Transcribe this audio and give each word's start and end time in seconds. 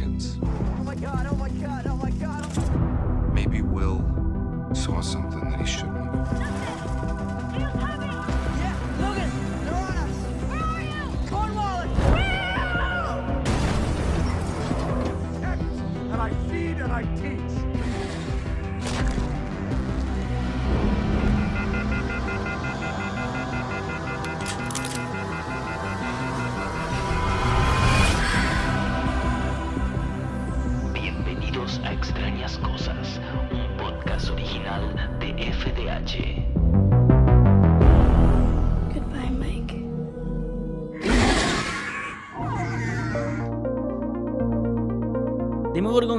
Oh 0.00 0.84
my 0.84 0.94
god, 0.94 1.26
oh 1.30 1.36
my 1.36 1.48
god, 1.50 1.86
oh 1.86 1.96
my 1.96 2.10
god. 2.12 3.34
Maybe 3.34 3.60
Will 3.60 4.02
saw 4.72 5.00
something 5.00 5.50
that 5.50 5.60
he 5.60 5.66
shouldn't 5.66 5.96
have. 5.96 6.71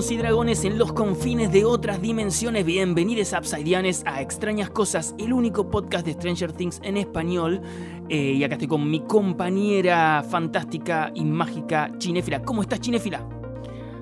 Y 0.10 0.18
dragones 0.18 0.64
en 0.64 0.78
los 0.78 0.94
confines 0.94 1.52
de 1.52 1.66
otras 1.66 2.00
dimensiones. 2.00 2.66
Bienvenidos 2.66 3.34
Upsideanes 3.34 4.04
a 4.06 4.22
Extrañas 4.22 4.70
Cosas, 4.70 5.16
el 5.18 5.34
único 5.34 5.72
podcast 5.72 6.06
de 6.06 6.14
Stranger 6.14 6.52
Things 6.52 6.80
en 6.84 6.98
español. 6.98 7.62
Eh, 8.10 8.34
y 8.34 8.44
acá 8.44 8.56
estoy 8.56 8.68
con 8.68 8.90
mi 8.92 9.00
compañera 9.00 10.24
fantástica 10.30 11.12
y 11.16 11.24
mágica, 11.26 11.90
Chinéfila. 11.98 12.44
¿Cómo 12.44 12.62
estás, 12.62 12.80
Chinéfila? 12.82 13.28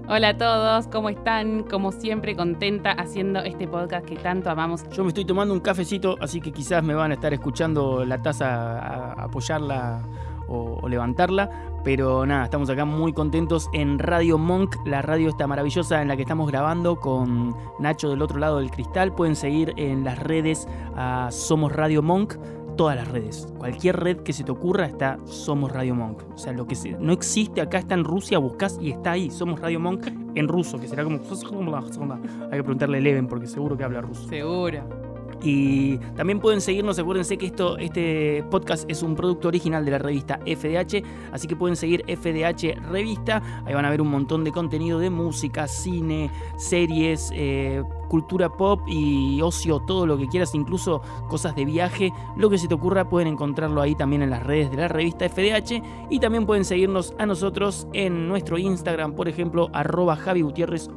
Hola 0.09 0.29
a 0.29 0.37
todos, 0.37 0.87
¿cómo 0.87 1.07
están? 1.09 1.63
Como 1.63 1.93
siempre, 1.93 2.35
contenta 2.35 2.91
haciendo 2.91 3.39
este 3.39 3.67
podcast 3.67 4.05
que 4.05 4.15
tanto 4.17 4.49
amamos. 4.49 4.83
Yo 4.89 5.03
me 5.03 5.09
estoy 5.09 5.23
tomando 5.23 5.53
un 5.53 5.61
cafecito, 5.61 6.17
así 6.19 6.41
que 6.41 6.51
quizás 6.51 6.83
me 6.83 6.93
van 6.93 7.11
a 7.11 7.13
estar 7.13 7.33
escuchando 7.33 8.03
la 8.03 8.21
taza 8.21 8.79
a- 8.79 9.23
apoyarla 9.23 10.01
o 10.49 10.85
levantarla. 10.89 11.70
Pero 11.83 12.25
nada, 12.27 12.43
estamos 12.43 12.69
acá 12.69 12.85
muy 12.85 13.11
contentos 13.11 13.69
en 13.73 13.97
Radio 13.97 14.37
Monk, 14.37 14.75
la 14.85 15.01
radio 15.01 15.29
esta 15.29 15.47
maravillosa 15.47 16.01
en 16.01 16.07
la 16.07 16.15
que 16.15 16.21
estamos 16.21 16.49
grabando 16.49 16.97
con 16.97 17.55
Nacho 17.79 18.09
del 18.09 18.21
otro 18.21 18.37
lado 18.37 18.59
del 18.59 18.69
cristal. 18.69 19.13
Pueden 19.13 19.35
seguir 19.35 19.73
en 19.77 20.03
las 20.03 20.19
redes 20.19 20.67
a 20.95 21.29
Somos 21.31 21.71
Radio 21.71 22.03
Monk, 22.03 22.35
todas 22.77 22.95
las 22.95 23.07
redes. 23.07 23.47
Cualquier 23.57 23.99
red 23.99 24.17
que 24.17 24.31
se 24.31 24.43
te 24.43 24.51
ocurra 24.51 24.85
está 24.85 25.17
Somos 25.25 25.71
Radio 25.71 25.95
Monk. 25.95 26.21
O 26.33 26.37
sea, 26.37 26.53
lo 26.53 26.67
que 26.67 26.75
no 26.99 27.13
existe 27.13 27.61
acá 27.61 27.79
está 27.79 27.95
en 27.95 28.03
Rusia, 28.03 28.37
buscas 28.37 28.77
y 28.79 28.91
está 28.91 29.13
ahí, 29.13 29.31
Somos 29.31 29.59
Radio 29.59 29.79
Monk 29.79 30.05
en 30.35 30.47
ruso, 30.47 30.79
que 30.79 30.87
será 30.87 31.03
como... 31.03 31.17
Hay 32.51 32.57
que 32.57 32.63
preguntarle 32.63 32.97
a 32.97 32.99
Eleven 32.99 33.27
porque 33.27 33.47
seguro 33.47 33.75
que 33.75 33.83
habla 33.83 34.01
ruso. 34.01 34.27
Seguro. 34.27 35.10
Y 35.43 35.97
también 36.15 36.39
pueden 36.39 36.61
seguirnos, 36.61 36.99
acuérdense 36.99 37.37
que 37.37 37.47
esto, 37.47 37.77
este 37.77 38.43
podcast 38.51 38.89
es 38.89 39.01
un 39.01 39.15
producto 39.15 39.47
original 39.47 39.83
de 39.83 39.91
la 39.91 39.97
revista 39.97 40.39
FDH, 40.45 41.03
así 41.31 41.47
que 41.47 41.55
pueden 41.55 41.75
seguir 41.75 42.03
FDH 42.07 42.79
Revista, 42.91 43.41
ahí 43.65 43.73
van 43.73 43.85
a 43.85 43.89
ver 43.89 44.01
un 44.01 44.09
montón 44.09 44.43
de 44.43 44.51
contenido 44.51 44.99
de 44.99 45.09
música, 45.09 45.67
cine, 45.67 46.29
series, 46.57 47.31
eh, 47.33 47.81
cultura 48.07 48.49
pop 48.49 48.81
y 48.87 49.41
ocio, 49.41 49.79
todo 49.79 50.05
lo 50.05 50.17
que 50.17 50.27
quieras, 50.27 50.53
incluso 50.53 51.01
cosas 51.27 51.55
de 51.55 51.65
viaje, 51.65 52.11
lo 52.35 52.49
que 52.49 52.57
se 52.57 52.67
te 52.67 52.75
ocurra 52.75 53.09
pueden 53.09 53.29
encontrarlo 53.29 53.81
ahí 53.81 53.95
también 53.95 54.21
en 54.21 54.29
las 54.29 54.43
redes 54.43 54.69
de 54.69 54.77
la 54.77 54.87
revista 54.89 55.27
FDH 55.27 55.81
y 56.09 56.19
también 56.19 56.45
pueden 56.45 56.65
seguirnos 56.65 57.15
a 57.17 57.25
nosotros 57.25 57.87
en 57.93 58.27
nuestro 58.27 58.57
Instagram, 58.57 59.13
por 59.13 59.27
ejemplo, 59.27 59.69
arroba 59.73 60.15
Javi 60.15 60.41
Gutiérrez. 60.41 60.89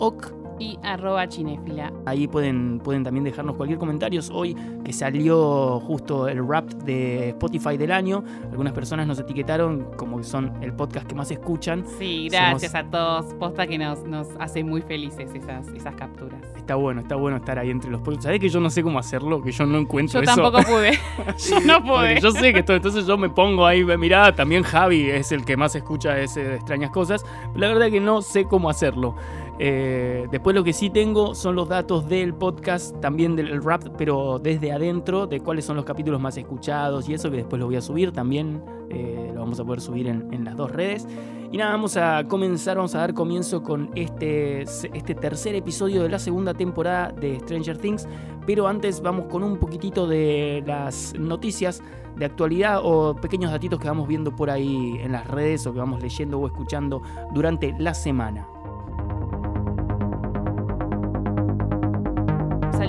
Y 0.58 0.78
arroba 0.83 1.28
chinéfila. 1.28 1.92
Ahí 2.06 2.28
pueden, 2.28 2.78
pueden 2.78 3.02
también 3.02 3.24
dejarnos 3.24 3.56
cualquier 3.56 3.78
comentario. 3.78 4.20
Hoy 4.33 4.56
que 4.84 4.92
salió 4.92 5.80
justo 5.80 6.28
el 6.28 6.46
rap 6.46 6.67
de 6.84 7.30
Spotify 7.30 7.77
del 7.77 7.90
año, 7.90 8.23
algunas 8.51 8.73
personas 8.73 9.06
nos 9.06 9.18
etiquetaron 9.18 9.86
como 9.96 10.18
que 10.18 10.24
son 10.24 10.52
el 10.62 10.73
podcast 10.73 11.06
que 11.06 11.14
más 11.14 11.30
escuchan. 11.30 11.84
Sí, 11.98 12.28
gracias 12.30 12.74
a 12.74 12.84
todos. 12.84 13.34
Posta 13.34 13.67
que 13.67 13.78
nos, 13.78 14.05
nos 14.05 14.28
hace 14.39 14.62
muy 14.62 14.80
felices 14.83 15.30
esas, 15.34 15.67
esas 15.68 15.95
capturas. 15.96 16.40
Está 16.57 16.77
bueno, 16.77 17.01
está 17.01 17.17
bueno 17.17 17.36
estar 17.39 17.58
ahí 17.58 17.70
entre 17.70 17.90
los 17.90 18.01
podcasts. 18.01 18.24
¿Sabés 18.24 18.40
que 18.40 18.48
yo 18.48 18.61
no 18.61 18.70
sé 18.70 18.83
cómo 18.83 18.98
hacerlo? 18.98 19.42
Que 19.42 19.51
yo 19.52 19.67
no 19.67 19.78
encuentro 19.78 20.23
Yo 20.23 20.30
eso. 20.30 20.40
tampoco 20.40 20.62
pude. 20.64 20.92
Yo 21.48 21.61
no 21.61 21.83
Porque 21.84 22.14
pude. 22.14 22.20
yo 22.20 22.30
sé 22.30 22.52
que 22.52 22.61
esto, 22.61 22.74
entonces 22.74 23.07
yo 23.07 23.18
me 23.18 23.28
pongo 23.28 23.67
ahí, 23.67 23.84
mirá, 23.98 24.34
también 24.34 24.62
Javi 24.62 25.11
es 25.11 25.33
el 25.33 25.45
que 25.45 25.57
más 25.57 25.74
escucha 25.74 26.18
ese 26.18 26.45
de 26.45 26.55
extrañas 26.57 26.90
cosas. 26.90 27.24
Pero 27.52 27.67
la 27.67 27.74
verdad 27.74 27.90
que 27.90 28.01
no 28.01 28.23
sé 28.23 28.45
cómo 28.45 28.70
hacerlo. 28.70 29.14
Eh, 29.58 30.26
después 30.30 30.54
lo 30.54 30.64
que 30.64 30.72
sí 30.72 30.90
tengo 30.90 31.34
son 31.34 31.54
los 31.54 31.68
datos 31.68 32.08
del 32.08 32.34
podcast, 32.34 32.98
también 33.00 33.36
del 33.36 33.62
rap, 33.62 33.84
pero 33.96 34.38
desde 34.38 34.72
adentro, 34.72 35.26
de 35.26 35.40
cuáles 35.40 35.64
son 35.64 35.76
los 35.76 35.84
capítulos 35.84 36.20
más 36.20 36.36
escuchados 36.36 37.08
y 37.08 37.14
eso, 37.14 37.30
que 37.30 37.38
después 37.38 37.60
lo 37.60 37.66
voy 37.66 37.76
a 37.76 37.80
subir 37.80 38.12
también. 38.12 38.62
eh, 38.90 39.30
lo 39.32 39.40
vamos 39.40 39.58
a 39.60 39.64
poder 39.64 39.80
subir 39.80 40.06
en, 40.06 40.32
en 40.32 40.44
las 40.44 40.56
dos 40.56 40.70
redes. 40.70 41.06
Y 41.50 41.56
nada, 41.56 41.72
vamos 41.72 41.96
a 41.96 42.24
comenzar, 42.26 42.76
vamos 42.76 42.94
a 42.94 42.98
dar 42.98 43.14
comienzo 43.14 43.62
con 43.62 43.90
este, 43.94 44.62
este 44.62 45.14
tercer 45.14 45.54
episodio 45.54 46.02
de 46.02 46.08
la 46.08 46.18
segunda 46.18 46.52
temporada 46.54 47.12
de 47.12 47.38
Stranger 47.40 47.78
Things. 47.78 48.08
Pero 48.46 48.66
antes 48.66 49.00
vamos 49.00 49.26
con 49.26 49.44
un 49.44 49.58
poquitito 49.58 50.06
de 50.06 50.62
las 50.66 51.14
noticias 51.18 51.82
de 52.16 52.24
actualidad 52.24 52.80
o 52.82 53.14
pequeños 53.16 53.50
datitos 53.50 53.78
que 53.80 53.88
vamos 53.88 54.08
viendo 54.08 54.34
por 54.34 54.50
ahí 54.50 54.98
en 55.00 55.12
las 55.12 55.26
redes 55.28 55.66
o 55.66 55.72
que 55.72 55.78
vamos 55.78 56.02
leyendo 56.02 56.38
o 56.38 56.46
escuchando 56.46 57.02
durante 57.32 57.74
la 57.78 57.94
semana. 57.94 58.48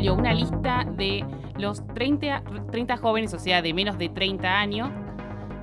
Salió 0.05 0.19
una 0.21 0.33
lista 0.35 0.85
de 0.95 1.25
los 1.57 1.83
30, 1.95 2.43
30 2.71 2.97
jóvenes, 2.97 3.33
o 3.33 3.39
sea, 3.39 3.63
de 3.63 3.73
menos 3.73 3.97
de 3.97 4.09
30 4.09 4.59
años. 4.59 4.89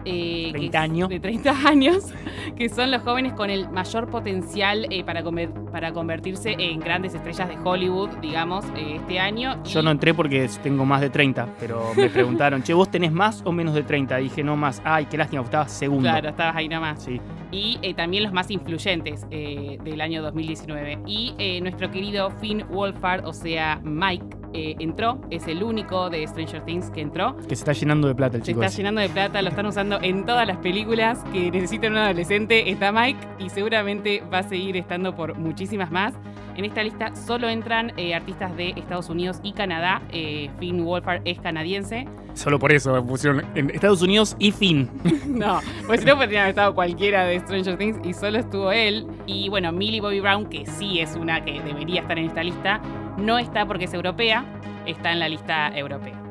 eh, 0.04 0.46
que 0.46 0.58
30 0.58 0.78
es- 0.78 0.82
años. 0.90 1.08
De 1.10 1.20
30 1.20 1.52
años, 1.68 2.12
que 2.56 2.68
son 2.68 2.90
los 2.90 3.02
jóvenes 3.02 3.34
con 3.34 3.50
el 3.50 3.68
mayor 3.70 4.08
potencial 4.10 4.88
eh, 4.90 5.04
para, 5.04 5.22
conver- 5.22 5.70
para 5.70 5.92
convertirse 5.92 6.56
en 6.58 6.80
grandes 6.80 7.14
estrellas 7.14 7.48
de 7.50 7.56
Hollywood, 7.62 8.08
digamos, 8.20 8.64
eh, 8.76 8.96
este 8.96 9.20
año. 9.20 9.62
Yo 9.62 9.78
Y- 9.80 9.84
no 9.84 9.92
entré 9.92 10.12
porque 10.12 10.48
tengo 10.60 10.84
más 10.84 11.00
de 11.02 11.10
30, 11.10 11.46
pero 11.60 11.92
me 11.96 12.08
preguntaron, 12.10 12.64
che, 12.64 12.74
¿vos 12.74 12.90
tenés 12.90 13.12
más 13.12 13.42
o 13.46 13.52
menos 13.52 13.74
de 13.74 13.84
30? 13.84 14.16
Dije, 14.16 14.42
no 14.42 14.56
más. 14.56 14.82
Ay, 14.84 15.06
qué 15.06 15.16
lástima, 15.16 15.44
estabas 15.44 15.70
segundo. 15.70 16.08
Claro, 16.08 16.30
estabas 16.30 16.56
ahí 16.56 16.68
nomás. 16.68 17.00
Sí. 17.00 17.20
Y 17.52 17.78
eh, 17.82 17.94
también 17.94 18.24
los 18.24 18.32
más 18.32 18.50
influyentes 18.50 19.26
eh, 19.30 19.78
del 19.84 20.00
año 20.00 20.22
2019. 20.22 21.00
Y 21.06 21.34
eh, 21.38 21.60
nuestro 21.60 21.90
querido 21.90 22.30
Finn 22.40 22.64
Wolfhard, 22.70 23.26
o 23.26 23.32
sea, 23.32 23.80
Mike, 23.84 24.24
entró, 24.54 25.18
es 25.30 25.46
el 25.46 25.62
único 25.62 26.10
de 26.10 26.26
Stranger 26.26 26.62
Things 26.66 26.90
que 26.90 27.00
entró. 27.00 27.36
Que 27.48 27.56
se 27.56 27.62
está 27.62 27.72
llenando 27.72 28.06
de 28.08 28.14
plata 28.14 28.36
el 28.36 28.42
Se 28.42 28.48
chico. 28.48 28.60
está 28.60 28.66
ese. 28.66 28.76
llenando 28.78 29.00
de 29.00 29.08
plata, 29.08 29.40
lo 29.40 29.48
están 29.48 29.64
usando 29.64 29.98
en 30.02 30.26
todas 30.26 30.46
las 30.46 30.58
películas 30.58 31.24
que 31.32 31.50
necesitan 31.50 31.92
un 31.92 31.98
adolescente. 31.98 32.70
Está 32.70 32.92
Mike 32.92 33.18
y 33.38 33.48
seguramente 33.48 34.22
va 34.32 34.40
a 34.40 34.42
seguir 34.42 34.76
estando 34.76 35.14
por 35.14 35.38
muchísimas 35.38 35.90
más. 35.90 36.12
En 36.56 36.64
esta 36.64 36.82
lista 36.82 37.14
solo 37.14 37.48
entran 37.48 37.92
eh, 37.96 38.14
artistas 38.14 38.56
de 38.56 38.70
Estados 38.70 39.08
Unidos 39.08 39.40
y 39.42 39.52
Canadá. 39.52 40.02
Eh, 40.12 40.50
Finn 40.58 40.84
Wolfhard 40.84 41.22
es 41.24 41.38
canadiense. 41.40 42.06
Solo 42.34 42.58
por 42.58 42.72
eso 42.72 42.92
me 42.92 43.02
pusieron 43.02 43.44
en 43.54 43.70
Estados 43.70 44.02
Unidos 44.02 44.36
y 44.38 44.52
fin. 44.52 44.90
No, 45.32 45.60
pues 45.86 46.00
si 46.00 46.06
no 46.06 46.16
podría 46.16 46.42
haber 46.42 46.50
estado 46.50 46.74
cualquiera 46.74 47.24
de 47.24 47.40
Stranger 47.40 47.78
Things 47.78 47.98
y 48.04 48.12
solo 48.12 48.38
estuvo 48.38 48.70
él. 48.70 49.06
Y 49.26 49.48
bueno, 49.48 49.72
Millie 49.72 50.00
Bobby 50.00 50.20
Brown, 50.20 50.46
que 50.46 50.66
sí 50.66 51.00
es 51.00 51.16
una 51.16 51.42
que 51.42 51.60
debería 51.62 52.02
estar 52.02 52.18
en 52.18 52.26
esta 52.26 52.42
lista, 52.42 52.80
no 53.16 53.38
está 53.38 53.66
porque 53.66 53.86
es 53.86 53.94
europea, 53.94 54.44
está 54.86 55.12
en 55.12 55.20
la 55.20 55.28
lista 55.28 55.76
europea. 55.76 56.21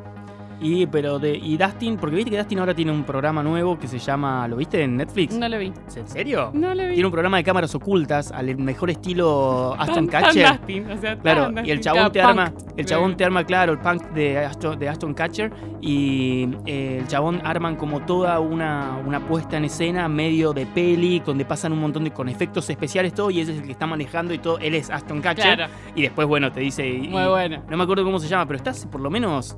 Y, 0.63 0.85
pero 0.85 1.17
de, 1.17 1.35
y 1.35 1.57
Dustin, 1.57 1.97
porque 1.97 2.15
viste 2.15 2.29
que 2.31 2.37
Dustin 2.37 2.59
ahora 2.59 2.73
tiene 2.75 2.91
un 2.91 3.03
programa 3.03 3.41
nuevo 3.41 3.79
que 3.79 3.87
se 3.87 3.97
llama, 3.97 4.47
¿lo 4.47 4.57
viste 4.57 4.83
en 4.83 4.95
Netflix? 4.97 5.35
No 5.35 5.49
lo 5.49 5.57
vi. 5.57 5.73
¿En 5.95 6.07
serio? 6.07 6.51
No 6.53 6.75
lo 6.75 6.83
vi. 6.83 6.93
Tiene 6.93 7.05
un 7.05 7.11
programa 7.11 7.37
de 7.37 7.43
cámaras 7.43 7.73
ocultas 7.73 8.31
al 8.31 8.55
mejor 8.57 8.91
estilo 8.91 9.73
Aston 9.79 10.07
Tan- 10.07 10.09
tan 10.09 10.23
Catcher. 10.23 10.47
Dustin, 10.57 10.91
o 10.91 10.97
sea, 10.97 11.17
Claro, 11.17 11.51
y 11.63 11.71
el 11.71 11.79
chabón 11.81 12.11
te 12.11 12.19
punk. 12.19 12.29
arma, 12.29 12.53
el 12.77 12.85
chabón 12.85 13.17
te 13.17 13.25
arma, 13.25 13.43
claro, 13.43 13.71
el 13.73 13.79
punk 13.79 14.03
de 14.11 14.37
Aston, 14.37 14.77
de 14.77 14.87
Aston 14.89 15.13
Catcher 15.15 15.51
y 15.81 16.47
eh, 16.67 16.97
el 17.01 17.07
chabón 17.07 17.41
arman 17.43 17.75
como 17.75 18.01
toda 18.05 18.39
una, 18.39 18.99
una 19.05 19.19
puesta 19.19 19.57
en 19.57 19.65
escena 19.65 20.07
medio 20.07 20.53
de 20.53 20.65
peli, 20.67 21.19
donde 21.25 21.43
pasan 21.43 21.71
un 21.73 21.79
montón 21.79 22.03
de 22.03 22.11
con 22.11 22.29
efectos 22.29 22.69
especiales 22.69 23.13
todo 23.13 23.31
y 23.31 23.39
ese 23.39 23.53
es 23.53 23.59
el 23.59 23.65
que 23.65 23.71
está 23.71 23.87
manejando 23.87 24.31
y 24.33 24.37
todo, 24.37 24.59
él 24.59 24.75
es 24.75 24.89
Aston 24.91 25.21
Catcher 25.21 25.55
Claro, 25.55 25.73
y 25.95 26.03
después 26.03 26.27
bueno 26.27 26.51
te 26.51 26.59
dice 26.59 26.87
y- 26.87 27.07
muy 27.07 27.25
bueno. 27.27 27.63
no 27.69 27.77
me 27.77 27.83
acuerdo 27.83 28.03
cómo 28.03 28.19
se 28.19 28.27
llama, 28.27 28.45
pero 28.45 28.57
estás 28.57 28.85
por 28.85 29.01
lo 29.01 29.09
menos 29.09 29.57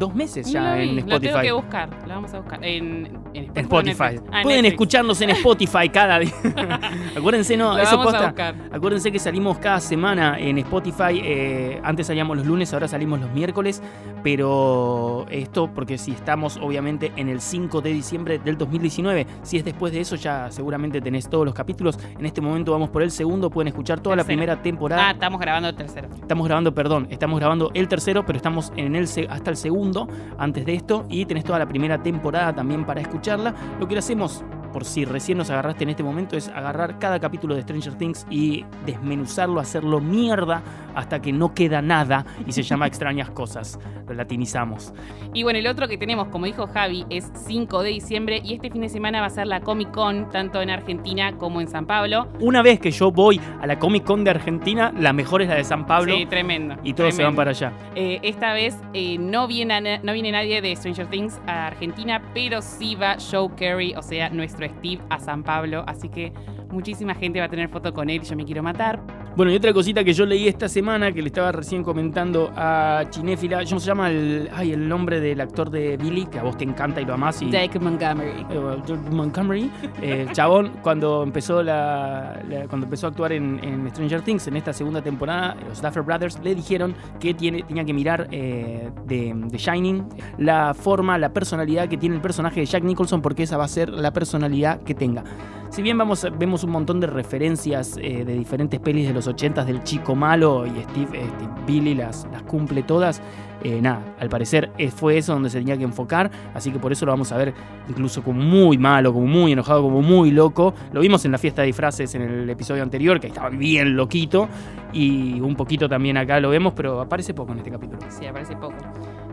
dos 0.00 0.14
meses 0.14 0.50
ya 0.50 0.74
No 0.74 0.74
en 0.76 0.96
Lo 0.96 1.02
tengo 1.02 1.16
Spotify. 1.16 1.42
que 1.42 1.52
buscar, 1.52 1.90
lo 2.08 2.14
vamos 2.14 2.34
a 2.34 2.40
buscar. 2.40 2.64
En, 2.64 3.20
Spotify. 3.54 4.02
Ah, 4.02 4.10
en 4.10 4.42
Pueden 4.42 4.62
Netflix. 4.62 4.72
escucharnos 4.72 5.20
en 5.20 5.30
Spotify 5.30 5.88
cada 5.88 6.18
día. 6.18 6.32
Acuérdense, 7.16 7.56
no, 7.56 7.76
Lo 7.76 7.82
eso 7.82 7.96
vamos 7.96 8.14
a 8.14 8.26
buscar. 8.26 8.54
Acuérdense 8.72 9.12
que 9.12 9.18
salimos 9.20 9.58
cada 9.58 9.78
semana 9.78 10.36
en 10.38 10.58
Spotify. 10.58 11.20
eh, 11.22 11.80
antes 11.84 12.08
salíamos 12.08 12.36
los 12.36 12.46
lunes, 12.46 12.72
ahora 12.72 12.88
salimos 12.88 13.20
los 13.20 13.30
miércoles. 13.30 13.80
Pero 14.24 15.26
esto 15.30 15.70
porque 15.72 15.98
si 15.98 16.12
estamos 16.12 16.58
obviamente 16.60 17.12
en 17.16 17.28
el 17.28 17.40
5 17.40 17.80
de 17.80 17.92
diciembre 17.92 18.38
del 18.38 18.56
2019. 18.58 19.26
Si 19.42 19.58
es 19.58 19.64
después 19.64 19.92
de 19.92 20.00
eso 20.00 20.16
ya 20.16 20.50
seguramente 20.50 21.00
tenés 21.00 21.28
todos 21.28 21.44
los 21.44 21.54
capítulos. 21.54 21.98
En 22.18 22.26
este 22.26 22.40
momento 22.40 22.72
vamos 22.72 22.90
por 22.90 23.02
el 23.02 23.10
segundo. 23.10 23.50
Pueden 23.50 23.68
escuchar 23.68 24.00
toda 24.00 24.16
la 24.16 24.24
primera 24.24 24.60
temporada. 24.60 25.08
Ah, 25.08 25.10
estamos 25.12 25.40
grabando 25.40 25.68
el 25.68 25.76
tercero. 25.76 26.08
Estamos 26.20 26.46
grabando, 26.46 26.74
perdón, 26.74 27.06
estamos 27.10 27.38
grabando 27.38 27.70
el 27.74 27.86
tercero, 27.86 28.24
pero 28.24 28.36
estamos 28.36 28.72
en 28.76 28.96
el 28.96 29.06
hasta 29.28 29.50
el 29.50 29.56
segundo 29.56 29.89
antes 30.38 30.64
de 30.64 30.74
esto 30.74 31.06
y 31.08 31.24
tenés 31.26 31.44
toda 31.44 31.58
la 31.58 31.66
primera 31.66 32.02
temporada 32.02 32.54
también 32.54 32.84
para 32.84 33.00
escucharla. 33.00 33.54
Lo 33.78 33.88
que 33.88 33.98
hacemos, 33.98 34.44
por 34.72 34.84
si 34.84 35.04
recién 35.04 35.38
nos 35.38 35.50
agarraste 35.50 35.84
en 35.84 35.90
este 35.90 36.02
momento, 36.02 36.36
es 36.36 36.48
agarrar 36.48 36.98
cada 36.98 37.18
capítulo 37.18 37.54
de 37.54 37.62
Stranger 37.62 37.94
Things 37.94 38.26
y 38.30 38.64
desmenuzarlo, 38.86 39.60
hacerlo 39.60 40.00
mierda 40.00 40.62
hasta 40.94 41.20
que 41.20 41.32
no 41.32 41.54
queda 41.54 41.82
nada 41.82 42.24
y 42.46 42.52
se 42.52 42.62
llama 42.62 42.86
extrañas 42.88 43.30
cosas. 43.30 43.78
Lo 44.06 44.14
latinizamos. 44.14 44.92
Y 45.32 45.42
bueno, 45.42 45.58
el 45.58 45.66
otro 45.66 45.88
que 45.88 45.96
tenemos, 45.96 46.28
como 46.28 46.46
dijo 46.46 46.66
Javi, 46.66 47.04
es 47.10 47.30
5 47.46 47.82
de 47.82 47.90
diciembre 47.90 48.40
y 48.44 48.54
este 48.54 48.70
fin 48.70 48.80
de 48.80 48.88
semana 48.88 49.20
va 49.20 49.26
a 49.26 49.30
ser 49.30 49.46
la 49.46 49.60
Comic 49.60 49.90
Con, 49.92 50.28
tanto 50.30 50.60
en 50.60 50.70
Argentina 50.70 51.36
como 51.38 51.60
en 51.60 51.68
San 51.68 51.86
Pablo. 51.86 52.28
Una 52.40 52.62
vez 52.62 52.80
que 52.80 52.90
yo 52.90 53.10
voy 53.10 53.40
a 53.60 53.66
la 53.66 53.78
Comic 53.78 54.04
Con 54.04 54.24
de 54.24 54.30
Argentina, 54.30 54.92
la 54.98 55.12
mejor 55.12 55.42
es 55.42 55.48
la 55.48 55.54
de 55.54 55.64
San 55.64 55.86
Pablo. 55.86 56.14
Sí, 56.14 56.26
tremendo. 56.26 56.76
y 56.82 56.94
todos 56.94 57.14
se 57.14 57.22
van 57.22 57.36
para 57.36 57.50
allá. 57.50 57.72
Eh, 57.94 58.18
esta 58.22 58.52
vez 58.52 58.76
eh, 58.92 59.18
no, 59.18 59.46
viene 59.46 60.00
no 60.02 60.12
viene 60.12 60.32
nadie 60.32 60.60
de 60.60 60.74
Stranger 60.74 61.06
Things 61.06 61.40
a 61.46 61.68
Argentina, 61.68 62.22
pero 62.34 62.62
sí 62.62 62.94
va 62.94 63.16
Joe 63.18 63.50
Carey, 63.56 63.94
o 63.96 64.02
sea, 64.02 64.30
nuestro 64.30 64.59
Steve, 64.68 65.02
a 65.10 65.18
San 65.18 65.42
Pablo. 65.42 65.84
Así 65.86 66.08
que 66.08 66.32
muchísima 66.70 67.14
gente 67.14 67.40
va 67.40 67.46
a 67.46 67.48
tener 67.48 67.68
foto 67.68 67.92
con 67.92 68.10
él 68.10 68.20
y 68.22 68.26
yo 68.26 68.36
me 68.36 68.44
quiero 68.44 68.62
matar. 68.62 69.00
Bueno, 69.36 69.52
y 69.52 69.56
otra 69.56 69.72
cosita 69.72 70.02
que 70.02 70.12
yo 70.12 70.26
leí 70.26 70.48
esta 70.48 70.68
semana 70.68 71.12
que 71.12 71.22
le 71.22 71.28
estaba 71.28 71.52
recién 71.52 71.82
comentando 71.84 72.50
a 72.56 73.04
Chinéfila, 73.10 73.64
¿cómo 73.64 73.78
se 73.80 73.86
llama 73.86 74.10
el, 74.10 74.50
ay, 74.52 74.72
el 74.72 74.86
nombre 74.88 75.20
del 75.20 75.40
actor 75.40 75.70
de 75.70 75.96
Billy? 75.96 76.26
Que 76.26 76.40
a 76.40 76.42
vos 76.42 76.58
te 76.58 76.64
encanta 76.64 77.00
y 77.00 77.04
lo 77.04 77.14
amás. 77.14 77.40
Y, 77.40 77.48
Jake 77.48 77.78
Montgomery. 77.78 78.44
Eh, 78.50 78.98
Montgomery, 79.12 79.70
eh, 80.02 80.26
chabón, 80.32 80.72
cuando 80.82 81.22
empezó, 81.22 81.62
la, 81.62 82.42
la- 82.48 82.66
cuando 82.66 82.86
empezó 82.86 83.06
a 83.06 83.10
actuar 83.10 83.32
en, 83.32 83.60
en 83.62 83.88
Stranger 83.90 84.20
Things, 84.22 84.46
en 84.48 84.56
esta 84.56 84.72
segunda 84.72 85.00
temporada, 85.00 85.56
los 85.66 85.80
Duffer 85.80 86.02
Brothers 86.02 86.38
le 86.42 86.54
dijeron 86.54 86.94
que 87.20 87.32
tiene, 87.32 87.62
tenía 87.62 87.84
que 87.84 87.94
mirar 87.94 88.26
eh, 88.32 88.90
de, 89.06 89.32
de 89.34 89.58
Shining 89.58 90.06
la 90.38 90.74
forma, 90.74 91.16
la 91.18 91.32
personalidad 91.32 91.88
que 91.88 91.96
tiene 91.96 92.16
el 92.16 92.20
personaje 92.20 92.60
de 92.60 92.66
Jack 92.66 92.82
Nicholson, 92.82 93.22
porque 93.22 93.44
esa 93.44 93.56
va 93.56 93.64
a 93.64 93.68
ser 93.68 93.90
la 93.90 94.12
personalidad 94.12 94.82
que 94.82 94.94
tenga. 94.94 95.22
Si 95.70 95.82
bien 95.82 95.96
vamos, 95.96 96.26
vemos 96.36 96.64
un 96.64 96.70
montón 96.70 96.98
de 96.98 97.06
referencias 97.06 97.96
eh, 98.02 98.24
de 98.24 98.34
diferentes 98.34 98.80
pelis 98.80 99.06
de 99.06 99.14
los 99.14 99.28
80s 99.28 99.64
del 99.64 99.84
chico 99.84 100.16
malo 100.16 100.66
y 100.66 100.70
Steve, 100.70 101.22
este, 101.22 101.48
Billy 101.64 101.94
las, 101.94 102.26
las 102.32 102.42
cumple 102.42 102.82
todas, 102.82 103.22
eh, 103.62 103.80
nada, 103.80 104.02
al 104.18 104.28
parecer 104.28 104.72
eh, 104.78 104.90
fue 104.90 105.16
eso 105.16 105.32
donde 105.32 105.48
se 105.48 105.58
tenía 105.58 105.78
que 105.78 105.84
enfocar, 105.84 106.28
así 106.54 106.72
que 106.72 106.80
por 106.80 106.90
eso 106.90 107.06
lo 107.06 107.12
vamos 107.12 107.30
a 107.30 107.36
ver 107.36 107.54
incluso 107.88 108.20
como 108.24 108.42
muy 108.42 108.78
malo, 108.78 109.12
como 109.12 109.28
muy 109.28 109.52
enojado, 109.52 109.82
como 109.82 110.02
muy 110.02 110.32
loco. 110.32 110.74
Lo 110.92 111.02
vimos 111.02 111.24
en 111.24 111.30
la 111.30 111.38
fiesta 111.38 111.62
de 111.62 111.66
disfraces 111.66 112.16
en 112.16 112.22
el 112.22 112.50
episodio 112.50 112.82
anterior, 112.82 113.20
que 113.20 113.28
estaba 113.28 113.48
bien 113.48 113.94
loquito, 113.94 114.48
y 114.92 115.40
un 115.40 115.54
poquito 115.54 115.88
también 115.88 116.16
acá 116.16 116.40
lo 116.40 116.50
vemos, 116.50 116.72
pero 116.74 117.00
aparece 117.00 117.32
poco 117.32 117.52
en 117.52 117.58
este 117.58 117.70
capítulo. 117.70 118.00
Sí, 118.08 118.26
aparece 118.26 118.56
poco. 118.56 118.74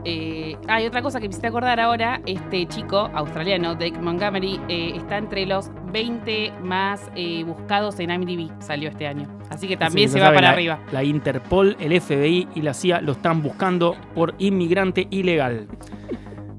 Eh, 0.10 0.56
hay 0.70 0.86
otra 0.88 1.02
cosa 1.02 1.20
que 1.20 1.28
me 1.28 1.32
hiciste 1.32 1.48
acordar 1.48 1.82
ahora. 1.82 2.22
Este 2.26 2.66
chico 2.66 3.10
australiano, 3.14 3.74
Jake 3.78 4.00
Montgomery, 4.00 4.58
eh, 4.70 4.94
está 4.96 5.18
entre 5.18 5.46
los 5.46 5.70
20 5.92 6.54
más 6.64 7.12
eh, 7.16 7.44
buscados 7.44 8.00
en 8.00 8.12
IMDb. 8.12 8.50
Salió 8.62 8.88
este 8.88 9.06
año. 9.06 9.28
Así 9.50 9.68
que 9.68 9.76
también 9.76 10.06
Así 10.06 10.14
se 10.14 10.20
que 10.20 10.22
va 10.22 10.28
saben, 10.28 10.38
para 10.38 10.48
la- 10.48 10.54
arriba. 10.54 10.80
La 10.94 11.04
Interpol, 11.04 11.76
el 11.82 12.00
FBI 12.00 12.48
y 12.56 12.62
la 12.62 12.74
CIA 12.74 13.02
lo 13.02 13.12
están 13.12 13.44
buscando 13.44 13.98
por 14.16 14.34
inmigrante 14.38 15.08
ilegal. 15.10 15.68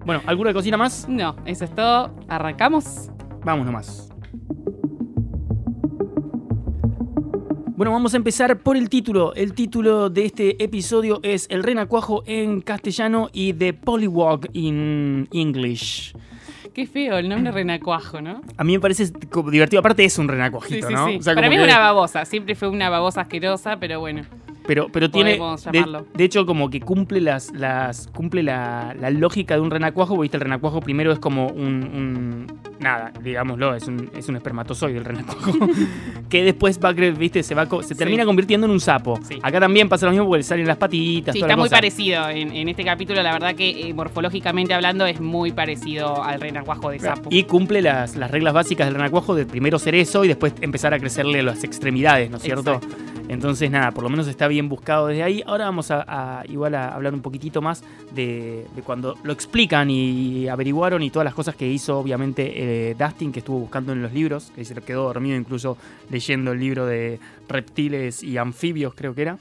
Bueno, 0.04 0.20
¿alguna 0.26 0.52
cosita 0.52 0.76
más? 0.76 1.08
No, 1.08 1.34
eso 1.46 1.64
es 1.64 1.74
todo. 1.74 2.14
Arrancamos. 2.28 3.10
Vamos 3.46 3.64
nomás. 3.64 4.10
Bueno, 7.78 7.92
vamos 7.92 8.12
a 8.14 8.16
empezar 8.16 8.58
por 8.58 8.76
el 8.76 8.88
título. 8.88 9.32
El 9.36 9.54
título 9.54 10.10
de 10.10 10.24
este 10.24 10.64
episodio 10.64 11.20
es 11.22 11.46
El 11.48 11.62
renacuajo 11.62 12.24
en 12.26 12.60
castellano 12.60 13.30
y 13.32 13.52
The 13.52 13.72
Polywog 13.72 14.46
in 14.52 15.28
English. 15.30 16.12
Qué 16.74 16.88
feo 16.88 17.18
el 17.18 17.28
nombre 17.28 17.52
renacuajo, 17.52 18.20
¿no? 18.20 18.40
A 18.56 18.64
mí 18.64 18.72
me 18.72 18.80
parece 18.80 19.12
divertido. 19.52 19.78
Aparte 19.78 20.04
es 20.04 20.18
un 20.18 20.26
renacuajito, 20.26 20.88
sí, 20.88 20.92
¿no? 20.92 21.06
sí. 21.06 21.18
O 21.18 21.22
sea, 21.22 21.36
Para 21.36 21.48
mí 21.48 21.54
es 21.54 21.62
una 21.62 21.78
babosa. 21.78 22.24
Siempre 22.24 22.56
fue 22.56 22.66
una 22.66 22.90
babosa 22.90 23.20
asquerosa, 23.20 23.76
pero 23.76 24.00
bueno. 24.00 24.24
Pero, 24.68 24.88
pero 24.92 25.10
tiene. 25.10 25.40
De, 26.14 26.24
hecho, 26.24 26.44
como 26.44 26.68
que 26.68 26.78
cumple 26.80 27.22
las. 27.22 27.50
las 27.52 28.06
cumple 28.08 28.42
la, 28.42 28.94
la 29.00 29.08
lógica 29.10 29.54
de 29.54 29.60
un 29.62 29.70
renacuajo. 29.70 30.14
porque, 30.14 30.26
Viste, 30.26 30.36
el 30.36 30.42
renacuajo 30.42 30.80
primero 30.80 31.10
es 31.10 31.18
como 31.18 31.46
un. 31.48 31.66
un- 31.84 32.46
nada, 32.78 33.10
digámoslo, 33.22 33.74
es 33.74 33.88
un, 33.88 34.10
es 34.14 34.28
un 34.28 34.36
espermatozoide 34.36 34.98
el 34.98 35.06
renacuajo. 35.06 35.52
que 36.28 36.44
después 36.44 36.78
va 36.84 36.92
viste, 36.92 37.42
se 37.42 37.54
va 37.54 37.66
se 37.82 37.88
Sí. 37.88 37.94
termina 37.94 38.26
convirtiendo 38.26 38.66
en 38.66 38.70
un 38.72 38.80
sapo. 38.80 39.18
Sí. 39.26 39.38
Acá 39.42 39.58
también 39.58 39.88
pasa 39.88 40.04
lo 40.04 40.12
mismo 40.12 40.26
porque 40.26 40.40
le 40.40 40.42
salen 40.44 40.66
las 40.66 40.76
patitas, 40.76 41.32
Sí, 41.32 41.40
toda 41.40 41.48
la 41.48 41.52
está 41.54 41.56
muy 41.56 41.68
cosa. 41.68 41.76
parecido. 41.76 42.28
En, 42.28 42.52
en 42.54 42.68
este 42.68 42.84
capítulo, 42.84 43.22
la 43.22 43.32
verdad 43.32 43.54
que 43.54 43.88
eh, 43.88 43.94
morfológicamente 43.94 44.74
hablando, 44.74 45.06
es 45.06 45.18
muy 45.18 45.50
parecido 45.52 46.22
al 46.22 46.42
renacuajo 46.42 46.90
de 46.90 46.98
sapo. 46.98 47.30
Y 47.32 47.44
cumple 47.44 47.80
las, 47.80 48.16
las 48.16 48.30
reglas 48.30 48.52
básicas 48.52 48.86
del 48.86 48.96
renacuajo 48.96 49.34
de 49.34 49.46
primero 49.46 49.78
ser 49.78 49.94
eso 49.94 50.24
y 50.26 50.28
después 50.28 50.52
empezar 50.60 50.92
a 50.92 50.98
crecerle 50.98 51.42
las 51.42 51.64
extremidades, 51.64 52.30
¿no 52.30 52.36
es 52.36 52.42
cierto? 52.42 52.74
Exacto. 52.74 53.17
Entonces, 53.28 53.70
nada, 53.70 53.90
por 53.90 54.02
lo 54.02 54.10
menos 54.10 54.26
está 54.26 54.48
bien 54.48 54.68
buscado 54.68 55.08
desde 55.08 55.22
ahí. 55.22 55.42
Ahora 55.46 55.66
vamos 55.66 55.90
a, 55.90 56.42
igual 56.48 56.74
a 56.74 56.94
hablar 56.94 57.12
un 57.12 57.20
poquitito 57.20 57.60
más 57.60 57.84
de, 58.14 58.66
cuando 58.84 59.16
lo 59.22 59.32
explican 59.32 59.90
y 59.90 60.48
averiguaron 60.48 61.02
y 61.02 61.10
todas 61.10 61.24
las 61.24 61.34
cosas 61.34 61.54
que 61.54 61.68
hizo, 61.68 61.98
obviamente, 61.98 62.90
eh, 62.90 62.96
Dustin, 62.98 63.30
que 63.30 63.40
estuvo 63.40 63.58
buscando 63.58 63.92
en 63.92 64.02
los 64.02 64.12
libros, 64.12 64.50
que 64.54 64.64
se 64.64 64.74
quedó 64.76 65.04
dormido 65.04 65.36
incluso 65.36 65.76
leyendo 66.10 66.52
el 66.52 66.60
libro 66.60 66.86
de 66.86 67.20
reptiles 67.48 68.22
y 68.22 68.38
anfibios, 68.38 68.94
creo 68.94 69.14
que 69.14 69.22
era. 69.22 69.38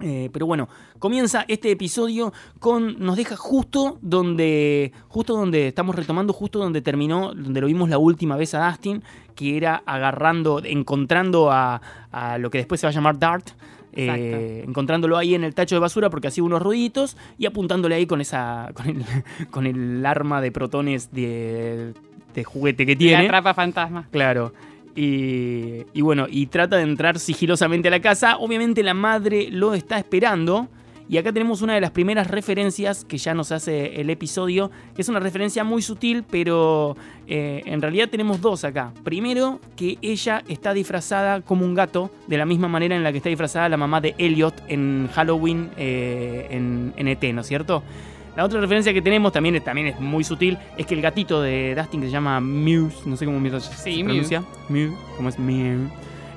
Eh, 0.00 0.30
pero 0.32 0.46
bueno, 0.46 0.68
comienza 0.98 1.44
este 1.48 1.70
episodio 1.70 2.32
con. 2.60 2.98
Nos 3.00 3.16
deja 3.16 3.36
justo 3.36 3.98
donde. 4.00 4.92
Justo 5.08 5.34
donde 5.34 5.68
estamos 5.68 5.96
retomando, 5.96 6.32
justo 6.32 6.58
donde 6.58 6.80
terminó, 6.82 7.34
donde 7.34 7.60
lo 7.60 7.66
vimos 7.66 7.88
la 7.88 7.98
última 7.98 8.36
vez 8.36 8.54
a 8.54 8.68
Dustin, 8.68 9.02
que 9.38 9.56
era 9.56 9.82
agarrando, 9.86 10.60
encontrando 10.64 11.52
a, 11.52 11.80
a 12.10 12.38
lo 12.38 12.50
que 12.50 12.58
después 12.58 12.80
se 12.80 12.86
va 12.86 12.90
a 12.90 12.94
llamar 12.94 13.18
Dart. 13.20 13.46
eh, 13.92 14.64
encontrándolo 14.66 15.16
ahí 15.16 15.34
en 15.34 15.44
el 15.44 15.54
tacho 15.54 15.76
de 15.76 15.80
basura 15.80 16.10
porque 16.10 16.28
hacía 16.28 16.42
unos 16.44 16.60
ruiditos 16.60 17.16
y 17.38 17.46
apuntándole 17.46 17.94
ahí 17.94 18.06
con 18.06 18.20
esa. 18.20 18.70
con 18.74 18.86
el, 18.88 19.04
con 19.50 19.66
el 19.66 20.04
arma 20.04 20.40
de 20.40 20.50
protones 20.50 21.12
de, 21.12 21.94
de 22.34 22.44
juguete 22.44 22.84
que 22.84 22.92
La 22.94 22.98
tiene. 22.98 23.26
atrapa 23.26 23.54
fantasma. 23.54 24.06
Claro. 24.10 24.52
Y, 24.96 25.84
y 25.94 26.00
bueno, 26.00 26.26
y 26.28 26.46
trata 26.46 26.76
de 26.76 26.82
entrar 26.82 27.18
sigilosamente 27.20 27.86
a 27.88 27.90
la 27.92 28.00
casa. 28.00 28.36
Obviamente 28.38 28.82
la 28.82 28.94
madre 28.94 29.48
lo 29.50 29.74
está 29.74 29.96
esperando. 29.98 30.66
Y 31.10 31.16
acá 31.16 31.32
tenemos 31.32 31.62
una 31.62 31.74
de 31.74 31.80
las 31.80 31.90
primeras 31.90 32.26
referencias 32.28 33.04
que 33.04 33.16
ya 33.16 33.32
nos 33.32 33.50
hace 33.50 33.98
el 34.00 34.10
episodio, 34.10 34.70
que 34.94 35.00
es 35.00 35.08
una 35.08 35.20
referencia 35.20 35.64
muy 35.64 35.80
sutil, 35.80 36.22
pero 36.30 36.96
eh, 37.26 37.62
en 37.64 37.80
realidad 37.80 38.08
tenemos 38.10 38.42
dos 38.42 38.62
acá. 38.64 38.92
Primero, 39.04 39.58
que 39.74 39.96
ella 40.02 40.42
está 40.48 40.74
disfrazada 40.74 41.40
como 41.40 41.64
un 41.64 41.74
gato, 41.74 42.10
de 42.26 42.36
la 42.36 42.44
misma 42.44 42.68
manera 42.68 42.94
en 42.94 43.02
la 43.02 43.10
que 43.10 43.18
está 43.18 43.30
disfrazada 43.30 43.70
la 43.70 43.78
mamá 43.78 44.02
de 44.02 44.14
Elliot 44.18 44.54
en 44.68 45.08
Halloween 45.14 45.70
eh, 45.78 46.46
en, 46.50 46.92
en 46.96 47.08
ET, 47.08 47.22
¿no 47.32 47.40
es 47.40 47.46
cierto? 47.46 47.82
La 48.36 48.44
otra 48.44 48.60
referencia 48.60 48.92
que 48.92 49.00
tenemos 49.02 49.32
también, 49.32 49.56
es- 49.56 49.64
también 49.64 49.86
es 49.88 49.98
muy 50.00 50.22
sutil, 50.24 50.58
es 50.76 50.84
que 50.86 50.94
el 50.94 51.00
gatito 51.00 51.40
de 51.40 51.74
Dustin 51.74 52.00
que 52.02 52.06
se 52.08 52.12
llama 52.12 52.38
Muse, 52.40 52.98
no 53.06 53.16
sé 53.16 53.24
cómo 53.24 53.40
mierda 53.40 53.60
se 53.60 53.74
Sí, 53.74 54.04
pronuncia, 54.04 54.44
Mew, 54.68 54.94
¿cómo 55.16 55.30
es 55.30 55.38
Mew? 55.38 55.88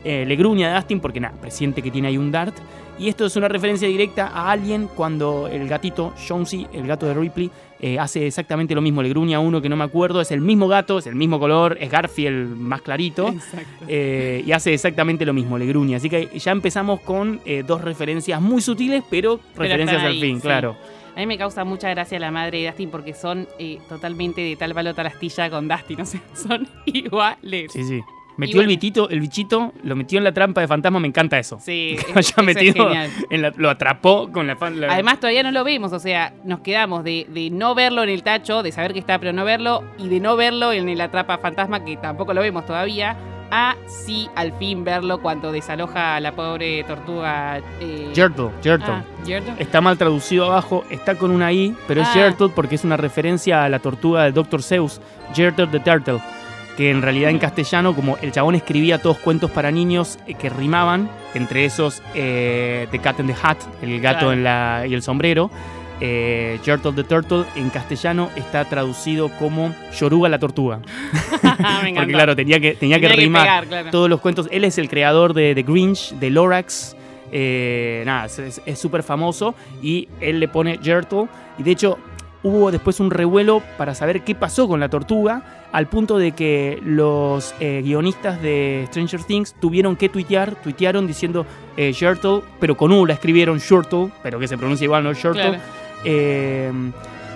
Eh, 0.03 0.25
le 0.25 0.35
gruña 0.35 0.71
a 0.73 0.75
Dustin 0.79 0.99
porque 0.99 1.19
nada, 1.19 1.35
presiente 1.39 1.81
que 1.83 1.91
tiene 1.91 2.07
ahí 2.07 2.17
un 2.17 2.31
dart. 2.31 2.55
Y 3.01 3.09
esto 3.09 3.25
es 3.25 3.35
una 3.35 3.47
referencia 3.47 3.87
directa 3.87 4.27
a 4.27 4.51
alguien 4.51 4.87
cuando 4.87 5.47
el 5.47 5.67
gatito, 5.67 6.13
Jonesy, 6.27 6.67
el 6.71 6.85
gato 6.85 7.07
de 7.07 7.15
Ripley, 7.15 7.49
eh, 7.79 7.97
hace 7.97 8.27
exactamente 8.27 8.75
lo 8.75 8.81
mismo. 8.81 9.01
Le 9.01 9.09
gruña 9.09 9.37
a 9.37 9.39
uno 9.39 9.59
que 9.59 9.69
no 9.69 9.75
me 9.75 9.83
acuerdo, 9.83 10.21
es 10.21 10.29
el 10.29 10.39
mismo 10.39 10.67
gato, 10.67 10.99
es 10.99 11.07
el 11.07 11.15
mismo 11.15 11.39
color, 11.39 11.79
es 11.81 11.89
Garfield 11.89 12.55
más 12.55 12.83
clarito. 12.83 13.29
Exacto. 13.29 13.85
Eh, 13.87 14.43
y 14.45 14.51
hace 14.51 14.75
exactamente 14.75 15.25
lo 15.25 15.33
mismo, 15.33 15.57
le 15.57 15.65
gruña. 15.65 15.97
Así 15.97 16.11
que 16.11 16.29
ya 16.37 16.51
empezamos 16.51 16.99
con 17.01 17.41
eh, 17.43 17.63
dos 17.65 17.81
referencias 17.81 18.39
muy 18.39 18.61
sutiles, 18.61 19.03
pero 19.09 19.39
referencias 19.55 20.03
al 20.03 20.19
fin, 20.19 20.35
sí. 20.35 20.41
claro. 20.43 20.77
A 21.15 21.19
mí 21.21 21.25
me 21.25 21.39
causa 21.39 21.63
mucha 21.63 21.89
gracia 21.89 22.19
la 22.19 22.29
madre 22.29 22.59
de 22.59 22.67
Dustin 22.67 22.91
porque 22.91 23.15
son 23.15 23.47
eh, 23.57 23.79
totalmente 23.89 24.41
de 24.41 24.55
tal 24.55 24.75
palo 24.75 24.93
tal 24.93 25.07
astilla 25.07 25.49
con 25.49 25.67
Dustin. 25.67 26.01
O 26.01 26.05
sea, 26.05 26.21
son 26.35 26.67
iguales. 26.85 27.71
Sí, 27.73 27.83
sí. 27.83 28.01
Metió 28.37 28.55
bueno. 28.55 28.61
el 28.71 28.75
bichito, 28.77 29.09
el 29.09 29.19
bichito, 29.19 29.73
lo 29.83 29.95
metió 29.95 30.17
en 30.17 30.23
la 30.23 30.31
trampa 30.31 30.61
de 30.61 30.67
fantasma, 30.67 30.99
me 30.99 31.07
encanta 31.07 31.37
eso. 31.37 31.59
Sí, 31.61 31.95
Que 32.05 32.11
haya 32.19 32.19
es 32.21 32.35
en 33.29 33.41
la- 33.41 33.53
lo 33.55 33.69
atrapó 33.69 34.31
con 34.31 34.47
la, 34.47 34.57
Además, 34.89 35.19
todavía 35.19 35.43
no 35.43 35.51
lo 35.51 35.63
vemos, 35.63 35.91
o 35.93 35.99
sea, 35.99 36.33
nos 36.43 36.61
quedamos 36.61 37.03
de, 37.03 37.27
de 37.29 37.49
no 37.49 37.75
verlo 37.75 38.03
en 38.03 38.09
el 38.09 38.23
tacho, 38.23 38.63
de 38.63 38.71
saber 38.71 38.93
que 38.93 38.99
está, 38.99 39.19
pero 39.19 39.33
no 39.33 39.43
verlo, 39.45 39.83
y 39.97 40.07
de 40.07 40.19
no 40.19 40.35
verlo 40.35 40.71
en 40.71 40.89
el 40.89 40.99
atrapa 41.01 41.37
fantasma, 41.37 41.83
que 41.83 41.97
tampoco 41.97 42.33
lo 42.33 42.41
vemos 42.41 42.65
todavía, 42.65 43.15
a 43.53 43.75
sí 43.85 44.29
al 44.35 44.53
fin 44.53 44.85
verlo 44.85 45.21
cuando 45.21 45.51
desaloja 45.51 46.15
a 46.15 46.19
la 46.21 46.31
pobre 46.31 46.85
tortuga. 46.85 47.59
Eh, 47.81 48.09
Yertle. 48.63 48.93
ah. 48.93 49.03
Está 49.59 49.81
mal 49.81 49.97
traducido 49.97 50.45
abajo, 50.45 50.85
está 50.89 51.15
con 51.15 51.31
una 51.31 51.51
I, 51.51 51.75
pero 51.85 52.01
es 52.01 52.07
Ah. 52.07 52.13
Yertle 52.15 52.47
porque 52.55 52.75
es 52.75 52.85
una 52.85 52.95
referencia 52.95 53.65
a 53.65 53.69
la 53.69 53.79
tortuga 53.79 54.23
del 54.23 54.33
Dr. 54.33 54.63
Zeus, 54.63 55.01
Yertle 55.35 55.67
the 55.67 55.81
Turtle, 55.81 56.19
que 56.77 56.89
en 56.89 57.01
realidad 57.01 57.29
en 57.31 57.39
castellano, 57.39 57.93
como 57.95 58.17
el 58.21 58.31
chabón 58.31 58.55
escribía 58.55 58.97
todos 59.01 59.17
cuentos 59.17 59.51
para 59.51 59.71
niños 59.71 60.17
eh, 60.27 60.33
que 60.35 60.49
rimaban, 60.49 61.09
entre 61.33 61.65
esos 61.65 62.01
eh, 62.15 62.87
The 62.91 62.99
Cat 62.99 63.19
in 63.19 63.27
the 63.27 63.35
Hat, 63.41 63.57
el 63.81 63.99
gato 64.01 64.19
Claro. 64.19 64.33
en 64.33 64.43
la, 64.43 64.85
y 64.87 64.93
el 64.93 65.01
sombrero, 65.01 65.49
eh, 65.99 66.59
Yertle 66.65 66.93
the 66.93 67.03
Turtle 67.03 67.43
en 67.55 67.69
castellano 67.69 68.29
está 68.35 68.65
traducido 68.65 69.29
como 69.37 69.73
Yoruga 69.99 70.29
la 70.29 70.39
tortuga. 70.39 70.79
Me. 71.83 71.93
Porque 71.93 72.13
claro, 72.13 72.35
tenía 72.35 72.59
que, 72.59 72.73
tenía 72.73 72.95
Tenía 72.97 73.09
que 73.09 73.15
rimar 73.21 73.43
pegar, 73.43 73.67
claro. 73.67 73.91
todos 73.91 74.09
los 74.09 74.19
cuentos. 74.21 74.47
Él 74.51 74.63
es 74.63 74.77
el 74.77 74.89
creador 74.89 75.33
de 75.33 75.53
The 75.53 75.63
Grinch, 75.63 76.13
de 76.15 76.29
Lorax. 76.31 76.95
eh, 77.31 78.03
nada, 78.05 78.25
es- 78.25 78.79
súper 78.79 79.03
famoso. 79.03 79.53
Y 79.81 80.07
él 80.19 80.39
le 80.39 80.47
pone 80.47 80.77
Yertle. 80.79 81.27
Y 81.59 81.63
de 81.63 81.71
hecho, 81.71 81.99
hubo 82.43 82.71
después 82.71 82.99
un 82.99 83.11
revuelo 83.11 83.61
para 83.77 83.95
saber 83.95 84.23
qué 84.23 84.35
pasó 84.35 84.67
con 84.67 84.79
la 84.79 84.89
tortuga. 84.89 85.43
Al 85.71 85.87
punto 85.87 86.17
de 86.17 86.33
que 86.33 86.79
los 86.83 87.55
eh, 87.61 87.81
guionistas 87.83 88.41
de 88.41 88.85
Stranger 88.87 89.23
Things 89.23 89.53
tuvieron 89.53 89.95
que 89.95 90.09
tuitear. 90.09 90.55
Tuitearon 90.55 91.07
diciendo 91.07 91.45
eh, 91.77 91.93
Yertle, 91.93 92.41
pero 92.59 92.75
con 92.75 92.91
U 92.91 93.05
la 93.05 93.13
escribieron 93.13 93.59
Shurtle, 93.59 94.09
pero 94.21 94.37
que 94.37 94.47
se 94.47 94.57
pronuncia 94.57 94.83
igual, 94.83 95.03
¿no? 95.03 95.13
Shurtle. 95.13 95.41
Claro. 95.43 95.63
Eh, 96.03 96.71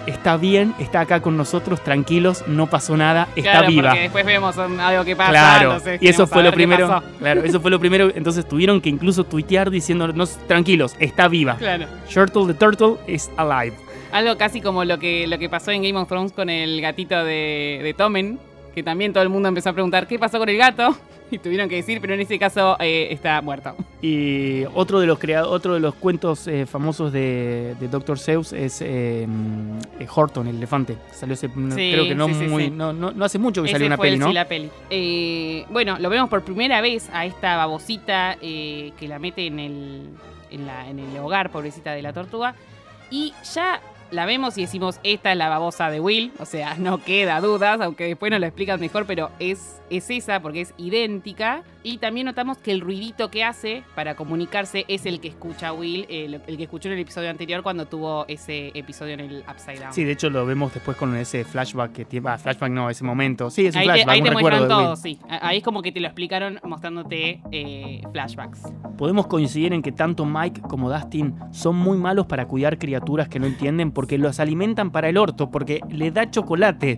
está 0.06 0.38
bien, 0.38 0.74
está 0.80 1.02
acá 1.02 1.22
con 1.22 1.38
nosotros, 1.38 1.82
tranquilos, 1.84 2.44
no 2.48 2.68
pasó 2.68 2.98
nada, 2.98 3.28
está 3.36 3.52
Claro, 3.52 3.68
viva. 3.68 3.90
porque 3.90 4.02
después 4.02 4.26
vemos 4.26 4.58
algo 4.58 5.06
que 5.06 5.16
pasa. 5.16 5.32
Claro, 5.32 5.72
entonces 5.72 6.02
y 6.02 6.08
eso 6.08 6.28
fue 6.28 6.44
lo 6.44 6.52
primero. 6.52 7.04
Claro, 7.20 7.44
eso 7.44 7.60
fue 7.60 7.72
lo 7.72 7.80
primero. 7.80 8.12
Entonces 8.14 8.48
tuvieron 8.48 8.82
que 8.82 8.90
incluso 8.90 9.24
tuitear 9.24 9.70
diciendo, 9.70 10.12
tranquilos, 10.48 10.96
está 11.00 11.28
viva. 11.28 11.56
Claro. 11.56 11.86
Shirtle 12.10 12.48
the 12.48 12.54
Turtle 12.54 12.96
is 13.08 13.30
alive. 13.38 13.74
Algo 14.16 14.38
casi 14.38 14.62
como 14.62 14.86
lo 14.86 14.98
que, 14.98 15.28
lo 15.28 15.38
que 15.38 15.50
pasó 15.50 15.72
en 15.72 15.84
Game 15.84 15.98
of 16.00 16.08
Thrones 16.08 16.32
con 16.32 16.50
el 16.50 16.80
gatito 16.82 17.24
de, 17.26 17.82
de 17.84 17.94
Tommen, 17.94 18.40
que 18.74 18.82
también 18.82 19.12
todo 19.12 19.24
el 19.24 19.30
mundo 19.30 19.50
empezó 19.50 19.70
a 19.72 19.74
preguntar 19.74 20.08
qué 20.08 20.18
pasó 20.18 20.40
con 20.40 20.48
el 20.50 20.58
gato. 20.58 20.96
Y 21.32 21.40
tuvieron 21.40 21.68
que 21.68 21.78
decir, 21.78 22.00
pero 22.02 22.14
en 22.14 22.22
ese 22.22 22.38
caso 22.38 22.78
eh, 22.80 23.08
está 23.10 23.42
muerto. 23.42 23.76
Y 24.00 24.64
otro 24.76 25.00
de 25.00 25.08
los 25.08 25.18
otro 25.48 25.74
de 25.74 25.80
los 25.80 25.96
cuentos 25.96 26.48
eh, 26.48 26.68
famosos 26.68 27.12
de, 27.12 27.76
de 27.80 27.88
Dr. 27.88 28.20
Zeus 28.20 28.54
es 28.54 28.80
eh, 28.86 29.26
Horton, 30.14 30.46
el 30.48 30.58
elefante. 30.58 30.96
Salió 31.12 31.34
hace, 31.34 31.48
Sí, 31.48 31.54
creo 31.54 32.04
que 32.04 32.14
no 32.14 32.28
sí, 32.28 32.36
sí, 32.36 32.46
muy. 32.46 32.70
No, 32.70 32.94
no, 32.94 33.10
no 33.12 33.26
hace 33.26 33.40
mucho 33.40 33.64
que 33.64 33.70
Ese 33.70 33.74
salió 33.74 33.88
una 33.88 33.98
fue 33.98 34.06
peli, 34.06 34.14
el- 34.14 34.20
¿no? 34.20 34.28
sí, 34.28 34.34
la 34.34 34.46
peli. 34.48 35.66
Bueno, 35.72 35.98
lo 36.00 36.10
vemos 36.12 36.30
por 36.30 36.44
primera 36.44 36.80
vez 36.80 37.10
a 37.12 37.26
esta 37.26 37.58
babosita 37.58 38.38
que 38.40 38.94
la 39.08 39.18
mete 39.18 39.48
en 39.48 39.60
el, 39.60 40.02
en, 40.52 40.68
la- 40.68 40.88
en 40.88 41.00
el 41.00 41.18
hogar, 41.18 41.50
pobrecita 41.50 41.94
de 41.94 42.04
la 42.04 42.14
tortuga. 42.14 42.54
Y 43.10 43.34
ya 43.52 43.82
la 44.12 44.26
vemos 44.26 44.58
y 44.58 44.62
decimos, 44.62 45.00
esta 45.04 45.32
es 45.32 45.38
la 45.38 45.50
babosa 45.50 45.90
de 45.90 46.00
Will. 46.00 46.32
O 46.40 46.46
sea, 46.46 46.76
no 46.80 47.04
queda 47.04 47.42
dudas, 47.42 47.82
aunque 47.82 48.06
después 48.06 48.32
nos 48.32 48.40
lo 48.40 48.46
explican 48.46 48.80
mejor, 48.80 49.06
pero 49.06 49.32
es, 49.40 49.82
es 49.90 50.10
esa 50.10 50.42
porque 50.42 50.62
es 50.62 50.74
idéntica. 50.78 51.64
Y 51.86 52.00
también 52.00 52.26
notamos 52.26 52.58
que 52.58 52.72
el 52.72 52.82
ruidito 52.82 53.30
que 53.30 53.44
hace 53.44 53.84
para 53.94 54.16
comunicarse 54.16 54.86
es 54.88 55.06
el 55.06 55.20
que 55.20 55.28
escucha 55.28 55.72
Will, 55.72 56.08
el, 56.10 56.42
el 56.48 56.58
que 56.58 56.64
escuchó 56.64 56.90
en 56.90 56.96
el 56.96 57.02
episodio 57.02 57.30
anterior 57.30 57.62
cuando 57.62 57.86
tuvo 57.86 58.26
ese 58.28 58.72
episodio 58.74 59.14
en 59.14 59.20
el 59.20 59.44
Upside 59.48 59.82
Down. 59.82 59.94
Sí, 59.94 60.04
de 60.04 60.14
hecho 60.14 60.32
lo 60.32 60.48
vemos 60.48 60.74
después 60.74 60.98
con 60.98 61.16
ese 61.16 61.44
flashback 61.46 61.92
que 61.92 62.06
tiene. 62.06 62.28
ah, 62.28 62.40
flashback 62.40 62.72
no, 62.72 62.90
ese 62.90 63.04
momento. 63.04 63.52
Sí, 63.52 63.68
es 63.68 63.76
un 63.76 63.82
Ahí 63.82 63.88
te, 63.88 63.94
flashback, 63.94 64.14
ahí 64.14 64.20
un 64.20 64.24
te 64.24 64.30
recuerdo 64.32 64.58
muestran 64.58 64.84
todo, 64.84 64.96
sí. 64.96 65.20
Ahí 65.30 65.58
es 65.58 65.64
como 65.64 65.84
que 65.84 65.92
te 65.92 66.00
lo 66.00 66.08
explicaron 66.08 66.60
mostrándote 66.64 67.44
eh, 67.52 68.02
flashbacks. 68.12 68.64
Podemos 68.98 69.28
coincidir 69.28 69.72
en 69.72 69.84
que 69.84 69.92
tanto 69.92 70.26
Mike 70.26 70.62
como 70.62 70.92
Dustin 70.92 71.36
son 71.52 71.76
muy 71.76 72.00
malos 72.00 72.26
para 72.26 72.48
cuidar 72.48 72.80
criaturas 72.80 73.30
que 73.30 73.38
no 73.38 73.46
entienden 73.46 73.92
porque 73.92 74.18
los 74.18 74.40
alimentan 74.40 74.90
para 74.90 75.08
el 75.08 75.18
orto, 75.18 75.52
porque 75.52 75.82
le 75.88 76.10
da 76.10 76.32
chocolate. 76.32 76.98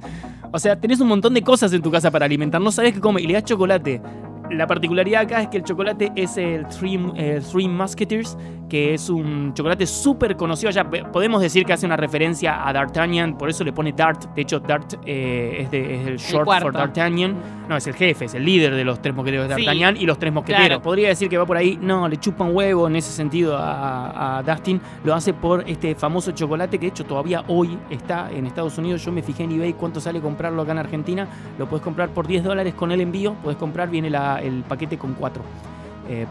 O 0.54 0.60
sea, 0.60 0.80
tenés 0.80 1.02
un 1.02 1.10
montón 1.10 1.34
de 1.34 1.42
cosas 1.42 1.74
en 1.74 1.82
tu 1.82 1.92
casa 1.92 2.10
para 2.10 2.26
alimentar, 2.26 2.62
no 2.62 2.72
sabes 2.72 2.94
qué 2.94 3.02
come 3.02 3.22
y 3.22 3.28
le 3.28 3.34
das 3.34 3.44
chocolate. 3.44 4.02
La 4.52 4.66
particularidad 4.68 5.22
acá 5.24 5.42
es 5.42 5.48
que 5.50 5.58
el 5.58 5.64
chocolate 5.64 6.12
es 6.16 6.38
el 6.38 6.66
Three, 6.68 6.96
el 7.16 7.44
Three 7.44 7.68
Musketeers, 7.68 8.38
que 8.70 8.94
es 8.94 9.10
un 9.10 9.54
chocolate 9.54 9.86
súper 9.86 10.36
conocido. 10.36 10.72
Ya 10.72 10.90
podemos 10.90 11.42
decir 11.42 11.66
que 11.66 11.74
hace 11.74 11.86
una 11.86 11.96
referencia 11.98 12.68
a 12.68 12.74
D'Artagnan, 12.74 13.38
por 13.38 13.50
eso 13.50 13.64
le 13.64 13.72
pone 13.74 13.94
Dart. 13.94 14.26
De 14.36 14.42
hecho, 14.42 14.60
Dart 14.60 14.96
eh, 15.06 15.58
es, 15.62 15.72
de- 15.72 15.96
es 16.02 16.08
el 16.08 16.18
short 16.18 16.46
for 16.62 16.74
D'Artagnan. 16.74 17.36
No, 17.70 17.76
es 17.78 17.86
el 17.88 17.94
jefe, 17.96 18.26
es 18.26 18.34
el 18.34 18.46
líder 18.46 18.74
de 18.76 18.84
los 18.86 19.02
tres 19.02 19.14
mosqueteros 19.14 19.48
de 19.50 19.56
Sí. 19.56 19.66
D'Artagnan 19.66 19.98
y 19.98 20.06
los 20.06 20.18
tres 20.20 20.32
mosqueteros. 20.34 20.68
Claro. 20.68 20.82
Podría 20.82 21.10
decir 21.10 21.28
que 21.30 21.38
va 21.38 21.46
por 21.46 21.58
ahí. 21.58 21.78
No, 21.82 22.08
le 22.08 22.18
chupa 22.18 22.44
un 22.46 22.56
huevo 22.56 22.88
en 22.88 22.96
ese 22.96 23.12
sentido 23.12 23.58
a, 23.58 24.38
a 24.40 24.44
Dustin. 24.44 24.80
Lo 25.04 25.14
hace 25.14 25.34
por 25.34 25.64
este 25.70 25.96
famoso 25.96 26.32
chocolate 26.32 26.78
que 26.78 26.86
de 26.88 26.90
hecho 26.90 27.06
todavía 27.06 27.44
hoy 27.48 27.78
está 27.90 28.30
en 28.32 28.46
Estados 28.48 28.78
Unidos. 28.78 29.04
Yo 29.04 29.12
me 29.12 29.22
fijé 29.22 29.44
en 29.44 29.52
eBay 29.52 29.74
cuánto 29.74 30.00
sale 30.00 30.20
comprarlo 30.22 30.62
acá 30.62 30.72
en 30.74 30.78
Argentina. 30.80 31.28
Lo 31.58 31.68
puedes 31.68 31.84
comprar 31.84 32.10
por 32.10 32.28
10 32.28 32.44
dólares 32.44 32.74
con 32.74 32.92
el 32.92 33.02
envío. 33.02 33.34
Puedes 33.44 33.58
comprar, 33.58 33.90
viene 33.90 34.10
la- 34.10 34.37
el 34.42 34.64
paquete 34.64 34.98
con 34.98 35.14
4 35.14 35.42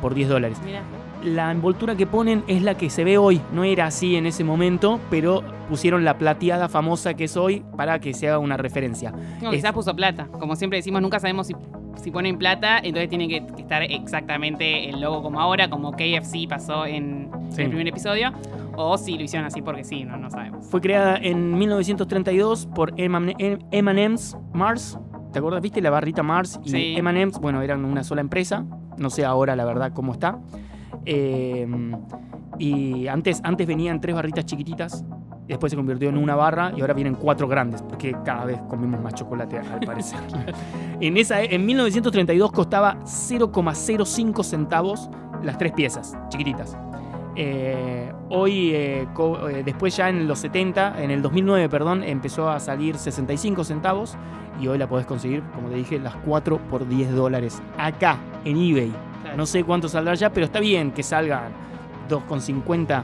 por 0.01 0.15
10 0.15 0.29
dólares. 0.31 0.59
La 1.23 1.51
envoltura 1.51 1.97
que 1.97 2.07
ponen 2.07 2.45
es 2.47 2.63
la 2.63 2.77
que 2.77 2.89
se 2.89 3.05
ve 3.05 3.19
hoy. 3.19 3.41
No 3.53 3.65
era 3.65 3.87
así 3.87 4.17
en 4.17 4.27
ese 4.27 4.43
momento, 4.45 5.01
pero 5.11 5.43
pusieron 5.69 6.05
la 6.05 6.17
plateada 6.19 6.69
famosa 6.69 7.15
que 7.15 7.25
es 7.25 7.37
hoy 7.37 7.63
para 7.77 7.99
que 8.01 8.15
se 8.15 8.29
haga 8.29 8.39
una 8.39 8.57
referencia. 8.57 9.13
No, 9.43 9.51
Es- 9.51 9.57
quizás 9.57 9.73
puso 9.73 9.95
plata. 9.97 10.29
Como 10.39 10.57
siempre 10.57 10.79
decimos, 10.79 11.03
nunca 11.03 11.19
sabemos 11.21 11.47
si, 11.49 11.55
si 12.03 12.11
ponen 12.11 12.39
plata, 12.39 12.79
entonces 12.79 13.09
tiene 13.11 13.29
que 13.29 13.43
estar 13.59 13.83
exactamente 13.83 14.89
el 14.89 15.01
logo 15.01 15.23
como 15.23 15.41
ahora, 15.41 15.69
como 15.69 15.93
KFC 15.93 16.47
pasó 16.49 16.87
en 16.87 17.29
Sí. 17.51 17.63
el 17.63 17.69
primer 17.69 17.89
episodio. 17.89 18.33
O 18.77 18.97
si 18.99 19.17
lo 19.17 19.25
hicieron 19.25 19.47
así 19.47 19.63
porque 19.63 19.85
sí, 19.85 20.05
no, 20.05 20.17
no 20.19 20.31
sabemos. 20.31 20.67
Fue 20.67 20.81
creada 20.83 21.17
en 21.17 21.57
1932 21.59 22.67
por 22.75 22.93
M&M's 22.99 24.37
Mars. 24.53 24.99
¿Te 25.37 25.41
acuerdas? 25.41 25.61
¿Viste 25.61 25.83
la 25.83 25.91
barrita 25.91 26.23
Mars 26.23 26.59
y 26.65 26.71
Sí. 26.71 26.95
M&M's? 26.97 27.39
Bueno, 27.39 27.61
eran 27.61 27.85
una 27.85 28.03
sola 28.03 28.23
empresa. 28.23 28.65
No 28.97 29.11
sé 29.11 29.23
ahora 29.27 29.55
la 29.55 29.67
verdad 29.67 29.93
cómo 29.93 30.13
está. 30.13 30.39
Eh, 31.05 31.69
y 32.59 33.07
antes, 33.07 33.43
antes 33.45 33.67
venían 33.67 34.01
tres 34.01 34.15
barritas 34.15 34.47
chiquititas. 34.47 35.05
Después 35.47 35.73
se 35.73 35.77
convirtió 35.77 36.09
en 36.09 36.17
una 36.17 36.37
barra 36.37 36.73
y 36.75 36.81
ahora 36.81 36.95
vienen 36.95 37.17
cuatro 37.17 37.49
grandes, 37.49 37.83
porque 37.83 38.17
cada 38.25 38.47
vez 38.47 38.59
comemos 38.67 38.99
más 39.03 39.13
chocolate, 39.13 39.59
al 39.59 39.81
parecer. 39.81 40.19
en, 41.03 41.19
esa, 41.19 41.43
en 41.43 41.67
1932 41.67 42.51
costaba 42.51 42.97
0,05 43.05 44.43
centavos 44.43 45.11
las 45.43 45.59
tres 45.59 45.73
piezas, 45.73 46.17
chiquititas. 46.31 46.79
Eh, 47.39 48.11
hoy, 48.31 48.71
eh, 48.73 49.07
co- 49.13 49.51
eh, 49.51 49.63
después 49.63 49.95
ya 49.95 50.09
en 50.09 50.27
los 50.27 50.39
70, 50.39 51.03
en 51.03 51.11
el 51.11 51.21
2009, 51.21 51.69
perdón, 51.69 52.03
empezó 52.03 52.49
a 52.49 52.59
salir 52.59 52.97
65 52.97 53.63
centavos 53.65 54.17
y 54.61 54.69
hoy 54.69 54.79
la 54.79 54.89
podés 54.89 55.07
conseguir, 55.07 55.43
como 55.55 55.69
te 55.69 55.77
dije, 55.77 55.99
las 55.99 56.15
4 56.17 56.59
por 56.71 56.89
10 56.89 57.15
dólares 57.15 57.63
acá, 57.79 58.19
en 58.45 58.57
eBay. 58.57 58.93
No 59.37 59.45
sé 59.47 59.65
cuánto 59.65 59.89
saldrá 59.89 60.15
ya, 60.15 60.31
pero 60.33 60.47
está 60.47 60.61
bien 60.61 60.93
que 60.93 61.03
salgan 61.03 61.53
2,50. 62.09 63.03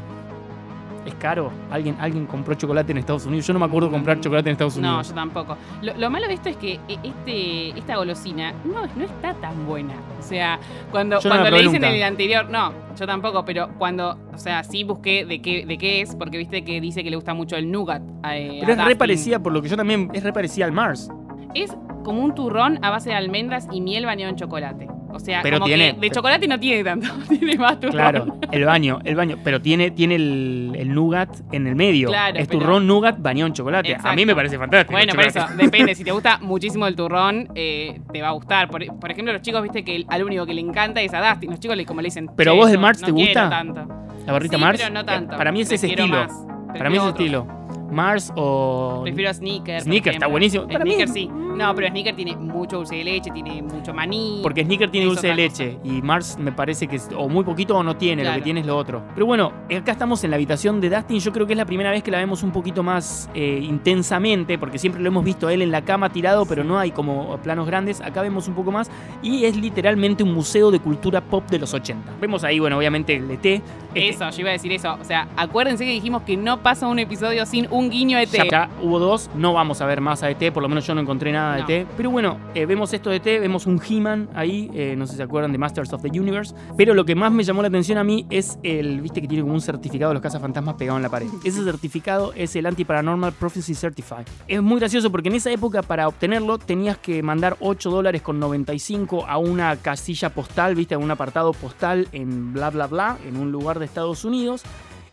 Es 1.04 1.14
caro. 1.16 1.50
¿Alguien, 1.68 1.96
alguien 1.98 2.26
compró 2.26 2.54
chocolate 2.54 2.92
en 2.92 2.98
Estados 2.98 3.26
Unidos. 3.26 3.44
Yo 3.44 3.52
no 3.52 3.58
me 3.58 3.64
acuerdo 3.66 3.90
comprar 3.90 4.20
chocolate 4.20 4.48
en 4.50 4.52
Estados 4.52 4.76
No, 4.76 4.88
Unidos. 4.88 5.08
yo 5.08 5.14
tampoco. 5.16 5.56
Lo, 5.82 5.96
lo 5.96 6.10
malo 6.10 6.28
de 6.28 6.34
esto 6.34 6.48
es 6.48 6.56
que 6.56 6.74
eh, 6.86 6.96
este, 7.02 7.70
esta 7.76 7.96
golosina 7.96 8.52
no, 8.64 8.86
no 8.94 9.04
está 9.04 9.34
tan 9.34 9.66
buena. 9.66 9.94
O 10.20 10.22
sea, 10.22 10.60
cuando, 10.92 11.18
Yo 11.18 11.28
no 11.28 11.34
cuando 11.34 11.50
le 11.50 11.56
dicen 11.64 11.74
nunca. 11.80 11.88
en 11.88 11.94
el 11.96 12.02
anterior, 12.04 12.48
no, 12.48 12.72
yo 12.96 13.04
tampoco, 13.04 13.44
pero 13.44 13.70
cuando, 13.78 14.16
o 14.32 14.38
sea, 14.38 14.62
sí 14.62 14.84
busqué 14.84 15.24
de 15.26 15.42
qué, 15.42 15.66
de 15.66 15.76
qué 15.76 16.02
es, 16.02 16.14
porque 16.14 16.38
viste 16.38 16.64
que 16.64 16.80
dice 16.80 17.02
que 17.02 17.10
le 17.10 17.16
gusta 17.16 17.34
mucho 17.34 17.56
el 17.56 17.68
nougat. 17.72 18.00
eh, 18.00 18.58
pero 18.60 18.70
a 18.70 18.74
es 18.74 18.78
re 18.78 18.84
Dustin. 18.84 18.98
parecida, 18.98 19.38
por 19.40 19.52
lo 19.52 19.60
que 19.60 19.68
yo 19.68 19.76
también, 19.76 20.08
es 20.12 20.22
re 20.22 20.32
parecida 20.32 20.66
al 20.66 20.72
Mars. 20.72 21.10
Es 21.54 21.74
como 22.04 22.22
un 22.22 22.34
turrón 22.34 22.78
a 22.82 22.90
base 22.90 23.10
de 23.10 23.16
almendras 23.16 23.68
y 23.72 23.80
miel 23.80 24.06
bañado 24.06 24.30
en 24.30 24.36
chocolate. 24.36 24.88
O 25.14 25.18
sea, 25.20 25.40
Pero 25.42 25.58
como 25.58 25.66
tiene- 25.66 25.94
que 25.94 26.00
de 26.00 26.10
chocolate 26.10 26.48
no 26.48 26.58
tiene 26.58 26.82
tanto, 26.82 27.06
tiene 27.28 27.56
más 27.58 27.74
turrón. 27.78 27.92
Claro, 27.92 28.38
el 28.50 28.64
baño, 28.64 28.98
el 29.04 29.14
baño. 29.14 29.36
Pero 29.44 29.60
tiene, 29.60 29.90
tiene 29.90 30.14
el, 30.14 30.72
el 30.74 30.94
nougat 30.94 31.28
en 31.52 31.66
el 31.66 31.76
medio. 31.76 32.08
Claro, 32.08 32.38
es 32.38 32.48
pero- 32.48 32.60
turrón 32.60 32.86
nougat 32.86 33.18
bañado 33.20 33.46
en 33.48 33.52
chocolate. 33.52 33.94
A 34.02 34.14
mí 34.14 34.24
me 34.24 34.34
parece 34.34 34.56
fantástico. 34.58 34.92
Bueno, 34.92 35.12
por 35.14 35.24
eso, 35.26 35.44
depende. 35.56 35.94
Si 36.02 36.02
te 36.04 36.12
gusta 36.12 36.38
muchísimo 36.40 36.86
el 36.86 36.96
turrón, 36.96 37.48
eh, 37.54 38.00
te 38.10 38.22
va 38.22 38.28
a 38.28 38.32
gustar. 38.32 38.70
Por, 38.70 38.84
por 38.98 39.10
ejemplo, 39.10 39.32
los 39.34 39.42
chicos, 39.42 39.62
viste 39.62 39.84
que 39.84 39.96
el- 39.96 40.06
al 40.08 40.24
único 40.24 40.46
que 40.46 40.54
le 40.54 40.62
encanta 40.62 41.02
es 41.02 41.12
a 41.12 41.28
Dustin. 41.28 41.50
Los 41.50 41.60
chicos, 41.60 41.76
le, 41.76 41.84
como 41.84 42.00
le 42.00 42.06
dicen. 42.06 42.30
Pero 42.34 42.52
"Che, 42.52 42.58
vos 42.58 42.72
yo 42.72 42.80
Mars 42.80 43.00
no 43.02 43.06
te 43.06 43.12
gusta? 43.12 43.50
tanto. 43.50 43.86
La 44.26 44.32
barrita 44.32 44.56
sí, 44.56 44.62
Mars. 44.62 44.80
pero 44.80 44.94
no 44.94 45.04
tanto. 45.04 45.36
Para 45.36 45.52
mí 45.52 45.60
es 45.60 45.70
ese 45.72 45.88
estilo. 45.88 46.06
más. 46.08 46.32
Para 46.78 46.88
mí 46.88 46.96
es 46.96 47.02
ese 47.02 47.10
estilo. 47.10 47.46
Mars 47.92 48.32
o. 48.36 49.00
Prefiero 49.04 49.30
a 49.30 49.34
Sneaker. 49.34 49.80
Sneaker, 49.82 50.14
está 50.14 50.26
buenísimo. 50.26 50.66
Para 50.66 50.84
mí- 50.84 50.92
Sneaker 50.94 51.08
sí. 51.14 51.28
No, 51.28 51.74
pero 51.74 51.88
Sneaker 51.88 52.16
tiene 52.16 52.34
mucho 52.36 52.78
dulce 52.78 52.96
de 52.96 53.04
leche, 53.04 53.30
tiene 53.30 53.62
mucho 53.62 53.92
maní. 53.92 54.40
Porque 54.42 54.64
Sneaker 54.64 54.90
tiene 54.90 55.06
dulce 55.06 55.26
de 55.28 55.34
leche 55.34 55.78
y 55.84 56.00
Mars 56.02 56.38
me 56.38 56.50
parece 56.50 56.86
que 56.88 56.96
es 56.96 57.08
o 57.16 57.28
muy 57.28 57.44
poquito 57.44 57.76
o 57.76 57.82
no 57.82 57.96
tiene, 57.96 58.24
lo 58.24 58.32
que 58.34 58.40
tiene 58.40 58.60
es 58.60 58.66
lo 58.66 58.76
otro. 58.76 59.02
Pero 59.14 59.26
bueno, 59.26 59.52
acá 59.76 59.92
estamos 59.92 60.24
en 60.24 60.30
la 60.30 60.36
habitación 60.36 60.80
de 60.80 60.88
Dustin, 60.90 61.20
yo 61.20 61.32
creo 61.32 61.46
que 61.46 61.52
es 61.52 61.56
la 61.58 61.66
primera 61.66 61.90
vez 61.90 62.02
que 62.02 62.10
la 62.10 62.18
vemos 62.18 62.42
un 62.42 62.50
poquito 62.52 62.82
más 62.82 63.28
eh, 63.34 63.60
intensamente, 63.62 64.58
porque 64.58 64.78
siempre 64.78 65.02
lo 65.02 65.08
hemos 65.08 65.24
visto 65.24 65.46
a 65.48 65.52
él 65.52 65.60
en 65.62 65.70
la 65.70 65.82
cama 65.82 66.10
tirado, 66.10 66.46
pero 66.46 66.64
no 66.64 66.78
hay 66.78 66.90
como 66.90 67.36
planos 67.42 67.66
grandes, 67.66 68.00
acá 68.00 68.22
vemos 68.22 68.48
un 68.48 68.54
poco 68.54 68.72
más 68.72 68.90
y 69.22 69.44
es 69.44 69.56
literalmente 69.56 70.22
un 70.22 70.32
museo 70.32 70.70
de 70.70 70.80
cultura 70.80 71.20
pop 71.20 71.44
de 71.50 71.58
los 71.58 71.74
80. 71.74 72.12
Vemos 72.20 72.44
ahí, 72.44 72.58
bueno, 72.58 72.78
obviamente 72.78 73.16
el 73.16 73.30
ET. 73.30 73.62
este- 73.94 74.08
Eso, 74.08 74.30
yo 74.30 74.40
iba 74.40 74.48
a 74.50 74.52
decir 74.52 74.72
eso. 74.72 74.96
O 75.00 75.04
sea, 75.04 75.28
acuérdense 75.36 75.84
que 75.84 75.90
dijimos 75.92 76.22
que 76.22 76.36
no 76.38 76.62
pasa 76.62 76.86
un 76.86 76.98
episodio 76.98 77.44
sin 77.44 77.66
un 77.70 77.81
guiño 77.90 78.18
ET. 78.18 78.30
Ya, 78.30 78.44
ya 78.50 78.70
hubo 78.82 78.98
dos, 78.98 79.30
no 79.34 79.52
vamos 79.52 79.80
a 79.80 79.86
ver 79.86 80.00
más 80.00 80.22
a 80.22 80.30
ET, 80.30 80.52
por 80.52 80.62
lo 80.62 80.68
menos 80.68 80.86
yo 80.86 80.94
no 80.94 81.00
encontré 81.00 81.32
nada 81.32 81.58
No. 81.58 81.66
de 81.66 81.80
ET. 81.80 81.86
Pero 81.96 82.10
bueno, 82.10 82.38
eh, 82.54 82.66
vemos 82.66 82.92
esto 82.92 83.10
de 83.10 83.16
ET, 83.16 83.24
vemos 83.40 83.66
un 83.66 83.80
He-Man 83.86 84.28
ahí, 84.34 84.70
eh, 84.74 84.94
no 84.96 85.06
sé 85.06 85.12
si 85.12 85.16
se 85.18 85.22
acuerdan 85.22 85.52
de 85.52 85.58
Masters 85.58 85.92
of 85.92 86.02
the 86.02 86.08
Universe. 86.20 86.54
Pero 86.76 86.94
lo 86.94 87.04
que 87.04 87.14
más 87.14 87.32
me 87.32 87.42
llamó 87.44 87.62
la 87.62 87.68
atención 87.68 87.98
a 87.98 88.04
mí 88.04 88.26
es 88.30 88.58
el, 88.62 89.00
viste 89.00 89.20
que 89.20 89.28
tiene 89.28 89.42
como 89.42 89.54
un 89.54 89.60
certificado 89.60 90.10
de 90.10 90.14
los 90.14 90.22
cazafantasmas 90.22 90.74
pegado 90.76 90.96
en 90.98 91.02
la 91.02 91.08
pared. 91.08 91.28
Ese 91.44 91.62
certificado 91.64 92.32
es 92.34 92.54
el 92.56 92.66
Anti-Paranormal 92.66 93.32
Prophecy 93.32 93.74
Certified. 93.74 94.26
Es 94.48 94.62
muy 94.62 94.78
gracioso 94.78 95.10
porque 95.10 95.28
en 95.28 95.36
esa 95.36 95.50
época 95.50 95.82
para 95.82 96.08
obtenerlo 96.08 96.58
tenías 96.58 96.98
que 96.98 97.22
mandar 97.22 97.56
8 97.60 97.90
dólares 97.90 98.22
con 98.22 98.38
95 98.40 99.26
a 99.26 99.38
una 99.38 99.76
casilla 99.76 100.30
postal, 100.30 100.74
viste, 100.74 100.94
a 100.94 100.98
un 100.98 101.10
apartado 101.10 101.52
postal 101.52 102.08
en 102.12 102.52
bla 102.52 102.70
bla 102.70 102.86
bla, 102.86 103.18
en 103.26 103.36
un 103.36 103.52
lugar 103.52 103.78
de 103.78 103.84
Estados 103.84 104.24
Unidos 104.24 104.62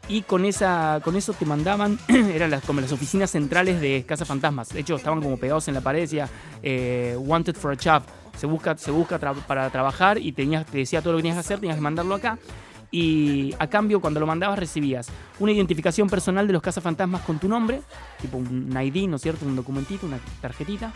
y 0.09 0.23
con 0.23 0.43
esa 0.43 0.99
con 1.03 1.15
eso 1.15 1.33
te 1.33 1.45
mandaban 1.45 1.97
eran 2.07 2.49
las, 2.51 2.63
como 2.65 2.81
las 2.81 2.91
oficinas 2.91 3.31
centrales 3.31 3.79
de 3.79 4.03
Casa 4.07 4.25
Fantasmas. 4.25 4.69
De 4.69 4.81
hecho 4.81 4.95
estaban 4.95 5.21
como 5.21 5.37
pegados 5.37 5.67
en 5.67 5.75
la 5.75 5.81
pared 5.81 6.01
decía 6.01 6.27
eh, 6.61 7.15
wanted 7.17 7.55
for 7.55 7.71
a 7.71 7.77
job. 7.81 8.03
Se 8.37 8.45
busca 8.47 8.75
se 8.77 8.91
busca 8.91 9.19
tra- 9.19 9.35
para 9.35 9.69
trabajar 9.69 10.17
y 10.17 10.31
tenías 10.31 10.65
te 10.65 10.79
decía 10.79 11.01
todo 11.01 11.13
lo 11.13 11.17
que 11.19 11.23
tenías 11.23 11.35
que 11.35 11.41
hacer 11.41 11.59
tenías 11.59 11.77
que 11.77 11.81
mandarlo 11.81 12.15
acá. 12.15 12.37
Y 12.91 13.53
a 13.59 13.67
cambio 13.67 14.01
cuando 14.01 14.19
lo 14.19 14.25
mandabas 14.25 14.57
recibías 14.57 15.09
una 15.37 15.51
identificación 15.51 16.09
personal 16.09 16.47
de 16.47 16.53
los 16.53 16.61
cazafantasmas 16.63 17.21
con 17.21 17.37
tu 17.37 17.47
nombre 17.47 17.81
tipo 18.19 18.37
un 18.37 18.75
ID 18.75 19.07
no 19.07 19.17
es 19.17 19.21
cierto 19.21 19.45
un 19.45 19.55
documentito 19.55 20.07
una 20.07 20.17
tarjetita 20.41 20.91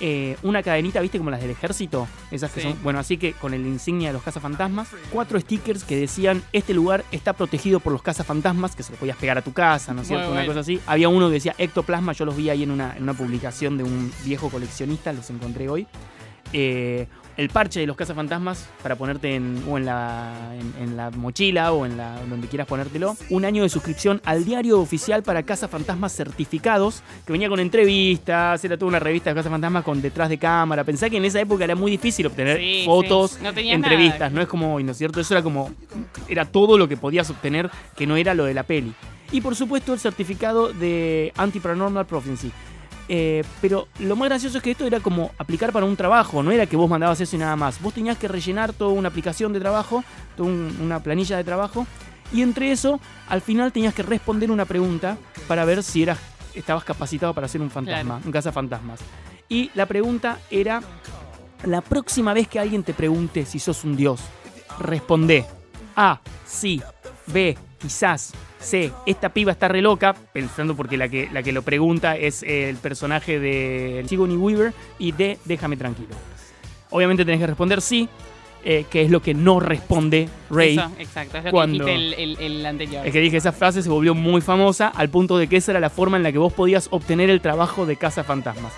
eh, 0.00 0.36
una 0.42 0.62
cadenita, 0.62 1.00
viste, 1.00 1.18
como 1.18 1.30
las 1.30 1.40
del 1.40 1.50
ejército, 1.50 2.08
esas 2.30 2.50
que 2.50 2.60
Sí. 2.60 2.68
son, 2.70 2.82
bueno, 2.82 2.98
así 2.98 3.16
que 3.16 3.32
con 3.32 3.54
el 3.54 3.64
insignia 3.66 4.08
de 4.08 4.12
los 4.14 4.22
cazafantasmas, 4.22 4.88
cuatro 5.12 5.38
stickers 5.40 5.84
que 5.84 5.96
decían, 5.96 6.42
este 6.52 6.74
lugar 6.74 7.04
está 7.12 7.32
protegido 7.32 7.80
por 7.80 7.92
los 7.92 8.02
cazafantasmas, 8.02 8.74
que 8.74 8.82
se 8.82 8.92
lo 8.92 8.98
podías 8.98 9.16
pegar 9.16 9.38
a 9.38 9.42
tu 9.42 9.52
casa, 9.52 9.94
¿no 9.94 10.02
es 10.02 10.08
cierto? 10.08 10.30
Una 10.32 10.44
cosa 10.46 10.60
así. 10.60 10.80
Había 10.86 11.08
uno 11.08 11.28
que 11.28 11.34
decía 11.34 11.54
ectoplasma, 11.58 12.12
yo 12.12 12.24
los 12.24 12.36
vi 12.36 12.50
ahí 12.50 12.62
en 12.64 12.70
una, 12.70 12.96
en 12.96 13.02
una 13.04 13.14
publicación 13.14 13.78
de 13.78 13.84
un 13.84 14.12
viejo 14.24 14.50
coleccionista, 14.50 15.12
los 15.12 15.30
encontré 15.30 15.68
hoy. 15.68 15.86
Eh, 16.52 17.06
el 17.36 17.48
parche 17.48 17.80
de 17.80 17.86
los 17.86 17.96
cazafantasmas 17.96 18.68
para 18.82 18.96
ponerte 18.96 19.34
en, 19.34 19.62
o 19.68 19.76
en 19.76 19.86
la, 19.86 20.32
en, 20.58 20.82
en 20.82 20.96
la 20.96 21.10
mochila 21.10 21.72
o 21.72 21.84
en 21.86 21.96
la, 21.96 22.20
donde 22.28 22.46
quieras 22.48 22.66
ponértelo. 22.66 23.16
Un 23.30 23.44
año 23.44 23.62
de 23.62 23.68
suscripción 23.68 24.20
al 24.24 24.44
diario 24.44 24.80
oficial 24.80 25.22
para 25.22 25.42
cazafantasmas 25.42 26.12
certificados, 26.14 27.02
que 27.26 27.32
venía 27.32 27.48
con 27.48 27.60
entrevistas, 27.60 28.64
era 28.64 28.76
toda 28.76 28.88
una 28.90 28.98
revista 29.00 29.30
de 29.30 29.36
cazafantasmas 29.36 29.84
con 29.84 30.00
detrás 30.00 30.28
de 30.28 30.38
cámara. 30.38 30.84
Pensá 30.84 31.10
que 31.10 31.16
en 31.16 31.24
esa 31.24 31.40
época 31.40 31.64
era 31.64 31.74
muy 31.74 31.90
difícil 31.90 32.26
obtener 32.26 32.58
Sí, 32.58 32.82
fotos, 32.84 33.32
sí. 33.32 33.38
No 33.42 33.52
tenías 33.52 33.76
entrevistas, 33.76 34.20
nada. 34.20 34.30
no 34.30 34.40
es 34.42 34.48
como 34.48 34.74
hoy, 34.74 34.84
¿no 34.84 34.92
es 34.92 34.98
cierto? 34.98 35.20
Eso 35.20 35.34
era 35.34 35.42
como, 35.42 35.72
era 36.28 36.44
todo 36.44 36.78
lo 36.78 36.88
que 36.88 36.96
podías 36.96 37.28
obtener 37.30 37.70
que 37.96 38.06
no 38.06 38.16
era 38.16 38.34
lo 38.34 38.44
de 38.44 38.54
la 38.54 38.62
peli. 38.62 38.92
Y 39.32 39.40
por 39.40 39.56
supuesto 39.56 39.92
el 39.92 39.98
certificado 39.98 40.72
de 40.72 41.32
Anti-Paranormal 41.36 42.06
Prophecy. 42.06 42.52
Eh, 43.08 43.44
pero 43.60 43.88
lo 43.98 44.16
más 44.16 44.28
gracioso 44.30 44.56
es 44.58 44.62
que 44.64 44.70
esto 44.70 44.86
era 44.86 44.98
como 45.00 45.30
aplicar 45.38 45.72
para 45.72 45.84
un 45.84 45.94
trabajo, 45.96 46.42
no 46.42 46.50
era 46.50 46.64
que 46.66 46.76
vos 46.76 46.88
mandabas 46.88 47.20
eso 47.20 47.36
y 47.36 47.38
nada 47.38 47.54
más. 47.56 47.80
Vos 47.82 47.92
tenías 47.92 48.16
que 48.16 48.28
rellenar 48.28 48.72
toda 48.72 48.92
una 48.92 49.08
aplicación 49.08 49.52
de 49.52 49.60
trabajo, 49.60 50.02
toda 50.36 50.48
un- 50.48 50.76
una 50.80 51.00
planilla 51.02 51.36
de 51.36 51.44
trabajo, 51.44 51.86
y 52.32 52.40
entre 52.40 52.72
eso, 52.72 53.00
al 53.28 53.42
final 53.42 53.72
tenías 53.72 53.92
que 53.94 54.02
responder 54.02 54.50
una 54.50 54.64
pregunta 54.64 55.18
para 55.46 55.64
ver 55.66 55.82
si 55.82 56.02
eras, 56.02 56.18
estabas 56.54 56.82
capacitado 56.84 57.34
para 57.34 57.46
ser 57.46 57.60
un 57.60 57.70
fantasma, 57.70 58.14
Claro. 58.14 58.22
un 58.26 58.32
cazafantasmas. 58.32 59.00
Y 59.50 59.70
la 59.74 59.84
pregunta 59.84 60.38
era, 60.50 60.80
la 61.64 61.82
próxima 61.82 62.32
vez 62.32 62.48
que 62.48 62.58
alguien 62.58 62.82
te 62.82 62.94
pregunte 62.94 63.44
si 63.44 63.58
sos 63.58 63.84
un 63.84 63.96
dios, 63.96 64.20
responde 64.78 65.44
A, 65.96 66.20
sí, 66.46 66.82
B, 67.26 67.56
quizás, 67.84 68.32
C, 68.60 68.90
esta 69.04 69.28
piba 69.28 69.52
está 69.52 69.68
re 69.68 69.82
loca, 69.82 70.14
pensando 70.32 70.74
porque 70.74 70.96
la 70.96 71.06
que, 71.06 71.28
la 71.30 71.42
que 71.42 71.52
lo 71.52 71.60
pregunta 71.60 72.16
es 72.16 72.42
el 72.42 72.76
personaje 72.76 73.38
de 73.38 74.02
Sigourney 74.08 74.38
Weaver, 74.38 74.72
y 74.98 75.12
D, 75.12 75.38
déjame 75.44 75.76
tranquilo. 75.76 76.14
Obviamente 76.88 77.26
tenés 77.26 77.40
que 77.40 77.46
responder 77.46 77.82
sí, 77.82 78.08
eh, 78.64 78.86
que 78.90 79.02
es 79.02 79.10
lo 79.10 79.20
que 79.20 79.34
no 79.34 79.60
responde 79.60 80.28
Ray. 80.50 80.78
Eso, 80.78 80.90
exacto. 80.98 81.38
Es 81.38 81.44
lo 81.44 81.50
Cuando- 81.50 81.84
que 81.84 81.92
dijiste 81.92 82.22
el, 82.22 82.36
el- 82.38 82.56
el 82.58 82.66
anterior. 82.66 83.06
Es 83.06 83.12
que 83.12 83.20
dije, 83.20 83.36
esa 83.36 83.52
frase 83.52 83.82
se 83.82 83.88
volvió 83.88 84.14
muy 84.14 84.40
famosa 84.40 84.88
al 84.88 85.10
punto 85.10 85.36
de 85.38 85.48
que 85.48 85.56
esa 85.56 85.72
era 85.72 85.80
la 85.80 85.90
forma 85.90 86.16
en 86.16 86.22
la 86.22 86.32
que 86.32 86.38
vos 86.38 86.52
podías 86.52 86.88
obtener 86.90 87.28
el 87.30 87.40
trabajo 87.40 87.86
de 87.86 87.96
Casa 87.96 88.24
Fantasmas. 88.24 88.72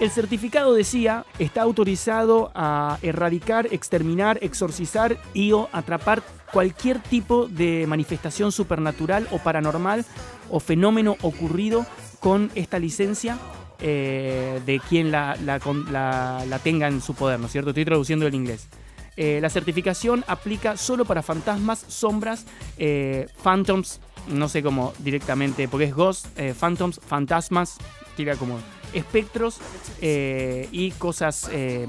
El 0.00 0.10
certificado 0.10 0.74
decía, 0.74 1.24
está 1.38 1.62
autorizado 1.62 2.50
a 2.54 2.98
erradicar, 3.02 3.68
exterminar, 3.70 4.38
exorcizar 4.42 5.18
y 5.34 5.52
o 5.52 5.68
atrapar 5.72 6.22
cualquier 6.52 6.98
tipo 6.98 7.46
de 7.46 7.84
manifestación 7.86 8.50
supernatural 8.52 9.28
o 9.30 9.38
paranormal 9.38 10.04
o 10.50 10.58
fenómeno 10.60 11.16
ocurrido 11.22 11.86
con 12.20 12.50
esta 12.56 12.78
licencia 12.78 13.38
eh, 13.80 14.60
de 14.64 14.80
quien 14.88 15.10
la, 15.10 15.36
la 15.44 15.60
la- 15.90 16.44
la 16.48 16.58
tenga 16.58 16.88
en 16.88 17.00
su 17.00 17.14
poder, 17.14 17.38
¿no 17.40 17.46
es 17.46 17.52
cierto? 17.52 17.70
Estoy 17.70 17.84
traduciendo 17.84 18.24
del 18.24 18.34
inglés. 18.34 18.68
Eh, 19.16 19.38
la 19.40 19.48
certificación 19.48 20.24
aplica 20.26 20.76
solo 20.76 21.04
para 21.04 21.22
fantasmas, 21.22 21.84
sombras, 21.88 22.46
eh, 22.78 23.28
phantoms, 23.42 24.00
no 24.28 24.48
sé 24.48 24.62
cómo 24.62 24.92
directamente, 24.98 25.68
porque 25.68 25.86
es 25.86 25.94
ghost, 25.94 26.26
eh, 26.36 26.54
phantoms, 26.58 27.00
fantasmas, 27.06 27.76
tira 28.16 28.36
como 28.36 28.58
espectros 28.92 29.58
y 30.00 30.92
cosas 30.92 31.48
que 31.50 31.88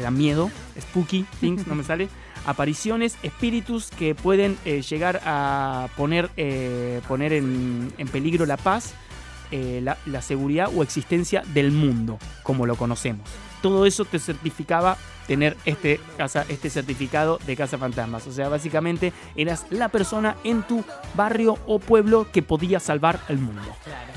dan 0.00 0.16
miedo, 0.16 0.50
spooky 0.80 1.26
things, 1.38 1.66
no 1.66 1.74
me 1.74 1.84
sale, 1.84 2.08
apariciones, 2.46 3.18
espíritus 3.22 3.90
que 3.90 4.14
pueden 4.14 4.56
llegar 4.64 5.20
a 5.26 5.88
poner, 5.98 6.30
poner 7.06 7.34
en, 7.34 7.92
en 7.98 8.08
peligro 8.08 8.46
la 8.46 8.56
paz, 8.56 8.94
la, 9.50 9.98
la 10.06 10.22
seguridad 10.22 10.70
o 10.74 10.82
existencia 10.82 11.42
del 11.52 11.72
mundo, 11.72 12.18
como 12.42 12.64
lo 12.64 12.76
conocemos. 12.76 13.28
Todo 13.60 13.84
eso 13.84 14.06
te 14.06 14.18
certificaba 14.18 14.96
tener 15.26 15.56
este, 15.64 16.00
casa, 16.16 16.44
este 16.48 16.70
certificado 16.70 17.38
de 17.46 17.56
Casa 17.56 17.78
Fantasmas. 17.78 18.26
O 18.26 18.32
sea, 18.32 18.48
básicamente 18.48 19.12
eras 19.36 19.66
la 19.70 19.88
persona 19.88 20.36
en 20.44 20.62
tu 20.62 20.84
barrio 21.14 21.58
o 21.66 21.78
pueblo 21.78 22.26
que 22.30 22.42
podía 22.42 22.80
salvar 22.80 23.20
al 23.28 23.38
mundo. 23.38 23.62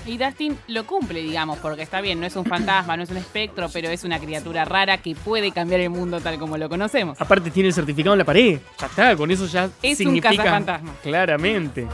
Y 0.05 0.17
Dustin 0.17 0.57
lo 0.67 0.85
cumple, 0.85 1.21
digamos, 1.21 1.59
porque 1.59 1.81
está 1.81 2.01
bien, 2.01 2.19
no 2.19 2.25
es 2.25 2.35
un 2.35 2.45
fantasma, 2.45 2.95
no 2.97 3.03
es 3.03 3.09
un 3.09 3.17
espectro, 3.17 3.69
pero 3.71 3.89
es 3.89 4.03
una 4.03 4.19
criatura 4.19 4.65
rara 4.65 4.97
que 4.97 5.15
puede 5.15 5.51
cambiar 5.51 5.81
el 5.81 5.89
mundo 5.89 6.19
tal 6.21 6.37
como 6.39 6.57
lo 6.57 6.69
conocemos. 6.69 7.19
Aparte 7.19 7.51
tiene 7.51 7.69
el 7.69 7.73
certificado 7.73 8.13
en 8.13 8.19
la 8.19 8.25
pared. 8.25 8.59
Ya 8.79 8.87
está, 8.87 9.15
con 9.15 9.31
eso 9.31 9.45
ya 9.47 9.69
Es 9.81 9.91
un 9.91 9.95
significa 9.97 10.35
cazafantasma. 10.35 10.93
Claramente. 11.03 11.87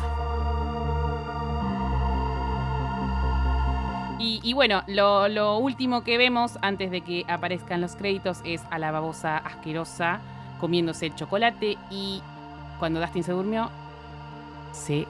Y, 4.44 4.54
bueno, 4.54 4.84
lo, 4.88 5.28
lo 5.30 5.58
último 5.58 6.04
que 6.04 6.18
vemos 6.18 6.60
antes 6.62 6.92
de 6.92 7.02
que 7.02 7.26
aparezcan 7.28 7.80
los 7.82 7.96
créditos 7.96 8.42
es 8.44 8.62
a 8.70 8.78
la 8.78 8.92
babosa 8.92 9.38
asquerosa 9.38 10.20
comiéndose 10.60 11.08
el 11.08 11.16
chocolate 11.16 11.78
y 11.90 12.22
cuando 12.80 13.00
Dustin 13.00 13.24
se 13.24 13.32
durmió, 13.32 13.70
se 14.72 15.06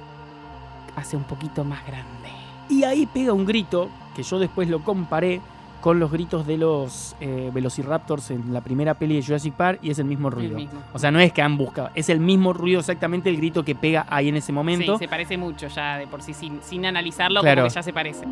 hace 0.96 1.18
un 1.18 1.24
poquito 1.24 1.64
más 1.64 1.86
grande. 1.86 2.30
Y 2.70 2.84
ahí 2.84 3.06
pega 3.08 3.34
un 3.34 3.46
grito 3.46 3.90
que 4.16 4.24
yo 4.24 4.40
después 4.40 4.70
lo 4.70 4.80
comparé 4.84 5.42
con 5.82 6.00
los 6.00 6.12
gritos 6.12 6.48
de 6.48 6.58
los 6.58 7.14
eh, 7.20 7.52
Velociraptors 7.54 8.32
en 8.32 8.54
la 8.54 8.62
primera 8.62 8.94
peli 8.94 9.18
de 9.18 9.24
Jurassic 9.24 9.54
Park 9.54 9.80
y 9.82 9.90
es 9.90 10.00
el 10.00 10.06
mismo 10.06 10.30
ruido. 10.30 10.56
mismo. 10.56 10.80
O 10.94 11.00
sea, 11.00 11.12
no 11.12 11.20
es 11.20 11.34
que 11.34 11.42
han 11.42 11.58
buscado, 11.58 11.90
es 11.94 12.08
el 12.10 12.20
mismo 12.22 12.54
ruido 12.54 12.80
exactamente 12.80 13.30
el 13.30 13.36
grito 13.38 13.66
que 13.66 13.76
pega 13.76 14.06
ahí 14.10 14.30
en 14.30 14.38
ese 14.38 14.54
momento. 14.54 14.94
Sí, 14.94 15.00
se 15.00 15.08
parece 15.10 15.38
mucho 15.38 15.68
ya 15.68 15.98
de 15.98 16.08
por 16.08 16.22
sí, 16.22 16.34
sin, 16.34 16.62
sin 16.62 16.86
analizarlo, 16.86 17.42
Claro. 17.42 17.62
como 17.64 17.70
que 17.70 17.76
ya 17.76 17.84
se 17.84 17.92
parece. 17.92 18.26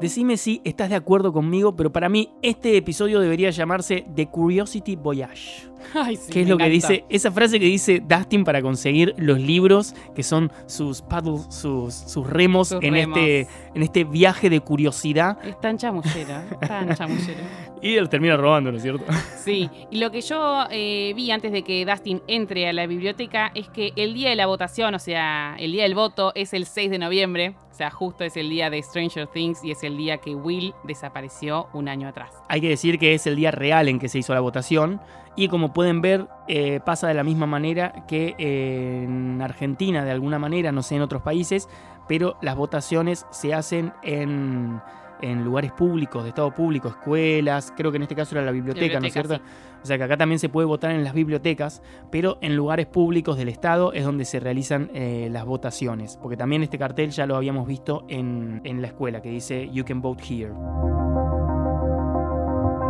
Decime 0.00 0.36
si 0.36 0.60
estás 0.62 0.90
de 0.90 0.96
acuerdo 0.96 1.32
conmigo, 1.32 1.74
pero 1.74 1.90
para 1.90 2.10
mí 2.10 2.30
este 2.42 2.76
episodio 2.76 3.18
debería 3.18 3.48
llamarse 3.48 4.04
The 4.14 4.26
Curiosity 4.26 4.94
Voyage. 4.94 5.70
Ay, 5.94 6.16
sí, 6.16 6.30
que 6.30 6.42
es 6.42 6.48
lo 6.48 6.58
que 6.58 6.66
encanta. 6.66 6.88
dice, 6.88 7.04
esa 7.08 7.30
frase 7.30 7.58
que 7.58 7.64
dice 7.64 8.02
Dustin 8.06 8.44
para 8.44 8.60
conseguir 8.60 9.14
los 9.16 9.40
libros, 9.40 9.94
que 10.14 10.22
son 10.22 10.52
sus 10.66 11.00
paddles, 11.00 11.46
sus, 11.48 11.94
sus 11.94 12.26
remos, 12.28 12.68
Sus 12.68 12.82
en, 12.82 12.92
remos. 12.92 13.18
Este, 13.18 13.48
en 13.74 13.82
este 13.82 14.04
viaje 14.04 14.50
de 14.50 14.60
curiosidad. 14.60 15.38
Es 15.42 15.58
tan 15.60 15.78
chamullera, 15.78 16.44
tan 16.60 16.94
chamullera. 16.94 17.40
Y 17.82 17.94
él 17.94 18.08
termina 18.08 18.36
robando, 18.36 18.70
¿no 18.72 18.78
es 18.78 18.82
cierto? 18.82 19.04
Sí, 19.44 19.70
y 19.90 19.98
lo 19.98 20.10
que 20.10 20.20
yo 20.20 20.66
eh, 20.70 21.12
vi 21.14 21.30
antes 21.30 21.52
de 21.52 21.62
que 21.62 21.86
Dustin 21.86 22.20
entre 22.26 22.68
a 22.68 22.72
la 22.72 22.86
biblioteca 22.86 23.52
es 23.54 23.68
que 23.68 23.92
el 23.96 24.12
día 24.12 24.28
de 24.28 24.36
la 24.36 24.46
votación, 24.46 24.94
o 24.94 24.98
sea, 24.98 25.56
el 25.58 25.72
día 25.72 25.84
del 25.84 25.94
voto 25.94 26.32
es 26.34 26.52
el 26.52 26.66
6 26.66 26.90
de 26.90 26.98
noviembre, 26.98 27.54
sea, 27.76 27.90
justo 27.90 28.24
es 28.24 28.36
el 28.36 28.48
día 28.48 28.70
de 28.70 28.82
Stranger 28.82 29.26
Things 29.26 29.62
y 29.62 29.70
es 29.70 29.82
el 29.84 29.96
día 29.96 30.18
que 30.18 30.34
Will 30.34 30.74
desapareció 30.84 31.68
un 31.72 31.88
año 31.88 32.08
atrás. 32.08 32.30
Hay 32.48 32.60
que 32.60 32.68
decir 32.68 32.98
que 32.98 33.14
es 33.14 33.26
el 33.26 33.36
día 33.36 33.50
real 33.50 33.88
en 33.88 33.98
que 33.98 34.08
se 34.08 34.18
hizo 34.18 34.34
la 34.34 34.40
votación. 34.40 35.00
Y 35.36 35.48
como 35.48 35.74
pueden 35.74 36.00
ver, 36.00 36.28
eh, 36.48 36.80
pasa 36.84 37.08
de 37.08 37.14
la 37.14 37.22
misma 37.22 37.46
manera 37.46 38.06
que 38.08 38.34
en 38.38 39.42
Argentina, 39.42 40.04
de 40.04 40.10
alguna 40.10 40.38
manera, 40.38 40.72
no 40.72 40.82
sé 40.82 40.96
en 40.96 41.02
otros 41.02 41.20
países, 41.20 41.68
pero 42.08 42.38
las 42.40 42.56
votaciones 42.56 43.26
se 43.30 43.52
hacen 43.52 43.92
en, 44.02 44.80
en 45.22 45.44
lugares 45.44 45.72
públicos, 45.72 46.22
de 46.22 46.30
estado 46.30 46.54
público, 46.54 46.88
escuelas, 46.88 47.72
creo 47.76 47.90
que 47.90 47.96
en 47.96 48.02
este 48.02 48.14
caso 48.14 48.34
era 48.34 48.44
la 48.44 48.52
biblioteca, 48.52 49.00
¿no 49.00 49.06
es 49.06 49.12
cierto? 49.12 49.40
O 49.82 49.86
sea 49.86 49.98
que 49.98 50.04
acá 50.04 50.16
también 50.16 50.38
se 50.38 50.48
puede 50.48 50.66
votar 50.66 50.90
en 50.90 51.04
las 51.04 51.14
bibliotecas, 51.14 51.82
pero 52.10 52.38
en 52.40 52.56
lugares 52.56 52.86
públicos 52.86 53.36
del 53.36 53.48
Estado 53.48 53.92
es 53.92 54.04
donde 54.04 54.24
se 54.24 54.40
realizan 54.40 54.90
eh, 54.94 55.28
las 55.30 55.44
votaciones. 55.44 56.18
Porque 56.20 56.36
también 56.36 56.62
este 56.62 56.78
cartel 56.78 57.10
ya 57.10 57.26
lo 57.26 57.36
habíamos 57.36 57.66
visto 57.66 58.04
en, 58.08 58.60
en 58.64 58.82
la 58.82 58.88
escuela, 58.88 59.22
que 59.22 59.30
dice 59.30 59.68
You 59.72 59.84
can 59.84 60.00
vote 60.00 60.22
here. 60.24 60.52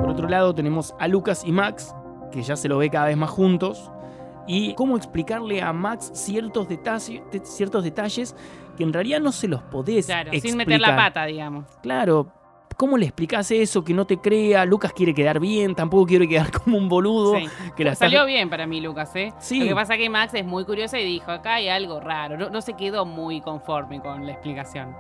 Por 0.00 0.10
otro 0.10 0.28
lado 0.28 0.54
tenemos 0.54 0.94
a 0.98 1.08
Lucas 1.08 1.42
y 1.44 1.52
Max, 1.52 1.94
que 2.30 2.42
ya 2.42 2.56
se 2.56 2.68
lo 2.68 2.78
ve 2.78 2.90
cada 2.90 3.06
vez 3.06 3.16
más 3.16 3.30
juntos. 3.30 3.90
Y 4.46 4.74
cómo 4.74 4.96
explicarle 4.96 5.61
a 5.62 5.72
Max 5.72 6.11
ciertos 6.14 6.68
detalles, 6.68 7.22
ciertos 7.44 7.82
detalles 7.85 8.37
que 8.76 8.85
en 8.85 8.92
realidad 8.92 9.20
no 9.20 9.32
se 9.32 9.48
los 9.48 9.62
podés 9.62 10.06
Claro, 10.06 10.30
explicar. 10.30 10.48
sin 10.50 10.56
meter 10.59 10.80
la 10.80 10.94
pata, 10.96 11.24
digamos. 11.26 11.64
Claro, 11.82 12.30
¿cómo 12.76 12.96
le 12.98 13.06
explicás 13.06 13.50
eso? 13.50 13.82
Que 13.82 13.92
no 13.94 14.06
te 14.06 14.18
crea. 14.18 14.64
Lucas 14.66 14.92
quiere 14.92 15.14
quedar 15.14 15.40
bien, 15.40 15.74
tampoco 15.74 16.06
quiere 16.06 16.28
quedar 16.28 16.50
como 16.64 16.76
un 16.78 16.88
boludo. 16.88 17.37
Sí. 17.38 17.48
Que 17.76 17.85
la 17.85 17.92
está- 17.92 18.04
Salió 18.04 18.24
bien 18.26 18.48
para 18.50 18.66
mí, 18.66 18.80
Lucas, 18.80 19.14
¿eh? 19.16 19.32
Sí. 19.40 19.61
Lo 19.61 19.66
que 19.68 19.74
pasa 19.74 19.94
es 19.94 20.00
que 20.00 20.11
Max 20.11 20.35
es 20.35 20.44
muy 20.46 20.64
curiosa 20.64 20.98
y 21.00 21.04
dijo, 21.04 21.30
acá 21.30 21.54
hay 21.54 21.68
algo 21.68 21.98
raro. 22.00 22.37
No, 22.37 22.50
no 22.50 22.61
se 22.61 22.74
quedó 22.74 23.04
muy 23.06 23.40
conforme 23.40 24.00
con 24.00 24.26
la 24.26 24.32
explicación. 24.32 24.94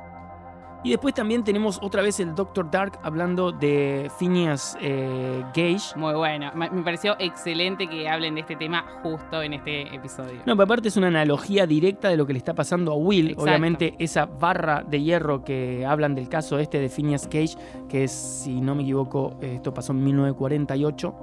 Y 0.86 0.90
después 0.90 1.14
también 1.14 1.42
tenemos 1.42 1.80
otra 1.82 2.00
vez 2.00 2.20
el 2.20 2.32
Dr. 2.36 2.70
Dark 2.70 3.00
hablando 3.02 3.50
de 3.50 4.08
Phineas 4.20 4.78
eh, 4.80 5.42
Gage. 5.48 5.96
Muy 5.96 6.14
bueno. 6.14 6.52
Me 6.54 6.68
pareció 6.84 7.16
excelente 7.18 7.88
que 7.88 8.08
hablen 8.08 8.36
de 8.36 8.42
este 8.42 8.54
tema 8.54 8.84
justo 9.02 9.42
en 9.42 9.54
este 9.54 9.92
episodio. 9.92 10.42
No, 10.46 10.54
pero 10.54 10.62
aparte 10.62 10.86
es 10.86 10.96
una 10.96 11.08
analogía 11.08 11.66
directa 11.66 12.08
de 12.08 12.16
lo 12.16 12.24
que 12.24 12.34
le 12.34 12.38
está 12.38 12.54
pasando 12.54 12.92
a 12.92 12.94
Will. 12.94 13.30
Exacto. 13.30 13.42
Obviamente, 13.50 13.96
esa 13.98 14.26
barra 14.26 14.84
de 14.88 15.02
hierro 15.02 15.42
que 15.42 15.84
hablan 15.84 16.14
del 16.14 16.28
caso 16.28 16.56
este 16.60 16.78
de 16.78 16.88
Phineas 16.88 17.26
Cage, 17.26 17.56
que 17.88 18.04
es, 18.04 18.12
si 18.12 18.60
no 18.60 18.76
me 18.76 18.84
equivoco, 18.84 19.38
esto 19.40 19.74
pasó 19.74 19.90
en 19.90 20.04
1948. 20.04 21.14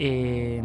eh, 0.00 0.62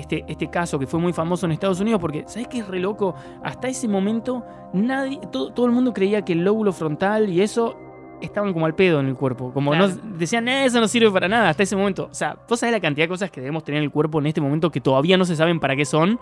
este, 0.00 0.24
este 0.26 0.48
caso 0.50 0.78
que 0.78 0.86
fue 0.86 0.98
muy 1.00 1.12
famoso 1.12 1.46
en 1.46 1.52
Estados 1.52 1.80
Unidos, 1.80 2.00
porque, 2.00 2.24
¿sabes 2.26 2.48
qué 2.48 2.58
es 2.58 2.68
re 2.68 2.80
loco? 2.80 3.14
Hasta 3.44 3.68
ese 3.68 3.86
momento, 3.88 4.44
nadie, 4.72 5.20
todo, 5.30 5.52
todo 5.52 5.66
el 5.66 5.72
mundo 5.72 5.92
creía 5.92 6.22
que 6.22 6.32
el 6.32 6.44
lóbulo 6.44 6.72
frontal 6.72 7.28
y 7.30 7.40
eso 7.40 7.76
estaban 8.20 8.52
como 8.52 8.66
al 8.66 8.74
pedo 8.74 9.00
en 9.00 9.06
el 9.06 9.14
cuerpo. 9.14 9.50
Como 9.52 9.70
Claro. 9.70 9.88
no, 9.88 10.18
decían, 10.18 10.46
"Eh, 10.48 10.66
eso 10.66 10.78
no 10.78 10.88
sirve 10.88 11.10
para 11.10 11.26
nada 11.26 11.48
hasta 11.48 11.62
ese 11.62 11.74
momento. 11.74 12.08
O 12.10 12.14
sea, 12.14 12.36
vos 12.46 12.60
sabés 12.60 12.74
la 12.74 12.80
cantidad 12.80 13.04
de 13.04 13.08
cosas 13.08 13.30
que 13.30 13.40
debemos 13.40 13.64
tener 13.64 13.78
en 13.78 13.84
el 13.84 13.90
cuerpo 13.90 14.18
en 14.18 14.26
este 14.26 14.42
momento 14.42 14.70
que 14.70 14.80
todavía 14.82 15.16
no 15.16 15.24
se 15.24 15.36
saben 15.36 15.58
para 15.58 15.74
qué 15.74 15.86
son 15.86 16.20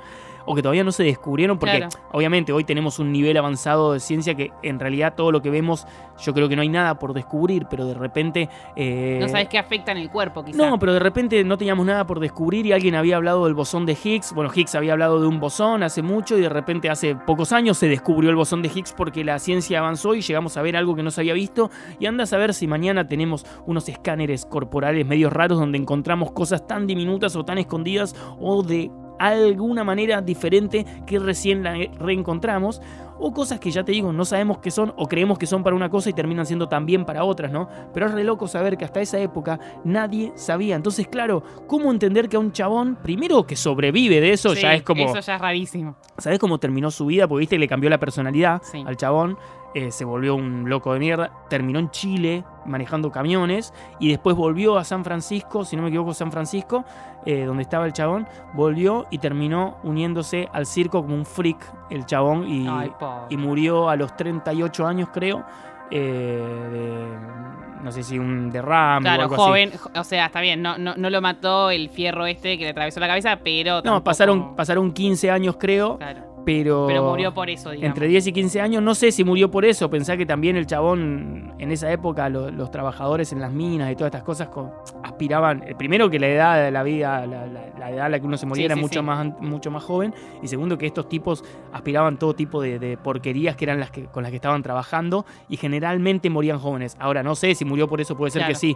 o 0.50 0.54
que 0.54 0.62
todavía 0.62 0.82
no 0.84 0.92
se 0.92 1.02
descubrieron, 1.04 1.58
porque 1.58 1.76
Claro. 1.78 1.92
obviamente 2.12 2.52
hoy 2.52 2.64
tenemos 2.64 2.98
un 2.98 3.12
nivel 3.12 3.37
avanzado 3.37 3.92
de 3.92 4.00
ciencia 4.00 4.34
que 4.34 4.50
en 4.62 4.80
realidad 4.80 5.14
todo 5.16 5.30
lo 5.30 5.42
que 5.42 5.50
vemos, 5.50 5.87
yo 6.18 6.32
creo 6.32 6.48
que 6.48 6.56
no 6.56 6.62
hay 6.62 6.68
nada 6.68 6.98
por 6.98 7.12
descubrir, 7.12 7.66
pero 7.70 7.84
de 7.87 7.94
repente... 7.94 8.48
eh, 8.74 9.18
No 9.20 9.28
sabes 9.28 9.48
qué 9.48 9.58
afecta 9.58 9.92
en 9.92 9.98
el 9.98 10.11
cuerpo, 10.11 10.44
quizás. 10.44 10.56
no, 10.58 10.78
pero 10.78 10.92
de 10.94 10.98
repente 11.00 11.44
no 11.44 11.58
teníamos 11.58 11.84
nada 11.87 12.06
por 12.06 12.18
descubrir 12.20 12.64
y 12.66 12.72
alguien 12.72 12.94
había 12.94 13.16
hablado 13.16 13.44
del 13.44 13.54
bosón 13.54 13.84
de 13.87 13.92
Higgs. 14.02 14.32
Bueno, 14.32 14.50
Higgs 14.54 14.74
había 14.74 14.92
hablado 14.92 15.20
de 15.20 15.26
un 15.26 15.38
bosón 15.40 15.82
hace 15.82 16.02
mucho 16.02 16.37
y 16.38 16.40
de 16.40 16.48
repente 16.48 16.88
hace 16.90 17.14
pocos 17.14 17.52
años 17.52 17.76
se 17.78 17.88
descubrió 17.88 18.30
el 18.30 18.37
bosón 18.37 18.62
de 18.62 18.68
Higgs 18.74 18.92
porque 18.94 19.24
la 19.24 19.38
ciencia 19.38 19.78
avanzó 19.80 20.14
y 20.14 20.22
llegamos 20.22 20.56
a 20.56 20.62
ver 20.62 20.76
algo 20.76 20.96
que 20.96 21.02
no 21.02 21.11
se 21.11 21.20
había 21.20 21.34
visto. 21.34 21.70
Y 22.00 22.06
anda 22.06 22.24
a 22.24 22.26
saber 22.26 22.54
si 22.54 22.66
mañana 22.66 23.06
tenemos 23.06 23.44
unos 23.66 23.88
escáneres 23.88 24.46
corporales 24.46 25.06
medios 25.06 25.32
raros 25.32 25.58
donde 25.58 25.78
encontramos 25.78 26.32
cosas 26.32 26.66
tan 26.66 26.87
diminutas 26.87 27.37
o 27.37 27.44
tan 27.44 27.58
escondidas 27.58 28.14
o 28.40 28.62
de 28.62 28.90
alguna 29.18 29.85
manera 29.85 30.20
diferente 30.22 30.85
que 31.07 31.18
recién 31.18 31.62
la 31.62 31.74
reencontramos. 31.98 32.81
O 33.20 33.33
cosas 33.33 33.59
que 33.59 33.72
ya 33.72 33.83
te 33.85 33.90
digo, 33.90 34.12
no 34.12 34.24
sabemos 34.24 34.59
qué 34.59 34.70
son 34.70 34.94
o 34.96 35.09
creemos 35.09 35.38
que 35.38 35.46
son 35.46 35.64
para 35.64 35.74
una 35.74 35.90
cosa 35.90 36.09
y 36.09 36.12
terminan 36.12 36.46
siendo 36.46 36.68
también 36.68 37.04
para 37.04 37.24
otras, 37.24 37.50
¿no? 37.50 37.68
Pero 37.92 38.07
es 38.07 38.12
re 38.12 38.22
loco 38.22 38.46
saber 38.46 38.76
que 38.78 38.85
hasta 38.85 39.00
esa 39.00 39.18
época 39.18 39.59
nadie 39.83 40.31
sabía. 40.37 40.76
Entonces, 40.76 41.09
claro, 41.09 41.42
¿cómo 41.66 41.90
entender 41.90 42.28
que 42.28 42.37
a 42.37 42.38
un 42.38 42.52
chabón, 42.52 42.96
primero 43.02 43.44
que 43.44 43.57
sobrevive 43.57 44.20
de 44.20 44.31
eso, 44.35 44.54
Sí, 44.54 44.62
ya 44.62 44.74
es 44.74 44.83
como... 44.85 45.02
Eso 45.04 45.18
ya 45.18 45.35
es 45.35 45.40
rarísimo. 45.40 45.96
¿Sabés 46.16 46.38
cómo 46.38 46.59
terminó 46.59 46.92
su 46.92 47.07
vida? 47.07 47.26
Porque 47.26 47.40
viste 47.40 47.57
que 47.57 47.61
le 47.61 47.66
cambió 47.68 47.90
la 47.90 47.98
personalidad 47.98 48.62
Sí. 48.62 48.85
al 48.87 48.96
chabón. 48.96 49.37
eh, 49.74 49.90
se 49.90 50.04
volvió 50.07 50.35
un 50.35 50.68
loco 50.70 50.94
de 50.94 50.98
mierda. 50.98 51.31
Terminó 51.50 51.78
en 51.78 51.90
Chile 51.90 52.42
manejando 52.64 53.12
camiones. 53.12 53.74
Y 54.00 54.09
después 54.09 54.35
volvió 54.35 54.78
a 54.78 54.83
San 54.85 55.04
Francisco, 55.04 55.64
si 55.64 55.76
no 55.76 55.83
me 55.83 55.88
equivoco, 55.88 56.14
San 56.14 56.33
Francisco, 56.33 56.85
eh, 57.30 57.44
donde 57.44 57.62
estaba 57.62 57.84
el 57.84 57.92
chabón. 57.92 58.26
Volvió 58.54 59.06
y 59.10 59.18
terminó 59.18 59.76
uniéndose 59.82 60.48
al 60.50 60.64
circo 60.64 61.02
como 61.02 61.14
un 61.14 61.26
freak, 61.26 61.58
el 61.90 62.06
chabón. 62.06 62.48
Y, 62.48 62.66
Ay, 62.66 62.90
y 63.28 63.36
murió 63.36 63.90
a 63.90 63.96
los 63.96 64.16
38 64.16 64.86
años, 64.86 65.10
creo. 65.12 65.44
eh, 65.90 66.68
de, 66.72 67.82
no 67.84 67.92
sé 67.92 68.02
si 68.02 68.18
un 68.18 68.50
derrame 68.50 68.98
o 68.98 69.02
Claro, 69.02 69.22
algo 69.22 69.34
así. 69.36 69.42
joven, 69.44 69.70
jo- 69.78 69.90
o 70.00 70.04
sea, 70.04 70.26
está 70.26 70.40
bien, 70.40 70.60
no, 70.60 70.76
no, 70.78 70.94
no 70.96 71.08
lo 71.10 71.20
mató 71.22 71.70
el 71.70 71.88
fierro 71.90 72.26
este 72.26 72.58
que 72.58 72.64
le 72.64 72.70
atravesó 72.70 73.00
la 73.00 73.06
cabeza, 73.08 73.38
pero. 73.42 73.76
No, 73.76 73.82
tampoco- 73.82 74.04
pasaron, 74.04 74.56
pasaron 74.56 74.92
15 74.92 75.30
años, 75.30 75.56
creo. 75.58 75.96
Claro, 75.98 76.38
Pero, 76.48 76.87
pero 76.88 77.02
murió 77.04 77.34
por 77.34 77.50
eso, 77.50 77.70
digamos. 77.72 77.88
Entre 77.88 78.08
10 78.08 78.26
y 78.28 78.32
15 78.32 78.61
años, 78.62 78.82
no 78.82 78.94
sé 78.94 79.12
si 79.12 79.22
murió 79.22 79.50
por 79.50 79.66
eso. 79.66 79.90
Pensá 79.90 80.16
que 80.16 80.24
también 80.24 80.56
el 80.56 80.64
chabón, 80.66 81.52
en 81.58 81.70
esa 81.70 81.92
época, 81.92 82.30
lo- 82.30 82.50
los 82.50 82.70
trabajadores 82.70 83.32
en 83.34 83.40
las 83.40 83.52
minas 83.52 83.92
y 83.92 83.96
todas 83.96 84.08
estas 84.08 84.22
cosas 84.22 84.48
co- 84.48 84.72
aspiraban. 85.02 85.62
eh, 85.66 85.74
Primero, 85.76 86.08
que 86.08 86.18
la 86.18 86.28
edad 86.28 86.64
de 86.64 86.70
la 86.70 86.82
vida, 86.82 87.26
la, 87.26 87.46
la- 87.46 87.68
la 87.78 87.90
edad 87.90 88.06
a 88.06 88.08
la 88.08 88.18
que 88.18 88.26
uno 88.26 88.38
se 88.38 88.46
moría 88.46 88.62
Sí, 88.62 88.64
era 88.64 88.74
sí, 88.76 88.80
mucho, 88.80 89.00
sí. 89.00 89.04
Más, 89.04 89.26
mucho 89.40 89.70
más 89.70 89.84
joven. 89.84 90.14
Y 90.42 90.48
segundo, 90.48 90.78
que 90.78 90.87
estos 90.87 91.06
tipos 91.08 91.44
aspiraban 91.72 92.18
todo 92.18 92.34
tipo 92.34 92.62
de, 92.62 92.78
de 92.78 92.96
porquerías 92.96 93.54
que 93.54 93.66
eran 93.66 93.78
las 93.78 93.90
que, 93.90 94.04
con 94.06 94.22
las 94.22 94.30
que 94.30 94.37
estaban 94.37 94.62
trabajando 94.62 95.26
y 95.50 95.58
generalmente 95.58 96.30
morían 96.30 96.58
jóvenes. 96.58 96.96
Ahora, 96.98 97.22
no 97.22 97.34
sé 97.34 97.54
si 97.54 97.66
murió 97.66 97.87
por 97.88 98.00
eso, 98.00 98.16
puede 98.16 98.30
ser 98.30 98.40
Claro. 98.40 98.52
que 98.54 98.58
sí. 98.58 98.74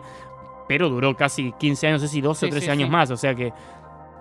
Pero 0.68 0.88
duró 0.88 1.16
casi 1.16 1.52
15 1.58 1.86
años, 1.88 2.02
no 2.02 2.06
sé 2.06 2.12
si 2.12 2.20
12 2.20 2.46
o 2.46 2.48
Sí, 2.48 2.50
13 2.50 2.66
sí, 2.66 2.70
años 2.70 2.86
sí. 2.88 2.92
más. 2.92 3.10
O 3.10 3.16
sea 3.16 3.34
que 3.34 3.52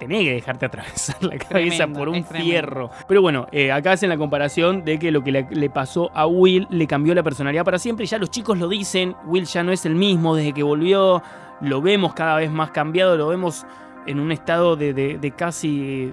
tenés 0.02 0.24
que 0.24 0.34
dejarte 0.34 0.66
atravesar 0.66 1.24
la 1.24 1.38
cabeza 1.38 1.78
Tremendo, 1.86 2.00
por 2.00 2.10
un 2.10 2.24
fierro. 2.26 2.90
Pero 3.08 3.22
bueno, 3.22 3.48
eh, 3.52 3.72
acá 3.72 3.92
hacen 3.94 4.10
la 4.10 4.18
comparación 4.18 4.84
de 4.84 4.98
que 4.98 5.12
lo 5.12 5.24
que 5.24 5.32
le, 5.32 5.48
le 5.52 5.70
pasó 5.70 6.10
a 6.14 6.26
Will 6.28 6.68
le 6.72 6.88
cambió 6.88 7.14
la 7.14 7.22
personalidad 7.24 7.64
para 7.64 7.78
siempre. 7.80 8.06
Ya 8.08 8.18
los 8.18 8.32
chicos 8.32 8.58
lo 8.58 8.68
dicen, 8.68 9.16
Will 9.26 9.46
ya 9.46 9.64
no 9.64 9.72
es 9.72 9.86
el 9.86 9.96
mismo 9.96 10.36
desde 10.36 10.54
que 10.54 10.64
volvió. 10.64 11.22
Lo 11.62 11.82
vemos 11.82 12.14
cada 12.16 12.38
vez 12.38 12.50
más 12.52 12.72
cambiado, 12.72 13.16
lo 13.16 13.28
vemos 13.28 13.66
en 14.08 14.20
un 14.20 14.32
estado 14.32 14.76
de, 14.76 14.94
de- 14.94 15.20
de 15.20 15.32
casi 15.32 16.12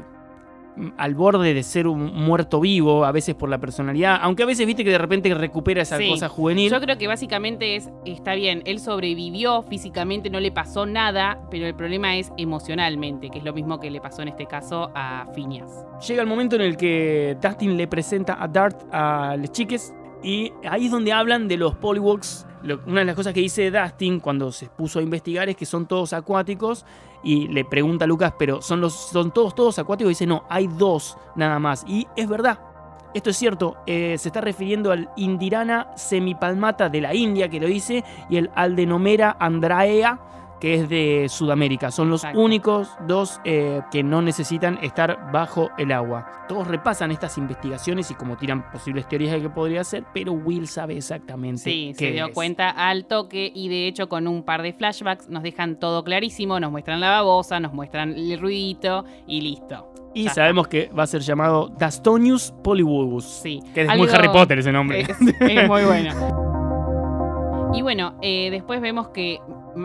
al 0.97 1.15
borde 1.15 1.55
de 1.55 1.63
ser 1.63 1.87
un 1.87 2.15
muerto 2.15 2.61
vivo, 2.61 3.05
a 3.05 3.13
veces 3.13 3.35
por 3.35 3.49
la 3.49 3.59
personalidad, 3.59 4.19
aunque 4.23 4.43
a 4.43 4.47
veces 4.47 4.67
viste 4.67 4.85
que 4.85 4.91
de 4.91 4.99
repente 4.99 5.33
recupera 5.35 5.83
esa 5.83 5.99
Sí. 5.99 6.09
cosa 6.09 6.29
juvenil. 6.29 6.71
Yo 6.71 6.81
creo 6.81 6.97
que 6.99 7.07
básicamente 7.07 7.77
es, 7.77 7.91
está 8.05 8.35
bien, 8.35 8.63
él 8.65 8.79
sobrevivió 8.81 9.63
físicamente, 9.63 10.31
no 10.31 10.41
le 10.41 10.53
pasó 10.53 10.87
nada, 10.87 11.41
pero 11.51 11.67
el 11.67 11.75
problema 11.75 12.17
es 12.17 12.33
emocionalmente, 12.37 13.31
que 13.31 13.39
es 13.39 13.45
lo 13.45 13.53
mismo 13.53 13.81
que 13.81 13.91
le 13.91 14.01
pasó 14.01 14.23
en 14.23 14.29
este 14.29 14.47
caso 14.47 14.91
a 14.95 15.27
Phineas. 15.35 15.71
Llega 16.07 16.23
el 16.23 16.29
momento 16.29 16.57
en 16.57 16.63
el 16.63 16.77
que 16.77 17.37
Dustin 17.43 17.77
le 17.77 17.87
presenta 17.89 18.37
a 18.43 18.47
Dart 18.49 18.83
a 18.93 19.37
las 19.39 19.51
chiques 19.53 19.93
y 20.23 20.53
ahí 20.69 20.87
es 20.87 20.91
donde 20.91 21.13
hablan 21.13 21.49
de 21.49 21.57
los 21.57 21.75
polywalks. 21.75 22.47
Una 22.87 23.01
de 23.01 23.07
las 23.07 23.15
cosas 23.15 23.33
que 23.33 23.41
dice 23.41 23.71
Dustin 23.71 24.19
cuando 24.19 24.51
se 24.51 24.67
puso 24.67 24.99
a 24.99 25.03
investigar 25.03 25.49
es 25.49 25.57
que 25.57 25.65
son 25.65 25.87
todos 25.87 26.13
acuáticos 26.13 26.85
y 27.23 27.49
le 27.49 27.65
pregunta 27.65 28.05
a 28.05 28.09
Lucas, 28.09 28.35
pero 28.39 28.61
¿son, 28.61 28.81
los, 28.81 28.95
son 28.95 29.31
todos, 29.31 29.55
todos 29.55 29.79
acuáticos? 29.79 30.11
Y 30.11 30.15
dice, 30.15 30.27
no, 30.27 30.45
hay 30.49 30.67
dos 30.67 31.17
nada 31.37 31.59
más. 31.59 31.85
Y 31.87 32.07
es 32.17 32.29
verdad. 32.29 32.59
Esto 33.15 33.31
es 33.31 33.37
cierto, 33.37 33.77
eh, 33.87 34.17
se 34.19 34.29
está 34.29 34.43
refiriendo 34.43 34.93
al 34.93 35.09
Indirana 35.17 35.89
semipalmata 35.97 36.91
de 36.91 37.01
la 37.01 37.15
India 37.15 37.49
que 37.49 37.59
lo 37.59 37.67
dice 37.67 38.05
y 38.29 38.37
el 38.37 38.51
Aldenomera 38.55 39.35
andraea 39.41 40.21
que 40.61 40.75
es 40.75 40.89
de 40.89 41.27
Sudamérica. 41.29 41.91
Son 41.91 42.11
los 42.11 42.23
Exacto. 42.25 42.41
únicos 42.41 42.89
dos 43.07 43.41
eh, 43.45 43.81
que 43.91 44.03
no 44.03 44.23
necesitan 44.23 44.79
estar 44.83 45.31
bajo 45.33 45.71
el 45.79 45.93
agua. 45.93 46.27
Todos 46.49 46.67
repasan 46.67 47.11
estas 47.11 47.39
investigaciones 47.39 48.11
y 48.11 48.15
como 48.15 48.37
tiran 48.37 48.71
posibles 48.71 49.09
teorías 49.09 49.33
de 49.33 49.43
qué 49.43 49.51
podría 49.51 49.85
ser, 49.85 50.05
pero 50.13 50.33
Will 50.33 50.67
sabe 50.67 50.97
exactamente 50.97 51.63
Sí, 51.63 51.93
qué 51.99 52.07
se 52.07 52.13
dio 52.13 52.27
es. 52.27 52.35
cuenta 52.35 52.71
al 52.71 53.05
toque 53.07 53.53
y 53.55 53.69
de 53.69 53.87
hecho 53.87 54.09
con 54.09 54.27
un 54.27 54.43
par 54.43 54.63
de 54.63 54.73
flashbacks 54.73 55.29
nos 55.29 55.43
dejan 55.43 55.79
todo 55.79 56.03
clarísimo, 56.05 56.59
nos 56.59 56.71
muestran 56.71 57.01
la 57.01 57.11
babosa, 57.11 57.61
nos 57.61 57.73
muestran 57.73 58.15
el 58.17 58.39
ruidito 58.41 59.05
y 59.27 59.41
listo. 59.43 59.93
Y 60.15 60.25
Ya 60.25 60.31
sabemos 60.35 60.67
que 60.69 60.89
va 60.99 61.03
a 61.03 61.07
ser 61.07 61.21
llamado 61.21 61.69
Dastonius 61.69 62.53
Polywugus. 62.65 63.25
Sí. 63.25 63.61
Que 63.75 63.83
es 63.83 63.89
Algo- 63.89 64.05
muy 64.05 64.13
Harry 64.15 64.29
Potter 64.29 64.59
ese 64.59 64.73
nombre. 64.73 65.03
Es, 65.03 65.11
es 65.11 65.69
muy 65.69 65.83
bueno. 65.85 66.45
Y 67.73 67.83
bueno, 67.83 68.15
eh, 68.23 68.51
después 68.51 68.81
vemos 68.81 69.09
que 69.09 69.41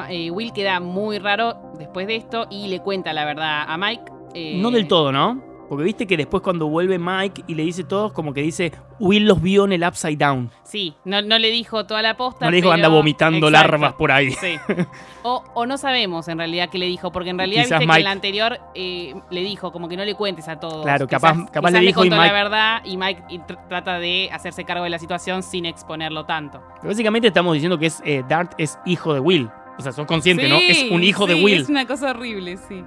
eh, 0.09 0.31
Will 0.31 0.53
queda 0.53 0.79
muy 0.79 1.19
raro 1.19 1.55
después 1.77 2.07
de 2.07 2.15
esto 2.15 2.47
y 2.49 2.67
le 2.67 2.79
cuenta 2.79 3.13
la 3.13 3.25
verdad 3.25 3.65
a 3.67 3.77
Mike. 3.77 4.03
eh, 4.33 4.57
No 4.61 4.71
del 4.71 4.87
todo, 4.87 5.11
¿no? 5.11 5.41
Porque 5.73 5.85
viste 5.85 6.07
que 6.07 6.17
después 6.17 6.41
cuando 6.43 6.67
vuelve 6.67 6.97
Mike 6.99 7.43
y 7.47 7.55
le 7.55 7.63
dice 7.63 7.83
todo, 7.83 8.13
como 8.13 8.33
que 8.33 8.41
dice, 8.41 8.71
Will 8.99 9.25
los 9.25 9.41
vio 9.41 9.65
en 9.65 9.73
el 9.73 9.83
Upside 9.83 10.17
Down. 10.17 10.49
Sí, 10.63 10.93
no, 11.05 11.21
no 11.21 11.37
le 11.39 11.49
dijo 11.51 11.85
toda 11.85 12.01
la 12.01 12.15
posta. 12.15 12.45
No 12.45 12.51
le 12.51 12.57
dijo 12.57 12.69
pero- 12.69 12.75
anda 12.75 12.87
vomitando 12.89 13.47
Exacto. 13.47 13.67
larvas 13.71 13.93
por 13.93 14.11
ahí. 14.11 14.31
Sí. 14.31 14.55
O, 15.25 15.41
o 15.53 15.65
no 15.65 15.77
sabemos 15.77 16.27
en 16.27 16.37
realidad 16.37 16.67
qué 16.69 16.77
le 16.77 16.85
dijo, 16.85 17.11
porque 17.13 17.29
en 17.29 17.37
realidad 17.37 17.61
viste 17.61 17.77
que 17.77 17.83
en 17.85 18.03
la 18.03 18.11
anterior 18.11 18.59
eh, 18.75 19.13
le 19.31 19.39
dijo 19.41 19.71
como 19.71 19.87
que 19.87 19.95
no 19.95 20.03
le 20.03 20.15
cuentes 20.15 20.49
a 20.49 20.59
todos. 20.59 20.83
Claro, 20.83 21.07
Quizás- 21.07 21.49
capaz- 21.49 21.71
le 21.71 21.79
dijo 21.79 22.03
y 22.03 22.09
contó 22.09 22.21
Mike- 22.21 22.27
la 22.27 22.33
verdad 22.43 22.81
y 22.83 22.97
Mike 22.97 23.23
y 23.29 23.39
tr- 23.39 23.67
trata 23.69 23.99
de 23.99 24.29
hacerse 24.33 24.65
cargo 24.65 24.83
de 24.83 24.89
la 24.89 24.99
situación 24.99 25.41
sin 25.41 25.65
exponerlo 25.65 26.25
tanto. 26.25 26.61
Pero 26.81 26.89
Básicamente 26.89 27.29
estamos 27.29 27.53
diciendo 27.53 27.79
que 27.79 27.85
es 27.85 28.01
eh, 28.03 28.21
Dart 28.27 28.51
es 28.57 28.77
hijo 28.85 29.13
de 29.13 29.21
Will. 29.21 29.49
O 29.77 29.81
sea, 29.81 29.93
sos 29.93 30.05
consciente, 30.05 30.49
¿no? 30.49 30.57
Es 30.57 30.77
Sí, 30.77 30.89
un 30.91 31.01
hijo 31.03 31.25
de 31.25 31.35
sí, 31.35 31.43
Will. 31.45 31.61
Es 31.61 31.69
una 31.69 31.87
cosa 31.87 32.09
horrible, 32.11 32.57
sí. 32.57 32.83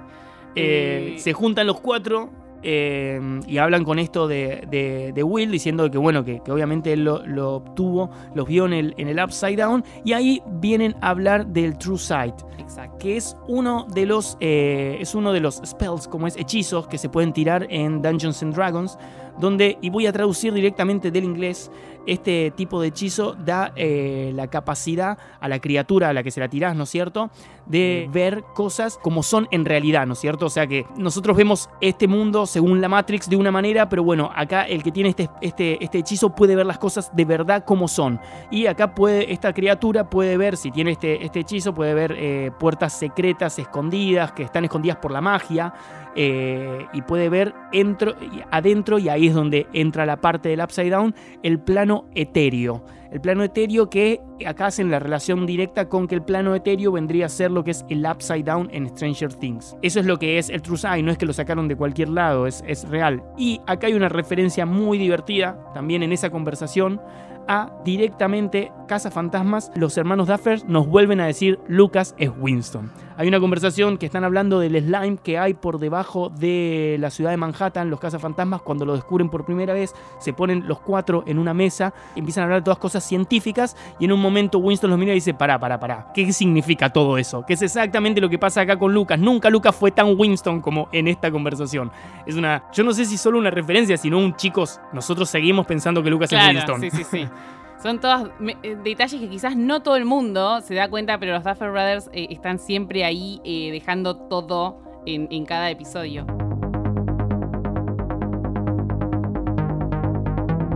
Eh, 0.55 1.15
se 1.17 1.33
juntan 1.33 1.65
los 1.67 1.79
cuatro 1.79 2.29
eh, 2.63 3.19
y 3.47 3.57
hablan 3.57 3.83
con 3.83 3.99
esto 3.99 4.27
de, 4.27 4.65
de- 4.69 5.11
de 5.13 5.23
Will, 5.23 5.51
diciendo 5.51 5.89
que, 5.91 5.97
bueno, 5.97 6.23
que, 6.23 6.39
que 6.43 6.51
obviamente 6.51 6.93
él 6.93 7.03
lo, 7.03 7.25
lo 7.25 7.55
obtuvo, 7.55 8.09
los 8.33 8.47
vio 8.47 8.65
en 8.65 8.73
el, 8.73 8.93
en 8.97 9.07
el 9.07 9.19
Upside 9.23 9.55
Down. 9.57 9.83
Y 10.03 10.13
ahí 10.13 10.41
vienen 10.47 10.95
a 11.01 11.09
hablar 11.09 11.47
del 11.47 11.77
True 11.77 11.97
Sight. 11.97 12.35
Exacto. 12.59 12.97
que 12.97 13.15
es 13.15 13.37
uno 13.47 13.87
de 13.93 14.05
los 14.05 14.35
eh, 14.41 14.97
es 14.99 15.15
uno 15.15 15.31
de 15.31 15.39
los 15.39 15.61
spells 15.65 16.05
como 16.05 16.27
es 16.27 16.35
hechizos 16.35 16.85
que 16.87 16.97
se 16.97 17.07
pueden 17.07 17.31
tirar 17.31 17.65
en 17.69 18.01
Dungeons 18.01 18.43
and 18.43 18.53
Dragons 18.53 18.97
donde 19.39 19.77
y 19.81 19.89
voy 19.89 20.07
a 20.07 20.13
traducir 20.13 20.53
directamente 20.53 21.11
del 21.11 21.23
inglés 21.23 21.71
este 22.05 22.51
tipo 22.55 22.81
de 22.81 22.87
hechizo 22.87 23.33
da 23.33 23.73
eh, 23.75 24.31
la 24.33 24.47
capacidad 24.47 25.17
a 25.41 25.49
la 25.49 25.59
criatura 25.59 26.07
a 26.09 26.13
la 26.13 26.23
que 26.23 26.31
se 26.31 26.39
la 26.39 26.47
tirás 26.47 26.73
no 26.75 26.83
es 26.83 26.89
cierto 26.89 27.29
de 27.65 28.07
ver 28.13 28.43
cosas 28.55 28.97
como 29.01 29.23
son 29.23 29.49
en 29.51 29.65
realidad 29.65 30.07
no 30.07 30.13
es 30.13 30.19
cierto 30.19 30.45
o 30.45 30.49
sea 30.49 30.67
que 30.67 30.85
nosotros 30.95 31.35
vemos 31.35 31.69
este 31.81 32.07
mundo 32.07 32.45
según 32.45 32.79
la 32.79 32.87
Matrix 32.87 33.29
de 33.29 33.35
una 33.35 33.51
manera 33.51 33.89
pero 33.89 34.03
bueno 34.03 34.31
acá 34.33 34.63
el 34.63 34.83
que 34.83 34.91
tiene 34.93 35.09
este 35.09 35.29
este 35.41 35.83
este 35.83 35.97
hechizo 35.99 36.29
puede 36.29 36.55
ver 36.55 36.65
las 36.65 36.77
cosas 36.77 37.13
de 37.13 37.25
verdad 37.25 37.65
como 37.65 37.87
son. 37.87 38.19
Y 38.51 38.67
acá 38.67 38.95
puede, 38.95 39.31
esta 39.31 39.53
criatura 39.53 40.09
puede 40.09 40.37
ver, 40.37 40.57
si 40.57 40.71
tiene 40.71 40.91
este, 40.91 41.23
este 41.25 41.41
hechizo, 41.41 41.73
puede 41.73 41.93
ver 41.93 42.15
eh, 42.17 42.51
puertas 42.57 42.93
secretas 42.97 43.59
escondidas, 43.59 44.31
que 44.31 44.43
están 44.43 44.63
escondidas 44.65 44.97
por 44.97 45.11
la 45.11 45.21
magia, 45.21 45.73
eh, 46.15 46.85
y 46.93 47.01
puede 47.01 47.29
ver 47.29 47.53
entro- 47.73 48.15
adentro, 48.51 48.99
y 48.99 49.09
ahí 49.09 49.26
es 49.27 49.33
donde 49.33 49.67
entra 49.73 50.05
la 50.05 50.21
parte 50.21 50.49
del 50.49 50.61
Upside 50.61 50.89
Down, 50.89 51.15
el 51.43 51.59
plano 51.59 52.05
etéreo. 52.15 52.83
El 53.11 53.21
plano 53.21 53.43
etéreo 53.43 53.89
que 53.89 54.19
acá 54.45 54.65
hacen 54.65 54.91
la 54.91 54.99
relación 54.99 55.45
directa 55.45 55.87
con 55.87 56.07
que 56.07 56.15
el 56.15 56.23
plano 56.23 56.53
etéreo 56.55 56.91
vendría 56.91 57.27
a 57.27 57.29
ser 57.29 57.51
lo 57.51 57.63
que 57.63 57.71
es 57.71 57.85
el 57.89 58.05
Upside 58.05 58.43
Down 58.43 58.69
en 58.71 58.89
Stranger 58.89 59.33
Things. 59.33 59.77
Eso 59.81 59.99
es 59.99 60.05
lo 60.05 60.19
que 60.19 60.37
es 60.37 60.49
el 60.49 60.61
Sight, 60.61 61.05
no 61.05 61.11
es 61.11 61.17
que 61.17 61.25
lo 61.25 61.33
sacaron 61.33 61.67
de 61.67 61.77
cualquier 61.77 62.09
lado, 62.09 62.47
es, 62.47 62.63
es 62.67 62.87
real. 62.89 63.23
Y 63.37 63.61
acá 63.65 63.87
hay 63.87 63.93
una 63.93 64.09
referencia 64.09 64.65
muy 64.65 64.97
divertida, 64.97 65.57
también 65.73 66.03
en 66.03 66.11
esa 66.11 66.29
conversación, 66.29 66.99
a 67.47 67.71
directamente 67.85 68.71
Casa 68.87 69.09
Fantasmas, 69.09 69.71
los 69.75 69.97
hermanos 69.97 70.27
Duffer 70.27 70.67
nos 70.67 70.87
vuelven 70.87 71.21
a 71.21 71.27
decir 71.27 71.59
Lucas 71.67 72.13
es 72.17 72.29
Winston. 72.37 72.91
Hay 73.19 73.27
una 73.27 73.39
conversación 73.39 73.97
que 73.97 74.05
están 74.05 74.23
hablando 74.23 74.59
del 74.59 74.79
slime 74.79 75.17
que 75.17 75.39
hay 75.39 75.55
por 75.55 75.79
debajo 75.79 76.29
de 76.29 76.97
la 76.99 77.09
ciudad 77.09 77.31
de 77.31 77.37
Manhattan, 77.37 77.89
los 77.89 77.99
cazafantasmas, 77.99 78.61
cuando 78.61 78.85
lo 78.85 78.93
descubren 78.93 79.29
por 79.29 79.43
primera 79.43 79.73
vez, 79.73 79.95
se 80.19 80.33
ponen 80.33 80.67
los 80.67 80.81
cuatro 80.81 81.23
en 81.25 81.39
una 81.39 81.51
mesa, 81.51 81.95
empiezan 82.15 82.43
a 82.43 82.45
hablar 82.45 82.61
de 82.61 82.65
todas 82.65 82.77
cosas 82.77 83.03
científicas 83.03 83.75
y 83.99 84.05
en 84.05 84.11
un 84.11 84.21
momento 84.21 84.59
Winston 84.59 84.91
los 84.91 84.99
mira 84.99 85.13
y 85.13 85.15
dice, 85.15 85.33
pará, 85.33 85.57
pará, 85.57 85.79
pará, 85.79 86.11
¿qué 86.13 86.31
significa 86.31 86.93
todo 86.93 87.17
eso? 87.17 87.43
Que 87.43 87.53
es 87.53 87.61
exactamente 87.63 88.21
lo 88.21 88.29
que 88.29 88.37
pasa 88.37 88.61
acá 88.61 88.77
con 88.77 88.93
Lucas. 88.93 89.19
Nunca 89.19 89.49
Lucas 89.49 89.75
fue 89.75 89.89
tan 89.89 90.13
Winston 90.15 90.61
como 90.61 90.87
en 90.91 91.07
esta 91.07 91.31
conversación. 91.31 91.91
Es 92.27 92.35
una, 92.35 92.65
yo 92.71 92.83
no 92.83 92.93
sé 92.93 93.05
si 93.05 93.17
solo 93.17 93.39
una 93.39 93.49
referencia, 93.49 93.97
sino 93.97 94.19
un 94.19 94.35
chicos, 94.35 94.79
nosotros 94.93 95.27
seguimos 95.27 95.65
pensando 95.65 96.03
que 96.03 96.11
Lucas 96.11 96.31
es 96.31 96.47
Winston. 96.47 96.81
sí, 96.81 96.91
sí, 96.91 97.03
sí. 97.03 97.27
Son 97.81 97.99
todos 97.99 98.31
eh, 98.63 98.75
detalles 98.83 99.21
que 99.21 99.29
quizás 99.29 99.55
no 99.55 99.83
todo 99.83 99.97
el 99.97 100.05
mundo 100.05 100.61
se 100.61 100.73
da 100.73 100.89
cuenta, 100.89 101.19
pero 101.19 101.33
los 101.33 101.43
Duffer 101.43 101.69
Brothers 101.69 102.09
eh, 102.11 102.27
están 102.31 102.57
siempre 102.57 103.05
ahí 103.05 103.39
eh, 103.43 103.71
dejando 103.71 104.15
todo 104.15 104.81
en, 105.05 105.45
cada 105.45 105.69
episodio. 105.69 106.25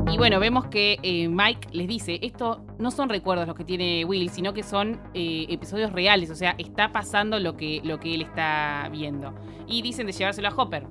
Y 0.10 0.18
bueno, 0.18 0.40
vemos 0.40 0.68
que 0.68 1.28
Mike 1.30 1.70
les 1.74 1.88
dice, 1.88 2.20
esto 2.22 2.64
no 2.78 2.92
son 2.92 3.10
recuerdos 3.10 3.46
los 3.46 3.58
que 3.58 3.66
tiene 3.66 4.06
Will, 4.06 4.30
sino 4.30 4.54
que 4.54 4.64
son 4.64 5.02
episodios 5.14 5.92
reales, 5.92 6.30
o 6.30 6.36
sea, 6.36 6.56
está 6.58 6.94
pasando 6.94 7.40
lo 7.40 7.58
que, 7.58 7.82
lo 7.84 8.00
que 8.00 8.16
él 8.16 8.22
está 8.22 8.88
viendo. 8.90 9.34
Y 9.68 9.82
dicen 9.82 10.08
de 10.08 10.14
llevárselo 10.14 10.48
a 10.48 10.56
Hopper, 10.56 10.88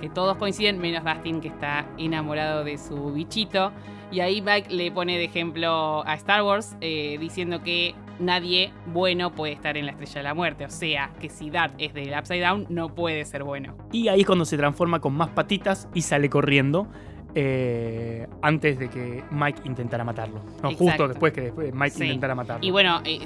que 0.00 0.08
todos 0.08 0.36
coinciden, 0.36 0.78
menos 0.78 1.04
Dustin, 1.04 1.40
que 1.40 1.48
está 1.48 1.86
enamorado 1.98 2.64
de 2.64 2.78
su 2.78 3.12
bichito. 3.12 3.72
Y 4.10 4.20
ahí 4.20 4.40
Mike 4.40 4.74
le 4.74 4.90
pone 4.90 5.18
de 5.18 5.24
ejemplo 5.24 6.02
a 6.06 6.14
Star 6.14 6.42
Wars, 6.42 6.76
eh, 6.80 7.18
diciendo 7.20 7.62
que 7.62 7.94
nadie 8.18 8.72
bueno 8.86 9.34
puede 9.34 9.52
estar 9.52 9.76
en 9.76 9.86
la 9.86 9.92
Estrella 9.92 10.14
de 10.16 10.22
la 10.22 10.34
Muerte. 10.34 10.64
O 10.64 10.70
sea, 10.70 11.10
que 11.20 11.28
si 11.28 11.50
Dart 11.50 11.74
es 11.78 11.92
del 11.92 12.14
Upside 12.18 12.40
Down, 12.40 12.66
no 12.68 12.94
puede 12.94 13.24
ser 13.24 13.44
bueno. 13.44 13.76
Y 13.92 14.08
ahí 14.08 14.20
es 14.20 14.26
cuando 14.26 14.44
se 14.44 14.56
transforma 14.56 15.00
con 15.00 15.14
más 15.14 15.28
patitas 15.30 15.88
y 15.94 16.02
sale 16.02 16.30
corriendo. 16.30 16.88
Eh, 17.34 18.26
antes 18.42 18.78
de 18.78 18.88
que 18.88 19.22
Mike 19.30 19.60
intentara 19.64 20.04
matarlo. 20.04 20.40
No, 20.62 20.72
justo 20.74 21.08
después 21.08 21.32
que 21.32 21.42
después 21.42 21.72
Mike 21.74 21.90
Sí. 21.90 22.04
intentara 22.04 22.34
matarlo. 22.34 22.64
Y 22.66 22.70
bueno, 22.70 23.00
eh, 23.04 23.20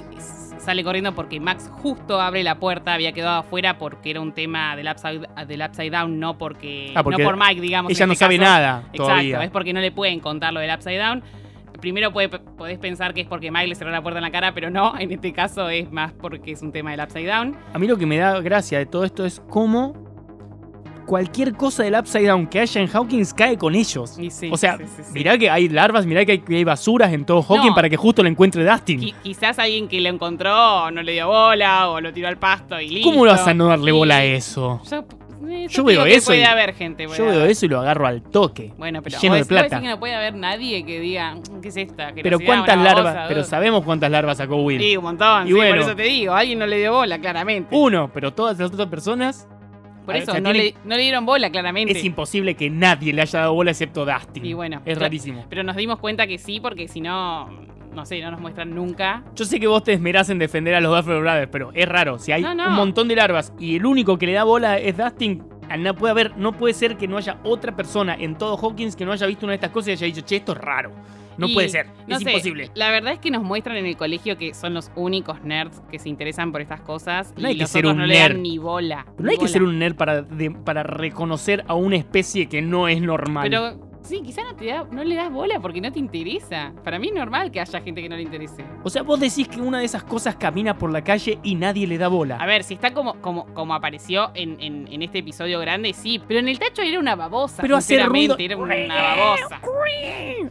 sale 0.59 0.83
corriendo 0.83 1.13
porque 1.13 1.39
Max 1.39 1.69
justo 1.81 2.21
abre 2.21 2.43
la 2.43 2.59
puerta, 2.59 2.93
había 2.93 3.11
quedado 3.13 3.39
afuera 3.39 3.77
porque 3.77 4.11
era 4.11 4.21
un 4.21 4.33
tema 4.33 4.75
del 4.75 4.87
Upside, 4.89 5.21
del 5.47 5.61
upside 5.61 5.89
Down, 5.91 6.19
no 6.19 6.37
porque, 6.37 6.93
Ah, 6.95 7.03
porque 7.03 7.23
no 7.23 7.29
por 7.29 7.37
Mike, 7.37 7.61
digamos. 7.61 7.91
Ella 7.91 8.05
no 8.07 8.13
este 8.13 8.25
sabe 8.25 8.37
caso. 8.37 8.49
nada 8.51 8.83
Exacto, 8.93 9.41
es 9.41 9.49
porque 9.51 9.73
no 9.73 9.79
le 9.81 9.91
pueden 9.91 10.19
contar 10.19 10.53
lo 10.53 10.59
del 10.59 10.73
Upside 10.73 10.97
Down. 10.99 11.23
Primero 11.81 12.13
puede- 12.13 12.29
podés 12.29 12.77
pensar 12.79 13.13
que 13.13 13.21
es 13.21 13.27
porque 13.27 13.51
Mike 13.51 13.67
le 13.67 13.75
cerró 13.75 13.91
la 13.91 14.01
puerta 14.01 14.19
en 14.19 14.23
la 14.23 14.31
cara, 14.31 14.53
pero 14.53 14.69
no, 14.69 14.97
en 14.97 15.11
este 15.11 15.33
caso 15.33 15.67
es 15.69 15.91
más 15.91 16.13
porque 16.13 16.51
es 16.53 16.61
un 16.61 16.71
tema 16.71 16.91
del 16.91 17.01
Upside 17.01 17.27
Down. 17.27 17.57
A 17.73 17.77
mí 17.79 17.87
lo 17.87 17.97
que 17.97 18.05
me 18.05 18.17
da 18.17 18.39
gracia 18.39 18.77
de 18.77 18.85
todo 18.85 19.03
esto 19.03 19.25
es 19.25 19.41
cómo 19.49 20.02
cualquier 21.05 21.53
cosa 21.53 21.83
del 21.83 21.95
Upside 21.95 22.27
Down 22.27 22.47
que 22.47 22.59
haya 22.59 22.81
en 22.81 22.89
Hawkins 22.93 23.33
cae 23.33 23.57
con 23.57 23.75
ellos. 23.75 24.11
Sí, 24.29 24.49
o 24.51 24.57
sea, 24.57 24.77
sí, 24.77 24.85
mirá 25.13 25.37
que 25.37 25.49
hay 25.49 25.69
larvas, 25.69 26.05
mirá 26.05 26.25
que 26.25 26.33
hay, 26.33 26.39
que 26.39 26.55
hay 26.55 26.63
basuras 26.63 27.11
en 27.13 27.25
todo 27.25 27.39
Hawkins 27.41 27.67
No. 27.69 27.75
para 27.75 27.89
que 27.89 27.97
justo 27.97 28.23
lo 28.23 28.29
encuentre 28.29 28.63
Dustin. 28.65 28.99
Qui- 29.01 29.15
quizás 29.23 29.59
alguien 29.59 29.87
que 29.87 29.99
lo 30.01 30.09
encontró 30.09 30.89
no 30.91 31.01
le 31.01 31.11
dio 31.13 31.27
bola 31.27 31.89
o 31.89 32.01
lo 32.01 32.11
tiró 32.13 32.27
al 32.27 32.37
pasto 32.37 32.79
y 32.79 32.89
listo. 32.89 33.09
¿Cómo 33.09 33.25
lo 33.25 33.31
vas 33.31 33.47
a 33.47 33.53
no 33.53 33.67
darle 33.67 33.91
bola 33.91 34.17
a 34.17 34.23
eso? 34.23 34.81
Yo, 34.89 35.05
eh, 35.49 35.67
Yo 35.69 35.83
veo 35.83 36.05
eso 36.05 36.27
Puede 36.27 36.39
y- 36.39 36.43
haber 36.43 36.73
gente. 36.73 37.05
puede 37.05 37.17
Yo 37.19 37.25
veo 37.25 37.45
eso 37.45 37.65
y 37.65 37.69
lo 37.69 37.79
agarro 37.81 38.07
al 38.07 38.21
toque. 38.21 38.71
Bueno, 38.77 39.01
pero 39.01 39.19
lleno 39.19 39.35
de 39.35 39.43
plata. 39.45 39.81
que 39.81 39.87
no 39.87 39.99
puede 39.99 40.15
haber 40.15 40.35
nadie 40.35 40.85
que 40.85 40.99
diga, 41.01 41.35
"Mm, 41.35 41.59
¿qué 41.61 41.67
es 41.67 41.77
esta? 41.77 42.11
Pero 42.21 42.39
cuántas 42.39 42.77
larvas, 42.77 43.25
pero 43.27 43.41
uh". 43.41 43.43
sabemos 43.43 43.83
cuántas 43.83 44.09
larvas 44.09 44.37
sacó 44.37 44.55
Will. 44.57 44.79
Sí, 44.81 44.95
un 44.95 45.03
montón. 45.03 45.47
Y 45.47 45.53
bueno. 45.53 45.75
por 45.75 45.83
eso 45.83 45.95
te 45.95 46.03
digo, 46.03 46.33
alguien 46.33 46.59
no 46.59 46.65
le 46.65 46.77
dio 46.77 46.93
bola, 46.93 47.19
claramente. 47.19 47.75
Uno, 47.75 48.09
pero 48.13 48.33
todas 48.33 48.57
las 48.57 48.71
otras 48.71 48.87
personas 48.87 49.47
por 50.05 50.15
eso, 50.15 50.25
ver, 50.27 50.29
o 50.29 50.33
sea, 50.33 50.41
no, 50.41 50.51
tiene- 50.51 50.65
le, 50.69 50.75
no 50.85 50.95
le 50.95 51.01
dieron 51.01 51.25
bola, 51.25 51.49
claramente. 51.49 51.93
es 51.97 52.03
imposible 52.03 52.55
que 52.55 52.69
nadie 52.69 53.13
le 53.13 53.21
haya 53.21 53.39
dado 53.39 53.53
bola 53.53 53.71
excepto 53.71 54.05
Dustin. 54.05 54.45
Y 54.45 54.53
bueno, 54.53 54.81
es 54.85 54.97
rarísimo. 54.97 55.45
Pero 55.49 55.63
nos 55.63 55.75
dimos 55.75 55.99
cuenta 55.99 56.27
que 56.27 56.37
sí, 56.37 56.59
porque 56.59 56.87
si 56.87 57.01
no, 57.01 57.49
no 57.93 58.05
sé, 58.05 58.21
no 58.21 58.31
nos 58.31 58.39
muestran 58.41 58.73
nunca. 58.73 59.23
Yo 59.35 59.45
sé 59.45 59.59
que 59.59 59.67
vos 59.67 59.83
te 59.83 59.93
esmerás 59.93 60.29
en 60.29 60.39
defender 60.39 60.75
a 60.75 60.81
los 60.81 60.95
Duffer 60.95 61.19
Brothers, 61.21 61.49
pero 61.51 61.71
es 61.73 61.87
raro. 61.87 62.19
Si 62.19 62.31
hay 62.31 62.41
No, 62.41 62.53
no. 62.55 62.67
un 62.67 62.73
montón 62.73 63.07
de 63.07 63.15
larvas 63.15 63.53
y 63.59 63.75
el 63.77 63.85
único 63.85 64.17
que 64.17 64.25
le 64.25 64.33
da 64.33 64.43
bola 64.43 64.77
es 64.79 64.97
Dustin, 64.97 65.43
no 65.79 65.95
puede 65.95 66.11
haber, 66.11 66.37
no 66.37 66.51
puede 66.53 66.73
ser 66.73 66.97
que 66.97 67.07
no 67.07 67.17
haya 67.17 67.37
otra 67.43 67.75
persona 67.75 68.15
en 68.19 68.35
todo 68.37 68.57
Hawkins 68.57 68.95
que 68.95 69.05
no 69.05 69.11
haya 69.11 69.25
visto 69.27 69.45
una 69.45 69.51
de 69.51 69.55
estas 69.55 69.71
cosas 69.71 69.87
y 69.89 69.91
haya 69.93 70.05
dicho, 70.07 70.21
che, 70.21 70.35
esto 70.35 70.51
es 70.51 70.57
raro. 70.59 70.91
No 71.37 71.47
Y, 71.47 71.53
puede 71.53 71.69
ser. 71.69 71.87
no 72.07 72.17
es 72.17 72.23
sé, 72.23 72.31
imposible. 72.31 72.69
La 72.75 72.89
verdad 72.91 73.13
es 73.13 73.19
que 73.19 73.31
nos 73.31 73.43
muestran 73.43 73.77
en 73.77 73.85
el 73.85 73.97
colegio 73.97 74.37
que 74.37 74.53
son 74.53 74.73
los 74.73 74.91
únicos 74.95 75.43
nerds 75.43 75.81
que 75.91 75.99
se 75.99 76.09
interesan 76.09 76.51
por 76.51 76.61
estas 76.61 76.81
cosas. 76.81 77.33
No 77.37 77.47
y 77.47 77.51
hay 77.53 77.57
que 77.57 77.67
ser 77.67 77.85
otros 77.85 77.93
un 77.93 77.99
no 77.99 78.05
le 78.05 78.13
nerd. 78.19 78.33
dan 78.33 78.43
ni 78.43 78.57
bola. 78.57 79.05
No 79.17 79.25
ni 79.25 79.31
hay 79.31 79.37
que 79.37 79.47
ser 79.47 79.63
un 79.63 79.79
nerd 79.79 79.95
para, 79.95 80.21
de- 80.21 80.51
para 80.51 80.83
reconocer 80.83 81.63
a 81.67 81.73
una 81.73 81.95
especie 81.95 82.47
que 82.47 82.61
no 82.61 82.87
es 82.87 83.01
normal. 83.01 83.43
Pero 83.49 83.92
Sí, 84.03 84.21
quizá 84.23 84.43
no, 84.43 84.55
te 84.55 84.65
da, 84.67 84.85
no 84.91 85.03
le 85.03 85.15
das 85.15 85.31
bola 85.31 85.59
porque 85.61 85.79
no 85.81 85.91
te 85.91 85.97
interesa. 85.99 86.73
Para 86.83 86.99
mí 86.99 87.07
es 87.07 87.13
normal 87.13 87.51
que 87.51 87.59
haya 87.61 87.81
gente 87.81 88.01
que 88.01 88.09
no 88.09 88.15
le 88.15 88.21
interese. 88.23 88.63
O 88.83 88.89
sea, 88.89 89.01
vos 89.01 89.19
decís 89.19 89.47
que 89.47 89.61
una 89.61 89.79
de 89.79 89.85
esas 89.85 90.03
cosas 90.03 90.35
camina 90.35 90.77
por 90.77 90.91
la 90.91 91.03
calle 91.03 91.39
y 91.41 91.55
nadie 91.55 91.87
le 91.87 91.97
da 91.97 92.09
bola. 92.09 92.35
A 92.37 92.45
ver, 92.45 92.63
si 92.63 92.73
está 92.73 92.93
como, 92.93 93.15
como, 93.21 93.45
como 93.53 93.73
apareció 93.73 94.31
en, 94.35 94.59
en- 94.61 94.87
en 94.91 95.01
este 95.01 95.19
episodio 95.19 95.59
grande, 95.59 95.93
sí. 95.93 96.21
Pero 96.27 96.39
en 96.41 96.49
el 96.49 96.59
tacho 96.59 96.81
era 96.81 96.99
una 96.99 97.15
babosa. 97.15 97.61
Pero 97.61 97.77
hace 97.77 97.87
sinceramente, 97.95 98.35
ruido. 98.35 98.45
Era 98.67 98.83
una 98.85 98.95
babosa. 99.15 99.61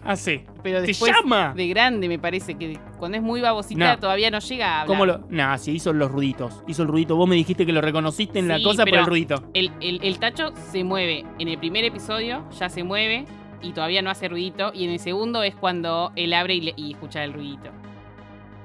Hace. 0.04 0.44
Pero 0.62 0.80
¡Te 0.80 0.86
después 0.88 1.12
llama! 1.14 1.52
de 1.54 1.68
grande 1.68 2.08
me 2.08 2.18
parece 2.18 2.54
que 2.54 2.78
cuando 2.98 3.16
es 3.18 3.22
muy 3.22 3.40
babosita 3.40 3.94
No. 3.94 3.98
todavía 3.98 4.30
no 4.30 4.38
llega 4.38 4.66
a 4.66 4.80
hablar. 4.82 4.86
¿Cómo 4.86 5.06
lo.? 5.06 5.20
Nah, 5.28 5.56
sí, 5.58 5.72
hizo 5.72 5.92
los 5.92 6.10
ruiditos. 6.10 6.62
Hizo 6.66 6.82
el 6.82 6.88
ruidito. 6.88 7.16
Vos 7.16 7.28
me 7.28 7.34
dijiste 7.34 7.66
que 7.66 7.72
lo 7.72 7.80
reconociste 7.80 8.38
en 8.38 8.48
la 8.48 8.62
cosa 8.62 8.82
por 8.84 8.90
pero- 8.90 9.00
el 9.00 9.06
ruidito. 9.06 9.42
El, 9.54 9.70
el- 9.80 10.00
el 10.02 10.18
tacho 10.18 10.52
se 10.70 10.84
mueve. 10.84 11.24
En 11.38 11.48
el 11.48 11.58
primer 11.58 11.84
episodio 11.84 12.44
ya 12.58 12.68
se 12.68 12.84
mueve 12.84 13.24
y 13.62 13.72
todavía 13.72 14.02
no 14.02 14.10
hace 14.10 14.28
ruidito. 14.28 14.72
Y 14.74 14.84
en 14.84 14.90
el 14.90 14.98
segundo 14.98 15.42
es 15.42 15.54
cuando 15.54 16.12
él 16.16 16.32
abre 16.34 16.54
y, 16.54 16.60
le- 16.60 16.74
y 16.76 16.92
escucha 16.92 17.22
el 17.24 17.32
ruidito. 17.32 17.70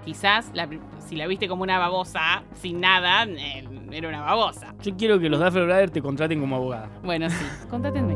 Quizás 0.06 0.52
la 0.54 0.68
si 1.00 1.16
la 1.16 1.28
viste 1.28 1.48
como 1.48 1.64
una 1.64 1.80
babosa, 1.80 2.44
sin 2.54 2.82
nada, 2.82 3.24
era 3.92 4.10
una 4.10 4.22
babosa. 4.22 4.74
Yo 4.82 4.96
quiero 4.98 5.20
que 5.20 5.30
los 5.30 5.40
Duffer 5.40 5.64
Brothers 5.66 5.92
te 5.94 6.02
contraten 6.02 6.40
como 6.42 6.56
abogada. 6.58 6.90
Bueno, 7.04 7.30
sí. 7.30 7.46
Contátenme. 7.70 8.16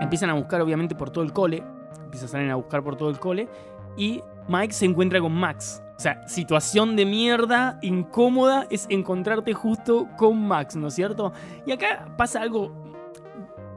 Empiezan 0.00 0.30
a 0.30 0.34
buscar, 0.34 0.60
obviamente, 0.60 0.94
por 0.94 1.10
todo 1.10 1.22
el 1.24 1.32
cole. 1.32 1.62
Empiezan 2.04 2.28
a 2.28 2.32
salir 2.32 2.50
a 2.50 2.56
buscar 2.56 2.82
por 2.82 2.96
todo 2.96 3.10
el 3.10 3.18
cole. 3.20 3.48
Y 3.96 4.22
Mike 4.50 4.72
se 4.72 4.84
encuentra 4.84 5.20
con 5.20 5.32
Max. 5.32 5.80
O 5.96 6.00
sea, 6.00 6.26
situación 6.26 6.96
de 6.96 7.04
mierda, 7.06 7.78
incómoda, 7.82 8.66
es 8.70 8.86
encontrarte 8.90 9.52
justo 9.52 10.08
con 10.16 10.46
Max, 10.48 10.74
¿no 10.74 10.88
es 10.88 10.94
cierto? 10.94 11.32
Y 11.66 11.72
acá 11.72 12.12
pasa 12.16 12.40
algo 12.42 12.72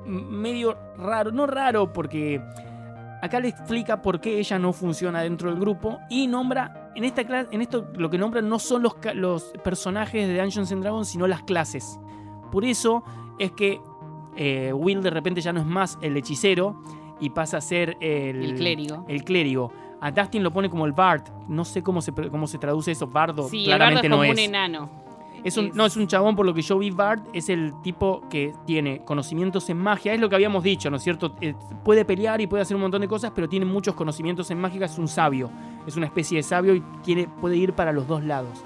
medio 0.05 0.77
raro. 0.97 1.31
No 1.31 1.45
raro, 1.45 1.93
porque 1.93 2.41
acá 3.21 3.39
le 3.39 3.49
explica 3.49 4.01
por 4.01 4.19
qué 4.19 4.39
ella 4.39 4.57
no 4.57 4.73
funciona 4.73 5.21
dentro 5.21 5.49
del 5.51 5.59
grupo. 5.59 5.99
Y 6.09 6.27
nombra, 6.27 6.91
en 6.95 7.03
esta 7.03 7.23
clase, 7.23 7.49
en 7.51 7.61
esto 7.61 7.87
lo 7.95 8.09
que 8.09 8.17
nombran 8.17 8.47
no 8.49 8.57
son 8.57 8.83
los 8.83 8.95
personajes 9.63 10.27
de 10.27 10.37
Dungeons 10.39 10.71
and 10.71 10.81
Dragons, 10.81 11.09
sino 11.09 11.27
las 11.27 11.43
clases. 11.43 11.99
Por 12.51 12.65
eso 12.65 13.03
es 13.37 13.51
que 13.51 13.79
eh, 14.37 14.71
Will 14.73 15.03
de 15.03 15.09
repente 15.09 15.41
ya 15.41 15.53
no 15.53 15.59
es 15.59 15.65
más 15.65 15.97
el 16.01 16.17
hechicero 16.17 16.81
y 17.19 17.29
pasa 17.29 17.57
a 17.57 17.61
ser 17.61 17.97
el, 17.99 18.43
El 18.43 18.55
clérigo. 18.55 19.05
el 19.07 19.23
clérigo. 19.23 19.71
A 20.03 20.11
Dustin 20.11 20.43
lo 20.43 20.51
pone 20.51 20.69
como 20.69 20.85
el 20.85 20.91
Bard. 20.91 21.23
No 21.47 21.63
sé 21.65 21.81
cómo 21.81 22.01
se, 22.01 22.11
cómo 22.11 22.45
se 22.47 22.57
traduce 22.57 22.91
eso. 22.91 23.07
Bardo. 23.07 23.47
Sí, 23.47 23.65
el 23.65 23.71
bardo 23.71 23.77
claramente 23.77 24.07
es 24.07 24.09
no 24.09 24.15
como 24.17 24.23
es. 24.25 24.31
un 24.31 24.39
enano. 24.39 24.89
Es 25.43 25.57
un, 25.57 25.65
Es- 25.67 25.75
No, 25.75 25.85
es 25.85 25.97
un 25.97 26.07
chabón, 26.07 26.35
por 26.35 26.45
lo 26.45 26.53
que 26.53 26.61
yo 26.61 26.77
vi, 26.77 26.89
Bard 26.91 27.21
es 27.33 27.49
el 27.49 27.73
tipo 27.81 28.21
que 28.29 28.53
tiene 28.65 29.03
conocimientos 29.03 29.69
en 29.69 29.77
magia. 29.77 30.13
Es 30.13 30.19
lo 30.19 30.29
que 30.29 30.35
habíamos 30.35 30.63
dicho, 30.63 30.89
¿no 30.89 30.97
es 30.97 31.03
cierto? 31.03 31.35
Eh, 31.41 31.53
puede 31.83 32.05
pelear 32.05 32.39
y 32.41 32.47
puede 32.47 32.63
hacer 32.63 32.75
un 32.75 32.81
montón 32.81 33.01
de 33.01 33.07
cosas, 33.07 33.31
pero 33.35 33.47
tiene 33.49 33.65
muchos 33.65 33.93
conocimientos 33.95 34.49
en 34.51 34.59
mágica. 34.59 34.85
Es 34.85 34.97
un 34.97 35.07
sabio. 35.07 35.49
Es 35.87 35.95
una 35.97 36.05
especie 36.05 36.37
de 36.37 36.43
sabio 36.43 36.75
y 36.75 36.83
tiene, 37.03 37.27
puede 37.41 37.55
ir 37.57 37.73
para 37.73 37.91
los 37.91 38.07
dos 38.07 38.23
lados. 38.23 38.61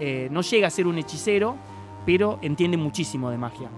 Eh, 0.00 0.28
no 0.30 0.40
llega 0.42 0.66
a 0.66 0.70
ser 0.70 0.86
un 0.86 0.98
hechicero, 0.98 1.56
pero 2.04 2.38
entiende 2.42 2.76
muchísimo 2.76 3.30
de 3.30 3.38
magia. 3.38 3.68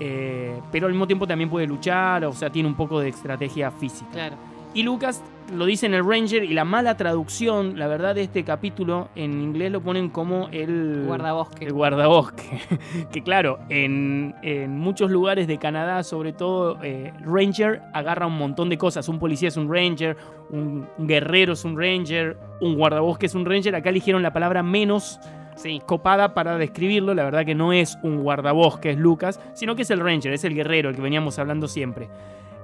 Eh, 0.00 0.60
pero 0.70 0.86
al 0.86 0.92
mismo 0.92 1.06
tiempo 1.06 1.26
también 1.26 1.50
puede 1.50 1.66
luchar, 1.66 2.24
o 2.24 2.32
sea, 2.32 2.50
tiene 2.50 2.68
un 2.68 2.74
poco 2.74 3.00
de 3.00 3.08
estrategia 3.08 3.70
física. 3.70 4.10
Claro. 4.12 4.36
Y 4.78 4.84
Lucas 4.84 5.24
lo 5.52 5.66
dice 5.66 5.86
en 5.86 5.94
el 5.94 6.08
Ranger 6.08 6.44
y 6.44 6.54
la 6.54 6.64
mala 6.64 6.96
traducción, 6.96 7.80
la 7.80 7.88
verdad, 7.88 8.14
de 8.14 8.22
este 8.22 8.44
capítulo 8.44 9.08
en 9.16 9.42
inglés 9.42 9.72
lo 9.72 9.80
ponen 9.80 10.08
como 10.08 10.48
el 10.52 11.02
Guardabosque. 11.04 11.64
El 11.64 11.72
guardabosque. 11.72 12.60
que 13.12 13.24
claro, 13.24 13.58
en, 13.70 14.36
en 14.42 14.78
muchos 14.78 15.10
lugares 15.10 15.48
de 15.48 15.58
Canadá, 15.58 16.04
sobre 16.04 16.32
todo, 16.32 16.78
eh, 16.84 17.12
Ranger 17.22 17.82
agarra 17.92 18.28
un 18.28 18.38
montón 18.38 18.68
de 18.68 18.78
cosas. 18.78 19.08
Un 19.08 19.18
policía 19.18 19.48
es 19.48 19.56
un 19.56 19.68
Ranger, 19.68 20.16
un, 20.50 20.86
un 20.96 21.06
guerrero 21.08 21.54
es 21.54 21.64
un 21.64 21.76
Ranger, 21.76 22.36
un 22.60 22.76
guardabosque 22.76 23.26
es 23.26 23.34
un 23.34 23.46
Ranger. 23.46 23.74
Acá 23.74 23.90
eligieron 23.90 24.22
la 24.22 24.32
palabra 24.32 24.62
menos 24.62 25.18
Sí. 25.56 25.82
copada 25.84 26.34
para 26.34 26.56
describirlo. 26.56 27.14
La 27.14 27.24
verdad 27.24 27.44
que 27.44 27.56
no 27.56 27.72
es 27.72 27.98
un 28.04 28.22
guardabosque, 28.22 28.90
es 28.90 28.96
Lucas, 28.96 29.40
sino 29.54 29.74
que 29.74 29.82
es 29.82 29.90
el 29.90 29.98
Ranger, 29.98 30.32
es 30.32 30.44
el 30.44 30.54
guerrero, 30.54 30.88
el 30.88 30.94
que 30.94 31.02
veníamos 31.02 31.36
hablando 31.40 31.66
siempre. 31.66 32.08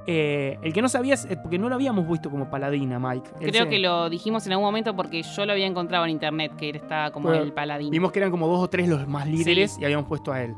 Eh, 0.07 0.59
el 0.63 0.73
que 0.73 0.83
no 0.83 0.89
sabías, 0.89 1.25
eh, 1.31 1.37
porque 1.41 1.59
no 1.59 1.69
lo 1.69 1.75
habíamos 1.75 2.07
visto 2.09 2.31
como 2.31 2.51
paladina, 2.51 2.99
Mike. 2.99 3.31
Creo 3.41 3.69
que 3.69 3.79
lo 3.79 4.11
dijimos 4.11 4.47
en 4.47 4.53
algún 4.53 4.67
momento 4.67 4.95
porque 4.95 5.23
yo 5.23 5.47
lo 5.47 5.53
había 5.53 5.67
encontrado 5.67 6.05
en 6.05 6.11
internet, 6.11 6.53
que 6.57 6.71
él 6.71 6.77
estaba 6.77 7.11
como 7.11 7.29
Bueno, 7.29 7.43
el 7.43 7.53
paladín. 7.53 7.91
Vimos 7.91 8.13
que 8.13 8.19
eran 8.19 8.31
como 8.31 8.47
dos 8.47 8.63
o 8.63 8.69
tres 8.69 8.89
los 8.89 9.07
más 9.09 9.27
líderes 9.27 9.79
y 9.79 9.85
habíamos 9.85 10.07
puesto 10.07 10.33
a 10.33 10.43
él. 10.43 10.55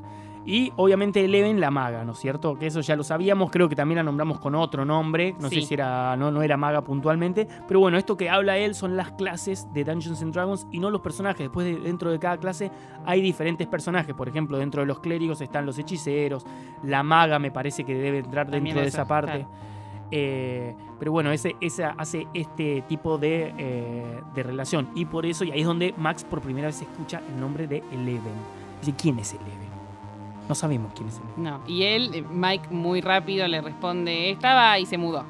Y 0.48 0.72
obviamente 0.76 1.24
Eleven 1.24 1.60
la 1.60 1.72
maga, 1.72 2.04
¿no 2.04 2.12
es 2.12 2.18
cierto? 2.18 2.54
Que 2.56 2.68
eso 2.68 2.80
ya 2.80 2.94
lo 2.94 3.02
sabíamos, 3.02 3.50
creo 3.50 3.68
que 3.68 3.74
también 3.74 3.96
la 3.96 4.04
nombramos 4.04 4.38
con 4.38 4.54
otro 4.54 4.84
nombre, 4.84 5.34
no 5.40 5.48
sé 5.48 5.56
si 5.66 5.74
era 5.74 6.14
no, 6.16 6.30
no 6.30 6.40
era 6.40 6.56
maga 6.56 6.82
puntualmente, 6.84 7.48
pero 7.66 7.80
bueno, 7.80 7.98
esto 7.98 8.16
que 8.16 8.30
habla 8.30 8.56
él 8.56 8.76
son 8.76 8.96
las 8.96 9.10
clases 9.10 9.66
de 9.74 9.82
Dungeons 9.82 10.22
and 10.22 10.32
Dragons 10.32 10.66
y 10.70 10.78
no 10.78 10.88
los 10.90 11.00
personajes. 11.00 11.40
Después 11.40 11.66
de- 11.66 11.80
dentro 11.80 12.12
de 12.12 12.20
cada 12.20 12.36
clase 12.38 12.70
hay 13.04 13.20
diferentes 13.20 13.66
personajes, 13.66 14.14
por 14.14 14.28
ejemplo, 14.28 14.56
dentro 14.56 14.82
de 14.82 14.86
los 14.86 15.00
clérigos 15.00 15.40
están 15.40 15.66
los 15.66 15.78
hechiceros, 15.80 16.46
la 16.84 17.02
maga 17.02 17.40
me 17.40 17.50
parece 17.50 17.82
que 17.82 17.94
debe 17.96 18.18
entrar 18.18 18.48
dentro 18.48 18.80
de 18.80 18.86
esa 18.86 19.06
parte. 19.08 19.32
claro. 19.32 19.66
Eh, 20.12 20.76
pero 21.00 21.10
bueno, 21.10 21.32
ese, 21.32 21.56
hace 21.98 22.28
este 22.32 22.82
tipo 22.88 23.18
de, 23.18 23.52
eh, 23.58 24.20
de 24.34 24.42
relación. 24.44 24.88
Y 24.94 25.06
por 25.06 25.26
eso, 25.26 25.42
y 25.44 25.50
ahí 25.50 25.62
es 25.62 25.66
donde 25.66 25.92
Max 25.96 26.22
por 26.22 26.40
primera 26.40 26.68
vez 26.68 26.80
escucha 26.80 27.20
el 27.28 27.40
nombre 27.40 27.66
de 27.66 27.82
Eleven. 27.90 28.32
Dice, 28.80 28.94
¿quién 28.96 29.18
es 29.18 29.32
Eleven? 29.34 29.65
No 30.48 30.54
sabemos 30.54 30.92
quién 30.94 31.08
es 31.08 31.16
Eleven. 31.18 31.42
No. 31.44 31.60
Y 31.66 31.82
él, 31.82 32.10
eh, 32.14 32.24
Mike, 32.30 32.68
muy 32.70 33.00
rápido 33.00 33.46
le 33.48 33.60
responde, 33.60 34.30
estaba 34.30 34.78
y 34.78 34.86
se 34.86 34.96
mudó. 34.98 35.24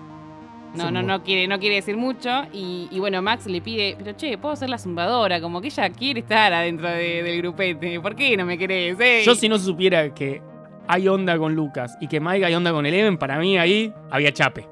No, 0.74 0.87
Se 0.87 0.92
no, 0.92 1.00
mudó. 1.00 1.12
no 1.18 1.22
quiere, 1.22 1.48
no 1.48 1.59
quiere 1.59 1.76
decir 1.76 1.96
mucho. 1.96 2.29
Y, 2.52 2.88
y 2.90 2.98
bueno, 3.00 3.22
Max 3.22 3.46
le 3.46 3.61
pide, 3.62 3.96
pero 3.98 4.14
che, 4.16 4.37
puedo 4.37 4.55
ser 4.57 4.68
la 4.68 4.76
zumbadora, 4.79 5.40
como 5.40 5.61
que 5.62 5.68
ella 5.68 5.88
quiere 5.90 6.20
estar 6.20 6.52
adentro 6.52 6.88
de- 6.88 7.22
del 7.22 7.38
grupete. 7.38 7.98
¿Por 8.00 8.14
qué 8.14 8.37
no 8.37 8.44
me 8.44 8.59
querés? 8.59 8.98
eh?" 9.00 9.22
Yo 9.24 9.35
si 9.35 9.48
no 9.48 9.59
supiera 9.59 10.12
que 10.14 10.42
hay 10.87 11.09
onda 11.09 11.38
con 11.38 11.55
Lucas 11.55 11.96
y 12.00 12.09
que 12.09 12.20
Mike 12.20 12.44
hay 12.44 12.55
onda 12.55 12.72
con 12.72 12.85
Eleven, 12.85 13.16
para 13.16 13.38
mí 13.38 13.57
ahí 13.57 13.92
había 14.11 14.33
chape. 14.33 14.68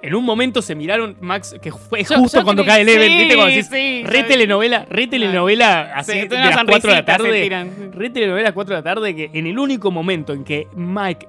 En 0.00 0.14
un 0.14 0.24
momento 0.24 0.62
se 0.62 0.74
miraron, 0.76 1.16
Max, 1.20 1.56
que 1.60 1.72
fue 1.72 2.04
Yo- 2.04 2.16
justo 2.18 2.38
yo 2.38 2.44
cuando 2.44 2.64
cae 2.64 2.82
Eleven, 2.82 3.08
sí, 3.10 3.18
¿viste? 3.18 3.34
Cuando 3.34 3.50
decís, 3.54 3.68
sí, 3.70 4.02
re 4.04 4.22
telenovela, 4.22 4.86
re 4.88 5.06
telenovela, 5.08 5.90
así 5.94 6.12
Sí, 6.12 6.28
de 6.28 6.36
las 6.38 6.56
4 6.64 6.90
de 6.90 6.96
la 6.96 7.04
tarde. 7.04 7.66
Re 7.92 8.10
telenovela 8.10 8.46
a 8.46 8.50
las 8.50 8.54
4 8.54 8.76
de 8.76 8.80
la 8.80 8.84
tarde 8.84 9.16
que 9.16 9.30
en 9.32 9.46
el 9.48 9.58
único 9.58 9.90
momento 9.90 10.32
en 10.32 10.44
que 10.44 10.68
Mike 10.76 11.28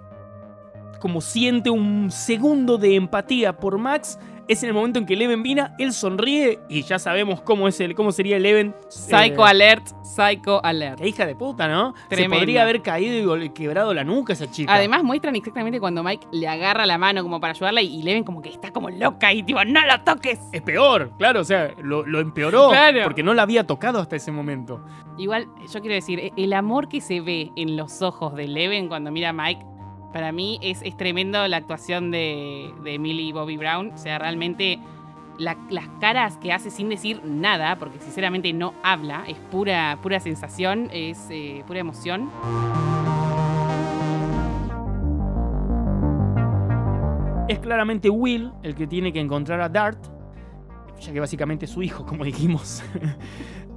como 1.00 1.22
siente 1.22 1.70
un 1.70 2.12
segundo 2.12 2.78
de 2.78 2.96
empatía 2.96 3.54
por 3.54 3.78
Max 3.78 4.20
es 4.50 4.64
en 4.64 4.70
el 4.70 4.76
momento 4.76 4.98
en 5.00 5.06
que 5.06 5.14
Eleven 5.14 5.44
vina, 5.44 5.76
él 5.78 5.94
sonríe 5.94 6.60
y 6.70 6.82
ya 6.82 6.98
sabemos 7.00 7.42
cómo 7.42 7.68
es 7.68 7.80
el, 7.80 7.94
cómo 7.94 8.12
sería 8.12 8.36
Eleven. 8.38 8.76
Psycho 8.90 9.46
eh, 9.46 9.50
alert, 9.50 9.88
psycho 10.04 10.60
alert. 10.66 11.00
Qué 11.00 11.08
hija 11.08 11.26
de 11.28 11.36
puta, 11.36 11.68
¿no? 11.68 11.94
Se 12.10 12.28
podría 12.28 12.64
haber 12.64 12.82
caído 12.82 13.38
y 13.38 13.50
quebrado 13.52 13.94
la 13.94 14.04
nuca 14.04 14.34
esa 14.34 14.50
chica. 14.50 14.74
Además 14.74 15.04
muestran 15.04 15.36
exactamente 15.36 15.80
cuando 15.80 16.04
Mike 16.04 16.28
le 16.32 16.48
agarra 16.48 16.86
la 16.88 16.98
mano 16.98 17.22
como 17.22 17.40
para 17.40 17.52
ayudarla 17.52 17.82
y, 17.84 18.02
Leven 18.02 18.24
como 18.24 18.42
que 18.42 18.50
está 18.50 18.72
como 18.72 18.90
loca 18.90 19.32
y 19.32 19.44
tipo, 19.44 19.64
no 19.64 19.86
la 19.86 20.04
toques. 20.04 20.40
es 20.52 20.62
peor, 20.64 21.12
claro, 21.20 21.42
o 21.42 21.44
sea, 21.46 21.72
lo, 21.82 22.06
lo 22.06 22.20
empeoró 22.20 22.70
Claro. 22.70 23.02
porque 23.04 23.22
no 23.22 23.34
la 23.36 23.44
había 23.44 23.68
tocado 23.68 24.00
hasta 24.00 24.16
ese 24.16 24.32
momento. 24.32 24.84
Igual, 25.18 25.48
yo 25.72 25.80
quiero 25.80 25.94
decir, 25.94 26.20
e- 26.20 26.32
el 26.38 26.54
amor 26.54 26.90
que 26.90 27.02
se 27.02 27.22
ve 27.22 27.52
en 27.56 27.78
los 27.78 28.02
ojos 28.02 28.34
de 28.36 28.48
Leven 28.48 28.88
cuando 28.88 29.12
mira 29.12 29.30
a 29.30 29.34
Mike, 29.34 29.64
para 30.14 30.32
mí 30.32 30.60
es, 30.62 30.82
es 30.82 30.96
tremendo 30.98 31.48
la 31.48 31.58
actuación 31.58 32.12
de, 32.12 32.74
de 32.84 33.00
Millie 33.00 33.32
Bobby 33.34 33.58
Brown. 33.58 33.92
O 33.94 33.98
sea, 33.98 34.18
realmente 34.20 34.80
la- 35.38 35.58
las 35.70 35.88
caras 36.02 36.38
que 36.38 36.52
hace 36.52 36.70
sin 36.72 36.90
decir 36.90 37.22
nada, 37.24 37.78
porque 37.78 38.00
sinceramente 38.00 38.52
no 38.54 38.74
habla, 38.84 39.24
es 39.28 39.38
pura, 39.52 39.98
pura 40.02 40.20
sensación, 40.20 40.90
es 40.92 41.28
eh, 41.30 41.64
pura 41.68 41.80
emoción. 41.80 42.30
Es 47.48 47.60
claramente 47.60 48.10
Will 48.10 48.52
el 48.62 48.76
que 48.76 48.86
tiene 48.86 49.12
que 49.12 49.20
encontrar 49.20 49.60
a 49.62 49.70
Dart, 49.70 49.98
ya 51.00 51.12
que 51.12 51.20
básicamente 51.20 51.66
es 51.66 51.72
su 51.72 51.82
hijo, 51.82 52.06
como 52.06 52.24
dijimos. 52.24 52.84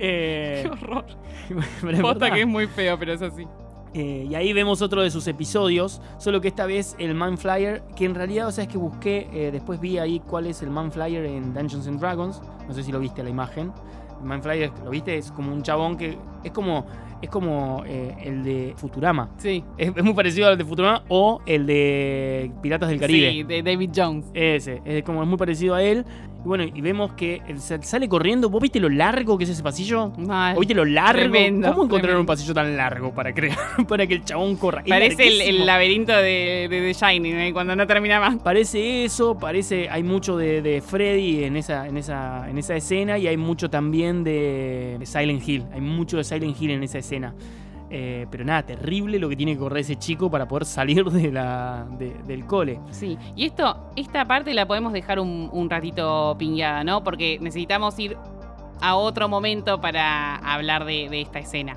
Eh, 0.05 0.69
horror. 0.69 1.05
pero 1.49 1.61
es 1.93 2.03
verdad. 2.03 2.47
muy 2.49 2.67
feo, 2.67 2.99
pero 2.99 3.13
es 3.13 3.23
así. 3.23 3.47
Eh, 3.95 4.27
y 4.31 4.35
ahí 4.35 4.53
vemos 4.53 4.81
otro 4.81 5.03
de 5.03 5.11
sus 5.11 5.27
episodios, 5.27 6.01
solo 6.19 6.41
que 6.41 6.49
esta 6.49 6.65
vez 6.67 6.97
el 6.99 7.15
Man 7.15 7.37
Flyer, 7.37 7.83
que 7.95 8.07
en 8.07 8.15
realidad, 8.15 8.47
o 8.47 8.53
sea, 8.53 8.65
es 8.65 8.71
que 8.71 8.79
busqué, 8.79 9.29
eh, 9.33 9.51
después 9.53 9.81
vi 9.81 9.99
ahí 9.99 10.21
cuál 10.21 10.47
es 10.47 10.63
el 10.63 10.71
Man 10.71 10.91
Flyer 10.91 11.25
en 11.27 11.53
Dungeons 11.53 11.87
and 11.87 12.01
Dragons, 12.01 12.41
no 12.67 12.73
sé 12.73 12.83
si 12.83 12.91
lo 12.91 12.99
viste 13.01 13.23
la 13.23 13.31
imagen. 13.31 13.73
El 14.21 14.27
Man 14.27 14.43
Flyer, 14.43 14.71
¿lo 14.85 14.91
viste? 14.91 15.19
Es 15.19 15.31
como 15.33 15.53
un 15.53 15.63
chabón 15.63 15.97
que 15.97 16.17
Es 16.45 16.53
como, 16.53 16.87
es 17.21 17.29
como 17.29 17.83
eh, 17.87 18.17
el 18.25 18.43
de 18.43 18.75
Futurama. 18.77 19.31
Sí. 19.37 19.63
Es, 19.77 19.93
es 19.95 20.05
muy 20.05 20.15
parecido 20.15 20.49
al 20.49 20.57
de 20.57 20.65
Futurama 20.65 21.03
o 21.09 21.41
el 21.45 21.67
de 21.67 22.51
Piratas 22.63 22.89
del 22.89 23.01
Caribe. 23.01 23.31
Sí, 23.31 23.43
de 23.43 23.63
David 23.63 23.91
Jones. 23.95 24.27
Ese, 24.33 24.81
es 24.85 25.03
como 25.03 25.23
es 25.23 25.29
muy 25.29 25.39
parecido 25.39 25.75
a 25.75 25.83
él. 25.83 26.05
Y 26.45 26.49
bueno, 26.49 26.65
y 26.65 26.81
vemos 26.81 27.13
que 27.13 27.41
sale 27.83 28.09
corriendo. 28.09 28.51
¿Vos 28.51 28.61
viste 28.61 28.81
lo 28.81 28.89
largo 28.89 29.39
que 29.39 29.45
es 29.45 29.51
ese 29.51 29.63
pasillo? 29.63 30.11
Mal. 30.19 30.55
¿Vos 30.55 30.61
viste 30.61 30.75
lo 30.75 30.85
largo? 30.85 31.21
Tremendo, 31.21 31.71
¿Cómo 31.71 31.85
encontraron 31.85 32.21
un 32.21 32.27
pasillo 32.27 32.53
tan 32.53 32.77
largo 32.77 33.15
para 33.15 33.33
crear, 33.33 33.59
para 33.89 34.07
que 34.07 34.15
el 34.15 34.25
chabón 34.25 34.57
corra? 34.57 34.83
Parece 34.87 35.29
el, 35.29 35.41
el 35.41 35.67
laberinto 35.67 36.13
de, 36.13 36.67
de 36.69 36.81
The 36.81 36.93
Shining, 36.93 37.35
¿eh? 37.37 37.53
cuando 37.53 37.77
no 37.77 37.87
termina 37.87 38.19
más. 38.19 38.37
Parece 38.43 39.05
eso, 39.05 39.39
parece, 39.39 39.89
hay 39.89 40.03
mucho 40.03 40.37
de, 40.37 40.63
de 40.63 40.81
Freddy 40.81 41.45
en 41.45 41.57
esa, 41.57 41.87
en, 41.87 41.97
esa, 41.97 42.49
en 42.51 42.59
esa 42.59 42.75
escena 42.75 43.19
y 43.19 43.29
hay 43.29 43.37
mucho 43.37 43.71
también 43.71 44.25
de 44.25 44.99
Silent 45.05 45.47
Hill, 45.47 45.65
hay 45.73 45.81
mucho 45.81 46.17
de 46.17 46.25
Silent 46.25 46.61
Hill 46.61 46.71
en 46.73 46.83
esa 46.83 46.99
escena. 46.99 47.35
Eh, 47.95 48.27
pero 48.31 48.43
nada, 48.43 48.63
terrible 48.63 49.19
lo 49.19 49.29
que 49.29 49.37
tiene 49.37 49.53
que 49.53 49.59
correr 49.59 49.81
ese 49.81 49.97
chico 49.97 50.31
para 50.31 50.49
poder 50.49 50.65
salir 50.65 51.05
de 51.05 51.31
la, 51.31 51.87
de- 51.99 52.17
del 52.27 52.47
cole. 52.47 52.81
Sí, 52.91 53.19
y 53.37 53.45
esto, 53.45 53.91
esta 53.97 54.25
parte 54.25 54.55
la 54.55 54.67
podemos 54.67 54.95
dejar 54.95 55.21
un, 55.21 55.69
ratito 55.69 56.35
pingueada, 56.39 56.85
¿no? 56.85 57.05
Porque 57.05 57.39
necesitamos 57.41 57.99
ir 57.99 58.17
a 58.81 58.97
otro 58.97 59.29
momento 59.29 59.79
para 59.81 60.37
hablar 60.37 60.87
de 60.87 61.21
esta 61.21 61.39
escena. 61.39 61.77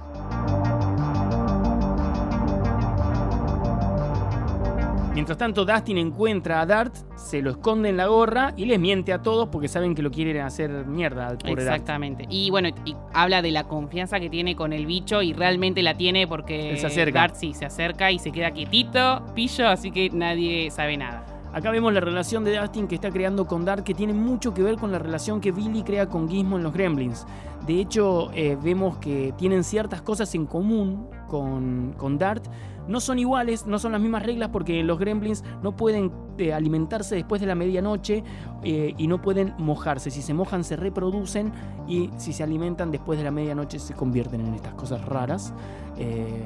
Mientras 5.15 5.37
tanto, 5.37 5.63
Dustin 5.63 5.97
encuentra 5.97 6.59
a 6.59 6.65
Dart, 6.65 6.93
se 7.15 7.41
lo 7.41 7.51
esconde 7.51 7.87
en 7.87 7.95
la 7.95 8.07
gorra 8.07 8.53
y 8.57 8.65
les 8.65 8.77
miente 8.77 9.13
a 9.13 9.21
todos 9.21 9.47
porque 9.47 9.69
saben 9.69 9.95
que 9.95 10.01
lo 10.01 10.11
quieren 10.11 10.41
hacer 10.41 10.85
mierda 10.85 11.29
al 11.29 11.37
pobre 11.37 11.63
Dart. 11.63 11.77
Exactamente. 11.77 12.25
Y 12.29 12.51
bueno, 12.51 12.67
y 12.83 12.97
habla 13.13 13.41
de 13.41 13.51
la 13.51 13.63
confianza 13.63 14.19
que 14.19 14.29
tiene 14.29 14.57
con 14.57 14.73
el 14.73 14.85
bicho 14.85 15.21
y 15.21 15.31
realmente 15.31 15.81
la 15.83 15.95
tiene 15.95 16.27
porque 16.27 16.71
Él 16.71 16.79
se 16.79 16.87
acerca. 16.87 17.21
Dart 17.21 17.35
sí 17.35 17.53
se 17.53 17.63
acerca 17.63 18.11
y 18.11 18.19
se 18.19 18.33
queda 18.33 18.51
quietito, 18.51 19.23
pillo, 19.33 19.69
así 19.69 19.89
que 19.89 20.09
nadie 20.09 20.69
sabe 20.69 20.97
nada. 20.97 21.25
Acá 21.53 21.71
vemos 21.71 21.93
la 21.93 22.01
relación 22.01 22.43
de 22.43 22.57
Dustin 22.57 22.85
que 22.85 22.95
está 22.95 23.09
creando 23.09 23.47
con 23.47 23.63
Dart, 23.63 23.85
que 23.85 23.93
tiene 23.93 24.11
mucho 24.11 24.53
que 24.53 24.61
ver 24.61 24.75
con 24.75 24.91
la 24.91 24.99
relación 24.99 25.39
que 25.39 25.53
Billy 25.53 25.83
crea 25.83 26.07
con 26.09 26.27
Gizmo 26.27 26.57
en 26.57 26.63
los 26.63 26.73
Gremlins. 26.73 27.25
De 27.65 27.79
hecho, 27.79 28.31
eh, 28.33 28.57
vemos 28.61 28.97
que 28.97 29.33
tienen 29.37 29.63
ciertas 29.63 30.01
cosas 30.01 30.35
en 30.35 30.45
común 30.45 31.07
con, 31.29 31.95
con 31.97 32.17
Dart. 32.17 32.45
No 32.87 32.99
son 32.99 33.19
iguales, 33.19 33.65
no 33.65 33.79
son 33.79 33.91
las 33.93 34.01
mismas 34.01 34.23
reglas 34.23 34.49
porque 34.49 34.83
los 34.83 34.99
Gremlins 34.99 35.43
no 35.63 35.75
pueden 35.75 36.11
eh, 36.37 36.53
alimentarse 36.53 37.15
después 37.15 37.41
de 37.41 37.47
la 37.47 37.55
medianoche 37.55 38.23
eh, 38.63 38.93
y 38.97 39.07
no 39.07 39.21
pueden 39.21 39.53
mojarse. 39.57 40.11
Si 40.11 40.21
se 40.21 40.33
mojan 40.33 40.63
se 40.63 40.75
reproducen 40.75 41.51
y 41.87 42.09
si 42.17 42.33
se 42.33 42.43
alimentan 42.43 42.91
después 42.91 43.17
de 43.17 43.25
la 43.25 43.31
medianoche 43.31 43.79
se 43.79 43.93
convierten 43.93 44.41
en 44.41 44.53
estas 44.53 44.73
cosas 44.73 45.03
raras. 45.05 45.53
Eh, 45.97 46.43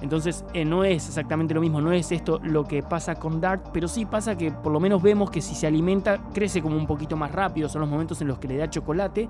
entonces 0.00 0.44
eh, 0.54 0.64
no 0.64 0.84
es 0.84 1.08
exactamente 1.08 1.54
lo 1.54 1.60
mismo, 1.60 1.80
no 1.80 1.92
es 1.92 2.12
esto 2.12 2.38
lo 2.42 2.64
que 2.64 2.82
pasa 2.82 3.16
con 3.16 3.40
Dart, 3.40 3.70
pero 3.72 3.88
sí 3.88 4.06
pasa 4.06 4.38
que 4.38 4.52
por 4.52 4.72
lo 4.72 4.78
menos 4.78 5.02
vemos 5.02 5.30
que 5.30 5.40
si 5.40 5.54
se 5.54 5.66
alimenta 5.66 6.18
crece 6.32 6.62
como 6.62 6.76
un 6.76 6.86
poquito 6.86 7.16
más 7.16 7.32
rápido, 7.32 7.68
son 7.68 7.80
los 7.80 7.90
momentos 7.90 8.20
en 8.20 8.28
los 8.28 8.38
que 8.38 8.48
le 8.48 8.56
da 8.56 8.70
chocolate 8.70 9.28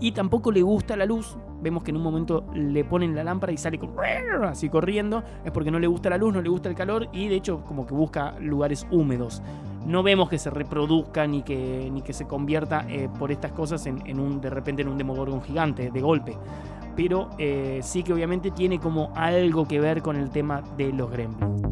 y 0.00 0.12
tampoco 0.12 0.50
le 0.52 0.62
gusta 0.62 0.96
la 0.96 1.06
luz. 1.06 1.36
Vemos 1.60 1.82
que 1.82 1.90
en 1.90 1.96
un 1.96 2.02
momento 2.02 2.44
le 2.54 2.84
ponen 2.84 3.14
la 3.14 3.24
lámpara 3.24 3.52
y 3.52 3.56
sale 3.56 3.78
así 4.44 4.68
corriendo, 4.68 5.22
es 5.44 5.52
porque 5.52 5.70
no 5.70 5.78
le 5.78 5.86
gusta 5.86 6.10
la 6.10 6.18
luz, 6.18 6.34
no 6.34 6.42
le 6.42 6.48
gusta 6.48 6.68
el 6.68 6.74
calor 6.74 7.08
y 7.12 7.28
de 7.28 7.36
hecho 7.36 7.64
como 7.64 7.86
que 7.86 7.94
busca 7.94 8.34
lugares 8.40 8.86
húmedos. 8.90 9.42
No 9.86 10.02
vemos 10.02 10.28
que 10.28 10.38
se 10.38 10.50
reproduzca 10.50 11.26
ni 11.26 11.42
que, 11.42 11.88
ni 11.90 12.02
que 12.02 12.12
se 12.12 12.26
convierta 12.26 12.84
eh, 12.88 13.08
por 13.18 13.30
estas 13.30 13.52
cosas 13.52 13.86
en, 13.86 14.06
en 14.06 14.20
un 14.20 14.40
de 14.40 14.50
repente 14.50 14.82
en 14.82 14.88
un 14.88 14.98
demogorgon 14.98 15.40
gigante 15.42 15.90
de 15.90 16.00
golpe 16.00 16.36
pero 16.98 17.30
eh, 17.38 17.78
sí 17.84 18.02
que 18.02 18.12
obviamente 18.12 18.50
tiene 18.50 18.80
como 18.80 19.12
algo 19.14 19.68
que 19.68 19.78
ver 19.78 20.02
con 20.02 20.16
el 20.16 20.30
tema 20.30 20.62
de 20.76 20.92
los 20.92 21.08
gremlins. 21.08 21.62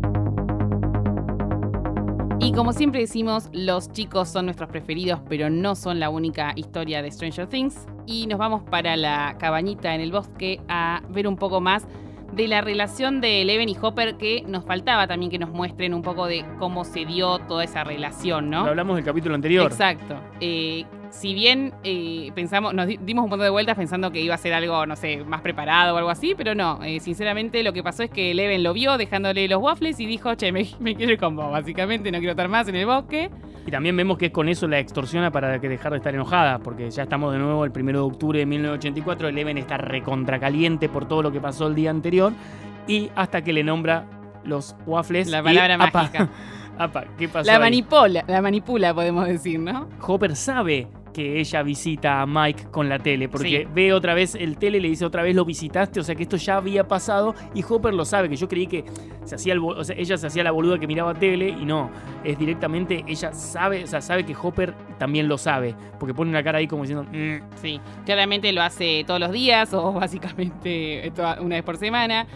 Y 2.38 2.52
como 2.52 2.72
siempre 2.72 3.00
decimos, 3.00 3.48
los 3.52 3.90
chicos 3.90 4.28
son 4.28 4.44
nuestros 4.44 4.70
preferidos, 4.70 5.18
pero 5.28 5.50
no 5.50 5.74
son 5.74 5.98
la 5.98 6.10
única 6.10 6.52
historia 6.54 7.02
de 7.02 7.10
Stranger 7.10 7.48
Things. 7.48 7.88
Y 8.06 8.28
nos 8.28 8.38
vamos 8.38 8.62
para 8.70 8.96
la 8.96 9.34
cabañita 9.36 9.96
en 9.96 10.00
el 10.00 10.12
bosque 10.12 10.60
a 10.68 11.02
ver 11.08 11.26
un 11.26 11.34
poco 11.34 11.60
más 11.60 11.88
de 12.32 12.46
la 12.46 12.60
relación 12.60 13.20
de 13.20 13.42
Eleven 13.42 13.68
y 13.68 13.76
Hopper, 13.82 14.16
que 14.18 14.44
nos 14.46 14.64
faltaba 14.64 15.08
también 15.08 15.32
que 15.32 15.40
nos 15.40 15.50
muestren 15.50 15.92
un 15.92 16.02
poco 16.02 16.26
de 16.26 16.44
cómo 16.60 16.84
se 16.84 17.04
dio 17.04 17.40
toda 17.40 17.64
esa 17.64 17.82
relación, 17.82 18.48
¿no? 18.48 18.62
Lo 18.62 18.70
hablamos 18.70 18.94
del 18.94 19.04
capítulo 19.04 19.34
anterior. 19.34 19.66
Exacto. 19.66 20.14
Eh, 20.38 20.84
si 21.10 21.34
bien 21.34 21.72
eh, 21.84 22.30
pensamos, 22.34 22.74
nos 22.74 22.86
di- 22.86 22.98
dimos 23.02 23.24
un 23.24 23.30
montón 23.30 23.44
de 23.46 23.50
vueltas 23.50 23.76
pensando 23.76 24.10
que 24.10 24.20
iba 24.20 24.34
a 24.34 24.38
ser 24.38 24.52
algo, 24.54 24.86
no 24.86 24.96
sé, 24.96 25.24
más 25.24 25.40
preparado 25.40 25.94
o 25.94 25.98
algo 25.98 26.10
así, 26.10 26.34
pero 26.36 26.54
no. 26.54 26.82
Eh, 26.82 27.00
sinceramente, 27.00 27.62
lo 27.62 27.72
que 27.72 27.82
pasó 27.82 28.02
es 28.02 28.10
que 28.10 28.32
Eleven 28.32 28.62
lo 28.62 28.72
vio 28.72 28.96
dejándole 28.98 29.48
los 29.48 29.60
waffles 29.62 29.98
y 30.00 30.06
dijo, 30.06 30.34
che, 30.34 30.52
me, 30.52 30.66
me 30.80 30.94
quiero 30.94 31.12
ir 31.12 31.18
con 31.18 31.36
vos, 31.36 31.50
básicamente, 31.50 32.10
no 32.12 32.18
quiero 32.18 32.32
estar 32.32 32.48
más 32.48 32.68
en 32.68 32.76
el 32.76 32.86
bosque. 32.86 33.30
Y 33.66 33.70
también 33.70 33.96
vemos 33.96 34.16
que 34.18 34.30
con 34.30 34.48
eso 34.48 34.68
la 34.68 34.78
extorsiona 34.78 35.30
para 35.32 35.60
que 35.60 35.68
dejar 35.68 35.90
de 35.92 35.98
estar 35.98 36.14
enojada, 36.14 36.58
porque 36.60 36.88
ya 36.90 37.02
estamos 37.04 37.32
de 37.32 37.38
nuevo 37.40 37.64
el 37.64 37.72
1 37.74 37.92
de 37.92 37.98
octubre 37.98 38.38
de 38.38 38.46
1984, 38.46 39.28
Eleven 39.28 39.58
está 39.58 39.76
recontracaliente 39.76 40.88
por 40.88 41.06
todo 41.08 41.22
lo 41.22 41.32
que 41.32 41.40
pasó 41.40 41.66
el 41.66 41.74
día 41.74 41.90
anterior, 41.90 42.32
y 42.86 43.10
hasta 43.16 43.42
que 43.42 43.52
le 43.52 43.64
nombra 43.64 44.04
los 44.44 44.76
waffles. 44.86 45.28
La 45.28 45.40
y, 45.40 45.42
palabra 45.42 45.74
apa, 45.74 45.90
mágica. 46.02 46.28
apa, 46.78 47.04
¿qué 47.18 47.26
pasó 47.28 47.46
La 47.46 47.54
ahí? 47.54 47.60
manipula, 47.60 48.24
la 48.28 48.40
manipula, 48.40 48.94
podemos 48.94 49.26
decir, 49.26 49.58
¿no? 49.58 49.88
Hopper 50.06 50.36
sabe 50.36 50.86
que 51.16 51.40
ella 51.40 51.62
visita 51.62 52.20
a 52.20 52.26
Mike 52.26 52.64
con 52.70 52.90
la 52.90 52.98
tele, 52.98 53.30
porque 53.30 53.62
Sí. 53.62 53.68
ve 53.74 53.94
otra 53.94 54.12
vez 54.12 54.34
el 54.34 54.58
tele, 54.58 54.80
le 54.80 54.88
dice 54.88 55.06
otra 55.06 55.22
vez 55.22 55.34
lo 55.34 55.46
visitaste, 55.46 55.98
o 55.98 56.02
sea 56.02 56.14
que 56.14 56.24
esto 56.24 56.36
ya 56.36 56.58
había 56.58 56.86
pasado 56.86 57.34
y 57.54 57.64
Hopper 57.66 57.94
lo 57.94 58.04
sabe, 58.04 58.28
que 58.28 58.36
yo 58.36 58.46
creí 58.48 58.66
que 58.66 58.84
se 59.24 59.34
hacía 59.36 59.54
el 59.54 59.60
bo- 59.60 59.74
o 59.76 59.82
sea, 59.82 59.96
ella 59.98 60.18
se 60.18 60.26
hacía 60.26 60.44
la 60.44 60.50
boluda 60.50 60.78
que 60.78 60.86
miraba 60.86 61.14
tele 61.14 61.48
y 61.48 61.64
no, 61.64 61.90
es 62.22 62.38
directamente 62.38 63.02
ella 63.08 63.32
sabe, 63.32 63.84
o 63.84 63.86
sea, 63.86 64.02
sabe 64.02 64.24
que 64.26 64.36
Hopper 64.40 64.74
también 64.98 65.26
lo 65.26 65.38
sabe, 65.38 65.74
porque 65.98 66.12
pone 66.12 66.30
una 66.30 66.42
cara 66.42 66.58
ahí 66.58 66.66
como 66.66 66.82
diciendo, 66.82 67.04
"Mm". 67.10 67.56
Sí, 67.62 67.80
claramente 68.04 68.52
lo 68.52 68.60
hace 68.60 69.02
todos 69.06 69.18
los 69.18 69.32
días 69.32 69.72
o 69.72 69.92
básicamente 70.30 71.10
una 71.40 71.56
vez 71.56 71.64
por 71.64 71.78
semana. 71.78 72.26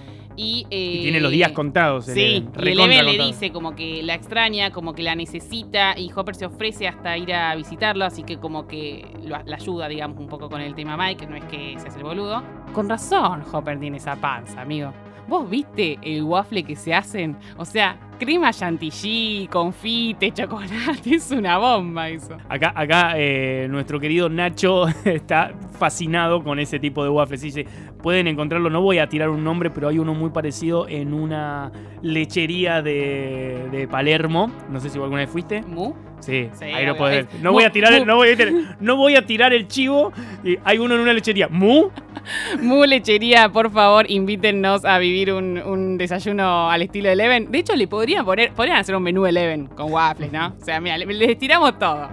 Y, 0.43 0.67
eh, 0.71 0.93
y 0.95 1.03
tiene 1.03 1.21
los 1.21 1.31
días 1.31 1.53
contados. 1.53 2.07
Sí, 2.07 2.21
Eleven, 2.57 2.57
y 2.57 2.71
Eleven 2.71 3.07
le 3.19 3.25
dice 3.27 3.51
como 3.53 3.75
que 3.77 4.03
la 4.03 4.15
extraña, 4.15 4.71
como 4.71 4.95
que 4.95 5.03
la 5.03 5.15
necesita 5.15 5.99
y 5.99 6.11
Hopper 6.15 6.35
se 6.35 6.47
ofrece 6.47 6.89
hasta 6.89 7.17
ir 7.19 7.35
a 7.35 7.55
visitarlo, 7.55 8.05
así 8.07 8.23
que 8.23 8.39
como 8.39 8.67
que 8.67 9.05
lo- 9.23 9.43
la 9.45 9.57
ayuda, 9.57 9.89
digamos, 9.89 10.19
un 10.19 10.29
poco 10.29 10.49
con 10.49 10.61
el 10.63 10.75
tema 10.75 10.97
Mike, 10.97 11.27
no 11.27 11.37
es 11.37 11.45
que 11.45 11.75
se 11.79 11.89
hace 11.89 11.99
el 11.99 12.05
boludo. 12.05 12.43
Con 12.73 12.89
razón, 12.89 13.43
Hopper 13.53 13.79
tiene 13.79 13.99
esa 13.99 14.17
panza, 14.17 14.63
amigo. 14.63 14.93
¿Vos 15.29 15.49
viste 15.49 15.99
el 16.03 16.23
waffle 16.23 16.63
que 16.65 16.75
se 16.75 16.95
hacen? 16.95 17.37
O 17.57 17.65
sea, 17.65 17.99
crema 18.21 18.53
chantilly, 18.53 19.49
confite, 19.51 20.31
chocolate, 20.33 21.01
es 21.15 21.31
una 21.31 21.57
bomba 21.57 22.11
eso. 22.11 22.37
Acá, 22.49 22.73
acá 22.77 23.15
eh, 23.17 23.67
nuestro 23.71 23.99
querido 23.99 24.29
Nacho 24.29 24.87
está 25.05 25.53
fascinado 25.79 26.45
con 26.45 26.59
ese 26.59 26.79
tipo 26.79 27.03
de 27.03 27.09
waffles. 27.09 27.41
Dice, 27.41 27.67
pueden 28.03 28.29
encontrarlo, 28.29 28.69
no 28.69 28.83
voy 28.83 28.99
a 28.99 29.09
tirar 29.09 29.31
un 29.31 29.43
nombre, 29.43 29.71
pero 29.71 29.89
hay 29.89 29.99
uno 29.99 30.13
muy 30.15 30.31
parecido 30.31 30.87
en 30.87 31.15
una 31.15 31.73
lechería 32.03 32.83
de, 32.83 33.69
de 33.73 33.89
Palermo. 33.89 34.53
No 34.69 34.79
sé 34.81 34.91
si 34.91 34.99
alguna 34.99 35.23
vez 35.23 35.31
fuiste. 35.31 35.63
¿Mu? 35.63 35.95
Sí, 36.21 36.51
Sí, 36.53 36.65
ahí 36.65 36.85
lo 36.87 36.97
podés. 36.97 37.27
Es 37.33 37.41
No 37.41 37.53
voy 37.53 37.65
a 37.65 37.73
tirar 37.73 37.93
el, 37.95 38.07
no 38.07 38.17
voy 38.17 38.29
a 38.29 38.37
tirar, 38.37 38.53
no 38.79 38.97
voy 38.97 39.17
a 39.17 39.25
tirar 39.25 39.53
el 39.53 39.67
chivo. 39.67 40.13
Hay 40.65 40.79
uno 40.79 40.95
en 40.95 41.01
una 41.01 41.13
lechería. 41.13 41.49
¿Mu? 41.49 41.89
Mu 42.61 42.85
Lechería, 42.85 43.49
por 43.49 43.71
favor, 43.71 44.11
invítennos 44.11 44.85
a 44.85 44.99
vivir 44.99 45.33
un, 45.33 45.59
un 45.59 45.97
desayuno 45.97 46.71
al 46.71 46.83
estilo 46.83 47.09
de 47.09 47.15
Eleven. 47.15 47.51
De 47.51 47.59
hecho, 47.59 47.75
le 47.75 47.89
podrían 48.11 48.25
poner, 48.25 48.53
podrían 48.53 48.77
hacer 48.79 48.95
un 48.97 49.03
menú 49.03 49.25
Eleven 49.27 49.67
con 49.67 49.93
waffles, 49.93 50.33
¿no? 50.33 50.55
O 50.61 50.65
sea, 50.65 50.81
mira, 50.81 50.99
le- 50.99 51.07
les 51.07 51.39
tiramos 51.39 51.79
todo. 51.79 52.09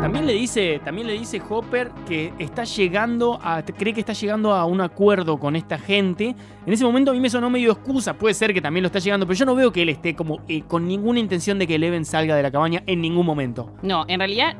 También 0.00 0.26
le 0.26 0.32
dice, 0.34 0.80
también 0.84 1.06
le 1.06 1.12
dice 1.14 1.40
Hopper 1.48 1.90
que 2.06 2.32
está 2.38 2.64
llegando 2.64 3.38
a, 3.42 3.62
cree 3.62 3.94
que 3.94 4.00
está 4.00 4.12
llegando 4.12 4.52
a 4.52 4.64
un 4.66 4.80
acuerdo 4.80 5.38
con 5.38 5.54
esta 5.56 5.78
gente. 5.78 6.34
En 6.66 6.72
ese 6.72 6.84
momento 6.84 7.12
a 7.12 7.14
mí 7.14 7.20
me 7.20 7.30
sonó 7.30 7.48
medio 7.48 7.72
excusa, 7.72 8.12
puede 8.14 8.34
ser 8.34 8.52
que 8.52 8.60
también 8.60 8.82
lo 8.82 8.88
está 8.88 8.98
llegando, 8.98 9.26
pero 9.26 9.38
yo 9.38 9.46
no 9.46 9.54
veo 9.54 9.72
que 9.72 9.82
él 9.82 9.88
esté 9.88 10.14
como 10.14 10.40
eh, 10.48 10.62
con 10.66 10.86
ninguna 10.86 11.18
intención 11.20 11.58
de 11.58 11.66
que 11.66 11.76
Eleven 11.76 12.04
salga 12.04 12.34
de 12.36 12.42
la 12.42 12.50
cabaña 12.50 12.82
en 12.86 13.00
ningún 13.00 13.24
momento. 13.24 13.72
No, 13.82 14.04
en 14.08 14.18
realidad, 14.18 14.56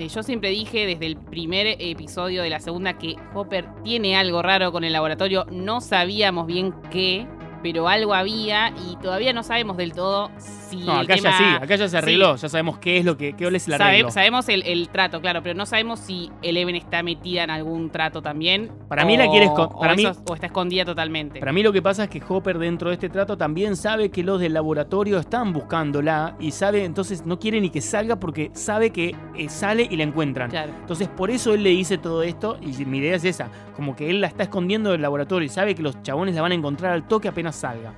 eh, 0.00 0.08
yo 0.08 0.22
siempre 0.22 0.48
dije 0.48 0.86
desde 0.86 1.04
el 1.04 1.16
primer 1.18 1.66
episodio 1.78 2.42
de 2.42 2.48
la 2.48 2.58
segunda 2.58 2.96
que 2.96 3.16
Hopper 3.34 3.66
tiene 3.84 4.16
algo 4.16 4.40
raro 4.40 4.72
con 4.72 4.82
el 4.82 4.94
laboratorio. 4.94 5.44
No 5.52 5.82
sabíamos 5.82 6.46
bien 6.46 6.72
qué, 6.90 7.26
pero 7.62 7.88
algo 7.88 8.14
había 8.14 8.70
y 8.88 8.96
todavía 8.96 9.32
no 9.32 9.42
sabemos 9.42 9.76
del 9.76 9.92
todo 9.92 10.30
si 10.38 10.78
No, 10.78 11.00
el 11.00 11.06
acá 11.06 11.16
tema- 11.16 11.30
ya 11.30 11.36
sí, 11.38 11.44
acá 11.64 11.76
ya 11.76 11.88
se 11.88 11.98
arregló, 11.98 12.36
Sí. 12.36 12.42
ya 12.42 12.48
sabemos 12.48 12.78
qué 12.78 12.98
es 12.98 13.04
lo 13.04 13.16
que, 13.16 13.32
qué 13.34 13.46
es 13.48 13.52
el 13.68 13.74
Sabe- 13.74 13.84
arreglo. 13.84 14.10
sabemos 14.10 14.48
el, 14.48 14.62
el 14.62 14.88
trato, 14.88 15.20
claro, 15.20 15.42
pero 15.42 15.54
no 15.54 15.66
sabemos 15.66 15.98
si 16.00 16.30
Eleven 16.42 16.76
está 16.76 17.02
metida 17.02 17.42
en 17.44 17.50
algún 17.50 17.90
trato 17.90 18.22
también. 18.22 18.70
Para 18.88 19.04
mí 19.04 19.16
la 19.16 19.28
quiere 19.28 19.46
escon- 19.46 19.70
o 19.74 19.80
para 19.80 19.94
mí- 19.94 20.04
eso- 20.04 20.22
o 20.28 20.34
está 20.34 20.46
escondida 20.46 20.84
totalmente. 20.84 21.40
Para 21.40 21.52
mí 21.52 21.62
lo 21.62 21.72
que 21.72 21.82
pasa 21.82 22.04
es 22.04 22.10
que 22.10 22.22
Hopper 22.26 22.58
dentro 22.58 22.88
de 22.90 22.94
este 22.94 23.08
trato 23.08 23.36
también 23.36 23.76
sabe 23.76 24.10
que 24.10 24.22
los 24.22 24.40
del 24.40 24.54
laboratorio 24.54 25.18
están 25.18 25.52
buscándola 25.52 26.36
y 26.38 26.52
sabe, 26.52 26.84
entonces 26.84 27.26
no 27.26 27.38
quiere 27.38 27.60
ni 27.60 27.70
que 27.70 27.80
salga 27.80 28.16
porque 28.16 28.50
sabe 28.54 28.90
que 28.90 29.14
eh, 29.36 29.48
sale 29.48 29.86
y 29.90 29.96
la 29.96 30.04
encuentran. 30.04 30.50
Claro. 30.50 30.72
Entonces 30.80 31.08
por 31.08 31.30
eso 31.30 31.54
él 31.54 31.62
le 31.62 31.70
dice 31.70 31.98
todo 31.98 32.22
esto 32.22 32.58
y 32.60 32.84
mi 32.84 32.98
idea 32.98 33.16
es 33.16 33.24
esa, 33.24 33.48
como 33.74 33.96
que 33.96 34.10
él 34.10 34.20
la 34.20 34.26
está 34.26 34.44
escondiendo 34.44 34.90
del 34.92 35.02
laboratorio 35.02 35.46
y 35.46 35.48
sabe 35.48 35.74
que 35.74 35.82
los 35.82 36.02
chabones 36.02 36.34
la 36.34 36.42
van 36.42 36.52
a 36.52 36.54
encontrar 36.54 36.92
al 36.92 37.08
toque 37.08 37.28
apenas 37.28 37.49
salga. 37.52 37.92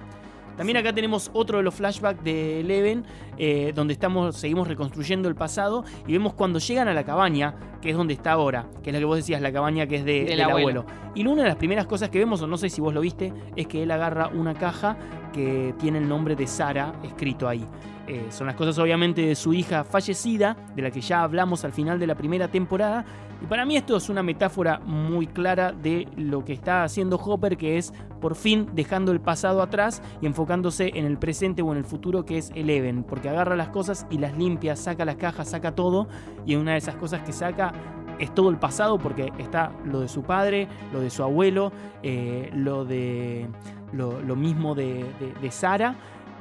También 0.56 0.76
acá 0.76 0.92
tenemos 0.92 1.30
otro 1.32 1.56
de 1.58 1.64
los 1.64 1.74
flashbacks 1.74 2.22
de 2.22 2.60
Eleven, 2.60 3.06
eh, 3.38 3.72
donde 3.74 3.94
estamos, 3.94 4.36
seguimos 4.36 4.68
reconstruyendo 4.68 5.28
el 5.30 5.34
pasado 5.34 5.82
y 6.06 6.12
vemos 6.12 6.34
cuando 6.34 6.58
llegan 6.58 6.88
a 6.88 6.92
la 6.92 7.04
cabaña, 7.04 7.54
que 7.80 7.88
es 7.90 7.96
donde 7.96 8.12
está 8.12 8.32
ahora, 8.32 8.66
que 8.82 8.90
es 8.90 8.94
la 8.94 8.98
que 8.98 9.04
vos 9.06 9.16
decías, 9.16 9.40
la 9.40 9.50
cabaña 9.50 9.86
que 9.86 9.96
es 9.96 10.04
de- 10.04 10.12
Del 10.20 10.26
del 10.26 10.40
abuelo. 10.42 10.80
abuelo. 10.82 11.12
Y 11.14 11.26
una 11.26 11.42
de 11.42 11.48
las 11.48 11.56
primeras 11.56 11.86
cosas 11.86 12.10
que 12.10 12.18
vemos, 12.18 12.42
o 12.42 12.46
no 12.46 12.58
sé 12.58 12.68
si 12.68 12.82
vos 12.82 12.92
lo 12.92 13.00
viste, 13.00 13.32
es 13.56 13.66
que 13.66 13.82
él 13.82 13.90
agarra 13.90 14.28
una 14.28 14.52
caja 14.52 14.98
que 15.32 15.74
tiene 15.78 15.96
el 15.98 16.06
nombre 16.08 16.36
de 16.36 16.46
Sara 16.46 16.92
escrito 17.02 17.48
ahí. 17.48 17.64
Eh, 18.06 18.26
son 18.28 18.46
las 18.46 18.54
cosas 18.56 18.78
obviamente 18.78 19.22
de 19.22 19.34
su 19.34 19.54
hija 19.54 19.84
fallecida, 19.84 20.54
de 20.76 20.82
la 20.82 20.90
que 20.90 21.00
ya 21.00 21.22
hablamos 21.22 21.64
al 21.64 21.72
final 21.72 21.98
de 21.98 22.06
la 22.06 22.14
primera 22.14 22.48
temporada. 22.48 23.06
Y 23.42 23.46
para 23.46 23.64
mí 23.66 23.76
esto 23.76 23.96
es 23.96 24.08
una 24.08 24.22
metáfora 24.22 24.78
muy 24.86 25.26
clara 25.26 25.72
de 25.72 26.06
lo 26.16 26.44
que 26.44 26.52
está 26.52 26.84
haciendo 26.84 27.16
Hopper, 27.16 27.56
que 27.56 27.76
es 27.76 27.92
por 28.20 28.36
fin 28.36 28.68
dejando 28.72 29.10
el 29.10 29.20
pasado 29.20 29.62
atrás 29.62 30.00
y 30.20 30.26
enfocándose 30.26 30.92
en 30.94 31.06
el 31.06 31.18
presente 31.18 31.60
o 31.60 31.72
en 31.72 31.78
el 31.78 31.84
futuro, 31.84 32.24
que 32.24 32.38
es 32.38 32.52
Eleven. 32.54 33.02
Porque 33.02 33.28
agarra 33.28 33.56
las 33.56 33.70
cosas 33.70 34.06
y 34.10 34.18
las 34.18 34.38
limpia, 34.38 34.76
saca 34.76 35.04
las 35.04 35.16
cajas, 35.16 35.48
saca 35.50 35.74
todo. 35.74 36.06
Y 36.46 36.54
una 36.54 36.72
de 36.72 36.78
esas 36.78 36.94
cosas 36.94 37.22
que 37.22 37.32
saca 37.32 37.72
es 38.20 38.32
todo 38.32 38.48
el 38.48 38.58
pasado, 38.58 38.98
porque 38.98 39.32
está 39.38 39.72
lo 39.84 39.98
de 40.00 40.08
su 40.08 40.22
padre, 40.22 40.68
lo 40.92 41.00
de 41.00 41.10
su 41.10 41.24
abuelo, 41.24 41.72
eh, 42.04 42.48
lo 42.54 42.84
de 42.84 43.48
lo, 43.92 44.36
mismo 44.36 44.74
de, 44.76 45.04
de- 45.18 45.34
de 45.42 45.50
Sara. 45.50 45.96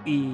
Y, 0.06 0.30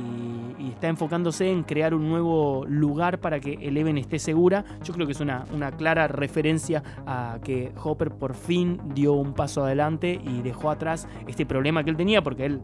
y 0.59 0.69
está 0.71 0.87
enfocándose 0.87 1.51
en 1.51 1.63
crear 1.63 1.93
un 1.93 2.07
nuevo 2.07 2.65
lugar 2.67 3.19
para 3.19 3.39
que 3.39 3.53
Eleven 3.61 3.97
esté 3.97 4.17
segura. 4.19 4.63
Yo 4.83 4.93
creo 4.93 5.05
que 5.05 5.11
es 5.11 5.19
una, 5.19 5.45
una 5.53 5.71
clara 5.71 6.07
referencia 6.07 6.83
a 7.05 7.39
que 7.43 7.71
Hopper 7.83 8.11
por 8.11 8.33
fin 8.33 8.79
dio 8.93 9.13
un 9.13 9.33
paso 9.33 9.63
adelante 9.65 10.21
y 10.23 10.41
dejó 10.41 10.69
atrás 10.71 11.07
este 11.27 11.45
problema 11.45 11.83
que 11.83 11.89
él 11.89 11.97
tenía, 11.97 12.21
porque 12.21 12.45
él 12.45 12.61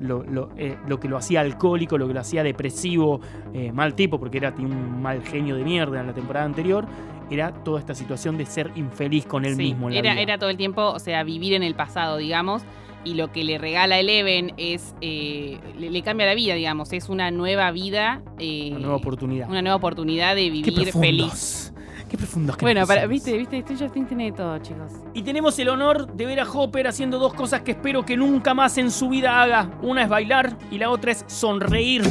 lo, 0.00 0.24
lo, 0.24 0.50
eh, 0.56 0.76
lo 0.88 0.98
que 1.00 1.08
lo 1.08 1.16
hacía 1.16 1.40
alcohólico, 1.40 1.96
lo 1.96 2.06
que 2.08 2.14
lo 2.14 2.20
hacía 2.20 2.42
depresivo, 2.42 3.20
eh, 3.54 3.72
mal 3.72 3.94
tipo, 3.94 4.18
porque 4.18 4.38
era 4.38 4.52
un 4.58 5.00
mal 5.00 5.22
genio 5.22 5.56
de 5.56 5.64
mierda 5.64 6.00
en 6.00 6.06
la 6.08 6.12
temporada 6.12 6.44
anterior, 6.44 6.86
era 7.30 7.52
toda 7.64 7.78
esta 7.80 7.94
situación 7.94 8.36
de 8.36 8.44
ser 8.44 8.72
infeliz 8.74 9.24
con 9.26 9.44
él 9.44 9.54
Sí, 9.56 9.62
mismo. 9.62 9.88
En 9.88 9.94
la 9.94 10.00
era, 10.00 10.12
vida. 10.12 10.22
era 10.22 10.38
todo 10.38 10.50
el 10.50 10.56
tiempo, 10.56 10.82
o 10.90 10.98
sea, 10.98 11.22
vivir 11.22 11.54
en 11.54 11.62
el 11.62 11.74
pasado, 11.74 12.16
digamos. 12.18 12.62
Y 13.04 13.14
lo 13.14 13.32
que 13.32 13.42
le 13.44 13.58
regala 13.58 13.98
Eleven 13.98 14.52
es. 14.56 14.94
eh, 15.00 15.58
le, 15.78 15.90
le 15.90 16.02
cambia 16.02 16.26
la 16.26 16.34
vida, 16.34 16.54
digamos. 16.54 16.92
Es 16.92 17.08
una 17.08 17.30
nueva 17.30 17.70
vida. 17.72 18.22
eh, 18.38 18.68
una 18.70 18.78
nueva 18.80 18.96
oportunidad. 18.96 19.48
una 19.50 19.62
nueva 19.62 19.76
oportunidad 19.76 20.34
de 20.36 20.42
Qué 20.44 20.50
vivir 20.50 20.74
profundos. 20.74 20.92
feliz. 20.92 21.68
Qué 22.08 22.18
profundos 22.18 22.56
que 22.58 22.64
Bueno, 22.66 22.86
para, 22.86 23.06
viste, 23.06 23.36
viste, 23.38 23.60
Stranger 23.62 23.90
Things 23.90 24.08
tiene 24.08 24.24
de 24.26 24.32
todo, 24.32 24.58
chicos. 24.58 24.92
Y 25.14 25.22
tenemos 25.22 25.58
el 25.58 25.70
honor 25.70 26.12
de 26.12 26.26
ver 26.26 26.40
a 26.40 26.50
Hopper 26.50 26.86
haciendo 26.86 27.18
dos 27.18 27.32
cosas 27.32 27.62
que 27.62 27.70
espero 27.72 28.04
que 28.04 28.16
nunca 28.18 28.52
más 28.52 28.76
en 28.76 28.90
su 28.90 29.08
vida 29.08 29.42
haga. 29.42 29.70
Una 29.82 30.02
es 30.02 30.08
bailar 30.10 30.58
y 30.70 30.76
la 30.78 30.90
otra 30.90 31.12
es 31.12 31.24
sonreír. 31.26 32.02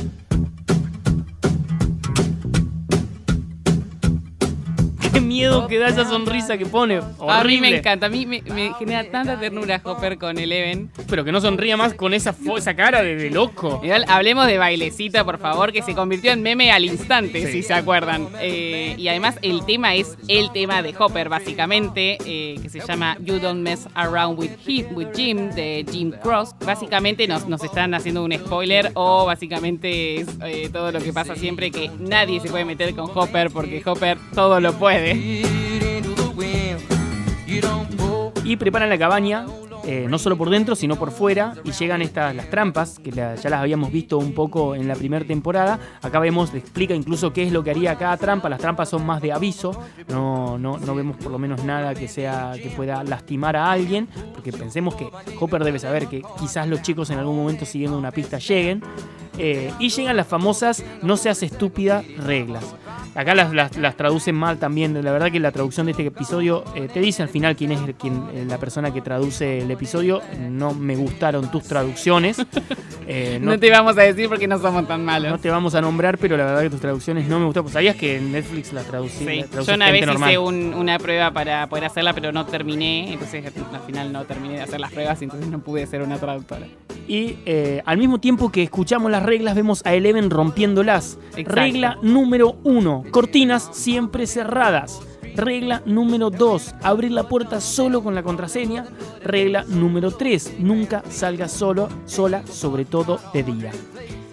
Qué 5.14 5.20
miedo 5.22 5.68
que 5.68 5.78
da 5.78 5.88
esa 5.90 6.06
sonrisa 6.06 6.58
que 6.58 6.66
pone. 6.66 7.02
A 7.28 7.44
mí 7.44 7.60
me 7.60 7.76
encanta, 7.78 8.06
a 8.06 8.10
mí 8.10 8.26
me, 8.26 8.42
me 8.44 8.74
genera 8.80 9.04
tanta 9.12 9.40
ternura 9.40 9.82
Hopper 9.84 10.18
con 10.18 10.38
Eleven. 10.38 10.90
Pero 11.10 11.26
que 11.26 11.32
no 11.32 11.42
sonría 11.42 11.76
más 11.76 11.94
con 11.94 12.14
esa, 12.14 12.34
esa 12.58 12.76
cara 12.76 13.02
de, 13.04 13.16
de 13.16 13.30
loco. 13.30 13.82
Igual, 13.84 14.06
hablemos 14.08 14.48
de 14.48 14.58
bailecita, 14.58 15.26
por 15.26 15.38
favor, 15.40 15.72
que 15.74 15.82
se 15.82 15.94
convirtió 15.96 16.32
en 16.32 16.42
meme 16.42 16.72
al 16.72 16.86
instante, 16.86 17.46
Sí. 17.46 17.52
si 17.52 17.64
se 17.64 17.74
acuerdan. 17.74 18.28
Eh, 18.40 18.96
y 18.98 19.08
además 19.10 19.38
el 19.42 19.66
tema 19.66 19.96
es 19.96 20.18
el 20.28 20.52
tema 20.52 20.82
de 20.82 20.94
Hopper, 20.98 21.28
básicamente, 21.30 22.18
eh, 22.26 22.56
que 22.62 22.70
se 22.70 22.80
llama 22.80 23.18
You 23.20 23.40
Don't 23.40 23.62
Mess 23.62 23.88
Around 23.96 24.40
with 24.40 24.52
Him, 24.66 24.86
with 24.96 25.08
Jim, 25.16 25.50
de 25.52 25.86
Jim 25.92 26.12
Cross. 26.24 26.56
Básicamente 26.66 27.28
nos, 27.28 27.48
nos 27.48 27.64
están 27.64 27.94
haciendo 27.94 28.24
un 28.24 28.34
spoiler 28.34 28.92
o 28.94 29.26
básicamente 29.26 30.22
es 30.22 30.28
eh, 30.46 30.70
todo 30.72 30.92
lo 30.92 31.00
que 31.02 31.12
pasa 31.12 31.36
siempre, 31.36 31.72
que 31.72 31.90
nadie 32.00 32.40
se 32.40 32.50
puede 32.50 32.64
meter 32.66 32.96
con 32.96 33.10
Hopper 33.14 33.50
porque 33.52 33.82
Hopper 33.86 34.18
todo 34.34 34.60
lo 34.62 34.74
puede. 34.74 35.01
Y 38.44 38.58
preparan 38.58 38.90
la 38.90 38.98
cabaña, 38.98 39.46
eh, 39.86 40.08
no 40.10 40.20
solo 40.20 40.38
por 40.38 40.50
dentro, 40.50 40.76
sino 40.76 40.98
por 40.98 41.12
fuera. 41.12 41.56
Y 41.64 41.72
llegan 41.72 42.02
estas 42.02 42.36
las 42.36 42.50
trampas, 42.50 43.00
que 43.00 43.12
ya 43.12 43.36
las 43.36 43.54
habíamos 43.54 43.92
visto 43.92 44.18
un 44.18 44.34
poco 44.34 44.76
en 44.76 44.88
la 44.88 44.96
primera 44.96 45.26
temporada. 45.26 45.80
Acá 46.02 46.20
vemos, 46.20 46.54
explica 46.54 46.94
incluso 46.94 47.32
qué 47.34 47.44
es 47.44 47.52
lo 47.52 47.64
que 47.64 47.72
haría 47.72 47.98
cada 47.98 48.18
trampa. 48.18 48.50
Las 48.50 48.60
trampas 48.60 48.90
son 48.90 49.06
más 49.06 49.22
de 49.22 49.32
aviso. 49.32 49.72
No, 50.10 50.58
no, 50.58 50.78
no 50.78 50.96
vemos 50.96 51.18
por 51.18 51.32
lo 51.32 51.40
menos 51.40 51.64
nada 51.64 51.96
que 51.96 52.08
sea 52.08 52.54
que 52.56 52.70
pueda 52.70 53.04
lastimar 53.04 53.56
a 53.56 53.72
alguien. 53.72 54.08
Porque 54.34 54.52
pensemos 54.52 54.96
que 54.96 55.10
Hopper 55.40 55.64
debe 55.64 55.80
saber 55.80 56.08
que 56.08 56.22
quizás 56.40 56.68
los 56.68 56.82
chicos 56.82 57.10
en 57.10 57.20
algún 57.20 57.38
momento 57.38 57.66
siguiendo 57.66 57.98
una 57.98 58.12
pista 58.12 58.38
lleguen. 58.38 58.84
Eh, 59.38 59.72
y 59.80 59.90
llegan 59.90 60.18
las 60.18 60.28
famosas 60.28 60.84
no 61.02 61.16
seas 61.16 61.42
estúpida 61.42 62.04
reglas. 62.18 62.76
Acá 63.14 63.36
las, 63.36 63.54
las- 63.54 63.76
las 63.78 63.98
traducen 63.98 64.36
mal 64.36 64.58
también. 64.58 64.94
La 65.04 65.12
verdad 65.12 65.32
que 65.32 65.40
la 65.40 65.52
traducción 65.52 65.86
de 65.86 65.92
este 65.92 66.06
episodio 66.06 66.64
eh, 66.76 66.88
te 66.92 67.02
dice 67.02 67.22
al 67.24 67.30
final 67.30 67.56
quién 67.56 67.72
es 67.74 67.82
el- 67.82 67.96
quién- 67.96 68.24
eh, 68.34 68.46
la 68.48 68.58
persona 68.58 68.94
que 68.94 69.02
traduce 69.02 69.60
el 69.60 69.70
episodio. 69.72 70.22
No 70.50 70.74
me 70.74 70.96
gustaron 70.96 71.52
tus 71.52 71.64
traducciones. 71.64 72.38
Eh, 73.14 73.40
No, 73.42 73.60
te 73.60 73.70
vamos 73.70 73.98
a 73.98 74.04
decir 74.04 74.30
porque 74.30 74.48
no 74.48 74.58
somos 74.60 74.88
tan 74.88 75.04
malos. 75.04 75.32
no 75.32 75.38
te 75.40 75.50
vamos 75.50 75.76
a 75.76 75.82
nombrar, 75.82 76.18
pero 76.18 76.38
la 76.38 76.46
verdad 76.46 76.62
que 76.62 76.70
tus 76.70 76.80
traducciones 76.80 77.28
no 77.28 77.40
me 77.40 77.46
gustaron. 77.46 77.66
Pues 77.66 77.74
¿Sabías 77.74 77.96
que 77.98 78.16
en 78.18 78.32
Netflix 78.32 78.72
las 78.72 78.86
traducí? 78.86 79.26
Sí, 79.26 79.44
traduce 79.50 79.72
yo 79.72 79.76
una 79.76 79.92
vez 79.92 80.06
normal? 80.06 80.30
hice 80.30 80.38
un- 80.38 80.74
una 80.76 80.98
prueba 80.98 81.32
para 81.32 81.68
poder 81.68 81.86
hacerla, 81.86 82.14
pero 82.14 82.32
no 82.32 82.46
terminé. 82.46 83.12
Entonces 83.12 83.44
al 83.74 83.82
final 83.82 84.14
no 84.14 84.24
terminé 84.24 84.54
de 84.58 84.62
hacer 84.62 84.80
las 84.80 84.92
pruebas 84.94 85.20
y 85.22 85.26
entonces 85.26 85.50
no 85.50 85.60
pude 85.60 85.86
ser 85.88 86.04
una 86.04 86.20
traductora. 86.20 86.68
Y 87.08 87.38
eh, 87.46 87.82
al 87.86 87.98
mismo 87.98 88.20
tiempo 88.20 88.50
que 88.50 88.64
escuchamos 88.64 89.12
las 89.12 89.24
reglas, 89.24 89.56
vemos 89.56 89.82
a 89.84 89.94
Eleven 89.94 90.30
rompiéndolas. 90.30 91.18
Exacto. 91.36 91.52
Regla 91.56 91.98
número 92.02 92.56
uno: 92.64 93.01
cortinas 93.10 93.70
siempre 93.72 94.28
cerradas. 94.28 95.02
Regla 95.36 95.82
número 95.86 96.30
2, 96.30 96.76
abrir 96.84 97.12
la 97.12 97.28
puerta 97.28 97.62
solo 97.62 98.04
con 98.04 98.16
la 98.16 98.24
contraseña. 98.24 98.86
Regla 99.24 99.64
número 99.68 100.12
3, 100.12 100.56
nunca 100.60 101.04
salgas 101.10 101.52
solo, 101.52 101.88
sola, 102.06 102.46
sobre 102.46 102.86
todo 102.86 103.20
de 103.34 103.44
día. 103.44 103.72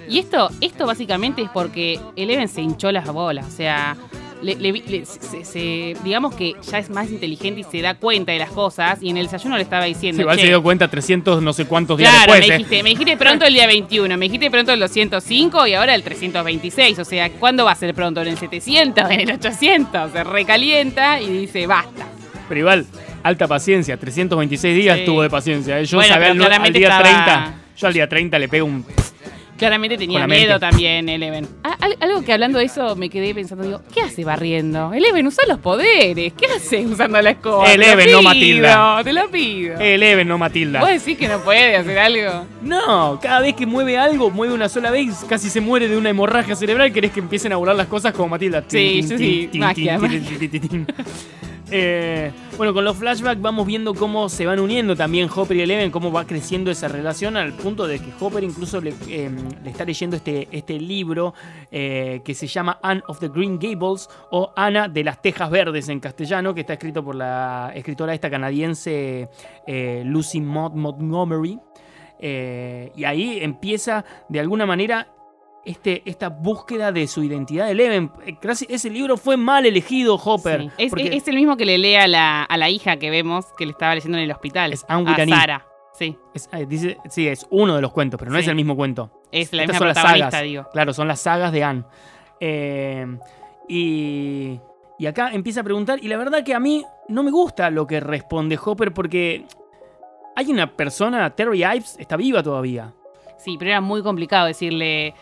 Y 0.09 0.19
esto, 0.19 0.49
esto 0.61 0.87
básicamente 0.87 1.43
es 1.43 1.51
porque 1.51 2.01
Eleven 2.17 2.49
se 2.49 2.63
hinchó 2.63 2.91
las 2.91 3.13
bolas. 3.13 3.47
O 3.47 3.51
sea, 3.51 3.97
le- 4.43 4.57
le 4.57 4.73
le- 4.73 5.05
se- 5.07 5.45
se- 5.45 5.97
digamos 6.05 6.35
que 6.35 6.55
ya 6.71 6.79
es 6.79 6.91
más 6.91 7.11
inteligente 7.11 7.61
y 7.61 7.65
se 7.65 7.81
da 7.83 7.95
cuenta 7.95 8.33
de 8.33 8.39
las 8.39 8.51
cosas. 8.51 8.99
Y 9.03 9.11
en 9.11 9.17
el 9.17 9.25
desayuno 9.27 9.57
le 9.57 9.63
estaba 9.63 9.85
diciendo. 9.85 10.23
Igual 10.23 10.37
"Che, 10.37 10.43
se 10.43 10.49
dio 10.49 10.63
cuenta 10.63 10.89
300 10.89 11.43
no 11.43 11.53
sé 11.53 11.65
cuántos 11.67 11.99
días 11.99 12.11
Claro, 12.11 12.33
después. 12.33 12.49
me, 12.49 12.55
¿eh? 12.55 12.59
dijiste, 12.59 12.83
me 12.83 12.91
dijiste 12.91 13.17
pronto 13.17 13.45
el 13.45 13.55
día 13.55 13.67
21, 13.67 14.17
me 14.17 14.27
dijiste 14.27 14.51
pronto 14.51 14.73
el 14.73 14.81
205 14.81 15.67
y 15.67 15.75
ahora 15.75 15.95
el 15.95 16.03
326. 16.03 16.99
O 16.99 17.05
sea, 17.05 17.31
¿cuándo 17.31 17.65
va 17.65 17.73
a 17.73 17.77
ser 17.77 17.95
pronto? 17.95 18.21
¿En 18.23 18.29
el 18.29 18.39
700? 18.39 19.11
¿En 19.11 19.21
el 19.21 19.33
800? 19.33 20.13
Se 20.13 20.25
recalienta 20.25 21.21
y 21.21 21.29
dice, 21.29 21.67
basta. 21.67 22.07
Pero 22.49 22.61
igual, 22.61 22.87
alta 23.23 23.47
paciencia, 23.47 23.97
326 23.99 24.75
días 24.77 24.99
Sí. 25.01 25.05
tuvo 25.05 25.23
de 25.23 25.31
paciencia. 25.31 25.79
¿eh? 25.81 25.85
Yo 25.85 25.99
Bueno, 25.99 26.15
sabía 26.15 26.29
al, 26.31 26.43
al 26.43 26.73
día 26.73 26.89
estaba- 26.89 27.03
30, 27.03 27.55
yo 27.77 27.87
al 27.87 27.93
día 27.93 28.09
30 28.09 28.39
le 28.39 28.49
pego 28.49 28.67
un... 28.67 28.85
Claramente 29.59 29.97
Con 29.97 30.01
tenía 30.01 30.21
la 30.21 30.27
miedo 30.27 30.53
mente. 30.53 30.61
también, 30.61 31.09
Eleven. 31.09 31.49
Ah, 31.65 31.77
al- 31.81 31.97
algo 32.01 32.23
que 32.25 32.33
hablando 32.33 32.59
de 32.59 32.65
eso 32.67 32.95
me 32.97 33.11
quedé 33.11 33.35
pensando, 33.35 33.65
digo, 33.65 33.83
¿qué 33.93 34.01
hace 34.03 34.25
barriendo? 34.25 34.93
Eleven, 34.95 35.27
usa 35.27 35.45
los 35.49 35.59
poderes. 35.59 36.33
¿Qué 36.35 36.47
hace 36.47 36.87
usando 36.87 37.21
la 37.21 37.31
escoba? 37.31 37.65
Te 37.67 37.77
lo 37.77 37.85
Eleven, 37.85 38.07
no 38.13 38.19
pido, 38.19 38.23
Matilda. 38.23 39.01
Te 39.05 39.13
lo 39.13 39.31
pido. 39.31 39.79
Eleven, 39.81 40.29
no 40.29 40.39
Matilda. 40.39 40.81
¿Vos 40.81 40.89
decís 40.91 41.19
que 41.19 41.29
no 41.29 41.41
puede 41.41 41.77
hacer 41.77 41.99
algo? 41.99 42.47
No, 42.63 43.19
cada 43.21 43.41
vez 43.41 43.55
que 43.55 43.67
mueve 43.67 43.99
algo, 43.99 44.31
mueve 44.31 44.55
una 44.55 44.69
sola 44.69 44.91
vez, 44.91 45.25
casi 45.29 45.51
se 45.51 45.61
muere 45.61 45.89
de 45.89 45.97
una 45.97 46.11
hemorragia 46.11 46.55
cerebral. 46.55 46.93
¿Querés 46.93 47.11
que 47.13 47.21
empiecen 47.21 47.53
a 47.53 47.57
volar 47.57 47.75
las 47.77 47.89
cosas 47.89 48.13
como 48.13 48.29
Matilda? 48.29 48.63
Sí, 48.69 49.03
sí, 49.03 49.49
sí, 49.53 49.59
magia, 49.59 49.99
tin, 49.99 50.11
tin, 50.39 50.39
tin, 50.51 50.51
tin, 50.51 50.69
tin. 50.69 50.87
Eh, 51.71 52.33
bueno, 52.57 52.73
con 52.73 52.85
los 52.85 52.97
flashbacks 52.97 53.43
vamos 53.43 53.67
viendo 53.67 53.95
cómo 53.95 54.31
se 54.31 54.47
van 54.47 54.59
uniendo 54.59 54.97
también 54.97 55.29
Hopper 55.35 55.57
y 55.57 55.61
Eleven, 55.61 55.91
cómo 55.91 56.11
va 56.11 56.27
creciendo 56.27 56.71
esa 56.71 56.89
relación 56.89 57.37
al 57.37 57.53
punto 57.53 57.87
de 57.87 57.99
que 57.99 58.11
Hopper 58.19 58.43
incluso 58.43 58.81
le, 58.81 58.95
le 59.07 59.71
está 59.71 59.85
leyendo 59.85 60.17
este, 60.17 60.49
este 60.51 60.81
libro 60.81 61.35
eh, 61.71 62.23
que 62.25 62.35
se 62.35 62.47
llama 62.47 62.79
Anne 62.83 63.03
of 63.07 63.21
the 63.21 63.29
Green 63.29 63.59
Gables 63.59 64.09
o 64.31 64.53
Ana 64.57 64.89
de 64.89 65.05
las 65.05 65.21
Tejas 65.21 65.51
Verdes 65.51 65.91
en 65.91 66.01
castellano, 66.01 66.55
que 66.55 66.63
está 66.63 66.73
escrito 66.73 67.05
por 67.05 67.15
la 67.15 67.71
escritora 67.75 68.15
esta 68.15 68.31
canadiense 68.31 69.29
eh, 69.67 70.03
Lucy 70.07 70.41
Maud 70.41 70.73
Montgomery. 70.73 71.59
Y 72.21 73.05
ahí 73.05 73.39
empieza 73.41 74.05
de 74.29 74.41
alguna 74.41 74.67
manera 74.67 75.07
este, 75.65 76.03
esta 76.07 76.29
búsqueda 76.29 76.93
de 76.93 77.07
su 77.07 77.23
identidad 77.23 77.67
de 77.67 77.73
Eleven. 77.73 78.11
Eh, 78.27 78.37
Ese 78.69 78.91
libro 78.91 79.17
fue 79.17 79.37
mal 79.37 79.67
elegido, 79.67 80.15
Hopper. 80.17 80.63
Sí. 80.63 80.71
Es, 80.79 80.91
porque- 80.91 81.15
es 81.17 81.29
el 81.29 81.37
mismo 81.37 81.57
que 81.57 81.67
le 81.67 81.79
lee 81.79 81.97
a 81.97 82.09
la, 82.09 82.43
a 82.45 82.57
la 82.57 82.71
hija 82.71 82.97
que 82.97 83.11
vemos 83.11 83.47
que 83.57 83.67
le 83.67 83.73
estaba 83.73 83.95
leyendo 83.95 84.19
en 84.19 84.25
el 84.25 84.31
hospital. 84.33 84.73
Es 84.73 84.85
Anne 84.89 85.11
a. 85.11 85.27
Sara. 85.27 85.67
Sí, 85.93 86.17
es- 86.33 86.49
eh, 86.53 86.65
dice, 86.67 86.97
sí, 87.11 87.27
es 87.27 87.47
uno 87.51 87.75
de 87.75 87.83
los 87.83 87.93
cuentos, 87.93 88.19
pero 88.19 88.31
no 88.31 88.39
Sí. 88.39 88.43
es 88.43 88.49
el 88.49 88.55
mismo 88.55 88.77
cuento. 88.77 89.11
es 89.31 89.53
la 89.53 89.65
Estas 89.65 89.75
misma 89.81 89.95
son 89.95 90.05
las 90.19 90.31
sagas. 90.31 90.43
digo. 90.43 90.65
Claro, 90.73 90.93
son 90.95 91.07
las 91.09 91.21
sagas 91.21 91.53
de 91.53 91.63
Anne. 91.65 91.85
Eh, 92.41 93.07
y, 93.69 94.59
y 94.99 95.07
acá 95.07 95.31
empieza 95.33 95.61
a 95.61 95.65
preguntar, 95.65 95.99
y 96.03 96.09
la 96.09 96.17
verdad 96.17 96.43
que 96.45 96.55
a 96.55 96.61
mí 96.61 96.85
no 97.09 97.23
me 97.23 97.31
gusta 97.31 97.71
lo 97.71 97.87
que 97.87 98.01
responde 98.01 98.59
Hopper 98.65 98.93
porque 98.95 99.45
hay 100.37 100.51
una 100.51 100.75
persona, 100.77 101.29
Terry 101.35 101.65
Ives, 101.65 101.97
está 101.99 102.17
viva 102.17 102.43
todavía. 102.43 102.93
Sí, 103.39 103.57
pero 103.59 103.71
era 103.73 103.81
muy 103.81 104.03
complicado 104.03 104.47
decirle, 104.47 105.15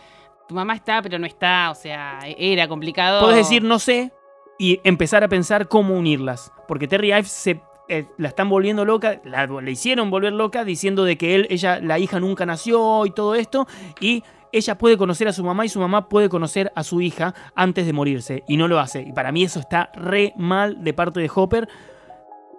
tu 0.47 0.55
mamá 0.55 0.75
está, 0.75 1.01
pero 1.01 1.19
no 1.19 1.25
está, 1.25 1.69
o 1.71 1.75
sea, 1.75 2.19
era 2.25 2.67
complicado. 2.67 3.21
Puedes 3.21 3.37
decir 3.37 3.63
no 3.63 3.79
sé 3.79 4.11
y 4.57 4.79
empezar 4.83 5.23
a 5.23 5.27
pensar 5.27 5.67
cómo 5.67 5.95
unirlas. 5.95 6.51
Porque 6.67 6.87
Terry 6.87 7.09
Ives 7.09 7.29
se, 7.29 7.61
eh, 7.89 8.07
la 8.17 8.29
están 8.29 8.49
volviendo 8.49 8.85
loca, 8.85 9.21
la, 9.23 9.45
la 9.45 9.69
hicieron 9.69 10.09
volver 10.09 10.33
loca 10.33 10.63
diciendo 10.63 11.03
de 11.03 11.17
que 11.17 11.35
él, 11.35 11.47
ella, 11.49 11.79
la 11.81 11.99
hija 11.99 12.19
nunca 12.19 12.45
nació 12.45 13.05
y 13.05 13.11
todo 13.11 13.35
esto. 13.35 13.67
Y 13.99 14.23
ella 14.51 14.77
puede 14.77 14.97
conocer 14.97 15.27
a 15.27 15.33
su 15.33 15.43
mamá 15.43 15.65
y 15.65 15.69
su 15.69 15.79
mamá 15.79 16.09
puede 16.09 16.29
conocer 16.29 16.71
a 16.75 16.83
su 16.83 17.01
hija 17.01 17.33
antes 17.55 17.85
de 17.85 17.93
morirse. 17.93 18.43
Y 18.47 18.57
no 18.57 18.67
lo 18.67 18.79
hace. 18.79 19.01
Y 19.01 19.13
para 19.13 19.31
mí 19.31 19.43
eso 19.43 19.59
está 19.59 19.91
re 19.93 20.33
mal 20.37 20.83
de 20.83 20.93
parte 20.93 21.19
de 21.19 21.29
Hopper. 21.33 21.67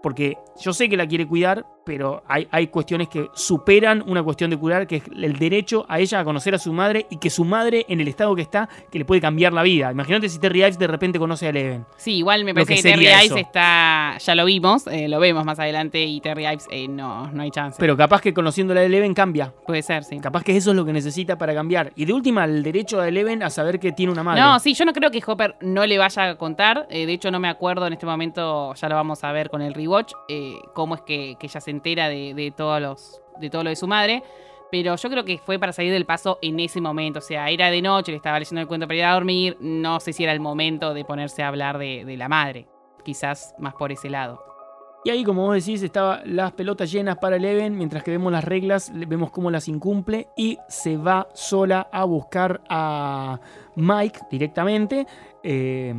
Porque 0.03 0.37
yo 0.61 0.73
sé 0.73 0.89
que 0.89 0.97
la 0.97 1.09
quiere 1.09 1.27
cuidar, 1.27 1.67
pero 1.89 2.23
hay, 2.29 2.47
hay 2.51 2.67
cuestiones 2.67 3.09
que 3.09 3.31
superan 3.33 4.05
una 4.07 4.23
cuestión 4.23 4.51
de 4.51 4.59
cuidar, 4.59 4.87
que 4.87 4.97
es 4.97 5.05
el 5.17 5.39
derecho 5.39 5.87
a 5.89 5.99
ella 5.99 6.21
a 6.21 6.25
conocer 6.25 6.55
a 6.55 6.59
su 6.59 6.71
madre 6.71 7.07
y 7.09 7.17
que 7.17 7.31
su 7.31 7.47
madre, 7.47 7.87
en 7.89 7.99
el 7.99 8.09
estado 8.09 8.37
que 8.37 8.43
está, 8.43 8.69
que 8.93 8.99
le 8.99 9.07
puede 9.07 9.23
cambiar 9.23 9.55
la 9.55 9.63
vida. 9.63 9.91
Imagínate 9.91 10.29
si 10.29 10.39
Terry 10.39 10.59
Ives 10.59 10.79
de 10.79 10.87
repente 10.87 11.19
conoce 11.19 11.47
a 11.47 11.49
Eleven. 11.49 11.87
Sí, 11.97 12.17
igual 12.17 12.45
me 12.45 12.53
parece 12.53 12.75
que 12.75 12.83
que, 12.83 12.91
Terry 12.91 13.07
Ives 13.07 13.39
está, 13.39 14.19
ya 14.19 14.35
lo 14.35 14.45
vimos, 14.45 14.87
eh, 14.89 15.09
lo 15.09 15.19
vemos 15.19 15.47
más 15.47 15.59
adelante 15.59 16.05
y 16.05 16.21
Terry 16.21 16.47
Ives 16.47 16.67
eh, 16.71 16.89
no, 16.89 17.29
no 17.33 17.43
hay 17.43 17.51
chance. 17.51 17.79
Pero 17.81 17.97
capaz 17.97 18.21
que 18.21 18.35
conociéndola 18.35 18.81
a 18.81 18.85
Eleven 18.85 19.15
cambia. 19.15 19.55
Puede 19.67 19.81
ser, 19.81 20.05
sí. 20.05 20.19
Capaz 20.19 20.45
que 20.45 20.55
eso 20.55 20.73
es 20.73 20.77
lo 20.77 20.85
que 20.85 20.93
necesita 20.93 21.39
para 21.39 21.55
cambiar. 21.55 21.95
Y 21.97 22.05
de 22.05 22.13
última, 22.13 22.45
el 22.45 22.63
derecho 22.63 23.01
a 23.01 23.09
Eleven 23.09 23.43
a 23.43 23.49
saber 23.49 23.81
que 23.81 23.93
tiene 23.93 24.13
una 24.13 24.23
madre. 24.23 24.43
No, 24.43 24.61
sí, 24.61 24.75
yo 24.75 24.85
no 24.85 24.93
creo 24.93 25.11
que 25.11 25.23
Hopper 25.27 25.57
no 25.63 25.87
le 25.87 25.97
vaya 25.97 26.29
a 26.29 26.35
contar. 26.37 26.87
eh, 26.91 27.07
de 27.07 27.15
hecho, 27.15 27.31
no 27.31 27.41
me 27.41 27.49
acuerdo 27.49 27.87
en 27.87 27.95
este 27.95 28.05
momento, 28.05 28.75
ya 28.75 28.91
lo 28.91 28.95
vamos 28.95 29.25
a 29.25 29.33
ver 29.33 29.49
con 29.49 29.63
el 29.63 29.73
rewatch, 29.73 30.13
cómo 30.75 30.97
es 30.97 31.01
que, 31.01 31.37
que 31.41 31.47
ella 31.47 31.63
se 31.63 31.78
entera 31.79 32.09
de, 32.09 32.53
todos 32.57 32.81
los, 32.81 33.23
de 33.41 33.51
todo 33.51 33.65
lo 33.65 33.71
de 33.71 33.77
su 33.77 33.87
madre. 33.87 34.23
Pero 34.71 34.97
yo 34.97 35.11
creo 35.11 35.25
que 35.25 35.39
fue 35.39 35.59
para 35.59 35.73
salir 35.73 35.93
del 35.93 36.05
paso 36.05 36.39
en 36.43 36.61
ese 36.61 36.81
momento. 36.81 37.21
O 37.21 37.23
sea, 37.23 37.49
era 37.49 37.71
de 37.71 37.81
noche, 37.81 38.13
le 38.13 38.17
estaba 38.17 38.39
leyendo 38.39 38.61
el 38.61 38.69
cuento 38.69 38.87
para 38.87 38.99
ir 38.99 39.05
a 39.05 39.15
dormir. 39.15 39.57
No 39.61 39.99
sé 40.01 40.13
si 40.13 40.25
era 40.25 40.33
el 40.33 40.41
momento 40.41 40.93
de 40.93 41.05
ponerse 41.05 41.43
a 41.43 41.49
hablar 41.49 41.79
de, 41.79 42.17
la 42.19 42.29
madre. 42.29 42.69
Quizás 43.03 43.55
más 43.59 43.75
por 43.75 43.93
ese 43.93 44.11
lado. 44.11 44.45
Y 45.05 45.11
ahí, 45.11 45.25
como 45.25 45.47
vos 45.47 45.55
decís, 45.55 45.83
estaban 45.83 46.21
las 46.37 46.53
pelotas 46.53 46.91
llenas 46.91 47.17
para 47.17 47.37
Eleven, 47.37 47.79
mientras 47.79 48.03
que 48.03 48.11
vemos 48.11 48.33
las 48.33 48.45
reglas, 48.45 48.91
vemos 48.93 49.31
cómo 49.31 49.51
las 49.51 49.69
incumple 49.69 50.29
y 50.37 50.59
se 50.69 50.97
va 50.97 51.29
sola 51.33 51.89
a 51.91 52.05
buscar 52.05 52.61
a 52.69 53.41
Mike 53.77 54.21
directamente. 54.31 55.07
Eh, 55.43 55.95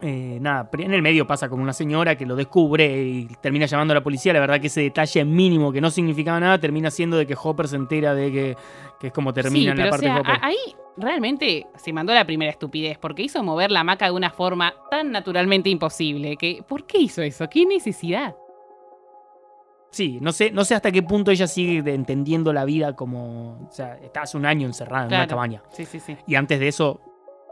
eh, 0.00 0.38
nada, 0.40 0.68
en 0.78 0.94
el 0.94 1.02
medio 1.02 1.26
pasa 1.26 1.48
como 1.48 1.62
una 1.62 1.72
señora 1.72 2.16
que 2.16 2.24
lo 2.24 2.36
descubre 2.36 3.02
y 3.02 3.26
termina 3.40 3.66
llamando 3.66 3.92
a 3.92 3.96
la 3.96 4.02
policía. 4.02 4.32
La 4.32 4.40
verdad 4.40 4.60
que 4.60 4.68
ese 4.68 4.82
detalle 4.82 5.24
mínimo 5.24 5.72
que 5.72 5.80
no 5.80 5.90
significaba 5.90 6.38
nada 6.38 6.58
termina 6.58 6.90
siendo 6.90 7.16
de 7.16 7.26
que 7.26 7.36
Hopper 7.40 7.68
se 7.68 7.76
entera 7.76 8.14
de 8.14 8.32
que, 8.32 8.56
que 9.00 9.06
es 9.08 9.12
como 9.12 9.32
termina 9.32 9.72
sí, 9.74 9.78
en 9.80 9.84
la 9.84 9.90
parte 9.90 10.06
o 10.06 10.08
sea, 10.08 10.14
de 10.14 10.20
Hopper. 10.20 10.38
ahí 10.42 10.56
realmente 10.96 11.66
se 11.76 11.92
mandó 11.92 12.14
la 12.14 12.24
primera 12.24 12.50
estupidez, 12.50 12.98
porque 12.98 13.22
hizo 13.22 13.42
mover 13.42 13.70
la 13.70 13.80
hamaca 13.80 14.06
de 14.06 14.12
una 14.12 14.30
forma 14.30 14.74
tan 14.90 15.10
naturalmente 15.10 15.68
imposible. 15.68 16.36
Que, 16.36 16.62
¿Por 16.66 16.86
qué 16.86 16.98
hizo 16.98 17.22
eso? 17.22 17.48
¿Qué 17.48 17.66
necesidad? 17.66 18.36
Sí, 19.90 20.18
no 20.20 20.32
sé, 20.32 20.50
no 20.50 20.64
sé 20.64 20.74
hasta 20.74 20.92
qué 20.92 21.02
punto 21.02 21.30
ella 21.30 21.46
sigue 21.46 21.78
entendiendo 21.92 22.52
la 22.52 22.64
vida 22.64 22.94
como. 22.94 23.66
O 23.68 23.72
sea, 23.72 23.96
está 23.96 24.22
hace 24.22 24.36
un 24.36 24.44
año 24.44 24.66
encerrada 24.66 25.06
en 25.06 25.14
una 25.14 25.26
cabaña. 25.26 25.62
Sí, 25.70 25.86
sí, 25.86 25.98
sí. 25.98 26.16
Y 26.26 26.34
antes 26.34 26.60
de 26.60 26.68
eso 26.68 27.00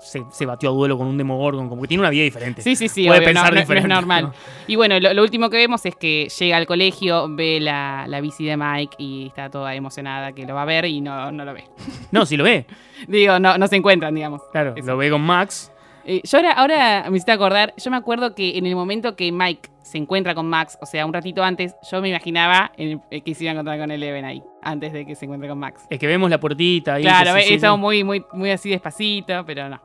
se, 0.01 0.25
se 0.31 0.47
batió 0.47 0.71
a 0.71 0.73
duelo 0.73 0.97
con 0.99 1.07
un 1.07 1.17
Demogorgon, 1.19 1.69
como 1.69 1.83
que 1.83 1.89
tiene 1.89 2.03
una 2.03 2.11
vida 2.11 2.25
diferente. 2.25 2.63
Sí, 2.63 2.77
sí, 2.77 2.89
sí, 2.89 3.07
Puede 3.07 3.19
obvio, 3.19 3.29
pensar 3.29 3.51
no, 3.51 3.55
no 3.55 3.61
diferente, 3.61 3.89
es 3.89 3.95
normal. 3.95 4.25
¿no? 4.25 4.33
Y 4.67 4.77
bueno, 4.77 4.99
lo, 5.01 5.15
lo 5.15 5.23
último 5.23 5.51
que 5.51 5.57
vemos 5.57 5.85
es 5.87 5.97
que 5.97 6.29
llega 6.39 6.57
al 6.57 6.67
colegio, 6.67 7.27
ve 7.29 7.61
la, 7.61 8.05
la 8.09 8.21
bici 8.21 8.45
de 8.45 8.57
Mike 8.57 8.97
y 8.99 9.27
está 9.29 9.51
toda 9.51 9.75
emocionada 9.75 10.33
que 10.33 10.47
lo 10.47 10.55
va 10.55 10.63
a 10.63 10.67
ver 10.67 10.85
y 10.87 11.01
no, 11.01 11.33
no 11.33 11.45
lo 11.45 11.55
ve. 11.55 11.65
No, 12.13 12.25
si 12.25 12.37
lo 12.37 12.45
ve. 12.45 12.67
Digo, 13.09 13.39
no, 13.39 13.59
no 13.59 13.67
se 13.67 13.77
encuentran, 13.77 14.15
digamos. 14.15 14.43
Claro, 14.53 14.75
Eso. 14.77 14.87
lo 14.87 14.97
ve 14.97 15.11
con 15.11 15.23
Max. 15.23 15.73
Eh, 16.05 16.21
yo 16.23 16.39
ahora, 16.39 16.53
ahora 16.53 17.05
me 17.11 17.17
hiciste 17.17 17.33
acordar, 17.33 17.75
yo 17.77 17.91
me 17.91 17.97
acuerdo 17.97 18.35
que 18.35 18.57
en 18.59 18.67
el 18.67 18.77
momento 18.77 19.17
que 19.17 19.33
Mike 19.33 19.71
se 19.87 19.99
encuentra 19.99 20.35
con 20.35 20.49
Max, 20.49 20.77
o 20.83 20.87
sea, 20.87 21.07
un 21.07 21.13
ratito 21.13 21.43
antes, 21.43 21.75
yo 21.91 22.01
me 22.03 22.09
imaginaba 22.11 22.73
el- 22.77 23.01
que 23.25 23.35
se 23.35 23.45
iba 23.45 23.51
a 23.51 23.55
encontrar 23.55 23.79
con 23.79 23.91
Eleven 23.91 24.25
ahí, 24.25 24.43
antes 24.63 24.93
de 24.93 25.07
que 25.07 25.15
se 25.15 25.25
encuentre 25.27 25.49
con 25.49 25.59
Max. 25.59 25.87
Es 25.89 25.99
que 25.99 26.07
vemos 26.07 26.29
la 26.29 26.39
puertita 26.41 26.95
ahí. 26.95 27.03
claro, 27.03 27.31
sí. 27.41 27.59
muy, 27.79 28.03
muy, 28.05 28.25
muy 28.33 28.51
así 28.51 28.71
despacito, 28.71 29.45
pero 29.47 29.69
no. 29.69 29.81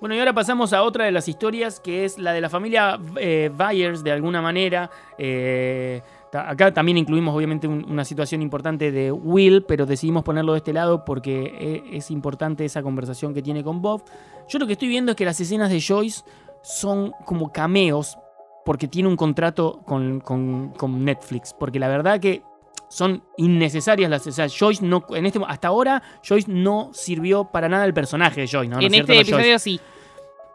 Bueno, 0.00 0.14
y 0.14 0.18
ahora 0.18 0.32
pasamos 0.32 0.72
a 0.72 0.82
otra 0.82 1.04
de 1.04 1.12
las 1.12 1.28
historias, 1.28 1.78
que 1.78 2.06
es 2.06 2.18
la 2.18 2.32
de 2.32 2.40
la 2.40 2.48
familia 2.48 2.98
eh, 3.18 3.50
Byers, 3.54 4.02
de 4.02 4.10
alguna 4.12 4.40
manera. 4.40 4.90
Eh, 5.18 6.00
acá 6.32 6.72
también 6.72 6.96
incluimos, 6.96 7.34
obviamente, 7.36 7.68
un- 7.68 7.84
una 7.86 8.06
situación 8.06 8.40
importante 8.40 8.90
de 8.92 9.12
Will, 9.12 9.62
pero 9.68 9.84
decidimos 9.84 10.22
ponerlo 10.24 10.52
de 10.52 10.58
este 10.58 10.72
lado 10.72 11.04
porque 11.04 11.54
eh, 11.60 11.82
es 11.92 12.10
importante 12.10 12.64
esa 12.64 12.82
conversación 12.82 13.34
que 13.34 13.42
tiene 13.42 13.62
con 13.62 13.82
Bob. 13.82 14.02
Yo 14.48 14.58
lo 14.58 14.66
que 14.66 14.72
estoy 14.72 14.88
viendo 14.88 15.12
es 15.12 15.16
que 15.16 15.26
las 15.26 15.38
escenas 15.38 15.68
de 15.68 15.82
Joyce 15.86 16.22
son 16.62 17.12
como 17.26 17.52
cameos, 17.52 18.16
porque 18.64 18.88
tiene 18.88 19.08
un 19.08 19.16
contrato 19.16 19.80
con, 19.86 20.20
con- 20.20 20.70
con 20.70 21.04
Netflix. 21.04 21.54
Porque 21.58 21.78
la 21.78 21.88
verdad 21.88 22.20
que 22.20 22.42
son 22.88 23.22
innecesarias 23.36 24.10
las. 24.10 24.26
O 24.26 24.32
sea, 24.32 24.46
Joyce 24.48 24.84
no. 24.84 25.04
En 25.10 25.26
este, 25.26 25.40
hasta 25.46 25.68
ahora, 25.68 26.02
Joyce 26.26 26.50
no 26.50 26.90
sirvió 26.92 27.44
para 27.44 27.68
nada 27.68 27.84
el 27.84 27.94
personaje 27.94 28.40
de 28.42 28.48
Joyce. 28.48 28.68
¿no? 28.68 28.76
¿No 28.76 28.80
es 28.80 28.86
en 28.86 28.92
cierto? 28.92 29.12
este 29.12 29.24
Joyce. 29.32 29.32
episodio 29.36 29.58
sí. 29.58 29.80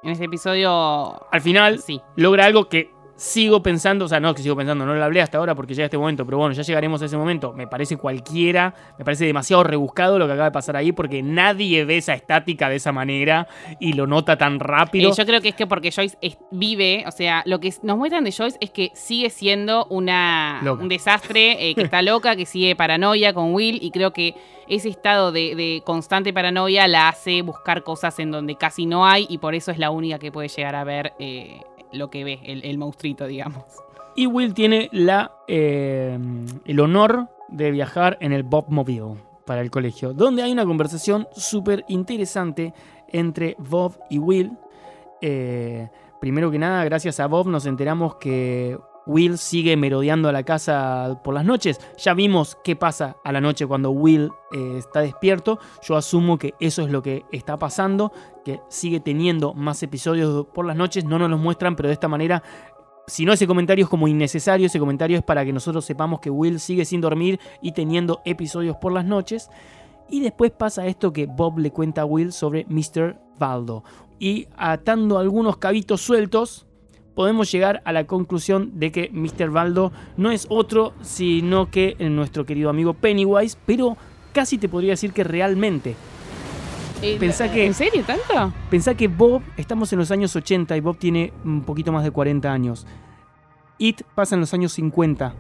En 0.04 0.12
este 0.12 0.26
episodio 0.26 1.32
Al 1.32 1.42
final, 1.42 1.80
sí. 1.80 2.00
logra 2.16 2.46
algo 2.46 2.70
que 2.70 2.92
sigo 3.18 3.64
pensando, 3.64 4.06
o 4.06 4.08
sea, 4.08 4.20
no 4.20 4.34
que 4.36 4.42
sigo 4.42 4.56
pensando, 4.56 4.86
no 4.86 4.94
lo 4.94 5.04
hablé 5.04 5.22
hasta 5.22 5.38
ahora 5.38 5.56
porque 5.56 5.74
llega 5.74 5.86
este 5.86 5.98
momento, 5.98 6.26
pero 6.26 6.38
bueno, 6.38 6.54
ya 6.54 6.64
llegaremos 6.64 7.02
a 7.02 7.06
ese 7.06 7.16
momento. 7.18 7.54
Me 7.54 7.66
parece 7.68 7.96
cualquiera, 7.98 8.74
me 8.98 9.06
parece 9.06 9.26
demasiado 9.26 9.64
rebuscado 9.64 10.20
lo 10.20 10.28
que 10.28 10.34
acaba 10.34 10.50
de 10.50 10.52
pasar 10.52 10.76
ahí 10.76 10.92
porque 10.92 11.24
nadie 11.24 11.86
ve 11.86 11.98
esa 11.98 12.14
estática 12.14 12.68
de 12.70 12.76
esa 12.76 12.92
manera 12.92 13.48
y 13.80 13.94
lo 13.94 14.06
nota 14.06 14.38
tan 14.38 14.60
rápido. 14.60 15.10
Eh, 15.10 15.14
yo 15.18 15.26
creo 15.26 15.40
que 15.42 15.50
es 15.50 15.56
que 15.56 15.66
porque 15.68 15.92
Joyce 15.92 16.18
es- 16.22 16.38
vive, 16.52 17.04
o 17.08 17.12
sea, 17.12 17.42
lo 17.46 17.60
que 17.60 17.74
nos 17.84 17.98
muestran 17.98 18.24
de 18.26 18.32
Joyce 18.32 18.58
es 18.60 18.70
que 18.72 18.92
sigue 18.96 19.30
siendo 19.30 19.86
una, 19.86 20.60
Loca. 20.64 20.84
un 20.84 20.90
desastre, 20.90 21.70
eh, 21.70 21.76
que 21.76 21.84
está 21.84 22.02
loca, 22.02 22.36
que 22.36 22.46
sigue 22.46 22.76
paranoia 22.76 23.34
con 23.34 23.54
Will 23.54 23.80
y 23.82 23.92
creo 23.92 24.12
que 24.12 24.36
ese 24.68 24.90
estado 24.90 25.32
de, 25.32 25.56
de 25.56 25.82
constante 25.86 26.34
paranoia 26.34 26.88
la 26.88 27.08
hace 27.10 27.42
buscar 27.44 27.84
cosas 27.84 28.18
en 28.20 28.32
donde 28.32 28.56
casi 28.56 28.86
no 28.86 29.06
hay 29.06 29.26
y 29.30 29.38
por 29.38 29.56
eso 29.56 29.72
es 29.72 29.78
la 29.78 29.90
única 29.92 30.20
que 30.20 30.32
puede 30.32 30.48
llegar 30.50 30.76
a 30.76 30.84
ver 30.84 31.14
eh, 31.20 31.62
lo 31.92 32.10
que 32.10 32.24
ve, 32.24 32.40
el, 32.44 32.64
el 32.64 32.78
monstruito, 32.78 33.28
digamos. 33.28 33.64
Y 34.16 34.28
Will 34.28 34.54
tiene 34.54 34.90
la, 34.94 35.32
eh, 35.48 36.18
el 36.66 36.80
honor 36.80 37.28
de 37.50 37.72
viajar 37.72 38.18
en 38.22 38.32
el 38.32 38.44
Bobmobile 38.44 39.16
para 39.46 39.62
el 39.62 39.70
colegio, 39.70 40.14
donde 40.14 40.42
hay 40.42 40.52
una 40.52 40.66
conversación 40.66 41.28
súper 41.36 41.84
interesante 41.88 42.74
entre 43.10 43.56
Bob 43.60 43.98
y 44.10 44.18
Will. 44.18 44.52
Eh, 45.22 45.90
primero 46.20 46.50
que 46.50 46.58
nada, 46.58 46.84
gracias 46.86 47.20
a 47.20 47.28
Bob 47.28 47.48
nos 47.48 47.66
enteramos 47.66 48.16
que 48.16 48.78
Will 49.06 49.38
sigue 49.38 49.78
merodeando 49.78 50.30
a 50.30 50.32
la 50.32 50.44
casa 50.44 51.20
por 51.24 51.34
las 51.34 51.46
noches. 51.46 51.80
Ya 51.98 52.14
vimos 52.14 52.58
qué 52.64 52.76
pasa 52.76 53.18
a 53.24 53.32
la 53.32 53.42
noche 53.42 53.68
cuando 53.68 53.92
Will 53.92 54.32
eh, 54.52 54.76
está 54.78 55.02
despierto. 55.02 55.60
Yo 55.82 55.96
asumo 55.96 56.38
que 56.38 56.54
eso 56.60 56.82
es 56.84 56.92
lo 56.92 57.02
que 57.02 57.26
está 57.32 57.58
pasando, 57.58 58.12
que 58.44 58.62
sigue 58.70 59.00
teniendo 59.00 59.54
más 59.54 59.82
episodios 59.84 60.48
por 60.54 60.66
las 60.66 60.76
noches. 60.76 61.06
No 61.06 61.20
nos 61.20 61.30
los 61.30 61.40
muestran, 61.40 61.76
pero 61.76 61.90
de 61.90 61.94
esta 61.94 62.08
manera 62.08 62.44
si 63.08 63.26
no 63.26 63.34
ese 63.34 63.48
comentario 63.48 63.86
es 63.86 63.90
como 63.90 64.08
innecesario, 64.08 64.68
ese 64.68 64.80
comentario 64.80 65.18
es 65.18 65.24
para 65.24 65.46
que 65.46 65.54
nosotros 65.54 65.86
sepamos 65.86 66.20
que 66.20 66.30
Will 66.30 66.60
sigue 66.60 66.86
sin 66.86 67.02
dormir 67.02 67.40
y 67.62 67.74
teniendo 67.74 68.22
episodios 68.26 68.78
por 68.78 68.92
las 68.92 69.06
noches. 69.06 69.50
Y 70.10 70.22
después 70.22 70.52
pasa 70.52 70.88
esto 70.88 71.14
que 71.14 71.26
Bob 71.26 71.60
le 71.60 71.72
cuenta 71.72 72.02
a 72.02 72.06
Will 72.06 72.32
sobre 72.32 72.66
Mr. 72.66 73.18
Valdo. 73.40 73.84
Y 74.20 74.48
atando 74.56 75.18
algunos 75.18 75.58
cabitos 75.58 76.02
sueltos, 76.02 76.65
podemos 77.16 77.52
llegar 77.52 77.82
a 77.86 77.92
la 77.94 78.06
conclusión 78.06 78.72
de 78.80 78.92
que 78.92 79.10
Mr. 79.12 79.50
Valdo 79.50 79.92
no 80.18 80.32
es 80.32 80.46
otro 80.50 80.94
sino 81.02 81.72
que 81.72 81.96
nuestro 82.00 82.46
querido 82.46 82.70
amigo 82.70 82.94
Pennywise, 82.94 83.58
pero 83.66 83.98
casi 84.34 84.58
te 84.58 84.70
podría 84.70 84.92
decir 84.92 85.14
que 85.14 85.24
realmente. 85.24 85.96
Pensá 87.20 87.52
que- 87.52 87.66
¿En 87.66 87.74
serio 87.74 88.04
tanto? 88.06 88.54
Pensá 88.70 88.96
que 88.96 89.08
Bob, 89.08 89.42
estamos 89.58 89.92
en 89.94 90.00
los 90.00 90.12
años 90.12 90.36
80 90.36 90.76
y 90.76 90.80
Bob 90.82 90.98
tiene 90.98 91.32
un 91.44 91.62
poquito 91.62 91.92
más 91.92 92.04
de 92.04 92.12
40 92.12 92.52
años. 92.52 92.86
It 93.78 94.02
pasa 94.16 94.36
en 94.36 94.42
los 94.42 94.54
años 94.54 94.72
50. 94.74 95.34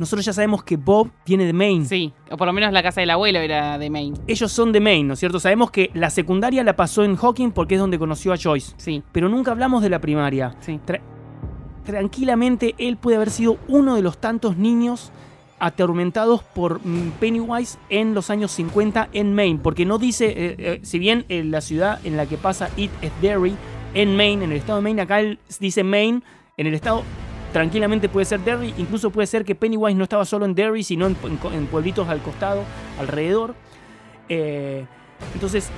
Nosotros 0.00 0.24
ya 0.24 0.32
sabemos 0.32 0.64
que 0.64 0.76
Bob 0.76 1.10
viene 1.24 1.44
de 1.46 1.52
Maine. 1.52 1.84
Sí, 1.84 2.12
o 2.30 2.36
por 2.36 2.48
lo 2.48 2.52
menos 2.52 2.72
la 2.72 2.82
casa 2.82 3.00
del 3.00 3.10
abuelo 3.10 3.38
era 3.38 3.78
de 3.78 3.88
Maine. 3.90 4.18
Ellos 4.26 4.50
son 4.50 4.72
de 4.72 4.80
Maine, 4.80 5.06
¿no 5.06 5.14
es 5.14 5.20
cierto? 5.20 5.38
Sabemos 5.38 5.70
que 5.70 5.90
la 5.94 6.10
secundaria 6.10 6.64
la 6.64 6.74
pasó 6.74 7.04
en 7.04 7.14
Hawking 7.14 7.50
porque 7.52 7.74
es 7.76 7.80
donde 7.80 7.98
conoció 7.98 8.32
a 8.32 8.36
Joyce. 8.36 8.74
Sí, 8.78 9.02
Pero 9.12 9.28
nunca 9.28 9.52
hablamos 9.52 9.82
de 9.82 9.90
la 9.90 10.00
primaria. 10.00 10.56
sí. 10.60 10.80
Tra- 10.84 11.00
tranquilamente 11.84 12.74
él 12.78 12.96
puede 12.96 13.16
haber 13.16 13.30
sido 13.30 13.58
uno 13.68 13.94
de 13.94 14.02
los 14.02 14.18
tantos 14.18 14.56
niños 14.56 15.12
atormentados 15.58 16.42
por 16.42 16.80
mm, 16.86 17.10
Pennywise 17.20 17.78
en 17.88 18.14
los 18.14 18.30
años 18.30 18.50
50 18.52 19.08
en 19.12 19.34
Maine, 19.34 19.60
porque 19.62 19.84
no 19.84 19.98
dice, 19.98 20.26
eh, 20.28 20.54
eh, 20.58 20.80
si 20.82 20.98
bien 20.98 21.24
eh, 21.28 21.42
la 21.44 21.60
ciudad 21.60 21.98
en 22.04 22.16
la 22.16 22.26
que 22.26 22.36
pasa 22.36 22.70
It 22.76 22.90
es 23.02 23.10
Derry, 23.20 23.54
en 23.94 24.16
Maine, 24.16 24.44
en 24.44 24.52
el 24.52 24.58
estado 24.58 24.78
de 24.78 24.82
Maine, 24.82 25.02
acá 25.02 25.20
él 25.20 25.38
dice 25.58 25.82
Maine, 25.84 26.22
en 26.56 26.66
el 26.66 26.74
estado 26.74 27.02
tranquilamente 27.52 28.08
puede 28.08 28.24
ser 28.24 28.40
Derry, 28.40 28.74
incluso 28.78 29.10
puede 29.10 29.26
ser 29.26 29.44
que 29.44 29.54
Pennywise 29.54 29.96
no 29.96 30.04
estaba 30.04 30.24
solo 30.24 30.44
en 30.44 30.54
Derry, 30.54 30.82
sino 30.84 31.06
en, 31.06 31.16
en 31.52 31.66
pueblitos 31.66 32.08
al 32.08 32.20
costado, 32.20 32.62
alrededor. 32.98 33.54
Eh, 34.28 34.84
entonces, 35.34 35.68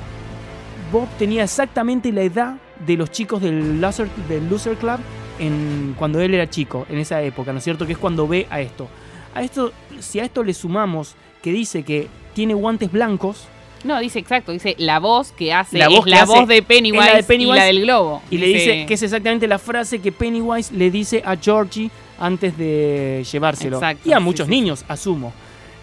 Bob 0.93 1.09
tenía 1.19 1.45
exactamente 1.45 2.13
la 2.13 2.23
edad 2.23 2.57
de 2.87 2.97
los 2.97 3.11
chicos 3.11 3.41
del 3.41 3.81
Loser, 3.81 4.09
del 4.29 4.49
Loser 4.49 4.77
Club 4.77 4.99
en, 5.39 5.95
cuando 5.99 6.21
él 6.21 6.35
era 6.35 6.49
chico, 6.49 6.87
en 6.89 6.99
esa 6.99 7.23
época, 7.23 7.53
¿no 7.53 7.59
es 7.59 7.65
cierto? 7.65 7.87
Que 7.87 7.93
es 7.93 7.99
cuando 7.99 8.29
ve 8.29 8.47
a 8.51 8.61
esto. 8.61 8.89
A 9.35 9.43
esto, 9.43 9.73
si 10.01 10.21
a 10.21 10.25
esto 10.25 10.45
le 10.45 10.53
sumamos 10.53 11.17
que 11.43 11.53
dice 11.53 11.83
que 11.83 12.09
tiene 12.35 12.55
guantes 12.55 12.93
blancos 12.93 13.47
No, 13.85 13.99
dice 14.01 14.19
exacto, 14.19 14.53
dice 14.53 14.75
la 14.79 15.01
voz 15.01 15.33
que 15.33 15.53
hace, 15.53 15.79
La 15.79 15.87
es 15.87 15.91
voz 15.91 16.05
que 16.05 16.11
la 16.11 16.23
hace 16.23 16.33
voz 16.33 16.49
de 16.49 16.63
Pennywise, 16.63 17.05
la 17.05 17.17
de 17.17 17.23
Pennywise 17.23 17.57
y 17.57 17.59
la 17.59 17.65
del 17.65 17.81
globo. 17.83 18.23
y 18.31 18.39
le 18.39 18.47
dice 18.47 18.87
que 18.87 18.95
es 18.95 19.03
exactamente 19.03 19.47
la 19.47 19.59
frase 19.59 19.99
que 20.01 20.13
Pennywise 20.13 20.73
le 20.75 20.91
dice 20.91 21.23
a 21.25 21.37
Georgie 21.37 21.91
antes 22.19 22.57
de 22.57 23.27
llevárselo. 23.31 23.79
Exacto, 23.79 24.09
y 24.09 24.13
a 24.13 24.21
muchos 24.21 24.47
sí, 24.47 24.51
niños, 24.51 24.85
asumo. 24.89 25.33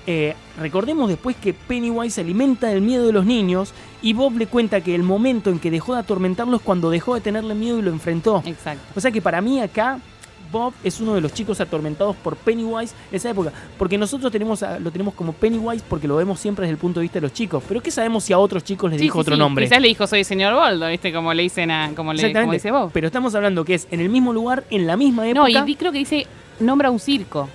Eh, 0.08 0.34
recordemos 0.60 1.10
después 1.10 1.36
que 1.36 1.54
Pennywise 1.54 2.16
se 2.16 2.22
alimenta 2.22 2.68
del 2.68 2.82
miedo 2.82 3.06
de 3.06 3.14
los 3.14 3.26
niños 3.26 3.74
y 4.02 4.14
Bob 4.14 4.38
le 4.38 4.48
cuenta 4.48 4.82
que 4.82 4.96
el 4.96 5.04
momento 5.04 5.50
en 5.50 5.60
que 5.60 5.70
dejó 5.70 5.94
de 5.94 6.00
atormentarlo 6.00 6.58
es 6.58 6.64
cuando 6.64 6.90
dejó 6.90 7.16
de 7.16 7.22
tenerle 7.22 7.54
miedo 7.54 7.78
y 7.78 7.82
lo 7.82 7.92
enfrentó. 7.92 8.42
Exacto. 8.46 8.82
O 8.96 9.02
sea 9.02 9.12
que 9.12 9.22
para 9.22 9.42
mí 9.42 9.60
acá 9.62 10.00
Bob 10.52 10.74
es 10.84 11.00
uno 11.00 11.14
de 11.16 11.22
los 11.22 11.34
chicos 11.34 11.60
atormentados 11.62 12.16
por 12.16 12.36
Pennywise 12.36 12.94
en 13.12 13.16
esa 13.18 13.30
época. 13.30 13.52
Porque 13.78 13.98
nosotros 13.98 14.32
tenemos 14.32 14.64
a- 14.64 14.80
lo 14.80 14.92
tenemos 14.92 15.14
como 15.14 15.34
Pennywise 15.34 15.84
porque 15.88 16.08
lo 16.08 16.16
vemos 16.16 16.40
siempre 16.40 16.64
desde 16.64 16.74
el 16.74 16.78
punto 16.80 17.00
de 17.00 17.04
vista 17.04 17.18
de 17.18 17.22
los 17.22 17.34
chicos. 17.34 17.64
Pero 17.68 17.82
¿qué 17.82 17.92
sabemos 17.92 18.24
si 18.24 18.34
a 18.34 18.40
otros 18.40 18.64
chicos 18.64 18.90
les 18.90 19.00
Sí, 19.00 19.04
dijo 19.04 19.16
sí, 19.20 19.22
otro 19.22 19.36
sí. 19.36 19.40
nombre? 19.40 19.66
Quizás 19.66 19.82
le 19.82 19.88
dijo 19.88 20.08
soy 20.08 20.20
el 20.20 20.26
señor 20.26 20.54
Boldo, 20.56 20.88
¿viste? 20.88 21.14
Como 21.14 21.34
le 21.34 21.44
dicen 21.44 21.70
a, 21.72 21.92
como, 21.96 22.14
le, 22.14 22.34
como 22.34 22.52
dice 22.54 22.72
Bob. 22.72 22.92
Pero 22.94 23.08
estamos 23.08 23.36
hablando 23.36 23.64
que 23.66 23.76
es 23.76 23.88
en 23.92 24.00
el 24.00 24.10
mismo 24.10 24.34
lugar, 24.34 24.64
en 24.70 24.88
la 24.88 24.98
misma 24.98 25.28
época. 25.28 25.50
No, 25.62 25.68
y 25.68 25.76
creo 25.76 25.92
que 25.92 26.00
dice, 26.00 26.26
nombra 26.60 26.90
un 26.92 27.00
circo. 27.00 27.48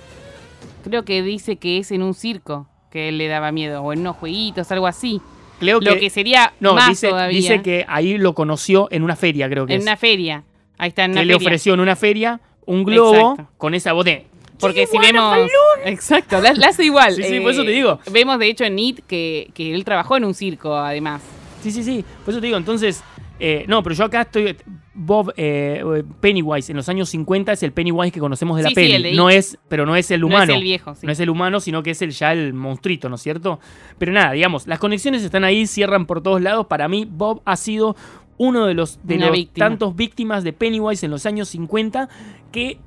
Creo 0.83 1.03
que 1.03 1.21
dice 1.23 1.57
que 1.57 1.79
es 1.79 1.91
en 1.91 2.03
un 2.03 2.13
circo 2.13 2.67
que 2.91 3.09
él 3.09 3.17
le 3.17 3.27
daba 3.27 3.51
miedo, 3.51 3.81
o 3.81 3.91
en 3.91 3.99
unos 3.99 4.15
jueguitos, 4.17 4.71
algo 4.71 4.87
así. 4.87 5.19
creo 5.59 5.79
Lo 5.81 5.97
que 5.97 6.09
sería 6.09 6.53
no, 6.59 6.73
más 6.75 6.89
dice, 6.89 7.09
todavía. 7.09 7.35
dice 7.37 7.61
que 7.61 7.85
ahí 7.87 8.17
lo 8.17 8.33
conoció 8.35 8.87
en 8.91 9.03
una 9.03 9.15
feria, 9.15 9.49
creo 9.49 9.65
que 9.65 9.73
en 9.73 9.79
es. 9.79 9.83
una 9.85 9.97
feria. 9.97 10.43
Ahí 10.77 10.89
está, 10.89 11.05
en 11.05 11.11
una 11.11 11.21
que 11.21 11.25
le 11.25 11.33
feria. 11.33 11.47
ofreció 11.47 11.73
en 11.73 11.79
una 11.79 11.95
feria 11.95 12.39
un 12.65 12.83
globo 12.83 13.31
Exacto. 13.31 13.51
con 13.57 13.73
esa 13.73 13.93
voz 13.93 14.05
de. 14.05 14.25
Porque 14.59 14.85
"Do 14.85 14.91
si 14.91 14.97
vemos. 14.99 15.29
balloon?" 15.31 15.49
Exacto, 15.85 16.39
la, 16.41 16.53
la 16.53 16.67
hace 16.67 16.85
igual. 16.85 17.13
eh, 17.19 17.23
Sí, 17.23 17.35
sí, 17.35 17.39
por 17.41 17.51
eso 17.51 17.63
te 17.63 17.71
digo. 17.71 17.99
Vemos 18.11 18.39
de 18.39 18.47
hecho 18.47 18.63
en 18.63 18.79
It 18.79 18.99
que, 19.07 19.49
que 19.53 19.73
él 19.73 19.83
trabajó 19.83 20.17
en 20.17 20.25
un 20.25 20.33
circo, 20.33 20.75
además. 20.75 21.21
Sí, 21.61 21.71
sí, 21.71 21.83
sí. 21.83 22.05
Por 22.23 22.33
eso 22.33 22.39
te 22.41 22.47
digo, 22.47 22.57
entonces. 22.57 23.03
eh, 23.39 23.65
no, 23.67 23.83
pero 23.83 23.95
yo 23.95 24.05
acá 24.05 24.21
estoy. 24.21 24.55
Bob 24.97 25.33
eh, 25.35 25.83
Pennywise 26.21 26.69
en 26.71 26.77
los 26.77 26.87
años 26.87 27.09
50 27.09 27.51
es 27.51 27.63
el 27.63 27.73
Pennywise 27.73 28.13
que 28.13 28.21
conocemos 28.21 28.55
de 28.55 28.63
la 28.63 28.69
Sí, 28.69 28.75
sí, 28.75 28.81
peli. 28.81 28.93
el 28.93 29.03
de 29.03 29.11
no 29.11 29.29
es, 29.29 29.57
pero 29.67 29.85
no 29.85 29.93
es 29.97 30.09
el 30.09 30.21
No 30.21 30.27
humano. 30.27 30.53
es 30.53 30.57
el 30.57 30.63
viejo, 30.63 30.95
sí. 30.95 31.05
No 31.05 31.11
es 31.11 31.19
el 31.19 31.29
humano, 31.29 31.59
sino 31.59 31.83
que 31.83 31.91
es 31.91 32.01
el 32.01 32.11
ya 32.11 32.31
el 32.31 32.53
monstruito, 32.53 33.09
¿no 33.09 33.15
es 33.15 33.21
cierto? 33.21 33.59
Pero 33.97 34.13
nada, 34.13 34.31
digamos, 34.31 34.67
las 34.67 34.79
conexiones 34.79 35.21
están 35.21 35.43
ahí, 35.43 35.67
cierran 35.67 36.05
por 36.05 36.23
todos 36.23 36.41
lados. 36.41 36.67
Para 36.67 36.87
mí, 36.87 37.05
Bob 37.11 37.41
ha 37.43 37.57
sido 37.57 37.97
uno 38.37 38.65
de 38.65 38.73
los, 38.73 38.99
de 39.03 39.17
los 39.17 39.31
víctima. 39.31 39.67
tantos 39.67 39.95
víctimas 39.95 40.43
de 40.43 40.53
Pennywise 40.53 41.05
en 41.05 41.11
los 41.11 41.25
años 41.25 41.49
50 41.49 42.09
que 42.51 42.77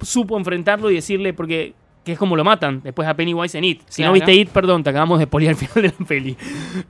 supo 0.00 0.36
enfrentarlo 0.36 0.90
y 0.90 0.94
decirle, 0.94 1.32
porque 1.34 1.74
que 2.04 2.12
es 2.12 2.18
como 2.18 2.36
lo 2.36 2.44
matan 2.44 2.80
después 2.82 3.06
a 3.06 3.14
Pennywise 3.14 3.56
en 3.56 3.64
It. 3.64 3.82
Si 3.88 4.02
no 4.02 4.12
viste 4.12 4.34
It, 4.34 4.48
perdón, 4.48 4.82
te 4.82 4.90
acabamos 4.90 5.18
de 5.18 5.26
spoilear 5.26 5.52
el 5.52 5.58
final 5.58 5.82
de 5.82 5.94
la 5.98 6.06
peli. 6.06 6.36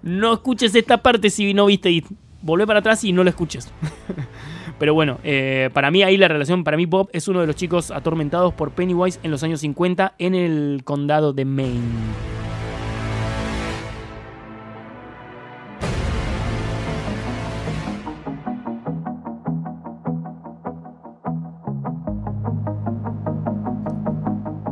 No 0.02 0.32
escuches 0.32 0.74
esta 0.74 1.02
parte 1.02 1.28
si 1.28 1.52
no 1.52 1.66
viste 1.66 1.90
It. 1.90 2.06
Volvé 2.40 2.66
para 2.66 2.80
atrás 2.80 3.04
y 3.04 3.12
no 3.12 3.22
lo 3.22 3.30
escuches. 3.30 3.70
Pero 4.78 4.94
bueno, 4.94 5.18
eh, 5.22 5.70
para 5.72 5.90
mí 5.90 6.02
ahí 6.02 6.16
la 6.16 6.28
relación, 6.28 6.64
para 6.64 6.76
mí 6.76 6.86
Bob 6.86 7.08
es 7.12 7.28
uno 7.28 7.40
de 7.40 7.46
los 7.46 7.56
chicos 7.56 7.90
atormentados 7.90 8.54
por 8.54 8.72
Pennywise 8.72 9.20
en 9.22 9.30
los 9.30 9.42
años 9.42 9.60
50 9.60 10.14
en 10.18 10.34
el 10.34 10.80
condado 10.84 11.32
de 11.32 11.44
Maine. 11.44 11.82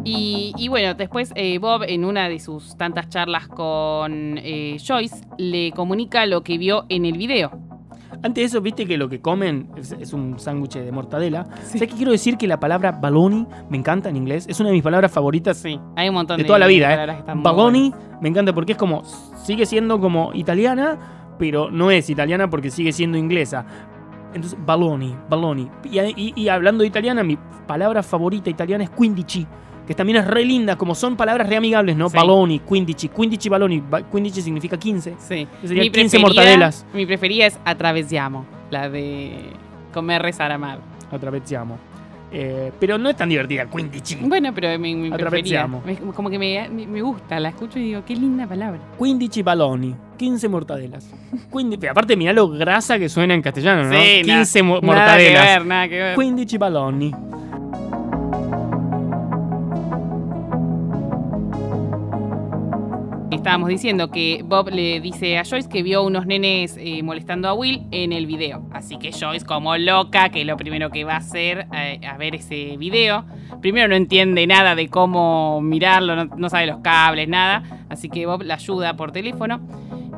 Y, 0.05 0.53
y 0.57 0.69
bueno, 0.69 0.95
después 0.95 1.33
eh, 1.35 1.59
Bob, 1.59 1.83
en 1.87 2.05
una 2.05 2.29
de 2.29 2.41
sus 2.41 2.77
tantas 2.77 3.09
charlas 3.09 3.49
con 3.49 4.39
eh, 4.39 4.77
Joyce, 4.87 5.25
le 5.39 5.73
comunica 5.73 6.25
lo 6.27 6.43
que 6.43 6.57
vio 6.59 6.85
en 6.89 7.05
el 7.05 7.19
video. 7.19 7.51
Antes 8.23 8.35
de 8.35 8.43
eso, 8.45 8.61
viste 8.61 8.87
que 8.87 8.99
lo 8.99 9.09
que 9.09 9.21
comen 9.21 9.69
es, 9.77 9.93
es 9.93 10.13
un 10.13 10.39
sándwich 10.39 10.75
de 10.75 10.91
mortadela. 10.93 11.45
¿Sabes 11.63 11.89
qué 11.89 11.97
quiero 11.97 12.13
decir? 12.13 12.37
Que 12.37 12.47
la 12.47 12.59
palabra 12.61 12.93
baloney 12.93 13.47
me 13.71 13.79
encanta 13.79 14.09
en 14.09 14.17
inglés. 14.17 14.47
Es 14.49 14.59
una 14.61 14.69
de 14.71 14.75
mis 14.75 14.83
palabras 14.83 15.11
favoritas 15.13 15.57
Sí, 15.57 15.79
hay 15.97 16.09
un 16.09 16.15
montón 16.17 16.37
de 16.37 16.43
de, 16.43 16.47
toda 16.47 16.59
la 16.59 16.67
vida, 16.67 17.05
¿eh? 17.05 17.23
Baloney 17.37 17.93
me 18.21 18.29
encanta 18.29 18.53
porque 18.53 18.73
es 18.73 18.79
como, 18.79 19.03
sigue 19.43 19.65
siendo 19.65 20.01
como 20.01 20.33
italiana, 20.35 20.99
pero 21.39 21.71
no 21.71 21.91
es 21.91 22.11
italiana 22.11 22.51
porque 22.51 22.71
sigue 22.71 22.93
siendo 22.93 23.17
inglesa. 23.17 23.65
Entonces, 24.35 24.59
baloney, 24.67 25.15
baloney. 25.29 25.71
Y, 25.91 25.99
y- 26.01 26.33
y 26.37 26.49
hablando 26.49 26.83
de 26.83 26.89
italiana, 26.89 27.23
mi 27.23 27.39
palabra 27.67 28.03
favorita 28.03 28.51
italiana 28.51 28.85
es 28.85 28.91
quindici, 28.91 29.47
que 29.91 29.95
también 29.97 30.19
es 30.19 30.27
re 30.29 30.45
linda, 30.45 30.77
como 30.77 30.95
son 30.95 31.17
palabras 31.17 31.49
re 31.49 31.57
amigables, 31.57 31.97
¿no? 31.97 32.09
Sí. 32.09 32.17
Baloney, 32.17 32.61
quindici, 32.61 33.09
quindici 33.09 33.49
baloney. 33.49 33.81
Ba- 33.81 34.03
Quindici 34.03 34.41
significa 34.41 34.79
15. 34.79 35.17
Sí. 35.19 35.49
Que 35.61 35.67
serían 35.67 35.85
Mi 35.87 35.91
15 35.91 36.17
preferida- 36.17 36.21
mortadelas. 36.21 36.87
Mi 36.95 37.07
preferida 37.07 37.47
es 37.47 37.59
Atravesiamo, 37.65 38.47
la 38.71 38.89
de 38.89 39.33
comer, 39.93 40.23
rezar, 40.23 40.53
amar. 40.53 40.79
Atravesiamo. 41.11 41.77
Eh, 42.31 42.71
pero 42.79 42.99
no 42.99 43.11
es 43.11 43.17
tan 43.17 43.29
divertida, 43.29 43.67
quindici. 43.67 44.15
Bueno, 44.23 44.55
pero 44.55 44.79
mi, 44.79 44.95
mi 44.95 45.11
preferida. 45.11 45.69
Como 46.15 46.31
que 46.31 46.39
me, 46.39 46.69
me- 46.69 47.03
gusta, 47.03 47.41
la 47.41 47.49
escucho 47.49 47.81
y 47.81 47.87
digo, 47.87 48.05
qué 48.07 48.15
linda 48.15 48.47
palabra. 48.47 48.79
15 48.97 49.43
baloni, 49.43 49.93
15 50.17 50.49
mortadelas. 50.49 51.11
Quindi- 51.51 51.77
pero 51.81 51.91
aparte, 51.91 52.15
mirá 52.17 52.33
lo 52.33 52.49
grasa 52.49 52.97
que 52.97 53.09
suena 53.09 53.35
en 53.35 53.43
castellano, 53.43 53.83
¿no? 53.89 54.01
Sí, 54.01 54.23
na- 54.25 54.35
15 54.37 54.63
mo- 54.63 54.75
Nada 54.75 54.81
que 54.81 54.87
mortadelas. 54.87 55.45
ver, 55.47 55.67
nada 55.67 55.89
que 55.89 55.99
ver. 55.99 56.15
15 56.17 56.59
baloni. 56.59 57.13
Estábamos 63.41 63.71
diciendo 63.71 64.11
que 64.11 64.43
Bob 64.45 64.69
le 64.69 65.01
dice 65.01 65.39
a 65.39 65.45
Joyce 65.47 65.67
que 65.67 65.83
vio 65.83 66.03
unos 66.03 66.27
nenes 66.27 66.77
eh, 66.79 67.03
molestando 67.03 67.49
a 67.49 67.55
Will 67.55 67.87
en 67.91 68.13
el 68.13 68.27
video. 68.27 68.69
Así 68.71 68.99
que 68.99 69.13
Joyce, 69.13 69.47
como 69.47 69.79
loca, 69.79 70.29
que 70.29 70.45
lo 70.45 70.59
primero 70.59 70.91
que 70.91 71.05
va 71.05 71.15
a 71.15 71.17
hacer 71.17 71.67
eh, 71.75 72.03
a 72.07 72.19
ver 72.19 72.35
ese 72.35 72.77
video, 72.77 73.25
primero 73.63 73.89
no 73.89 73.95
entiende 73.95 74.47
nada 74.47 74.75
de 74.75 74.89
cómo 74.89 75.63
mirarlo, 75.63 76.27
no, 76.27 76.51
sabe 76.51 76.67
los 76.67 76.81
cables, 76.81 77.31
nada. 77.31 77.63
Así 77.89 78.11
que 78.11 78.27
Bob 78.27 78.43
la 78.43 78.57
ayuda 78.57 78.95
por 78.95 79.11
teléfono. 79.11 79.59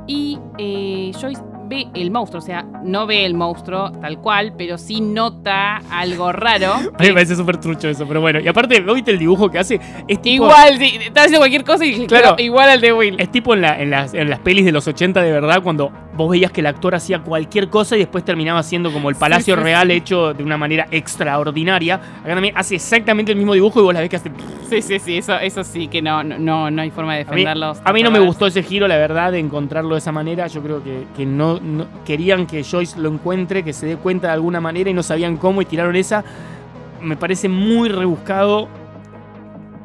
Y 0.09 0.41
eh, 0.59 1.13
Joyce 1.21 1.43
ve 1.73 1.87
el 1.95 2.11
monstruo, 2.11 2.41
o 2.43 2.45
sea, 2.45 2.65
no 2.85 3.07
ve 3.07 3.25
el 3.25 3.35
monstruo 3.35 3.91
tal 4.01 4.19
cual, 4.19 4.55
pero 4.57 4.77
sí 4.79 5.01
nota 5.01 5.77
algo 5.91 6.33
raro. 6.33 6.73
A 6.75 6.79
mí 7.01 7.07
me 7.09 7.13
parece 7.15 7.37
súper 7.37 7.57
trucho 7.59 7.89
eso, 7.89 8.07
pero 8.07 8.21
bueno. 8.21 8.41
Y 8.41 8.49
aparte, 8.49 8.81
¿no 8.81 8.95
¿viste 8.95 9.11
el 9.11 9.19
dibujo 9.19 9.51
que 9.51 9.59
hace? 9.59 9.81
Es 10.09 10.21
tipo, 10.21 10.45
Igual, 10.45 10.79
sí, 10.79 10.99
está 11.05 11.21
haciendo 11.21 11.39
cualquier 11.39 11.65
cosa 11.65 11.85
y 11.85 12.07
Claro. 12.07 12.09
claro, 12.09 12.37
igual 12.39 12.69
al 12.71 12.81
de 12.81 12.93
Will. 12.93 13.17
Es 13.19 13.31
tipo 13.31 13.55
en, 13.55 13.63
la- 13.63 13.81
en 13.81 13.91
las, 13.91 14.13
en 14.15 14.29
las 14.31 14.39
pelis 14.41 14.65
de 14.65 14.73
los 14.73 14.87
80 14.87 15.23
de 15.23 15.33
verdad, 15.33 15.63
cuando 15.63 15.91
vos 16.15 16.31
veías 16.31 16.51
que 16.53 16.61
el 16.61 16.67
actor 16.67 16.95
hacía 16.95 17.21
cualquier 17.21 17.69
cosa 17.71 17.97
y 17.97 18.01
después 18.01 18.25
terminaba 18.25 18.63
siendo 18.63 18.93
como 18.93 19.09
el 19.09 19.17
Palacio 19.17 19.55
Sí, 19.55 19.59
sí, 19.61 19.65
Real 19.65 19.91
hecho 19.91 20.35
de 20.35 20.43
una 20.45 20.59
manera 20.59 20.87
extraordinaria. 20.91 21.95
Acá 22.23 22.35
también 22.35 22.55
hace 22.57 22.75
exactamente 22.75 23.33
el 23.33 23.39
mismo 23.39 23.55
dibujo 23.55 23.81
y 23.81 23.83
vos 23.83 23.95
la 23.95 24.01
ves 24.01 24.11
que 24.11 24.17
hace... 24.17 24.31
Sí, 24.69 24.83
sí, 24.83 24.99
sí, 24.99 25.17
eso, 25.19 25.39
eso 25.39 25.65
sí 25.65 25.89
que 25.89 26.03
no, 26.03 26.23
no- 26.23 26.71
no, 26.71 26.83
hay 26.83 26.91
forma 26.91 27.15
de 27.15 27.23
A 27.23 27.25
mí, 27.25 27.31
defenderlos. 27.31 27.81
a 27.85 27.93
mí 27.93 28.03
no 28.03 28.11
me 28.11 28.21
gustó 28.21 28.47
ese 28.47 28.63
giro, 28.63 28.87
la 28.89 28.97
verdad, 28.97 29.33
de 29.33 29.39
encontrarlo 29.39 29.95
de 29.95 29.99
esa 29.99 30.13
manera. 30.13 30.47
Yo 30.49 30.63
creo 30.63 30.83
que, 30.83 31.05
que 31.17 31.25
no, 31.27 31.59
no- 31.61 31.87
querían 32.05 32.47
que 32.47 32.63
Joyce 32.65 32.99
lo 32.99 33.09
encuentre, 33.11 33.63
que 33.63 33.73
se 33.73 33.87
dé 33.87 33.97
cuenta 33.97 34.27
de 34.29 34.33
alguna 34.35 34.61
manera 34.61 34.91
y 34.91 34.95
no 34.95 35.03
sabían 35.03 35.37
cómo 35.37 35.63
y 35.63 35.65
tiraron 35.67 35.97
esa. 35.97 36.25
Me 37.01 37.17
parece 37.17 37.49
muy 37.49 37.89
rebuscado. 37.89 38.69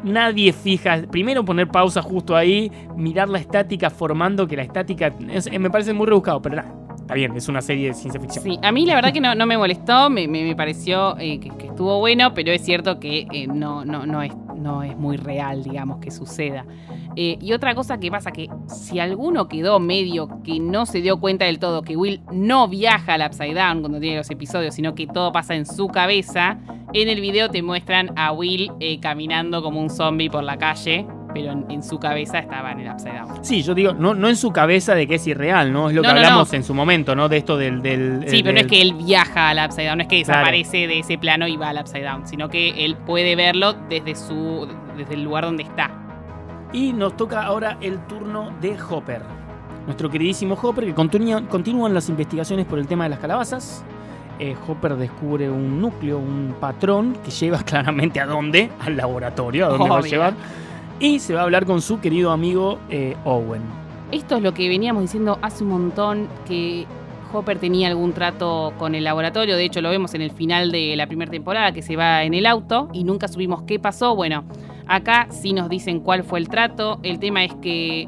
Nadie 0.04 0.54
fija. 0.54 1.02
Primero 1.12 1.44
poner 1.44 1.68
pausa 1.68 2.02
justo 2.02 2.36
ahí, 2.36 2.72
mirar 2.96 3.30
la 3.30 3.40
estática 3.40 3.90
formando 3.90 4.48
que 4.48 4.56
la 4.56 4.64
estática. 4.64 5.14
es- 5.30 5.52
me 5.60 5.70
parece 5.70 5.94
muy 5.94 6.08
rebuscado, 6.08 6.42
pero 6.42 6.56
nada. 6.58 6.74
Está 7.08 7.14
bien, 7.16 7.38
es 7.38 7.48
una 7.48 7.62
serie 7.62 7.88
de 7.88 7.94
ciencia 7.94 8.20
ficción. 8.20 8.44
Sí, 8.44 8.60
a 8.62 8.70
mí 8.74 8.86
la 8.86 8.94
verdad 8.96 9.14
que 9.14 9.22
no, 9.22 9.34
no 9.34 9.46
me 9.46 9.58
molestó, 9.58 10.10
me, 10.10 10.28
me- 10.28 10.54
pareció 10.58 11.18
eh, 11.18 11.40
que, 11.40 11.48
estuvo 11.68 12.00
bueno, 12.00 12.34
pero 12.34 12.52
es 12.52 12.62
cierto 12.66 13.00
que 13.00 13.26
eh, 13.32 13.48
no, 13.48 13.86
no, 13.86 14.06
no, 14.06 14.22
es, 14.22 14.34
no 14.58 14.84
es 14.84 14.98
muy 14.98 15.16
real, 15.16 15.64
digamos, 15.64 16.00
que 16.00 16.12
suceda. 16.12 16.66
Eh, 17.16 17.38
y 17.40 17.54
otra 17.54 17.74
cosa 17.76 17.98
que 17.98 18.12
pasa, 18.12 18.32
que 18.32 18.50
si 18.68 19.00
alguno 19.00 19.48
quedó 19.48 19.80
medio 19.80 20.28
que 20.44 20.60
no 20.60 20.86
se 20.86 21.02
dio 21.02 21.18
cuenta 21.18 21.46
del 21.46 21.60
todo 21.60 21.82
que 21.82 21.96
Will 21.96 22.20
no 22.30 22.68
viaja 22.68 23.14
al 23.14 23.22
Upside 23.26 23.54
Down 23.54 23.80
cuando 23.80 24.02
tiene 24.02 24.18
los 24.18 24.30
episodios, 24.30 24.76
sino 24.76 24.94
que 24.94 25.08
todo 25.08 25.32
pasa 25.32 25.56
en 25.56 25.66
su 25.66 25.88
cabeza, 25.88 26.60
en 26.92 27.08
el 27.08 27.22
video 27.22 27.50
te 27.50 27.62
muestran 27.62 28.12
a 28.18 28.34
Will 28.34 28.70
caminando 29.02 29.64
como 29.64 29.80
un 29.80 29.90
zombie 29.90 30.30
por 30.30 30.44
la 30.44 30.58
calle, 30.58 31.08
pero 31.40 31.52
en, 31.52 31.66
en 31.70 31.84
su 31.84 32.00
cabeza 32.00 32.40
estaba 32.40 32.72
en 32.72 32.80
el 32.80 32.92
Upside 32.92 33.14
Down. 33.20 33.44
Sí, 33.46 33.62
yo 33.62 33.76
digo, 33.76 33.94
no, 33.94 34.14
no 34.16 34.28
en 34.30 34.36
su 34.36 34.52
cabeza 34.52 34.96
de 34.96 35.08
que 35.08 35.16
es 35.16 35.28
irreal, 35.28 35.72
¿no? 35.72 35.90
Es 35.90 35.96
lo 35.96 36.02
No, 36.02 36.08
que 36.10 36.14
no, 36.16 36.20
hablamos 36.22 36.52
en 36.54 36.64
su 36.64 36.74
momento, 36.74 37.16
¿no? 37.16 37.30
De 37.30 37.38
esto 37.38 37.58
del. 37.58 37.82
del 37.82 38.24
Sí, 38.28 38.42
pero 38.42 38.54
no 38.56 38.60
es 38.62 38.68
que 38.68 38.82
él 38.82 38.94
viaja 38.96 39.50
al 39.50 39.60
Upside 39.66 39.86
Down, 39.88 39.98
no 39.98 40.02
es 40.04 40.08
que 40.08 40.24
Claro. 40.24 40.40
desaparece 40.40 40.88
de 40.88 41.00
ese 41.00 41.18
plano 41.18 41.48
y 41.48 41.58
va 41.58 41.70
al 41.70 41.78
Upside 41.80 42.04
Down, 42.04 42.28
sino 42.28 42.50
que 42.50 42.84
él 42.86 42.96
puede 43.06 43.36
verlo 43.36 43.74
desde 43.90 44.16
su 44.16 44.68
desde 44.98 45.14
el 45.14 45.24
lugar 45.24 45.44
donde 45.46 45.64
está. 45.64 45.92
Y 46.74 46.92
nos 46.94 47.16
toca 47.16 47.44
ahora 47.44 47.78
el 47.82 48.00
turno 48.08 48.52
de 48.62 48.76
Hopper. 48.90 49.22
Nuestro 49.86 50.10
queridísimo 50.10 50.58
Hopper, 50.62 50.86
que 50.86 50.94
continúa- 50.94 51.48
continúan 51.48 51.94
las 51.94 52.10
investigaciones 52.10 52.66
por 52.66 52.78
el 52.80 52.88
tema 52.88 53.04
de 53.06 53.12
las 53.12 53.20
calabazas. 53.20 53.86
Eh, 54.40 54.56
Hopper 54.68 54.96
descubre 54.98 55.50
un 55.50 55.80
núcleo, 55.82 56.18
un 56.20 56.56
patrón 56.60 57.18
que 57.24 57.32
lleva 57.32 57.60
claramente 57.64 58.20
a 58.20 58.26
dónde? 58.26 58.70
Al 58.86 58.98
laboratorio, 58.98 59.66
a 59.66 59.70
dónde 59.70 59.90
va 59.90 59.96
a 59.96 60.00
Obvio. 60.00 60.12
llevar. 60.12 60.34
Y 61.00 61.20
se 61.20 61.36
va 61.36 61.42
a 61.42 61.44
hablar 61.44 61.66
con 61.66 61.82
su 61.82 62.00
querido 62.00 62.32
amigo 62.32 62.80
eh, 62.90 63.16
Owen. 63.24 63.62
Esto 64.12 64.38
es 64.38 64.42
lo 64.42 64.54
que 64.54 64.68
veníamos 64.68 65.04
diciendo 65.04 65.38
hace 65.42 65.64
un 65.64 65.70
montón 65.70 66.28
que 66.48 66.88
Hopper 67.32 67.60
tenía 67.60 67.90
algún 67.90 68.14
trato 68.14 68.74
con 68.80 68.96
el 68.96 69.04
laboratorio, 69.04 69.58
de 69.58 69.66
hecho 69.66 69.82
lo 69.82 69.90
vemos 69.90 70.14
en 70.14 70.22
el 70.22 70.32
final 70.32 70.72
de 70.72 70.96
la 70.96 71.08
primera 71.08 71.30
temporada 71.30 71.72
que 71.72 71.82
se 71.82 71.96
va 71.96 72.24
en 72.24 72.34
el 72.34 72.46
auto 72.46 72.90
y 72.94 73.04
nunca 73.04 73.28
supimos 73.28 73.64
qué 73.64 73.80
pasó. 73.80 74.16
Bueno, 74.16 74.46
acá 74.88 75.28
sí 75.30 75.54
nos 75.54 75.70
dicen 75.70 76.00
cuál 76.00 76.24
fue 76.24 76.40
el 76.40 76.48
trato, 76.48 77.00
el 77.04 77.20
tema 77.20 77.44
es 77.44 77.54
que 77.56 78.08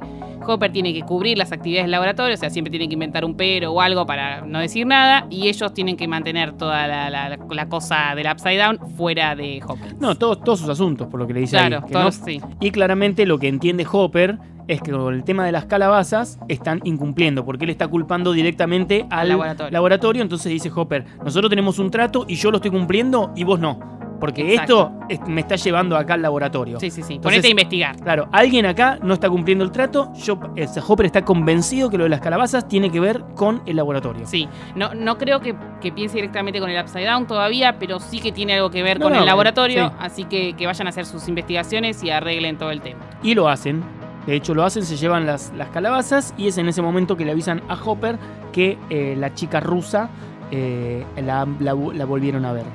Hopper 0.49 0.71
tiene 0.71 0.93
que 0.93 1.01
cubrir 1.03 1.37
las 1.37 1.51
actividades 1.51 1.85
del 1.85 1.91
laboratorio, 1.91 2.33
o 2.33 2.37
sea, 2.37 2.49
siempre 2.49 2.71
tiene 2.71 2.87
que 2.87 2.93
inventar 2.93 3.23
un 3.25 3.35
pero 3.35 3.71
o 3.71 3.81
algo 3.81 4.05
para 4.05 4.41
no 4.41 4.59
decir 4.59 4.85
nada 4.87 5.27
y 5.29 5.47
ellos 5.47 5.73
tienen 5.73 5.95
que 5.97 6.07
mantener 6.07 6.53
toda 6.53 6.87
la, 6.87 7.09
la- 7.09 7.37
la 7.49 7.69
cosa 7.69 8.13
del 8.15 8.27
Upside 8.31 8.57
Down 8.57 8.79
fuera 8.95 9.35
de 9.35 9.61
Hopper. 9.67 9.95
No, 9.99 10.15
todos, 10.15 10.43
todos 10.43 10.59
sus 10.59 10.69
asuntos, 10.69 11.07
por 11.07 11.19
lo 11.19 11.27
que 11.27 11.33
le 11.33 11.39
dice 11.41 11.57
claro, 11.57 11.77
ahí. 11.77 11.83
que 11.87 11.93
todos 11.93 12.19
no- 12.19 12.25
sí. 12.25 12.41
Y 12.59 12.71
claramente 12.71 13.25
lo 13.25 13.37
que 13.39 13.47
entiende 13.47 13.85
Hopper 13.91 14.37
es 14.67 14.81
que 14.81 14.91
con 14.91 15.13
el 15.15 15.23
tema 15.23 15.43
de 15.45 15.51
las 15.51 15.65
calabazas 15.65 16.37
están 16.47 16.79
incumpliendo, 16.83 17.43
porque 17.43 17.63
él 17.65 17.71
está 17.71 17.87
culpando 17.87 18.33
directamente 18.33 19.05
al 19.09 19.19
Al 19.21 19.29
laboratorio. 19.29 19.71
laboratorio. 19.71 20.21
Entonces 20.21 20.51
dice 20.51 20.69
Hopper, 20.75 21.05
nosotros 21.23 21.49
tenemos 21.49 21.79
un 21.79 21.89
trato 21.89 22.25
y 22.27 22.35
yo 22.35 22.51
lo 22.51 22.57
estoy 22.57 22.69
cumpliendo 22.71 23.31
y 23.35 23.43
vos 23.45 23.59
no. 23.59 23.98
Porque 24.19 24.41
Exacto. 24.53 24.91
esto 25.09 25.23
es- 25.23 25.29
me 25.29 25.41
está 25.41 25.55
llevando 25.55 25.95
acá 25.97 26.15
al 26.15 26.21
laboratorio. 26.21 26.79
Sí, 26.79 26.89
sí, 26.91 27.01
sí. 27.03 27.13
Entonces- 27.15 27.21
Ponete 27.39 27.47
a 27.47 27.51
investigar. 27.51 27.95
Claro, 27.97 28.27
alguien 28.31 28.65
acá 28.65 28.99
no 29.01 29.13
está 29.13 29.29
cumpliendo 29.29 29.63
el 29.63 29.71
trato. 29.71 30.11
Yo, 30.13 30.33
o 30.35 30.67
sea, 30.67 30.83
Hopper 30.87 31.05
está 31.05 31.23
convencido 31.23 31.89
que 31.89 31.97
lo 31.97 32.03
de 32.03 32.09
las 32.09 32.19
calabazas 32.21 32.67
tiene 32.67 32.91
que 32.91 32.99
ver 32.99 33.23
con 33.35 33.61
el 33.65 33.75
laboratorio. 33.77 34.25
Sí, 34.25 34.47
no, 34.75 34.93
no 34.93 35.17
creo 35.17 35.39
que, 35.39 35.55
que 35.81 35.91
piense 35.91 36.15
directamente 36.15 36.59
con 36.59 36.69
el 36.69 36.81
Upside 36.81 37.05
Down 37.05 37.27
todavía, 37.27 37.77
pero 37.79 37.99
sí 37.99 38.19
que 38.19 38.31
tiene 38.31 38.55
algo 38.55 38.69
que 38.69 38.83
ver 38.83 38.99
No, 38.99 39.05
con 39.05 39.13
no, 39.13 39.19
el 39.19 39.25
laboratorio, 39.25 39.89
sí. 39.89 39.95
así 39.99 40.23
que, 40.25 40.53
que 40.53 40.65
vayan 40.65 40.87
a 40.87 40.89
hacer 40.89 41.05
sus 41.05 41.27
investigaciones 41.27 42.03
y 42.03 42.09
arreglen 42.09 42.57
todo 42.57 42.71
el 42.71 42.81
tema. 42.81 42.99
Y 43.23 43.35
lo 43.35 43.47
hacen. 43.47 43.83
De 44.25 44.35
hecho, 44.35 44.53
lo 44.53 44.63
hacen, 44.63 44.83
se 44.83 44.95
llevan 44.97 45.25
las, 45.25 45.51
las 45.57 45.69
calabazas 45.69 46.33
y 46.37 46.47
es 46.49 46.57
en 46.57 46.67
ese 46.67 46.81
momento 46.81 47.15
que 47.17 47.25
le 47.25 47.31
avisan 47.31 47.63
a 47.69 47.73
Hopper 47.75 48.19
que 48.51 48.77
eh, 48.89 49.15
la 49.17 49.33
chica 49.33 49.59
rusa 49.59 50.09
eh, 50.51 51.05
la, 51.17 51.47
la- 51.59 51.73
la 51.93 52.05
volvieron 52.05 52.43
a 52.45 52.51
ver. 52.53 52.65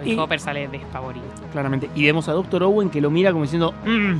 Exacto. 0.00 0.10
Y, 0.10 0.12
Y- 0.14 0.18
Hopper 0.18 0.40
sale 0.40 0.68
despavorido. 0.68 1.26
Claramente. 1.52 1.88
Y 1.94 2.04
vemos 2.04 2.28
a 2.28 2.32
Doctor 2.32 2.62
Owen 2.64 2.90
que 2.90 3.00
lo 3.00 3.10
mira 3.10 3.30
como 3.32 3.42
diciendo. 3.44 3.72
"Mm, 3.86 4.14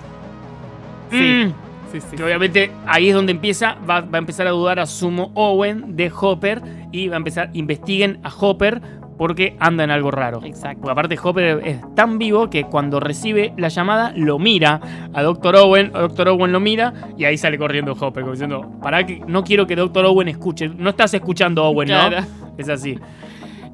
Sí. 1.10 1.16
mm". 1.46 1.52
Sí, 1.92 2.00
sí. 2.00 2.16
Que 2.16 2.22
obviamente 2.22 2.70
ahí 2.86 3.08
es 3.08 3.14
donde 3.16 3.32
empieza, 3.32 3.74
va, 3.88 4.00
va 4.00 4.10
a 4.14 4.18
empezar 4.18 4.46
a 4.46 4.50
dudar 4.50 4.78
a 4.78 4.86
Sumo 4.86 5.32
Owen 5.34 5.96
de 5.96 6.12
Hopper 6.20 6.62
y 6.92 7.08
va 7.08 7.14
a 7.14 7.18
empezar, 7.18 7.50
investiguen 7.52 8.20
a 8.22 8.28
Hopper 8.32 8.80
porque 9.18 9.56
anda 9.58 9.82
en 9.84 9.90
algo 9.90 10.12
raro. 10.12 10.40
Exacto. 10.44 10.82
Porque 10.82 10.92
aparte 10.92 11.18
Hopper 11.20 11.60
es 11.66 11.94
tan 11.96 12.18
vivo 12.18 12.48
que 12.48 12.62
cuando 12.64 13.00
recibe 13.00 13.52
la 13.56 13.68
llamada 13.68 14.12
lo 14.16 14.38
mira 14.38 14.80
a 15.12 15.22
Doctor 15.22 15.56
Owen, 15.56 15.90
Doctor 15.92 16.28
Owen 16.28 16.52
lo 16.52 16.60
mira 16.60 16.94
y 17.18 17.24
ahí 17.24 17.36
sale 17.36 17.58
corriendo 17.58 17.92
Hopper 17.98 18.22
como 18.22 18.32
diciendo, 18.34 18.70
para 18.80 19.04
que 19.04 19.20
no 19.26 19.42
quiero 19.42 19.66
que 19.66 19.74
Doctor 19.74 20.06
Owen 20.06 20.28
escuche, 20.28 20.68
no 20.68 20.90
estás 20.90 21.12
escuchando 21.12 21.64
Owen, 21.64 21.88
Claro. 21.88 22.20
¿no? 22.20 22.26
Es 22.56 22.68
así. 22.68 22.96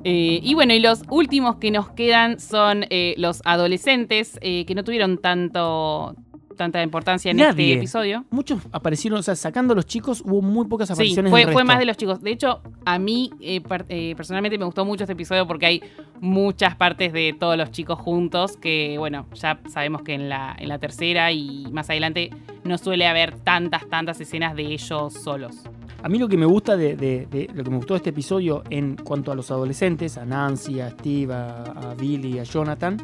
Eh, 0.09 0.39
y 0.41 0.55
bueno, 0.55 0.73
y 0.73 0.79
los 0.79 1.03
últimos 1.11 1.57
que 1.57 1.73
nos 1.73 1.89
quedan 1.91 2.39
son 2.39 2.85
eh, 2.91 3.15
los 3.19 3.43
adolescentes, 3.45 4.39
eh, 4.41 4.65
que 4.65 4.75
no 4.77 4.85
tuvieron 4.85 5.19
tanto 5.19 6.15
tanta 6.57 6.83
importancia 6.83 7.31
en 7.31 7.37
Nadie. 7.37 7.73
este 7.73 7.79
episodio. 7.81 8.25
Muchos 8.31 8.63
aparecieron, 8.73 9.19
o 9.19 9.23
sea, 9.23 9.37
sacando 9.37 9.73
a 9.73 9.77
los 9.77 9.85
chicos, 9.85 10.23
hubo 10.25 10.41
muy 10.41 10.67
pocas 10.67 10.89
Sí, 10.89 10.95
apariciones 10.95 11.31
fue, 11.31 11.41
del 11.41 11.49
fue 11.53 11.63
resto. 11.63 11.67
más 11.67 11.79
de 11.79 11.85
los 11.85 11.97
chicos. 11.97 12.23
De 12.23 12.31
hecho, 12.31 12.63
a 12.85 12.99
mí 12.99 13.31
eh, 13.41 13.61
eh, 13.91 14.15
personalmente 14.17 14.57
me 14.57 14.65
gustó 14.65 14.85
mucho 14.87 15.05
este 15.05 15.13
episodio 15.13 15.47
porque 15.47 15.67
hay 15.67 15.83
muchas 16.21 16.75
partes 16.77 17.13
de 17.13 17.35
todos 17.39 17.57
los 17.59 17.71
chicos 17.73 17.99
juntos 17.99 18.57
que, 18.57 18.97
bueno, 18.99 19.27
ya 19.35 19.61
sabemos 19.69 20.01
que 20.03 20.15
en 20.15 20.29
la, 20.31 20.57
en 20.59 20.69
la 20.69 20.79
tercera 20.79 21.31
y 21.31 21.67
más 21.73 21.91
adelante 21.91 22.31
no 22.65 22.79
suele 22.79 23.07
haber 23.07 23.39
tantas, 23.41 23.87
tantas 23.89 24.19
escenas 24.21 24.57
de 24.57 24.63
ellos 24.63 25.13
solos. 25.13 25.57
A 26.03 26.09
mí 26.09 26.19
lo 26.19 26.29
que 26.29 26.37
me 26.37 26.47
gusta 26.47 26.77
de, 26.77 26.97
de- 26.97 27.27
de- 27.31 27.51
lo 27.55 27.65
que 27.65 27.71
me 27.71 27.77
gustó 27.77 27.95
de 27.95 27.99
este 27.99 28.11
episodio 28.11 28.63
en 28.71 28.97
cuanto 28.97 29.33
a 29.33 29.35
los 29.35 29.51
adolescentes, 29.51 30.19
a 30.19 30.25
Nancy, 30.25 30.81
a 30.81 30.91
Steve, 30.91 31.35
a, 31.35 31.63
a 31.63 31.95
Billy, 31.95 32.39
a 32.39 32.45
Jonathan, 32.45 32.97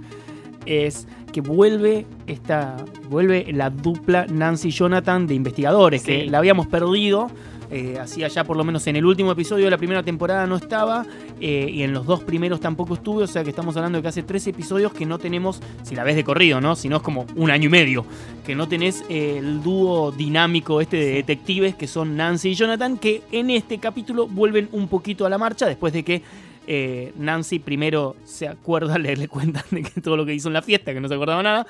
es 0.67 1.09
que 1.33 1.41
vuelve 1.41 2.07
esta 2.29 2.77
vuelve 3.11 3.53
la 3.53 3.71
dupla 3.71 4.27
Nancy 4.27 4.71
Jonathan 4.71 5.27
de 5.27 5.35
investigadores 5.35 6.03
Sí. 6.03 6.07
que 6.13 6.27
la 6.27 6.39
habíamos 6.39 6.67
perdido. 6.69 7.29
Eh, 7.73 7.99
hacía 7.99 8.29
ya 8.29 8.45
por 8.45 8.57
lo 8.57 8.65
menos 8.65 8.87
en 8.87 8.97
el 8.97 9.07
último 9.07 9.33
episodio 9.33 9.65
de 9.65 9.71
la 9.71 9.79
primera 9.79 10.03
temporada 10.03 10.47
no 10.47 10.57
estaba 10.57 11.07
eh, 11.41 11.71
y 11.73 11.83
en 11.83 11.95
los 11.95 12.05
dos 12.05 12.23
primeros 12.23 12.61
tampoco 12.61 12.95
estuve, 12.95 13.25
o 13.25 13.27
sea 13.27 13.43
que 13.43 13.51
estamos 13.51 13.77
hablando 13.77 13.97
de 13.97 14.03
que 14.03 14.09
hace 14.09 14.23
tres 14.23 14.47
episodios 14.47 14.93
que 14.93 15.07
no 15.07 15.19
tenemos, 15.19 15.61
si 15.83 15.97
la 15.97 16.05
ves 16.05 16.17
de 16.17 16.23
corrido, 16.23 16.61
¿no? 16.61 16.77
Si 16.77 16.91
no 16.91 16.97
es 16.97 17.03
como 17.03 17.27
un 17.35 17.51
año 17.51 17.67
y 17.67 17.71
medio, 17.71 18.05
que 18.45 18.55
no 18.55 18.69
tenés 18.69 19.05
eh, 19.09 19.39
el 19.39 19.63
dúo 19.63 20.13
dinámico 20.13 20.83
este 20.83 20.99
de 20.99 21.13
detectives 21.15 21.75
que 21.75 21.87
son 21.87 22.15
Nancy 22.15 22.51
y 22.51 22.55
Jonathan, 22.55 22.99
que 22.99 23.23
en 23.33 23.49
este 23.49 23.79
capítulo 23.79 24.29
vuelven 24.29 24.69
un 24.73 24.87
poquito 24.89 25.25
a 25.25 25.31
la 25.31 25.39
marcha 25.39 25.67
después 25.67 25.95
de 25.95 26.03
que 26.03 26.23
eh, 26.67 27.13
Nancy 27.17 27.59
primero 27.59 28.17
se 28.25 28.49
acuerda, 28.49 28.99
le, 28.99 29.17
le 29.17 29.29
cuentan 29.29 29.65
de 29.71 29.83
que 29.83 30.01
todo 30.01 30.17
lo 30.17 30.27
que 30.27 30.35
hizo 30.35 30.49
en 30.49 30.55
la 30.55 30.63
fiesta, 30.63 30.93
que 30.93 31.01
no 31.01 31.09
se 31.09 31.15
acordaba 31.15 31.43
nada, 31.43 31.67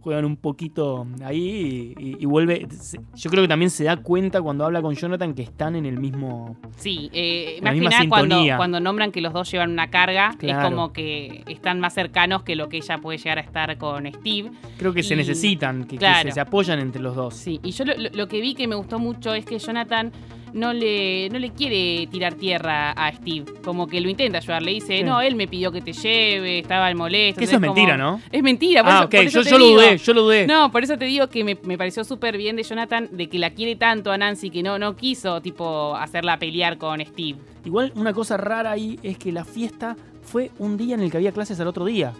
juegan 0.00 0.26
un 0.26 0.36
poquito 0.36 1.06
ahí 1.24 1.94
y, 1.98 2.02
y- 2.10 2.16
y 2.20 2.26
vuelve. 2.26 2.66
Yo 3.14 3.30
creo 3.30 3.42
que 3.42 3.48
también 3.48 3.70
se 3.70 3.84
da 3.84 3.96
cuenta 3.96 4.42
cuando 4.42 4.64
habla 4.66 4.82
con 4.82 4.94
Jonathan 4.94 5.32
que 5.34 5.42
están 5.42 5.76
en 5.76 5.86
el 5.86 5.98
mismo. 5.98 6.56
Sí, 6.76 7.08
eh, 7.14 7.58
más 7.62 7.72
que 7.74 7.80
nada 7.80 8.08
cuando, 8.56 8.80
nombran 8.80 9.12
que 9.12 9.20
los 9.22 9.32
dos 9.32 9.50
llevan 9.50 9.70
una 9.70 9.88
carga, 9.88 10.34
Claro. 10.38 10.60
es 10.60 10.64
como 10.70 10.92
que 10.92 11.42
están 11.48 11.80
más 11.80 11.94
cercanos 11.94 12.42
que 12.42 12.54
lo 12.54 12.68
que 12.68 12.76
ella 12.78 12.98
puede 12.98 13.16
llegar 13.18 13.38
a 13.38 13.40
estar 13.40 13.76
con 13.78 14.06
Steve. 14.12 14.50
Creo 14.76 14.92
que 14.92 15.02
se 15.02 15.16
necesitan, 15.16 15.84
que, 15.84 15.90
que 15.90 15.96
claro. 15.98 16.28
se, 16.28 16.32
se 16.34 16.40
apoyan 16.40 16.78
entre 16.80 17.00
los 17.00 17.16
dos. 17.16 17.34
Sí, 17.34 17.58
y 17.62 17.70
yo 17.70 17.84
lo 17.86 18.28
que 18.28 18.40
vi 18.42 18.54
que 18.54 18.68
me 18.68 18.74
gustó 18.74 18.98
mucho 18.98 19.32
es 19.34 19.46
que 19.46 19.58
Jonathan 19.58 20.12
no 20.54 20.72
le, 20.72 21.28
no 21.30 21.38
le 21.38 21.50
quiere 21.50 22.06
tirar 22.10 22.34
tierra 22.34 22.92
a 22.92 23.12
Steve. 23.12 23.44
Como 23.62 23.86
que 23.86 24.00
lo 24.00 24.08
intenta 24.08 24.38
ayudar. 24.38 24.62
Le 24.62 24.70
dice, 24.72 24.98
Sí. 24.98 25.02
no, 25.02 25.20
él 25.20 25.34
me 25.34 25.46
pidió 25.46 25.70
que 25.72 25.80
te 25.82 25.92
lleve, 25.92 26.60
estaba 26.60 26.88
el 26.88 26.94
molesto. 26.96 27.38
Que 27.40 27.44
eso 27.44 27.56
es 27.56 27.60
mentira, 27.60 27.96
¿no? 27.96 28.20
Es 28.32 28.42
mentira, 28.42 28.82
por 28.82 28.92
Ah, 28.92 28.96
eso, 28.96 29.04
ok, 29.04 29.10
por 29.10 29.20
eso 29.24 29.38
yo, 29.40 29.44
te 29.44 29.50
yo 29.50 29.58
lo 29.58 29.66
dudé, 29.66 29.98
yo 29.98 30.14
lo 30.14 30.22
dudé. 30.22 30.46
No, 30.46 30.70
por 30.70 30.82
eso 30.84 30.96
te 30.96 31.04
digo 31.04 31.28
que 31.28 31.44
me, 31.44 31.58
me 31.64 31.76
pareció 31.76 32.04
súper 32.04 32.36
bien 32.38 32.56
de 32.56 32.62
Jonathan 32.62 33.08
de 33.12 33.28
que 33.28 33.38
la 33.38 33.50
quiere 33.50 33.76
tanto 33.76 34.10
a 34.12 34.16
Nancy 34.18 34.50
que 34.50 34.62
no, 34.62 34.78
no 34.78 34.96
quiso, 34.96 35.40
tipo, 35.42 35.94
hacerla 35.96 36.38
pelear 36.38 36.78
con 36.78 37.04
Steve. 37.04 37.38
Igual 37.64 37.92
una 37.96 38.12
cosa 38.12 38.36
rara 38.36 38.70
ahí 38.70 38.98
es 39.02 39.18
que 39.18 39.32
la 39.32 39.44
fiesta 39.44 39.96
fue 40.22 40.50
un 40.58 40.76
día 40.76 40.94
en 40.94 41.00
el 41.02 41.10
que 41.10 41.16
había 41.16 41.32
clases 41.32 41.58
al 41.60 41.66
otro 41.66 41.84
día. 41.84 42.12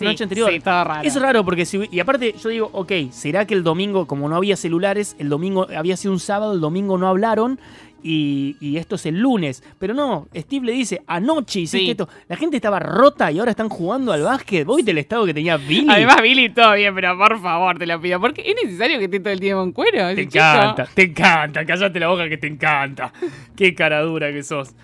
Sí, 0.00 0.04
noche 0.04 0.24
anterior. 0.24 0.50
Sí, 0.50 0.58
todo 0.60 0.82
raro. 0.84 1.02
Es 1.06 1.20
raro 1.20 1.44
porque 1.44 1.64
si, 1.64 1.88
y 1.92 2.00
aparte 2.00 2.34
yo 2.42 2.48
digo, 2.48 2.70
ok, 2.72 2.92
¿será 3.10 3.46
que 3.46 3.54
el 3.54 3.62
domingo, 3.62 4.06
como 4.06 4.28
no 4.28 4.34
había 4.36 4.56
celulares, 4.56 5.14
el 5.20 5.28
domingo 5.28 5.66
había 5.76 5.96
sido 5.96 6.12
un 6.12 6.20
sábado, 6.20 6.52
el 6.54 6.60
domingo 6.60 6.98
no 6.98 7.06
hablaron 7.06 7.60
y, 8.02 8.56
y 8.60 8.78
esto 8.78 8.94
es 8.96 9.04
el 9.06 9.18
lunes? 9.20 9.62
Pero 9.78 9.92
no, 9.94 10.26
Steve 10.34 10.66
le 10.66 10.72
dice, 10.72 11.02
anoche 11.06 11.60
hiciste 11.60 11.84
Sí. 11.84 11.90
esto. 11.90 12.08
La 12.28 12.36
gente 12.36 12.56
estaba 12.56 12.78
rota 12.78 13.30
y 13.30 13.38
ahora 13.38 13.50
están 13.50 13.68
jugando 13.68 14.12
al 14.12 14.22
básquet. 14.22 14.64
¿Vos 14.66 14.76
viste 14.76 14.90
el 14.92 14.98
estado 14.98 15.26
que 15.26 15.34
tenía 15.34 15.56
Billy? 15.58 15.86
Además, 15.88 16.22
Billy, 16.22 16.48
todo 16.48 16.72
bien, 16.74 16.94
pero 16.94 17.16
por 17.18 17.40
favor, 17.40 17.78
te 17.78 17.86
lo 17.86 18.00
pido. 18.00 18.18
Porque 18.20 18.42
es 18.44 18.54
necesario 18.64 18.98
que 18.98 19.04
esté 19.04 19.20
todo 19.20 19.32
el 19.32 19.40
tiempo 19.40 19.62
en 19.62 19.72
cuero. 19.72 20.14
te 20.14 20.26
chico? 20.26 20.38
encanta, 20.42 20.88
te 20.94 21.02
encanta, 21.02 21.64
cállate 21.66 22.00
la 22.00 22.08
boca 22.08 22.28
que 22.28 22.38
te 22.38 22.46
encanta. 22.46 23.12
Qué 23.54 23.74
cara 23.74 24.00
dura 24.02 24.32
que 24.32 24.42
sos. 24.42 24.74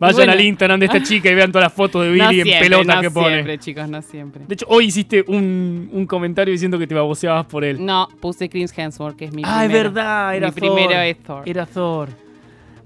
Vayan 0.00 0.16
bueno. 0.16 0.32
al 0.32 0.40
Instagram 0.40 0.80
de 0.80 0.86
esta 0.86 1.02
chica 1.02 1.30
y 1.30 1.34
vean 1.34 1.50
todas 1.52 1.66
las 1.66 1.72
fotos 1.72 2.02
de 2.04 2.10
Billy 2.12 2.42
no 2.44 2.50
en 2.50 2.60
pelotas 2.60 2.96
no 2.96 3.02
que 3.02 3.10
pone. 3.10 3.28
siempre, 3.34 3.58
chicos, 3.58 3.88
no 3.88 4.02
siempre. 4.02 4.44
De 4.46 4.54
hecho, 4.54 4.66
hoy 4.68 4.86
hiciste 4.86 5.24
un, 5.28 5.88
un 5.92 6.06
comentario 6.06 6.52
diciendo 6.52 6.78
que 6.78 6.86
te 6.86 6.94
baboseabas 6.94 7.46
por 7.46 7.64
él. 7.64 7.84
No, 7.84 8.08
puse 8.20 8.48
Chris 8.48 8.72
Hemsworth, 8.76 9.16
que 9.16 9.26
es 9.26 9.32
mi 9.32 9.42
ah, 9.44 9.64
es 9.64 9.72
verdad, 9.72 10.36
era 10.36 10.48
Mi 10.48 10.52
Thor. 10.52 10.60
primero 10.74 11.00
es 11.00 11.18
Thor. 11.22 11.42
Era 11.46 11.66
Thor. 11.66 12.08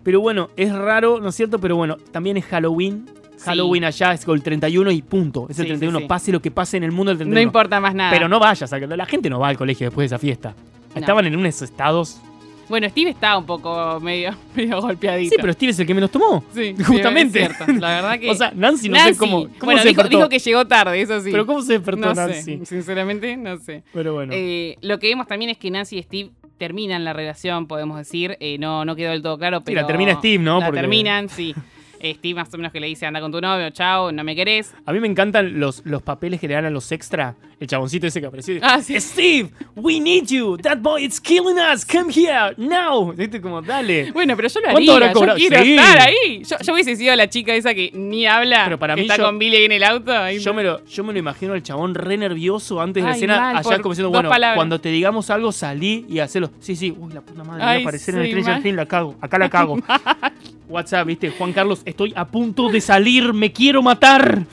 Pero 0.03 0.21
bueno, 0.21 0.51
es 0.57 0.73
raro, 0.75 1.21
¿no 1.21 1.29
es 1.29 1.35
cierto? 1.35 1.59
Pero 1.59 1.77
bueno, 1.77 1.97
también 2.13 2.37
es 2.37 2.45
Halloween. 2.47 3.07
Halloween 3.45 3.85
allá 3.85 4.15
es 4.15 4.25
con 4.25 4.35
el 4.37 4.43
31 4.43 4.91
y 4.91 5.03
punto. 5.03 5.47
Es 5.49 5.59
el 5.59 5.67
Sí, 5.67 5.73
sí, 5.73 5.79
31. 5.79 5.99
sí. 6.01 6.05
Pase 6.07 6.33
lo 6.33 6.41
que 6.43 6.51
pase 6.51 6.77
en 6.77 6.83
el 6.85 6.93
mundo 6.93 7.11
del 7.11 7.19
31. 7.19 7.35
No 7.35 7.41
importa 7.41 7.79
más 7.81 7.95
nada. 7.95 8.11
Pero 8.11 8.29
no 8.29 8.41
vayas, 8.41 8.71
la 8.73 9.07
gente 9.07 9.31
no 9.31 9.39
va 9.39 9.49
al 9.49 9.57
colegio 9.57 9.87
después 9.87 10.11
de 10.11 10.17
esa 10.17 10.19
fiesta. 10.19 10.55
No. 10.95 11.01
Estaban 11.01 11.27
en 11.27 11.37
unos 11.37 11.63
estados. 11.63 12.21
Bueno, 12.69 12.89
Steve 12.91 13.11
está 13.11 13.37
un 13.39 13.47
poco 13.47 13.99
medio, 14.01 14.35
medio 14.55 14.81
golpeadito. 14.81 15.31
Sí, 15.35 15.37
pero 15.41 15.53
Steve 15.53 15.71
es 15.73 15.79
el 15.81 15.87
que 15.87 15.95
menos 15.95 16.11
tomó. 16.11 16.45
Sí, 16.55 16.75
justamente. 16.85 17.43
es 17.43 17.57
cierto. 17.57 17.73
La 17.81 17.89
verdad 17.89 18.19
que. 18.19 18.31
O 18.31 18.35
sea, 18.35 18.53
Nancy 18.55 18.89
no 18.89 18.97
Nancy, 18.97 19.13
sé 19.15 19.19
cómo, 19.19 19.43
cómo 19.45 19.53
bueno, 19.63 19.83
se 19.83 19.89
dijo, 19.89 20.29
que 20.29 20.39
llegó 20.39 20.67
tarde, 20.67 21.01
eso 21.01 21.21
sí. 21.21 21.31
Pero 21.31 21.47
cómo 21.47 21.63
se 21.63 21.75
despertó 21.75 22.09
no 22.09 22.15
Nancy. 22.15 22.59
sé, 22.59 22.67
sinceramente 22.67 23.37
no 23.37 23.57
sé. 23.59 23.83
Pero 23.93 24.15
bueno. 24.15 24.33
Eh, 24.35 24.77
lo 24.83 24.99
que 24.99 25.09
vemos 25.09 25.27
también 25.27 25.51
es 25.51 25.59
que 25.59 25.71
Nancy 25.71 25.99
y 25.99 26.03
Steve 26.03 26.31
terminan 26.59 27.05
la 27.05 27.13
relación, 27.13 27.67
podemos 27.67 27.97
decir. 27.99 28.37
Eh, 28.41 28.59
no, 28.59 28.85
no 28.85 28.97
quedó 28.97 29.13
del 29.13 29.23
todo 29.23 29.39
claro, 29.39 29.63
pero. 29.63 29.81
la 29.81 29.87
termina 29.87 30.15
Steve, 30.17 30.43
¿no? 30.43 30.61
La 30.61 30.67
Porque- 30.67 30.81
terminan, 30.81 31.29
sí. 31.29 31.55
Eh, 32.01 32.15
Steve 32.15 32.35
más 32.35 32.53
o 32.55 32.57
menos 32.59 32.71
que 32.73 32.79
le 32.79 32.87
dice, 32.87 33.07
anda 33.07 33.21
con 33.21 33.33
tu 33.33 33.41
novio, 33.41 33.71
chao, 33.71 34.13
no 34.13 34.23
me 34.23 34.37
querés. 34.37 34.73
A 34.87 34.93
mí 34.93 35.01
me 35.01 35.09
encantan 35.09 35.59
los, 35.59 35.85
los 35.85 36.01
papeles 36.01 36.39
que 36.41 36.47
le 36.47 36.55
dan 36.55 36.65
a 36.65 36.71
los 36.71 36.93
extra. 36.93 37.35
El 37.61 37.67
chaboncito 37.67 38.07
ese 38.07 38.21
que 38.21 38.27
apareció. 38.29 38.61
Ah, 38.63 38.81
sí. 38.81 39.01
Steve, 39.01 39.51
we 39.75 39.99
need 39.99 40.27
you. 40.29 40.57
That 40.59 40.79
boy 40.79 41.05
is 41.05 41.21
killing 41.21 41.57
us. 41.59 41.85
Come 41.85 42.13
here 42.13 42.55
now. 42.57 43.13
¿Viste? 43.13 43.41
Como, 43.41 43.61
dale. 43.61 44.13
Bueno, 44.13 44.37
pero 44.37 44.47
yo 44.49 44.61
lo 44.61 44.71
¿Cuánto 44.71 44.93
habrá 44.93 45.07
haría, 45.11 45.27
yo 45.27 45.35
quiero 45.35 45.65
Sí. 45.65 45.75
estar 45.77 45.99
ahí. 45.99 46.43
Yo, 46.45 46.57
yo 46.65 46.73
hubiese 46.73 46.95
sido 46.95 47.17
la 47.17 47.29
chica 47.29 47.53
esa 47.55 47.75
que 47.75 47.91
ni 47.93 48.27
habla, 48.27 48.63
Pero 48.67 48.79
para 48.79 48.95
que 48.95 49.01
mí 49.01 49.07
está 49.09 49.17
yo- 49.17 49.25
con 49.25 49.41
Billy 49.41 49.65
en 49.65 49.73
el 49.73 49.83
auto. 49.83 50.13
ahí- 50.13 50.39
Yo 50.39 50.55
me, 50.55 50.63
lo, 50.63 50.85
yo 50.87 51.03
me 51.03 51.13
lo 51.13 51.19
imagino 51.19 51.53
al 51.55 51.63
chabón 51.65 51.97
re 51.97 52.17
nervioso 52.17 52.81
antes 52.81 53.03
de 53.03 53.09
la 53.11 53.17
escena, 53.17 53.61
por 53.63 53.81
como 53.83 53.93
diciendo, 53.93 54.11
bueno, 54.11 54.29
palabras. 54.29 54.57
cuando 54.57 54.81
te 54.81 54.91
digamos 54.91 55.29
algo, 55.31 55.51
salí 55.51 56.07
y 56.09 56.21
hacelo. 56.21 56.51
Sí, 56.61 56.77
sí, 56.77 56.95
uy, 56.97 57.13
la 57.13 57.23
puta 57.23 57.43
madre, 57.43 57.65
voy 57.65 57.73
Ay, 57.73 57.79
a 57.79 57.81
aparecer 57.83 58.15
en 58.15 58.21
soy 58.31 58.41
Stranger 58.43 58.75
la 58.75 58.87
cago, 58.87 59.17
acá 59.21 59.37
la 59.37 59.51
cago. 59.51 59.79
WhatsApp, 60.69 61.07
viste, 61.09 61.31
Juan 61.31 61.53
Carlos, 61.53 61.83
estoy 61.85 62.13
a 62.15 62.25
punto 62.27 62.69
de 62.69 62.81
salir, 62.81 63.33
me 63.33 63.51
quiero 63.51 63.83
matar. 63.83 64.45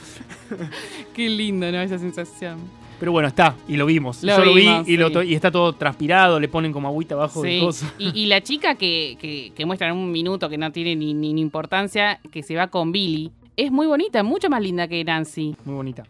Qué 1.14 1.30
lindo, 1.30 1.72
¿no? 1.72 1.82
Esa 1.82 2.00
sensación. 2.00 2.58
Pero 3.00 3.12
bueno, 3.12 3.28
está, 3.28 3.56
y 3.68 3.76
lo 3.76 3.86
vimos. 3.86 4.24
Lo 4.24 4.38
Yo 4.38 4.46
lo 4.46 4.54
vi 4.54 4.70
y, 4.88 4.98
lo 4.98 5.08
está 5.22 5.52
todo 5.52 5.74
transpirado, 5.74 6.40
le 6.40 6.48
ponen 6.48 6.72
como 6.72 6.88
agüita 6.88 7.16
abajo 7.16 7.42
de 7.42 7.50
Sí. 7.52 7.60
cosas. 7.60 7.94
Y, 7.98 8.22
y 8.24 8.26
la 8.28 8.42
chica 8.42 8.76
que, 8.76 9.18
que, 9.20 9.52
que 9.56 9.66
muestra 9.66 9.90
en 9.90 9.96
un 9.96 10.12
minuto 10.12 10.48
que 10.50 10.58
no 10.58 10.72
tiene 10.72 10.96
ni, 10.96 11.14
ni- 11.14 11.34
ni 11.34 11.42
importancia, 11.42 12.20
que 12.32 12.42
se 12.44 12.56
va 12.56 12.68
con 12.68 12.92
Billy, 12.92 13.32
es 13.58 13.72
muy 13.72 13.86
bonita, 13.88 14.24
mucho 14.24 14.50
más 14.50 14.62
linda 14.62 14.88
que 14.88 15.04
Nancy. 15.04 15.56
Muy 15.66 15.76
bonita. 15.76 16.04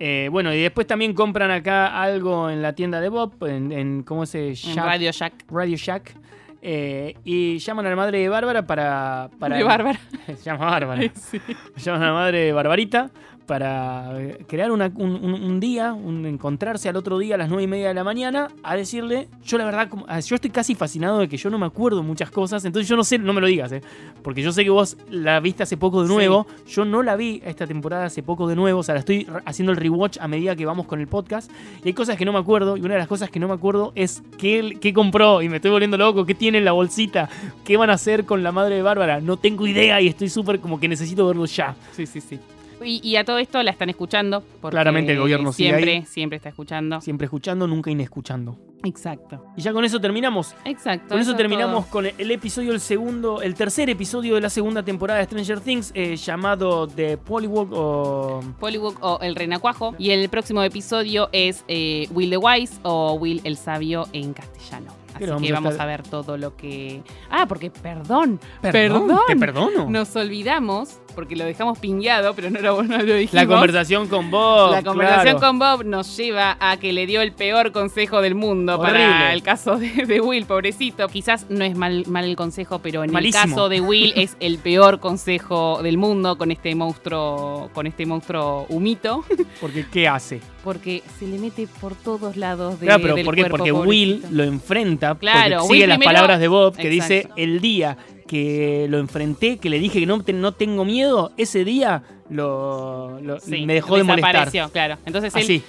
Eh, 0.00 0.28
bueno, 0.30 0.54
y 0.54 0.58
después 0.60 0.86
también 0.86 1.12
compran 1.12 1.50
acá 1.50 2.00
algo 2.00 2.50
en 2.50 2.62
la 2.62 2.72
tienda 2.74 3.00
de 3.00 3.08
Bob, 3.08 3.32
en, 3.46 3.72
en 3.72 4.02
¿cómo 4.04 4.26
se 4.26 4.54
llama? 4.54 4.86
Radio 4.86 5.10
Shack. 5.10 5.32
Radio 5.50 5.76
Shack. 5.76 6.14
eh, 6.62 7.14
y 7.24 7.58
llaman 7.58 7.86
a 7.86 7.90
la 7.90 7.96
madre 7.96 8.18
de 8.18 8.28
Bárbara 8.28 8.66
para... 8.66 9.28
para 9.38 9.56
De 9.56 9.62
Bárbara. 9.64 9.98
Se 10.26 10.36
llama 10.44 10.66
Bárbara. 10.66 11.02
Sí. 11.14 11.40
Llaman 11.76 12.02
a 12.02 12.06
la 12.06 12.12
madre 12.12 12.38
de 12.46 12.52
Barbarita 12.52 13.10
para 13.48 14.12
eh, 14.20 14.44
crear 14.46 14.70
una- 14.70 14.92
un, 14.94 15.58
día, 15.58 15.94
un 15.94 16.26
encontrarse 16.26 16.90
al 16.90 16.96
otro 16.96 17.18
día 17.18 17.34
a 17.34 17.38
las 17.38 17.48
nueve 17.48 17.62
y 17.62 17.66
media 17.66 17.88
de 17.88 17.94
la 17.94 18.04
mañana 18.04 18.48
a 18.62 18.76
decirle, 18.76 19.26
yo 19.42 19.56
la 19.56 19.64
verdad, 19.64 19.88
como- 19.88 20.04
ah, 20.06 20.20
yo 20.20 20.34
estoy 20.34 20.50
casi 20.50 20.74
fascinado 20.74 21.18
de 21.18 21.28
que 21.30 21.38
yo 21.38 21.48
no 21.48 21.58
me 21.58 21.64
acuerdo 21.64 22.02
muchas 22.02 22.30
cosas, 22.30 22.62
entonces 22.66 22.86
yo 22.86 22.94
no 22.94 23.04
sé, 23.04 23.18
no 23.18 23.32
me 23.32 23.40
lo 23.40 23.46
digas, 23.46 23.72
eh, 23.72 23.80
porque 24.22 24.42
yo 24.42 24.52
sé 24.52 24.64
que 24.64 24.70
vos 24.70 24.98
la 25.10 25.40
viste 25.40 25.62
hace 25.62 25.78
poco 25.78 26.02
de 26.02 26.08
Sí. 26.08 26.14
nuevo, 26.14 26.46
yo 26.68 26.84
no 26.84 27.02
la 27.02 27.16
vi 27.16 27.40
esta 27.42 27.66
temporada 27.66 28.04
hace 28.04 28.22
poco 28.22 28.46
de 28.48 28.54
nuevo, 28.54 28.80
o 28.80 28.82
sea, 28.82 28.94
la 28.94 29.00
estoy 29.00 29.26
haciendo 29.46 29.72
el 29.72 29.78
rewatch 29.78 30.18
a 30.20 30.28
medida 30.28 30.54
que 30.54 30.66
vamos 30.66 30.84
con 30.86 31.00
el 31.00 31.06
podcast, 31.06 31.50
y 31.82 31.88
hay 31.88 31.94
cosas 31.94 32.18
que 32.18 32.26
no 32.26 32.34
me 32.34 32.38
acuerdo, 32.38 32.76
y 32.76 32.80
una 32.80 32.94
de 32.94 32.98
las 33.00 33.08
cosas 33.08 33.30
que 33.30 33.40
no 33.40 33.48
me 33.48 33.54
acuerdo 33.54 33.92
es 33.94 34.22
qué, 34.36 34.76
qué 34.78 34.92
compró, 34.92 35.40
y 35.40 35.48
me 35.48 35.56
estoy 35.56 35.70
volviendo 35.70 35.96
loco, 35.96 36.26
qué 36.26 36.34
tiene 36.34 36.58
en 36.58 36.66
la 36.66 36.72
bolsita, 36.72 37.30
qué 37.64 37.78
van 37.78 37.88
a 37.88 37.94
hacer 37.94 38.26
con 38.26 38.42
la 38.42 38.52
madre 38.52 38.74
de 38.76 38.82
Bárbara, 38.82 39.22
no 39.22 39.38
tengo 39.38 39.66
idea 39.66 40.00
y 40.02 40.08
estoy 40.08 40.28
súper 40.28 40.60
como 40.60 40.78
que 40.78 40.86
necesito 40.86 41.26
verlo 41.26 41.46
ya. 41.46 41.74
Sí, 41.92 42.04
sí, 42.04 42.20
sí. 42.20 42.38
Y, 42.84 43.00
y 43.06 43.16
a 43.16 43.24
todo 43.24 43.38
esto 43.38 43.62
la 43.62 43.70
están 43.70 43.90
escuchando. 43.90 44.42
Porque 44.60 44.74
Claramente 44.74 45.12
el 45.12 45.18
gobierno 45.20 45.52
sigue 45.52 45.70
siempre, 45.70 45.92
ahí. 45.96 46.06
siempre 46.06 46.36
está 46.36 46.48
escuchando. 46.48 47.00
Siempre 47.00 47.24
escuchando, 47.26 47.66
nunca 47.66 47.90
inescuchando. 47.90 48.56
Exacto. 48.84 49.44
Y 49.56 49.62
ya 49.62 49.72
con 49.72 49.84
eso 49.84 50.00
terminamos. 50.00 50.54
Exacto. 50.64 51.08
Con 51.08 51.18
eso 51.18 51.32
es 51.32 51.36
terminamos 51.36 51.84
todo. 51.86 51.90
con 51.92 52.06
el 52.06 52.30
episodio, 52.30 52.72
el 52.72 52.78
segundo, 52.80 53.42
el 53.42 53.54
tercer 53.54 53.90
episodio 53.90 54.36
de 54.36 54.40
la 54.40 54.50
segunda 54.50 54.84
temporada 54.84 55.18
de 55.18 55.24
Stranger 55.26 55.58
Things, 55.60 55.90
eh, 55.94 56.14
llamado 56.14 56.86
The 56.86 57.16
Polywalk 57.16 57.72
o... 57.72 58.40
Pollywood 58.60 58.94
o 59.00 59.18
El 59.20 59.34
Renacuajo. 59.34 59.96
Y 59.98 60.10
el 60.10 60.28
próximo 60.28 60.62
episodio 60.62 61.28
es 61.32 61.64
eh, 61.66 62.06
Will 62.12 62.30
the 62.30 62.36
Wise 62.36 62.74
o 62.84 63.14
Will 63.14 63.40
el 63.42 63.56
Sabio 63.56 64.06
en 64.12 64.32
castellano. 64.32 64.92
Así 65.08 65.16
Pero 65.20 65.32
vamos 65.32 65.46
que 65.46 65.52
a 65.52 65.54
vamos 65.56 65.72
estar- 65.72 65.82
a 65.82 65.86
ver 65.90 66.02
todo 66.04 66.36
lo 66.36 66.54
que. 66.56 67.02
Ah, 67.30 67.46
porque 67.48 67.70
perdón. 67.70 68.38
Perdón, 68.62 69.18
te 69.26 69.34
perdono. 69.34 69.88
Nos 69.90 70.14
olvidamos, 70.14 71.00
porque 71.14 71.34
lo 71.36 71.44
dejamos 71.44 71.78
pingueado, 71.78 72.34
pero 72.34 72.50
no 72.50 72.60
lo, 72.60 72.82
no 72.82 72.98
lo 72.98 73.14
dijimos. 73.14 73.34
La 73.34 73.46
conversación 73.46 74.08
con 74.08 74.30
Bob. 74.30 74.70
La 74.72 74.82
conversación 74.82 75.38
claro. 75.38 75.40
con 75.40 75.58
Bob 75.58 75.84
nos 75.84 76.16
lleva 76.16 76.56
a 76.60 76.76
que 76.76 76.92
le 76.92 77.06
dio 77.06 77.20
el 77.22 77.32
peor 77.32 77.72
consejo 77.72 78.20
del 78.20 78.34
mundo 78.34 78.78
Horrible. 78.78 78.98
para 79.00 79.32
el 79.32 79.42
caso 79.42 79.76
de, 79.76 79.88
de 80.06 80.20
Will, 80.20 80.46
pobrecito. 80.46 81.08
Quizás 81.08 81.46
no 81.48 81.64
es 81.64 81.76
mal, 81.76 82.04
mal 82.06 82.24
el 82.24 82.36
consejo, 82.36 82.78
pero 82.80 83.02
en 83.04 83.12
Malísimo. 83.12 83.44
el 83.44 83.50
caso 83.50 83.68
de 83.68 83.80
Will 83.80 84.12
es 84.16 84.36
el 84.40 84.58
peor 84.58 85.00
consejo 85.00 85.80
del 85.82 85.98
mundo 85.98 86.38
con 86.38 86.50
este 86.50 86.74
monstruo, 86.74 87.70
con 87.72 87.86
este 87.86 88.06
monstruo 88.06 88.66
humito, 88.68 89.24
Porque 89.60 89.86
¿qué 89.92 90.08
hace? 90.08 90.40
porque 90.64 91.02
se 91.18 91.26
le 91.26 91.38
mete 91.38 91.66
por 91.80 91.94
todos 91.94 92.36
lados 92.36 92.78
de, 92.78 92.86
claro, 92.86 93.00
pero 93.00 93.14
del 93.14 93.24
¿por 93.24 93.34
qué? 93.34 93.40
cuerpo, 93.42 93.56
Porque 93.56 93.72
Will 93.72 94.22
lo 94.30 94.42
enfrenta, 94.44 95.14
Claro, 95.14 95.60
porque 95.60 95.70
Will 95.70 95.76
sigue 95.78 95.86
las 95.86 95.96
primero- 95.98 96.14
palabras 96.14 96.40
de 96.40 96.48
Bob 96.48 96.76
que 96.76 96.90
dice, 96.90 97.28
el 97.36 97.60
día 97.60 97.96
que 98.28 98.86
lo 98.88 98.98
enfrenté, 98.98 99.56
que 99.58 99.68
le 99.70 99.80
dije 99.80 99.98
que 99.98 100.06
no, 100.06 100.22
te- 100.22 100.32
no 100.32 100.52
tengo 100.52 100.84
miedo, 100.84 101.32
ese 101.36 101.64
día 101.64 102.04
lo, 102.30 103.18
lo- 103.20 103.40
Sí, 103.40 103.66
me 103.66 103.74
dejó 103.74 103.96
de 103.96 104.04
molestar. 104.04 104.32
desapareció, 104.34 104.70
claro. 104.70 104.96
Entonces 105.06 105.34
él 105.34 105.42
Así. 105.42 105.62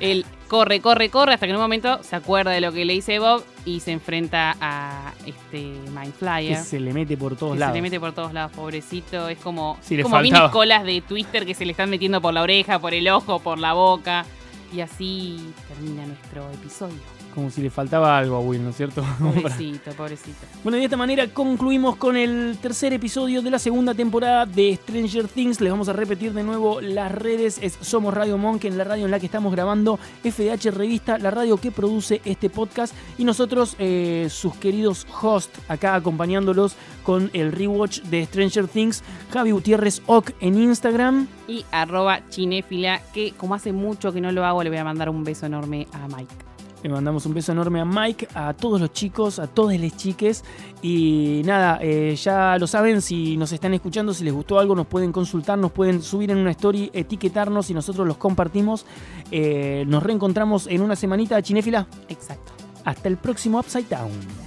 Él 0.00 0.24
corre, 0.48 0.80
corre, 0.80 1.10
corre 1.10 1.34
hasta 1.34 1.44
que 1.46 1.50
en 1.50 1.56
un 1.56 1.62
momento 1.62 2.02
se 2.02 2.16
acuerda 2.16 2.52
de 2.52 2.62
lo 2.62 2.72
que 2.72 2.86
le 2.86 2.94
dice 2.94 3.18
Bob 3.18 3.44
y 3.66 3.80
se 3.80 3.92
enfrenta 3.92 4.56
a 4.58 5.12
este 5.26 5.58
Mind 5.94 6.14
Que 6.48 6.56
se 6.56 6.80
le 6.80 6.94
mete 6.94 7.18
por 7.18 7.36
todos 7.36 7.52
que 7.52 7.58
lados. 7.60 7.72
se 7.74 7.78
le 7.78 7.82
mete 7.82 8.00
por 8.00 8.12
todos 8.12 8.32
lados, 8.32 8.50
pobrecito. 8.52 9.28
Es 9.28 9.36
como, 9.38 9.76
Sí, 9.82 9.96
le 9.96 10.02
como 10.02 10.18
mini 10.20 10.38
colas 10.52 10.84
de 10.84 11.02
Twister 11.02 11.44
que 11.44 11.54
se 11.54 11.66
le 11.66 11.72
están 11.72 11.90
metiendo 11.90 12.20
por 12.22 12.32
la 12.32 12.40
oreja, 12.42 12.78
por 12.78 12.94
el 12.94 13.06
ojo, 13.08 13.40
por 13.40 13.58
la 13.58 13.74
boca. 13.74 14.24
Y 14.72 14.80
así 14.80 15.38
termina 15.68 16.06
nuestro 16.06 16.50
episodio. 16.52 16.96
Como 17.34 17.50
si 17.50 17.62
le 17.62 17.70
faltaba 17.70 18.18
algo 18.18 18.36
a 18.36 18.40
Will, 18.40 18.62
¿no 18.62 18.70
es 18.70 18.76
cierto? 18.76 19.04
Pobrecito, 19.18 19.92
pobrecito. 19.92 20.38
Bueno, 20.62 20.76
y 20.76 20.80
de 20.80 20.86
esta 20.86 20.96
manera 20.96 21.28
concluimos 21.28 21.96
con 21.96 22.16
el 22.16 22.58
tercer 22.60 22.92
episodio 22.92 23.40
de 23.42 23.50
la 23.50 23.58
segunda 23.58 23.94
temporada 23.94 24.46
de 24.46 24.78
Stranger 24.82 25.28
Things. 25.28 25.60
Les 25.60 25.70
vamos 25.70 25.88
a 25.88 25.92
repetir 25.92 26.32
de 26.32 26.42
nuevo 26.42 26.80
las 26.80 27.12
redes. 27.12 27.58
Es 27.62 27.78
Somos 27.80 28.12
Radio 28.12 28.36
Monk, 28.36 28.64
en 28.64 28.76
la 28.76 28.84
radio 28.84 29.04
en 29.04 29.10
la 29.10 29.20
que 29.20 29.26
estamos 29.26 29.52
grabando 29.52 29.98
FDH 30.24 30.70
Revista, 30.72 31.18
la 31.18 31.30
radio 31.30 31.56
que 31.56 31.70
produce 31.70 32.20
este 32.24 32.50
podcast. 32.50 32.94
Y 33.16 33.24
nosotros, 33.24 33.76
eh, 33.78 34.28
sus 34.30 34.56
queridos 34.56 35.06
hosts, 35.20 35.60
acá 35.68 35.94
acompañándolos 35.94 36.74
con 37.04 37.30
el 37.32 37.52
rewatch 37.52 38.02
de 38.02 38.24
Stranger 38.26 38.66
Things. 38.66 39.02
Javi 39.32 39.52
Gutiérrez 39.52 40.02
Oc 40.06 40.32
en 40.40 40.58
Instagram. 40.58 41.28
Y 41.46 41.64
arroba 41.70 42.28
chinéfila, 42.28 43.00
que 43.12 43.32
como 43.32 43.54
hace 43.54 43.72
mucho 43.72 44.12
que 44.12 44.20
no 44.20 44.32
lo 44.32 44.44
hago, 44.44 44.62
le 44.62 44.70
voy 44.70 44.78
a 44.78 44.84
mandar 44.84 45.08
un 45.08 45.24
beso 45.24 45.46
enorme 45.46 45.86
a 45.92 46.08
Mike. 46.08 46.34
Le 46.82 46.88
mandamos 46.88 47.26
un 47.26 47.34
beso 47.34 47.52
enorme 47.52 47.80
a 47.80 47.84
Mike, 47.84 48.28
a 48.34 48.54
todos 48.54 48.80
los 48.80 48.92
chicos, 48.92 49.38
a 49.38 49.46
todas 49.46 49.78
las 49.78 49.96
chiques. 49.96 50.44
Y 50.82 51.42
nada, 51.44 51.78
eh, 51.82 52.16
ya 52.16 52.56
lo 52.58 52.66
saben, 52.66 53.02
si 53.02 53.36
nos 53.36 53.52
están 53.52 53.74
escuchando, 53.74 54.14
si 54.14 54.24
les 54.24 54.32
gustó 54.32 54.58
algo, 54.58 54.74
nos 54.74 54.86
pueden 54.86 55.12
consultar, 55.12 55.58
nos 55.58 55.72
pueden 55.72 56.02
subir 56.02 56.30
en 56.30 56.38
una 56.38 56.52
story, 56.52 56.90
etiquetarnos 56.92 57.68
y 57.70 57.74
nosotros 57.74 58.06
los 58.06 58.16
compartimos. 58.16 58.86
Eh, 59.30 59.84
nos 59.86 60.02
reencontramos 60.02 60.66
en 60.66 60.80
una 60.80 60.96
semanita, 60.96 61.40
Chinéfila. 61.42 61.86
Exacto. 62.08 62.52
Hasta 62.84 63.08
el 63.08 63.18
próximo 63.18 63.58
Upside 63.58 63.88
Down. 63.88 64.39